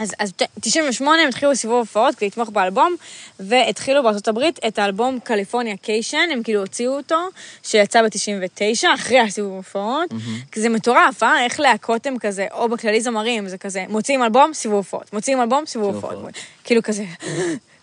אז, 0.00 0.12
אז 0.18 0.32
ת- 0.32 0.42
98 0.60 1.22
הם 1.22 1.28
התחילו 1.28 1.56
סיבוב 1.56 1.78
הופעות 1.78 2.14
כדי 2.14 2.26
לתמוך 2.26 2.48
באלבום, 2.48 2.96
והתחילו 3.40 4.02
בארצות 4.02 4.28
הברית 4.28 4.58
את 4.68 4.78
האלבום 4.78 5.18
קליפורניה 5.24 5.76
קיישן, 5.76 6.28
הם 6.32 6.42
כאילו 6.42 6.60
הוציאו 6.60 6.96
אותו, 6.96 7.16
שיצא 7.62 8.02
ב-99, 8.02 8.94
אחרי 8.94 9.18
הסיבוב 9.20 9.52
הופעות. 9.52 10.10
כי 10.52 10.60
זה 10.60 10.68
מטורף, 10.68 11.22
אה? 11.22 11.44
איך 11.44 11.60
להקות 11.60 12.06
הם 12.06 12.18
כזה, 12.18 12.46
או 12.52 12.68
בכללי 12.68 13.00
זמרים, 13.00 13.48
זה 13.48 13.58
כזה, 13.58 13.84
מוציאים 13.88 14.22
אלבום, 14.22 14.54
סיבוב 14.54 14.76
הופעות, 14.76 15.12
מוציאים 15.12 15.40
אלבום, 15.40 15.66
סיבוב. 15.66 15.94
הופעות. 15.94 16.34
כאילו 16.64 16.82
כזה, 16.82 17.04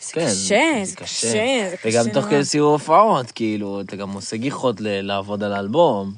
זה 0.02 0.14
כן, 0.14 0.26
קשה, 0.26 0.36
זה 0.84 0.96
קשה, 0.96 1.28
זה 1.70 1.78
קשה 1.84 2.02
וגם 2.02 2.10
תוך. 2.10 2.26
כדי 2.26 2.46
סיור 2.46 2.72
הופעות, 2.72 3.32
כאילו, 3.32 3.82
אתה 3.82 3.96
גם 3.96 4.12
עושה 4.12 4.38
גיחות 4.38 4.76
לעבוד 4.82 5.44
על 5.44 5.54
האלבום. 5.54 6.14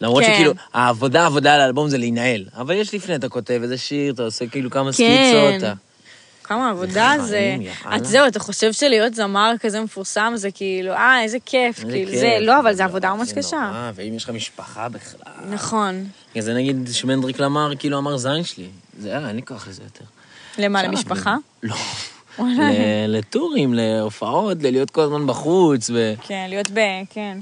למרות 0.00 0.24
כן. 0.24 0.32
שכאילו, 0.32 0.52
העבודה, 0.72 1.22
העבודה 1.22 1.54
על 1.54 1.60
האלבום 1.60 1.88
זה 1.88 1.98
להינעל. 1.98 2.44
אבל 2.56 2.74
יש 2.74 2.94
לפני, 2.94 3.14
אתה 3.14 3.28
כותב 3.28 3.60
איזה 3.62 3.78
שיר, 3.78 4.14
אתה 4.14 4.22
עושה 4.22 4.46
כאילו 4.46 4.70
כמה 4.70 4.92
כן. 4.92 4.92
סקיצות. 4.92 5.78
כמה 6.44 6.70
עבודה 6.70 7.12
זה. 7.20 7.56
את 7.96 8.04
זהו, 8.04 8.26
אתה 8.26 8.38
חושב 8.38 8.72
שלהיות 8.72 9.14
זמר 9.14 9.52
כזה 9.60 9.80
מפורסם 9.80 10.32
זה 10.36 10.50
כאילו, 10.50 10.92
אה, 10.92 11.22
איזה 11.22 11.38
כיף, 11.46 11.84
כאילו. 11.90 12.10
זה, 12.10 12.36
לא, 12.40 12.60
אבל 12.60 12.74
זה 12.74 12.84
עבודה 12.84 13.14
ממש 13.14 13.32
קשה. 13.32 13.56
נורא, 13.56 13.90
ואם 13.94 14.14
יש 14.14 14.24
לך 14.24 14.30
משפחה 14.30 14.88
בכלל. 14.88 15.32
נכון. 15.50 16.04
זה 16.38 16.54
נגיד 16.54 16.88
שמנדריק 16.92 17.38
למר, 17.38 17.72
כאילו 17.78 17.98
אמר 17.98 18.16
זין 18.16 18.44
שלי. 18.44 18.68
זה, 18.98 19.08
יאללה, 19.08 19.28
אין 19.28 19.36
לי 19.36 19.42
כוח 19.42 19.68
לזה 19.68 19.82
יותר. 19.82 20.04
למה, 20.58 20.82
למשפחה? 20.82 21.36
לא. 21.62 21.76
לטורים, 23.08 23.74
להופעות, 23.74 24.62
ללהיות 24.62 24.90
כל 24.90 25.00
הזמן 25.00 25.26
בחוץ, 25.26 25.90
ו... 25.90 26.14
כן, 26.26 26.46
להיות 26.48 26.70
ב... 26.70 26.80
כן, 27.10 27.38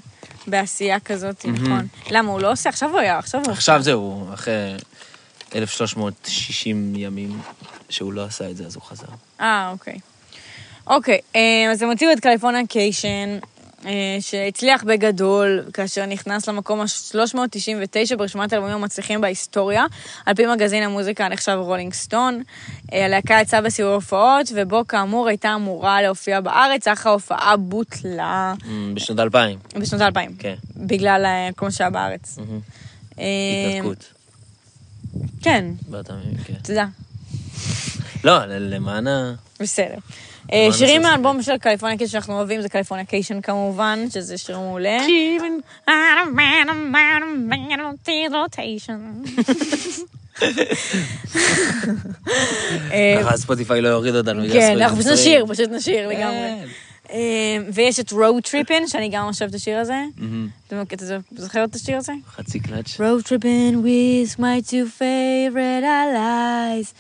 בעשייה 0.47 1.01
כזאת, 1.01 1.47
נכון. 1.47 1.87
למה, 2.11 2.33
הוא 2.33 2.41
לא 2.41 2.53
עושה? 2.53 2.69
עכשיו 2.69 2.91
הוא 2.91 2.99
היה, 2.99 3.19
עכשיו 3.19 3.41
הוא... 3.45 3.53
עכשיו 3.53 3.83
זהו, 3.83 4.27
אחרי 4.35 4.77
1360 5.55 6.93
ימים 6.97 7.41
שהוא 7.89 8.13
לא 8.13 8.25
עשה 8.25 8.51
את 8.51 8.57
זה, 8.57 8.67
אז 8.67 8.75
הוא 8.75 8.83
חזר. 8.83 9.07
אה, 9.41 9.71
אוקיי. 9.73 9.99
אוקיי, 10.87 11.19
אה, 11.37 11.71
אז 11.73 11.83
הם 11.83 11.89
הוציאו 11.89 12.13
את 12.13 12.21
Californication, 12.21 13.09
אה, 13.09 13.39
שהצליח 14.21 14.85
בגדול, 14.85 15.65
כאשר 15.73 16.07
נכנס 16.07 16.49
למקום 16.49 16.81
ה-399 16.81 18.17
ברשימת 18.17 18.53
האלבומים 18.53 18.77
המצליחים 18.77 19.21
בהיסטוריה, 19.21 19.85
על 20.27 20.35
פי 20.35 20.47
מגזין 20.47 20.83
המוזיקה 20.83 21.27
הנחשב 21.27 21.57
רולינג 21.61 21.93
סטון. 21.93 22.43
אה, 22.93 23.05
הלהקה 23.05 23.39
יצאה 23.43 23.61
בסיבוב 23.61 23.93
הופעות, 23.93 24.47
ובו 24.55 24.87
כאמור 24.87 25.29
הייתה 25.29 25.55
אמורה 25.55 26.03
להופיע 26.03 26.41
בארץ, 26.41 26.89
אך 26.89 27.07
ההופעה 27.07 27.57
בוטלה 27.57 28.55
אמ, 28.67 28.95
בשנות 28.95 29.19
2000. 29.21 29.59
בשנות 29.81 30.01
האלפיים. 30.01 30.37
כן. 30.39 30.55
בגלל 30.77 31.25
אה, 31.25 31.49
כל 31.57 31.67
מה 31.67 31.73
שהיה 31.73 31.91
בארץ. 31.91 32.39
אה, 33.19 33.25
התנתקות. 33.69 34.13
כן, 35.43 35.65
באותם 35.89 36.15
ימים, 36.25 36.37
כן. 36.45 36.55
תודה. 36.63 36.87
לא, 38.25 38.45
למען 38.47 39.07
ה... 39.07 39.35
בסדר. 39.61 39.99
אה, 40.53 40.69
שירים. 40.73 41.03
מהאלבום 41.03 41.43
של 41.43 41.59
קליפורניה 41.59 41.99
קיישן 41.99 42.13
שאנחנו 42.13 42.35
אוהבים 42.35 42.63
זה 42.63 42.69
קליפורניה 42.69 43.07
קיישן 43.07 43.41
כמובן, 43.41 44.05
שזה 44.11 44.39
שיר 44.39 44.59
מעולה. 44.59 44.99
אה, 52.93 53.17
ככה 53.21 53.37
ספוטיפיי 53.37 53.81
לא 53.81 53.89
יוריד 53.89 54.15
אותנו. 54.15 54.43
כן, 54.53 54.77
אנחנו 54.77 54.97
פשוט. 54.97 55.13
נשיר, 55.13 55.47
פשוט 55.49 55.71
נשיר 55.71 56.09
לגמרי. 56.09 56.49
כן. 56.49 56.67
אה, 57.13 57.57
ויש 57.73 58.01
את 58.01 58.13
Road 58.13 58.49
Trippin', 58.49 58.89
שאני 58.89 59.09
גם 59.09 59.27
ממש 59.27 59.43
אוהבת 59.43 59.55
את 59.55 59.61
השיר 59.61 59.79
הזה. 59.79 60.05
מהמם. 60.17 60.49
אתה 60.67 60.83
אתה 60.95 61.05
זוכר 61.37 61.65
את 61.65 61.75
השיר 61.75 61.97
הזה? 61.97 62.13
חצי 62.37 62.61
קלאץ'. 62.61 62.87
Road 62.87 63.27
tripping 63.29 63.75
with 63.85 64.39
my 64.39 64.61
two 64.71 64.87
favorite 64.99 65.85
allies. 65.85 66.95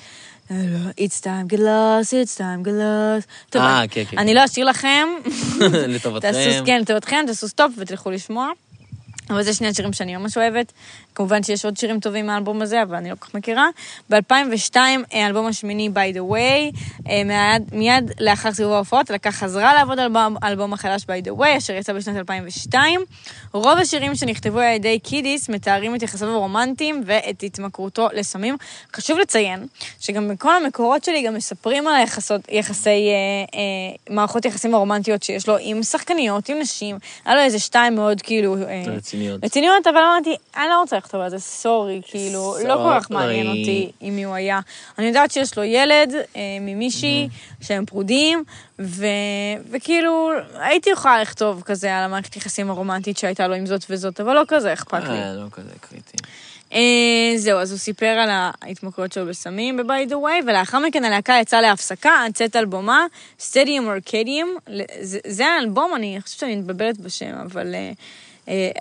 It's 0.51 1.21
time, 1.21 1.49
get 1.49 1.59
lost, 1.59 2.13
it's 2.13 2.37
time, 2.37 2.63
get 2.65 2.73
lost. 2.73 3.27
טוב, 3.51 3.63
אה, 3.63 3.79
אני- 3.81 3.89
כן, 3.89 4.05
כן, 4.11 4.19
אני 4.19 4.31
כן. 4.31 4.37
לא 4.37 4.45
אשאיר 4.45 4.67
לכם. 4.67 5.09
לטובתכם. 5.95 6.33
תעשו, 6.33 6.65
כן, 6.67 6.81
לטובתכם, 6.81 7.25
תעשו 7.27 7.49
סטופ 7.49 7.73
ותלכו 7.79 8.11
לשמוע. 8.11 8.49
אבל 9.31 9.43
זה 9.43 9.55
שני 9.55 9.69
השירים 9.69 9.93
שאני 9.93 10.17
ממש 10.17 10.39
אוהבת. 10.39 10.73
כמובן 11.15 11.43
שיש 11.43 11.65
עוד 11.65 11.77
שירים 11.77 12.01
טובים 12.01 12.27
מהאלבום 12.27 12.63
הזה, 12.63 12.83
אבל 12.83 12.97
אני 12.97 13.11
לא 13.11 13.15
כל 13.19 13.27
כך 13.27 13.35
מכירה. 13.35 13.69
ב-2002, 14.11 14.77
האלבום 15.13 15.47
השמיני 15.47 15.91
by 15.95 16.17
the 16.17 16.33
way, 16.33 16.79
אה, 17.09 17.25
מיד, 17.25 17.63
מיד 17.73 18.11
לאחר 18.21 18.53
סיבוב 18.53 18.73
ההופעות, 18.73 19.11
הלהקה 19.11 19.33
חזרה 19.33 19.75
לעבוד 19.75 19.99
על 19.99 20.13
האלבום 20.43 20.73
החדש 20.73 21.03
by 21.03 21.27
the 21.27 21.41
way, 21.41 21.59
אשר 21.59 21.73
יצא 21.73 21.93
בשנת 21.93 22.17
2002. 22.17 23.01
רוב 23.53 23.79
השירים 23.79 24.15
שנכתבו 24.15 24.59
על 24.59 24.73
ידי 24.75 24.99
קידיס 24.99 25.49
מתארים 25.49 25.95
את 25.95 26.03
יחסיו 26.03 26.29
הרומנטיים 26.29 27.03
ואת 27.07 27.43
התמכרותו 27.43 28.09
לסמים. 28.15 28.57
חשוב 28.97 29.19
לציין 29.19 29.67
שגם 30.01 30.29
בכל 30.29 30.57
המקורות 30.57 31.05
שלי 31.05 31.23
גם 31.23 31.35
מספרים 31.35 31.87
על 31.87 31.95
היחסות, 31.95 32.41
יחסי, 32.51 32.91
אה, 32.91 33.59
אה, 33.59 34.15
מערכות 34.15 34.45
יחסים 34.45 34.75
הרומנטיות 34.75 35.23
שיש 35.23 35.49
לו 35.49 35.57
עם 35.61 35.83
שחקניות, 35.83 36.49
עם 36.49 36.59
נשים. 36.59 36.99
היה 37.25 37.35
לו 37.35 37.41
איזה 37.41 37.59
שתיים 37.59 37.95
מאוד 37.95 38.23
כאילו... 38.23 38.57
אה, 38.57 38.85
רציניות. 39.13 39.45
רציניות, 39.45 39.87
אבל 39.87 39.97
אמרתי, 39.97 40.37
אני 40.57 40.69
לא 40.69 40.81
רוצה 40.81 40.97
לכתוב 40.97 41.21
על 41.21 41.31
זה, 41.31 41.39
sorry, 41.39 42.01
כאילו, 42.05 42.57
לא 42.69 42.75
כל 42.75 43.01
כך 43.01 43.11
מעניין. 43.11 43.47
אותי 43.47 43.91
עם 44.01 44.17
מי 44.17 44.25
הוא 44.25 44.35
היה. 44.35 44.61
אני 44.99 45.07
יודעת 45.07 45.31
שיש 45.31 45.59
לו 45.59 45.65
ילד 45.65 46.15
אה, 46.37 46.41
ממישהי, 46.61 47.29
שהם 47.61 47.87
פרודים, 47.87 48.45
ו... 48.79 49.07
וכאילו, 49.71 50.31
הייתי 50.55 50.91
יכולה 50.91 51.23
לכתוב 51.23 51.63
כזה 51.63 51.97
על 51.97 52.05
המערכת 52.05 52.37
יחסים 52.37 52.71
הרומנטית 52.71 53.19
שהייתה 53.19 53.49
לו 53.49 53.55
עם 53.55 53.67
זאת 53.67 53.85
וזאת, 53.91 54.21
אבל 54.21 54.35
לא 54.35 54.43
כזה 54.49 54.73
אכפת 54.73 55.05
לי. 55.05 55.19
אה, 55.19 55.33
לא 55.35 55.47
כזה 55.53 55.71
קריטי. 55.81 56.17
אה, 56.73 57.33
זהו, 57.37 57.59
אז 57.59 57.71
הוא 57.71 57.79
סיפר 57.79 58.07
על 58.07 58.29
ההתמכרויות 58.63 59.13
שלו 59.13 59.27
בסמים 59.27 59.77
ב-by 59.77 60.11
the 60.11 60.15
way, 60.15 60.45
ולאחר 60.47 60.79
מכן 60.79 61.05
הלהקה 61.05 61.39
יצאה 61.41 61.61
להפסקה 61.61 62.11
עד 62.25 62.35
צאת 62.35 62.57
אלבומה, 62.57 63.07
Stadium 63.41 63.87
Arcadium. 63.87 64.57
זה, 65.27 65.47
האלבום, 65.47 65.93
אני 65.97 66.19
חושבת 66.21 66.41
שאני 66.41 66.57
מתבלבלת 66.57 66.99
בשם, 66.99 67.35
אבל 67.45 67.75
אה, 67.75 67.93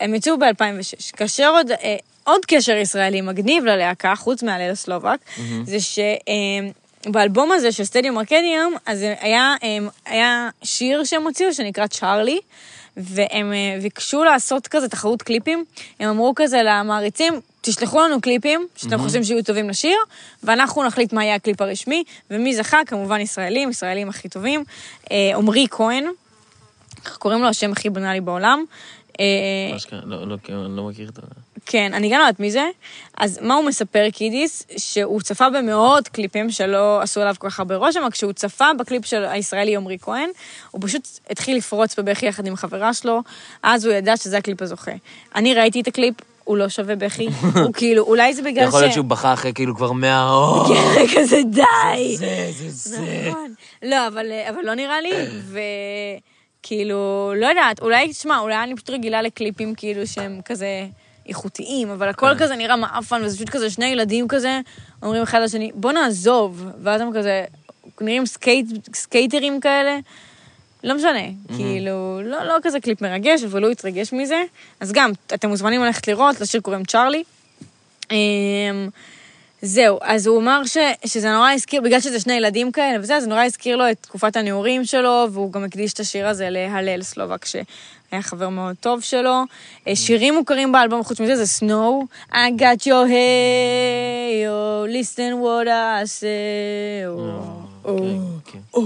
הם 0.01 0.15
יצאו 0.15 0.37
ב-2006. 0.37 1.17
כאשר 1.17 1.49
עוד, 1.49 1.71
אה, 1.71 1.95
עוד 2.23 2.45
קשר 2.45 2.75
ישראלי 2.75 3.21
מגניב 3.21 3.65
ללהקה, 3.65 4.13
חוץ 4.15 4.43
מהליל 4.43 4.71
הסלובק, 4.71 5.19
זה 5.65 5.79
ש... 5.79 5.99
אה, 5.99 6.71
באלבום 7.05 7.51
הזה 7.51 7.71
של 7.71 7.83
סטדיום 7.83 8.17
ארקדיום, 8.17 8.73
אז 8.85 9.05
היה, 9.19 9.55
אה, 9.63 9.77
היה 10.05 10.49
שיר 10.63 11.03
שהם 11.03 11.23
הוציאו 11.23 11.53
שנקרא 11.53 11.87
צ'ארלי, 11.87 12.39
והם 12.97 13.53
אה, 13.53 13.79
ביקשו 13.81 14.23
לעשות 14.23 14.67
כזה 14.67 14.89
תחרות 14.89 15.21
קליפים. 15.21 15.65
הם 15.99 16.09
אמרו 16.09 16.33
כזה 16.35 16.61
למעריצים, 16.63 17.33
תשלחו 17.61 18.01
לנו 18.01 18.21
קליפים 18.21 18.67
שאתם 18.75 18.97
חושבים 18.97 19.23
שיהיו 19.23 19.43
טובים 19.43 19.69
לשיר, 19.69 19.97
ואנחנו 20.43 20.83
נחליט 20.83 21.13
מה 21.13 21.23
יהיה 21.23 21.35
הקליפ 21.35 21.61
הרשמי, 21.61 22.03
ומי 22.31 22.55
זכה? 22.55 22.79
כמובן 22.85 23.19
ישראלים, 23.19 23.69
ישראלים 23.69 24.09
הכי 24.09 24.29
טובים. 24.29 24.63
אה, 25.11 25.31
עמרי 25.35 25.67
כהן, 25.71 26.05
קוראים 27.19 27.41
לו 27.41 27.47
השם 27.47 27.71
הכי 27.71 27.89
בנאלי 27.89 28.21
בעולם. 28.21 28.63
אה, 29.19 29.79
שקרה, 29.79 29.99
לא, 30.05 30.27
לא, 30.27 30.37
אני 30.49 30.77
לא 30.77 30.83
מכיר 30.83 31.09
את 31.09 31.17
ה... 31.17 31.21
כן, 31.65 31.93
אני 31.93 32.09
גם 32.09 32.19
לא 32.19 32.23
יודעת 32.23 32.39
מי 32.39 32.51
זה. 32.51 32.69
אז 33.17 33.39
מה 33.41 33.55
הוא 33.55 33.65
מספר, 33.65 34.09
קידיס? 34.13 34.63
שהוא 34.77 35.21
צפה 35.21 35.49
במאות 35.49 36.07
קליפים 36.07 36.51
שלא 36.51 37.01
עשו 37.01 37.21
עליו 37.21 37.35
כל 37.39 37.49
כך 37.49 37.59
הרבה 37.59 37.75
רושם, 37.75 37.99
אבל 37.99 38.11
כשהוא 38.11 38.33
צפה 38.33 38.65
בקליפ 38.79 39.05
של 39.05 39.25
הישראלי 39.25 39.75
עמרי 39.75 39.97
כהן, 40.01 40.29
הוא 40.71 40.81
פשוט 40.83 41.07
התחיל 41.29 41.57
לפרוץ 41.57 41.99
בבכי 41.99 42.25
יחד 42.25 42.47
עם 42.47 42.55
חברה 42.55 42.93
שלו, 42.93 43.21
אז 43.63 43.85
הוא 43.85 43.93
ידע 43.93 44.17
שזה 44.17 44.37
הקליפ 44.37 44.61
הזוכה. 44.61 44.91
אני 45.35 45.53
ראיתי 45.53 45.81
את 45.81 45.87
הקליפ, 45.87 46.15
הוא 46.43 46.57
לא 46.57 46.69
שווה 46.69 46.95
בכי, 46.95 47.27
הוא 47.65 47.73
כאילו, 47.73 48.03
אולי 48.03 48.33
זה 48.33 48.41
בגלל 48.41 48.65
ש... 48.65 48.67
יכול 48.67 48.81
להיות 48.81 48.93
שהוא 48.93 49.05
בכה 49.05 49.33
אחרי 49.33 49.53
כאילו 49.53 49.75
כבר 49.75 49.91
מאה... 49.91 50.31
כן, 50.69 51.05
כזה 51.15 51.41
די. 51.51 52.15
זה, 52.17 52.49
זה, 52.51 52.69
זה. 52.69 53.27
נכון. 53.29 53.53
לא, 53.83 54.07
אבל, 54.07 54.25
אבל 54.49 54.59
לא 54.63 54.73
נראה 54.73 55.01
לי, 55.01 55.11
וכאילו, 56.61 57.33
לא 57.35 57.45
יודעת, 57.45 57.81
אולי, 57.81 58.09
תשמע, 58.09 58.39
אולי 58.39 58.63
אני 58.63 58.75
פשוט 58.75 58.89
רגילה 58.89 59.21
לקליפים 59.21 59.75
כאילו 59.75 60.07
שהם 60.07 60.39
כזה 60.45 60.87
איכותיים, 61.27 61.89
אבל 61.89 62.09
הכל 62.09 62.33
כן. 62.33 62.39
כזה 62.39 62.55
נראה 62.55 62.75
מעפן, 62.75 63.21
וזה 63.23 63.35
פשוט 63.35 63.49
כזה 63.49 63.69
שני 63.69 63.85
ילדים 63.85 64.27
כזה, 64.27 64.59
אומרים 65.03 65.21
אחד 65.23 65.41
לשני, 65.41 65.71
בוא 65.73 65.91
נעזוב, 65.91 66.65
ואז 66.83 67.01
הם 67.01 67.09
כזה, 67.17 67.45
נראים 68.01 68.25
skate, 68.25 68.65
סקייטרים 68.95 69.59
כאלה. 69.59 69.97
לא 70.83 70.95
משנה, 70.95 71.19
כאילו, 71.55 72.21
לא, 72.23 72.43
לא 72.43 72.55
כזה 72.63 72.79
קליפ 72.79 73.01
מרגש, 73.01 73.43
אבל 73.43 73.63
הוא 73.63 73.71
התרגש 73.71 74.13
מזה. 74.13 74.43
אז 74.79 74.91
גם, 74.91 75.11
אתם 75.33 75.49
מוזמנים 75.49 75.81
ללכת 75.83 76.07
לראות, 76.07 76.41
לשיר 76.41 76.61
קוראים 76.61 76.85
צ'ארלי. 76.85 77.23
זהו, 79.61 79.99
אז 80.01 80.27
הוא 80.27 80.39
אמר 80.41 80.61
ש, 80.65 80.77
שזה 81.05 81.31
נורא 81.31 81.51
הזכיר, 81.51 81.81
בגלל 81.81 81.99
שזה 81.99 82.19
שני 82.19 82.33
ילדים 82.33 82.71
כאלה 82.71 82.99
וזה, 82.99 83.19
זה 83.19 83.27
נורא 83.27 83.43
הזכיר 83.43 83.75
לו 83.77 83.91
את 83.91 83.97
תקופת 84.01 84.35
הנעורים 84.35 84.85
שלו, 84.85 85.27
והוא 85.31 85.51
גם 85.51 85.63
הקדיש 85.63 85.93
את 85.93 85.99
השיר 85.99 86.27
הזה 86.27 86.47
להלל 86.49 87.01
סלובק, 87.01 87.45
שהיה 87.45 88.21
חבר 88.21 88.49
מאוד 88.49 88.75
טוב 88.79 89.01
שלו. 89.01 89.43
אה, 89.87 89.95
שירים 89.95 90.33
מוכרים 90.33 90.71
באלבום, 90.71 91.03
חוץ 91.03 91.19
מזה, 91.19 91.35
זה 91.35 91.45
סנואו. 91.45 92.05
I 92.31 92.35
got 92.57 92.81
your 92.85 93.07
hey, 93.07 94.45
oh, 94.47 94.91
listen 94.93 95.33
what 95.41 95.67
I 95.67 96.05
say, 96.05 97.05
oh, 97.07 97.87
oh. 97.87 97.89
כן, 98.45 98.59
כן. 98.73 98.81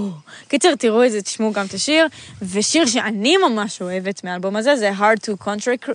קיצר, 0.48 0.74
תראו 0.74 1.04
את 1.04 1.12
זה, 1.12 1.22
תשמעו 1.22 1.52
גם 1.52 1.66
את 1.66 1.74
השיר. 1.74 2.06
ושיר 2.42 2.86
שאני 2.86 3.36
ממש 3.36 3.82
אוהבת 3.82 4.24
מהאלבום 4.24 4.56
הזה, 4.56 4.76
זה 4.76 4.90
hard 4.90 5.20
to 5.26 5.44
contract, 5.44 5.90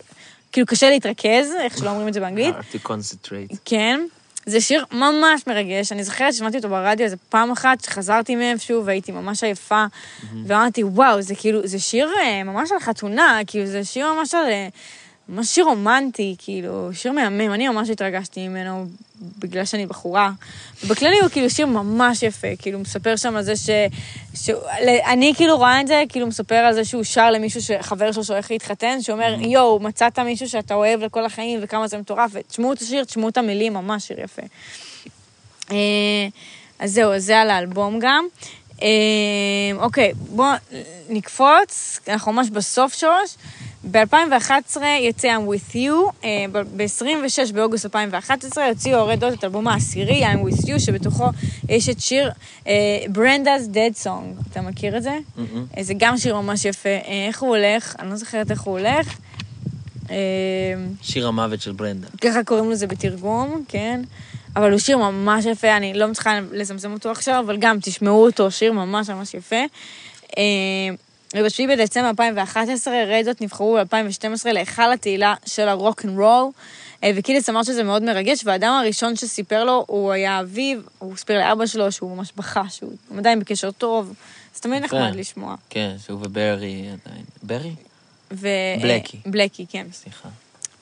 כאילו 0.52 0.68
קשה 0.68 0.90
להתרכז, 0.90 1.54
איך 1.62 1.78
שלא 1.78 1.90
אומרים 1.90 2.08
את 2.08 2.14
זה 2.14 2.20
באנגלית. 2.20 2.56
hard 2.56 2.76
to 2.76 2.88
concentrate. 2.88 3.58
כן. 3.66 4.00
זה 4.46 4.62
שיר 4.62 4.86
ממש 4.92 5.48
מרגש, 5.48 5.92
אני 5.92 6.04
זוכרת 6.04 6.34
ששמעתי 6.34 6.58
אותו 6.58 6.70
ברדיו 6.70 7.06
איזה 7.06 7.16
פעם 7.30 7.52
אחת, 7.52 7.84
שחזרתי 7.84 8.36
מאיפשהו 8.36 8.86
והייתי 8.86 9.12
ממש 9.12 9.44
עייפה, 9.44 9.86
ואמרתי, 10.46 10.84
וואו, 10.84 11.22
זה 11.22 11.36
כאילו, 11.36 11.68
זה 11.68 11.80
שיר 11.80 12.10
אה, 12.20 12.44
ממש 12.44 12.72
על 12.72 12.80
חתונה, 12.80 13.40
כאילו, 13.48 13.66
זה 13.66 13.84
שיר 13.84 14.14
ממש 14.14 14.34
על... 14.34 14.46
ממש 15.32 15.48
שיר 15.48 15.66
רומנטי, 15.66 16.36
כאילו, 16.38 16.90
שיר 16.94 17.12
מהמם, 17.12 17.54
אני 17.54 17.68
ממש 17.68 17.90
התרגשתי 17.90 18.48
ממנו 18.48 18.86
בגלל 19.40 19.66
שאני 19.66 19.86
בחורה. 19.86 20.32
ובכללי 20.84 21.20
הוא 21.20 21.30
כאילו 21.30 21.50
שיר 21.50 21.66
ממש 21.66 22.24
יפה, 22.24 22.48
כאילו, 22.60 22.80
מספר 22.80 23.16
שם 23.16 23.36
על 23.36 23.44
זה 23.44 23.56
ש... 23.56 23.70
ש... 24.36 24.50
אני 25.06 25.34
כאילו 25.36 25.58
רואה 25.58 25.82
את 25.82 25.88
זה, 25.88 26.04
כאילו 26.10 26.28
מספר 26.28 26.56
על 26.56 26.74
זה 26.74 26.86
שהוא 26.86 27.04
שר 27.04 27.32
למישהו, 27.32 27.62
ש... 27.62 27.72
חבר 27.82 28.12
שלו 28.12 28.24
שהולך 28.24 28.52
להתחתן, 28.52 29.02
שאומר, 29.02 29.36
יואו, 29.40 29.80
מצאת 29.80 30.20
מישהו 30.20 30.50
שאתה 30.50 30.74
אוהב 30.74 31.04
לכל 31.04 31.26
החיים 31.26 31.60
וכמה 31.64 31.88
זה 31.88 31.98
מטורף, 31.98 32.32
ותשמעו 32.34 32.74
את 32.74 32.82
השיר, 32.82 33.04
תשמעו 33.04 33.30
את 33.30 33.38
המילים, 33.38 33.74
ממש 33.74 34.08
שיר 34.08 34.22
יפה. 34.22 34.42
אה, 35.72 35.78
אז 36.80 36.92
זהו, 36.92 37.14
אז 37.14 37.26
זה 37.26 37.42
על 37.42 37.50
האלבום 37.50 38.00
גם. 38.00 38.28
אה, 38.82 38.88
אוקיי, 39.76 40.12
בואו 40.16 40.52
נקפוץ, 41.10 42.00
אנחנו 42.08 42.34
ממש 42.34 42.50
בסוף 42.50 42.94
שלוש. 42.94 43.36
ב-2011 43.84 44.82
יצא 45.00 45.38
I'm 45.38 45.50
With 45.50 45.76
You, 45.76 46.24
אה, 46.24 46.46
ב-26 46.52 47.54
באוגוסט 47.54 47.86
2011 47.86 48.66
הוציאו 48.66 49.00
הורדות 49.00 49.34
את 49.34 49.44
אלבום 49.44 49.68
העשירי, 49.68 50.26
I'm 50.26 50.38
With 50.38 50.66
You, 50.66 50.80
שבתוכו 50.80 51.30
יש 51.70 51.90
את 51.90 52.00
שיר 52.00 52.32
אה, 52.68 52.74
Brendan's 53.14 53.74
Death 53.74 54.06
Song. 54.06 54.50
אתה 54.52 54.62
מכיר 54.62 54.98
את 54.98 55.04
זה? 55.04 55.18
מהמם. 55.38 55.66
אה, 55.78 55.84
זה 55.84 55.94
גם 55.98 56.18
שיר 56.18 56.36
ממש 56.36 56.66
יפה. 56.66 56.90
אה, 56.90 57.26
איך 57.28 57.42
הוא 57.42 57.58
הולך? 57.58 57.96
אני 58.00 58.10
לא 58.10 58.16
זוכרת 58.16 58.52
איך 58.52 58.62
הוא 58.62 58.80
הולך. 58.80 59.18
אה, 60.10 60.16
שיר 61.02 61.28
המוות 61.28 61.62
של 61.62 61.72
ברנדן. 61.72 62.08
ככה 62.22 62.44
קוראים 62.44 62.72
לזה 62.72 62.88
בתרגום, 62.88 63.64
כן? 63.68 64.02
אבל 64.56 64.72
הוא 64.72 64.80
שיר 64.80 64.98
ממש 64.98 65.46
יפה, 65.46 65.78
אני 65.78 65.94
לא 65.94 66.08
מצליחה 66.08 66.40
לזמזם 66.52 66.94
אותו 66.94 67.12
עכשיו, 67.12 67.44
אבל 67.46 67.58
גם 67.58 67.78
תשמעו 67.82 68.26
אותו, 68.26 68.52
שיר 68.52 68.74
ממש 68.74 69.10
ממש 69.10 69.34
יפה. 69.34 69.56
אה, 71.36 71.42
וב-7 71.42 71.70
בדצמבר 71.70 72.10
2011, 72.10 72.94
Red 73.08 73.25
Hot 73.25 73.42
נבחרו 73.42 73.78
ב-2012 73.92 74.50
להיכל 74.52 74.94
התהילה 74.94 75.34
של 75.46 75.68
הרוק 75.68 76.06
אנד 76.06 76.20
רול, 76.20 76.52
אה, 77.04 77.12
וקיליס 77.16 77.50
אמר 77.50 77.64
שזה 77.64 77.84
מאוד 77.84 78.04
מרגש, 78.04 78.46
והאדם 78.46 78.74
הראשון 78.74 79.16
שסיפר 79.16 79.64
לו 79.64 79.86
הוא 79.88 80.12
היה 80.12 80.40
אביו, 80.40 80.80
הוא 81.00 81.18
סיפר 81.18 81.38
לאבא 81.38 81.66
שלו 81.66 81.92
שהוא 81.92 82.16
ממש 82.18 82.32
בכה, 82.36 82.64
שהוא 82.70 82.92
עדיין 83.18 83.40
בקשר 83.40 83.72
טוב, 83.72 84.14
אז 84.56 84.60
תמיד. 84.60 84.84
נחמד 84.84 85.16
לשמוע. 85.16 85.56
כן, 85.70 85.96
שהוא 86.06 86.20
וברי 86.22 86.90
עדיין. 87.06 87.24
ברי? 87.44 87.74
ו... 88.32 88.48
בלקי. 88.82 89.18
בלקי, 89.26 89.66
כן. 89.70 89.88
סליחה. 89.94 90.30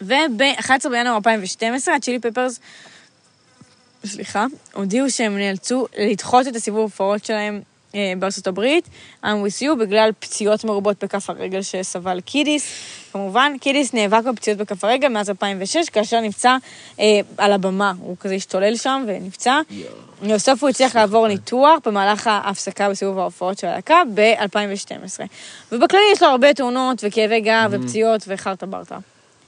וב-11 0.01 0.89
בינואר 0.89 1.15
2012, 1.15 1.95
הצ'ילי 1.95 2.19
פפרס, 2.19 2.59
סליחה, 4.05 4.45
הודיעו 4.73 5.09
שהם 5.09 5.37
נאלצו 5.37 5.87
לדחות 5.97 6.47
את 6.47 6.55
הסיבוב 6.55 6.79
ההופעות 6.79 7.25
שלהם 7.25 7.61
בארצות 7.93 8.47
הברית, 8.47 8.89
I'm 9.23 9.27
with 9.27 9.61
you, 9.61 9.75
בגלל 9.79 10.11
פציעות 10.19 10.63
מרובות 10.63 11.03
בכף 11.03 11.29
הרגל 11.29 11.61
שסבל 11.61 12.21
קידיס. 12.21 12.71
כמובן, 13.11 13.53
קידיס 13.61 13.93
נאבק 13.93 14.23
בפציעות 14.23 14.59
בכף 14.59 14.83
הרגל 14.83 15.07
מאז 15.07 15.29
2006, 15.29 15.89
כאשר 15.89 16.19
נפצע 16.19 16.57
אה, 16.99 17.19
על 17.37 17.53
הבמה. 17.53 17.93
הוא 17.99 18.15
כזה 18.19 18.33
השתולל 18.33 18.75
שם 18.75 19.03
ונפצע. 19.07 19.61
בסוף 20.21 20.61
הוא 20.61 20.69
הצליח 20.69 20.95
לעבור 20.95 21.27
ניתוח 21.27 21.79
במהלך 21.85 22.27
ההפסקה 22.27 22.89
בסיבוב 22.89 23.19
ההופעות 23.19 23.57
של 23.57 23.67
הלהקה 23.67 24.01
ב-2012. 24.13 25.19
ובכללי 25.71 26.03
יש 26.13 26.21
לו 26.21 26.27
הרבה 26.27 26.53
תאונות 26.53 27.03
וכאבי 27.03 27.41
גב 27.41 27.69
ופציעות 27.71 28.21
וחרטה 28.27 28.65
ברטה. 28.65 28.97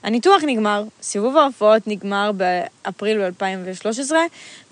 הניתוח 0.03 0.41
נגמר, 0.48 0.84
סיבוב 1.02 1.38
ההופעות 1.38 1.88
נגמר 1.88 2.32
באפריל 2.32 3.30
ב-2013, 3.30 4.11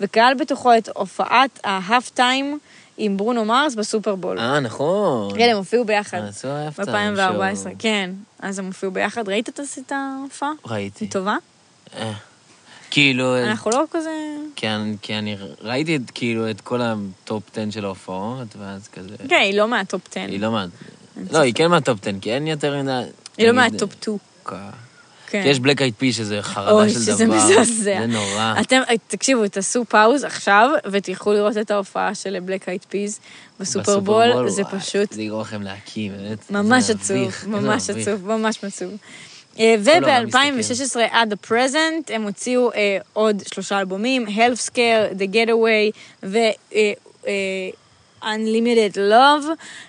וכלל 0.00 0.34
בתוכו 0.38 0.76
את 0.76 0.88
הופעת 0.94 1.60
ההאף 1.64 2.08
טיים 2.08 2.58
עם 3.02 3.16
ברונו 3.16 3.44
מרס 3.44 3.74
בסופרבול. 3.74 4.38
אה, 4.38 4.60
נכון. 4.60 5.38
כן, 5.38 5.48
הם 5.50 5.56
הופיעו 5.56 5.84
ביחד. 5.84 6.18
עשו 6.28 6.48
אהבת 6.48 6.80
ב-2014, 6.80 7.56
שואו. 7.62 7.74
כן. 7.78 8.10
אז 8.40 8.58
הם 8.58 8.66
הופיעו 8.66 8.92
ביחד. 8.92 9.28
ראית 9.28 9.48
את 9.48 9.60
את 9.78 9.92
ההופעה? 9.92 10.50
ראיתי. 10.66 11.04
היא 11.04 11.10
טובה? 11.10 11.36
אה. 11.96 12.12
כאילו, 12.90 13.36
אנחנו 13.38 13.70
לא 13.70 13.84
כזה... 13.90 14.10
אני- 14.62 14.96
כי 15.02 15.18
אני 15.18 15.36
ראיתי 15.60 15.96
את, 15.96 16.00
כאילו 16.14 16.50
את 16.50 16.60
כל 16.60 16.80
הטופ 16.82 17.42
10 17.52 17.70
של 17.70 17.84
ההופעות, 17.84 18.46
ואז 18.58 18.88
כזה... 18.88 19.16
כן, 19.28 19.40
היא 19.42 19.54
לא 19.58 19.68
מהטופ 19.68 20.02
10. 20.10 20.20
היא 20.20 20.40
לא 20.40 20.52
מה... 20.52 20.64
לא, 21.30 21.38
היא 21.38 21.54
כן 21.54 21.66
מהטופ 21.70 21.98
10, 22.02 22.10
כי 22.20 22.32
אין 22.32 22.46
יותר 22.46 22.82
מדי... 22.82 23.02
היא 23.38 23.46
לא 23.48 23.52
מהטופ 23.54 23.92
2. 24.00 24.18
אה, 25.30 25.40
כן. 25.40 25.42
כי 25.42 25.48
יש 25.48 25.60
בלק 25.60 25.82
אייד 25.82 25.94
פי 25.98 26.12
שזה 26.12 26.42
חרדה 26.42 26.70
אוי, 26.70 26.90
של 26.90 26.94
דבר. 26.94 27.14
שזה 27.14 27.26
מזעזע. 27.26 27.64
זה 28.00 28.06
נורא. 28.08 28.54
אתם, 28.60 28.80
תקשיבו, 29.06 29.48
תעשו 29.48 29.84
פאוז 29.84 30.24
עכשיו, 30.24 30.70
ותלכו 30.90 31.32
לראות 31.32 31.56
את 31.56 31.70
ההופעה 31.70 32.14
של 32.14 32.40
בלק 32.40 32.68
אייד 32.68 32.84
פיז 32.88 33.20
בסופרבול, 33.60 34.48
זה 34.48 34.62
וואי, 34.62 34.80
פשוט 34.80 35.12
זה 35.12 35.22
יגרום 35.22 35.40
לכם 35.40 35.62
להקים, 35.62 36.12
באמת. 36.12 36.50
ממש 36.50 36.84
זה 36.84 36.92
עצוב, 36.92 37.46
ממש. 37.46 37.90
עצוב, 37.90 38.26
ממש 38.26 38.64
עצוב. 38.64 38.90
אה, 39.58 39.74
העולם 39.86 40.28
וב-2016 40.28 40.96
עד 41.10 41.32
ה-present 41.32 42.14
הם 42.14 42.22
הוציאו 42.22 42.72
אה, 42.72 42.98
עוד 43.12 43.42
שלושה 43.52 43.80
אלבומים, 43.80 44.26
Health 44.26 44.70
Scare, 44.70 45.18
The 45.18 45.34
Getaway 45.34 45.98
ו... 46.22 46.38
Unlimited 48.22 48.96
Love. 48.96 49.46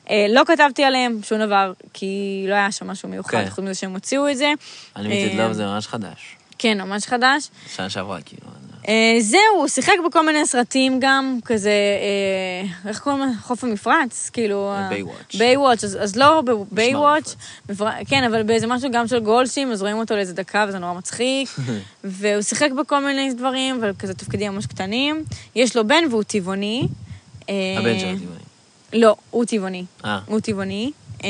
אה, 0.10 0.26
לא 0.30 0.42
כתבתי 0.48 0.84
עליהם 0.84 1.20
שום 1.24 1.40
דבר, 1.40 1.74
כי 1.94 2.46
לא 2.50 2.54
היה 2.54 2.72
שם 2.72 2.88
משהו 2.88 3.10
מיוחד, 3.10 3.44
כן. 3.44 3.50
חוץ 3.50 3.60
מזה 3.60 3.74
שהם 3.74 3.94
הוציאו 3.94 4.30
את 4.30 4.38
זה. 4.38 4.54
Unlimited 4.96 5.40
אה, 5.40 5.50
Love 5.50 5.54
זה 5.54 5.66
ממש 5.66 5.88
חדש. 5.88 6.36
כן, 6.58 6.82
ממש 6.82 7.06
חדש. 7.06 7.50
שנה 7.76 7.90
שעברה, 7.90 8.22
כאילו. 8.22 8.48
אה, 8.88 9.18
זהו, 9.20 9.40
הוא 9.58 9.68
שיחק 9.68 9.94
בכל 10.06 10.26
מיני 10.26 10.46
סרטים 10.46 11.00
גם, 11.00 11.40
כזה, 11.46 11.70
אה, 11.70 12.90
איך 12.90 13.00
קוראים 13.00 13.22
לזה? 13.22 13.40
חוף 13.42 13.64
המפרץ? 13.64 14.30
כאילו... 14.34 14.74
Baywatch. 14.90 15.36
Baywatch, 15.36 15.84
אז, 15.84 15.98
אז 16.02 16.16
לא 16.16 16.42
ב-Baywatch, 16.42 17.36
מפרץ. 17.70 18.08
כן, 18.08 18.24
אבל 18.24 18.44
באיזה 18.44 18.68
משהו 18.68 18.92
גם 18.92 19.08
של 19.08 19.20
גולדשים, 19.20 19.72
אז 19.72 19.82
רואים 19.82 19.98
אותו 19.98 20.16
לאיזה 20.16 20.34
דקה 20.34 20.66
וזה 20.68 20.80
נורא 20.80 20.94
מצחיק. 20.94 21.50
והוא 22.04 22.42
שיחק 22.42 22.70
בכל 22.72 23.00
מיני 23.00 23.34
דברים, 23.34 23.82
וכזה 23.82 24.14
תפקידים 24.14 24.52
ממש 24.52 24.66
קטנים. 24.66 25.24
יש 25.56 25.76
לו 25.76 25.88
בן 25.88 26.04
והוא 26.10 26.24
טבעוני. 26.24 26.88
אה, 27.52 27.80
הבן 27.80 28.00
שלו 28.00 28.10
טבעי. 28.10 28.52
לא, 28.94 29.16
הוא 29.32 29.46
טבעוני. 29.46 29.86
אה, 30.06 30.20
הוא 30.26 30.40
טבעוני, 30.40 30.92
אה, 31.24 31.30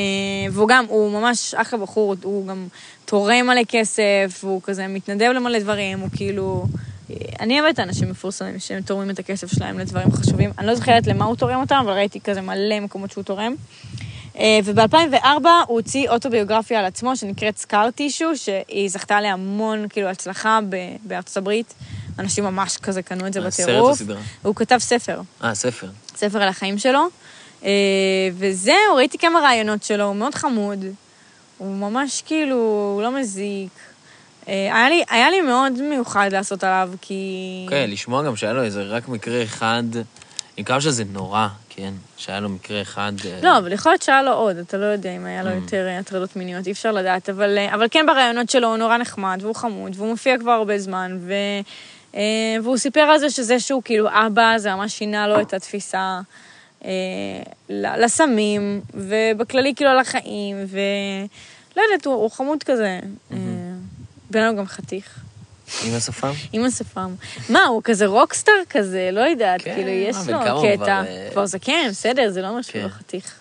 והוא 0.50 0.68
גם, 0.68 0.84
הוא 0.88 1.20
ממש 1.20 1.54
אחלה 1.54 1.78
בחור, 1.78 2.14
הוא 2.22 2.46
גם 2.46 2.66
תורם 3.04 3.46
מלא 3.46 3.62
כסף, 3.68 4.40
והוא 4.44 4.62
כזה 4.62 4.88
מתנדב 4.88 5.30
למלא 5.34 5.58
דברים, 5.58 6.00
הוא 6.00 6.08
כאילו... 6.16 6.66
אה, 7.10 7.16
אני 7.40 7.60
אוהבת 7.60 7.80
אנשים 7.80 8.10
מפורסמים 8.10 8.58
שהם 8.58 8.82
תורמים 8.82 9.10
את 9.10 9.18
הכסף 9.18 9.52
שלהם 9.52 9.78
לדברים 9.78 10.12
חשובים. 10.12 10.50
אני 10.58 10.66
לא 10.66 10.74
זוכרת 10.74 11.06
למה 11.06 11.24
הוא 11.24 11.36
תורם 11.36 11.60
אותם, 11.60 11.76
אבל 11.84 11.92
ראיתי 11.92 12.20
כזה 12.20 12.40
מלא 12.40 12.80
מקומות 12.80 13.10
שהוא 13.10 13.24
תורם. 13.24 13.54
וב-2004 14.64 15.24
הוא 15.26 15.46
הוציא 15.66 16.08
אוטוביוגרפיה 16.08 16.78
על 16.78 16.84
עצמו 16.84 17.16
שנקראת 17.16 17.58
סקאר 17.58 17.90
טישו, 17.90 18.36
שהיא 18.36 18.88
זכתה 18.90 19.20
להמון 19.20 19.86
כאילו 19.88 20.08
הצלחה 20.08 20.58
בארצות 21.04 21.36
הברית. 21.36 21.74
אנשים 22.18 22.44
ממש 22.44 22.76
כזה 22.76 23.02
קנו 23.02 23.26
את 23.26 23.32
זה 23.32 23.40
אה, 23.40 23.46
בטירוף. 23.46 23.90
או 23.90 23.96
סדרה? 23.96 24.20
הוא 24.42 24.54
כתב 24.54 24.78
ספר. 24.78 25.20
אה, 25.44 25.54
ספר. 25.54 25.86
ספר 26.16 26.42
על 26.42 26.48
החיים 26.48 26.78
שלו. 26.78 27.08
אה, 27.64 27.70
וזהו, 28.34 28.74
ראיתי 28.96 29.18
כמה 29.18 29.40
רעיונות 29.40 29.82
שלו, 29.82 30.04
הוא 30.04 30.16
מאוד 30.16 30.34
חמוד. 30.34 30.84
הוא 31.58 31.76
ממש 31.76 32.22
כאילו, 32.26 32.56
הוא 32.94 33.02
לא 33.02 33.10
מזיק. 33.20 33.70
אה, 34.48 34.52
היה 34.74 34.88
לי, 34.88 35.04
היה 35.10 35.30
לי 35.30 35.40
מאוד 35.40 35.82
מיוחד 35.82 36.28
לעשות 36.32 36.64
עליו, 36.64 36.90
כי... 37.00 37.66
כן, 37.70 37.90
לשמוע 37.90 38.22
גם 38.22 38.36
שהיה 38.36 38.52
לו 38.52 38.62
איזה 38.62 38.82
רק 38.82 39.08
מקרה 39.08 39.42
אחד, 39.42 39.82
עם 40.56 40.64
כמה 40.64 40.80
שזה 40.80 41.04
נורא, 41.04 41.48
כן? 41.68 41.92
שהיה 42.16 42.40
לו 42.40 42.48
מקרה 42.48 42.82
אחד... 42.82 43.12
לא, 43.42 43.58
אבל 43.58 43.72
יכול 43.72 43.92
להיות 43.92 44.02
שהיה 44.02 44.22
לו 44.22 44.32
עוד, 44.32 44.56
אתה 44.56 44.76
לא 44.76 44.84
יודע 44.84 45.16
אם 45.16 45.26
היה 45.26 45.42
לו 45.42 45.50
Mm. 45.50 45.54
יותר 45.54 45.88
הטרדות 46.00 46.36
מיניות, 46.36 46.66
אי 46.66 46.72
אפשר 46.72 46.92
לדעת, 46.92 47.28
אבל, 47.28 47.58
אבל 47.74 47.86
כן 47.90 48.06
ברעיונות 48.06 48.50
שלו 48.50 48.68
הוא 48.68 48.76
נורא 48.76 48.96
נחמד, 48.96 49.38
והוא 49.42 49.54
חמוד, 49.54 49.92
והוא 49.96 50.08
מופיע 50.08 50.38
כבר 50.38 50.50
הרבה 50.50 50.78
זמן, 50.78 51.18
ו, 51.20 51.32
והוא 52.62 52.76
סיפר 52.76 53.00
על 53.00 53.18
זה 53.18 53.30
שזה 53.30 53.60
שהוא 53.60 53.82
כאילו 53.82 54.08
אבא, 54.08 54.58
זה 54.58 54.74
ממש 54.74 54.98
שינה 54.98 55.28
לו 55.28 55.40
את 55.40 55.54
התפיסה 55.54 56.20
אה, 56.84 56.90
לסמים, 57.98 58.80
ובכללי 58.94 59.72
כאילו 59.76 59.90
על 59.90 59.98
החיים, 59.98 60.56
ולא 60.68 61.82
יודעת, 61.82 62.06
הוא, 62.06 62.14
הוא 62.14 62.30
חמוד 62.30 62.62
כזה. 62.62 63.00
אה, 63.32 63.36
אדם 64.30 64.56
גם 64.56 64.66
חתיך. 64.66 65.18
עם 65.84 65.94
השפם? 65.94 66.32
עם 66.52 66.64
השפם. 66.64 67.14
מה, 67.48 67.64
הוא 67.64 67.82
כזה 67.84 68.06
רוקסטאר 68.06 68.54
כזה, 68.70 69.10
לא 69.12 69.20
יודעת, 69.20 69.62
כן, 69.62 69.74
כאילו, 69.74 69.88
יש 69.88 70.16
לו 70.28 70.38
קטע. 70.62 71.02
כבר, 71.30 71.40
אה, 71.40 71.46
זקן, 71.46 71.88
בסדר, 71.90 72.30
זה 72.30 72.42
לא 72.42 72.48
אומר 72.48 72.62
שהוא 72.62 72.72
כן. 72.72 72.82
לא 72.82 72.88
חתיך. 72.88 73.40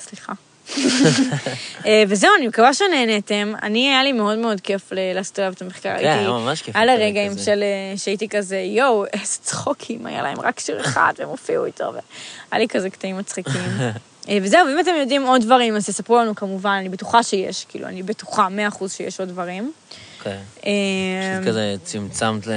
סליחה. 0.00 0.32
אה, 1.86 2.04
וזהו, 2.08 2.30
אני 2.38 2.48
מקווה 2.48 2.74
שנהנתם. 2.74 3.52
אני, 3.62 3.88
היה 3.88 4.02
לי 4.02 4.12
מאוד 4.12 4.38
מאוד 4.38 4.60
כיף 4.60 4.92
לעשות 4.92 5.38
עליו 5.38 5.52
את 5.52 5.62
המחקר. 5.62 5.96
כן, 5.98 6.04
היה 6.04 6.28
ממש 6.30 6.62
כיף 6.62 6.76
היה 6.76 6.84
לה 6.84 6.92
הפרק 6.92 7.06
רגעים 7.06 7.32
הזה. 7.32 7.44
של, 7.44 7.62
אה, 7.62 7.98
שהייתי 7.98 8.28
כזה, 8.28 8.58
יואו, 8.58 9.04
איזה 9.06 9.38
צחוקים, 9.42 10.06
היה 10.06 10.22
להם 10.22 10.40
רק 10.40 10.60
שיר 10.60 10.80
אחד, 10.80 11.12
והם 11.18 11.28
הופיעו 11.28 11.64
איתו, 11.64 11.84
והיה 11.84 12.58
לי 12.62 12.68
כזה 12.68 12.90
קטעים 12.90 13.18
מצחיקים. 13.18 13.62
אה, 14.28 14.38
וזהו, 14.42 14.66
ואם 14.66 14.80
אתם 14.80 14.90
יודעים 15.00 15.22
עוד 15.22 15.42
דברים, 15.42 15.76
אז 15.76 15.86
תספרו 15.86 16.18
לנו 16.18 16.34
כמובן, 16.34 16.76
אני 16.80 16.88
בטוחה 16.88 17.22
שיש, 17.22 17.66
כאילו, 17.68 17.86
אני 17.86 18.02
בטוחה, 18.02 18.48
מאה 18.48 18.68
אחוז 18.68 18.92
שיש 18.92 19.20
עוד 19.20 19.28
דברים. 19.28 19.72
פשוט 20.18 21.48
כזה 21.48 21.74
צמצמת 21.84 22.46
ל... 22.46 22.50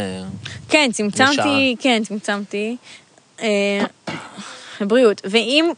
כן, 0.69 0.89
צמצמתי. 0.93 1.75
כן, 1.79 2.03
צמצמתי. 2.03 2.77
בריאות. 4.81 5.21
ואם 5.25 5.71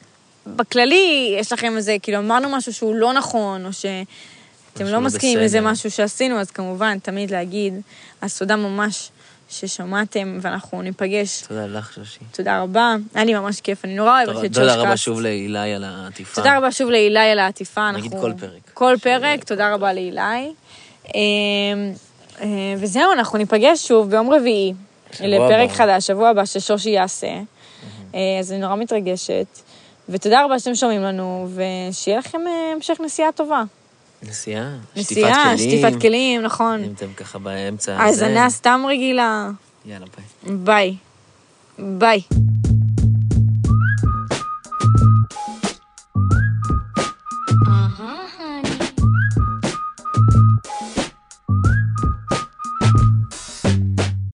בכללי 0.56 1.36
יש 1.40 1.52
לכם 1.54 1.78
איזה, 1.78 1.96
כאילו 2.02 2.18
אמרנו 2.18 2.50
משהו 2.50 2.74
שהוא 2.74 2.96
לא 2.96 3.14
נכון, 3.14 3.66
או 3.66 3.74
שאתם 3.74 3.96
לא 4.86 4.92
לא 4.92 5.02
מסכימים 5.02 5.38
עם 5.38 5.44
איזה. 5.44 5.62
משהו 5.62 5.92
שעשינו, 5.92 6.40
אז 6.40 6.52
כמובן, 6.52 7.00
תמיד 7.00 7.32
להגיד. 7.32 7.74
אז 8.22 8.38
תודה 8.38 8.56
ממש 8.56 9.10
ששמעתם, 9.50 10.40
ואנחנו 10.42 10.82
ניפגש. 10.82 11.42
תודה 11.48 11.66
לך, 11.66 11.94
שושי. 11.94 12.20
תודה 12.32 12.62
רבה. 12.62 12.96
היה 13.14 13.26
לי 13.26 13.34
ממש 13.34 13.62
כיף, 13.62 13.86
אני 13.86 13.96
נורא 13.96 14.10
אוהבת 14.24 14.30
את 14.46 14.54
תודה 14.54 14.66
שושקאסט. 14.66 14.78
רבה 14.86 14.98
שוב 14.98 15.22
להילי 15.22 15.74
על 15.74 15.84
העטיפה. 15.84 16.36
תודה 16.36 16.58
רבה 16.58 16.72
שוב 16.72 16.90
להילי 16.90 17.20
על 17.20 17.40
העטיפה. 17.40 17.92
נגיד 17.92 18.14
אנחנו- 18.14 18.22
כל 18.28 18.34
פרק. 18.40 18.62
כל 18.74 18.96
פרק, 19.02 19.44
תודה 19.44 19.74
רבה 19.74 19.94
להילי. 19.94 20.22
אה, 20.22 20.52
אה, 22.42 22.48
וזהו, 22.78 23.12
אנחנו 23.14 23.38
ניפגש 23.38 23.88
שוב 23.88 24.10
ביום 24.12 24.30
רביעי. 24.34 24.74
לפרק. 25.20 25.70
חדש, 25.72 26.08
שבוע 26.08 26.30
הבא 26.30 26.46
ששושי 26.46 26.90
יעשה. 26.90 27.28
אה, 28.16 28.20
אז 28.40 28.52
אני 28.52 28.60
נורא 28.60 28.76
מתרגשת. 28.76 29.46
ותודה 30.10 30.46
רבה 30.46 30.60
שאתם 30.60 30.76
שומעים 30.76 31.02
לנו, 31.02 31.50
ושיהיה 31.56 32.20
לכם 32.20 32.42
אה, 32.48 32.72
המשך 32.76 32.98
נסיעה 33.06 33.32
טובה. 33.32 33.64
נסיעה, 34.24 34.76
נסיעה, 34.96 35.58
שטיפת 35.58 36.02
כלים, 36.02 36.42
נכון. 36.42 36.84
אם 36.84 36.94
אתם 36.96 37.14
ככה 37.14 37.40
באמצע. 37.40 37.98
האזנה 37.98 38.50
סתם 38.50 38.84
רגילה. 38.88 39.50
יאללה, 39.86 40.06
ביי. 40.46 40.56
ביי. 40.58 40.96
ביי. 41.98 42.22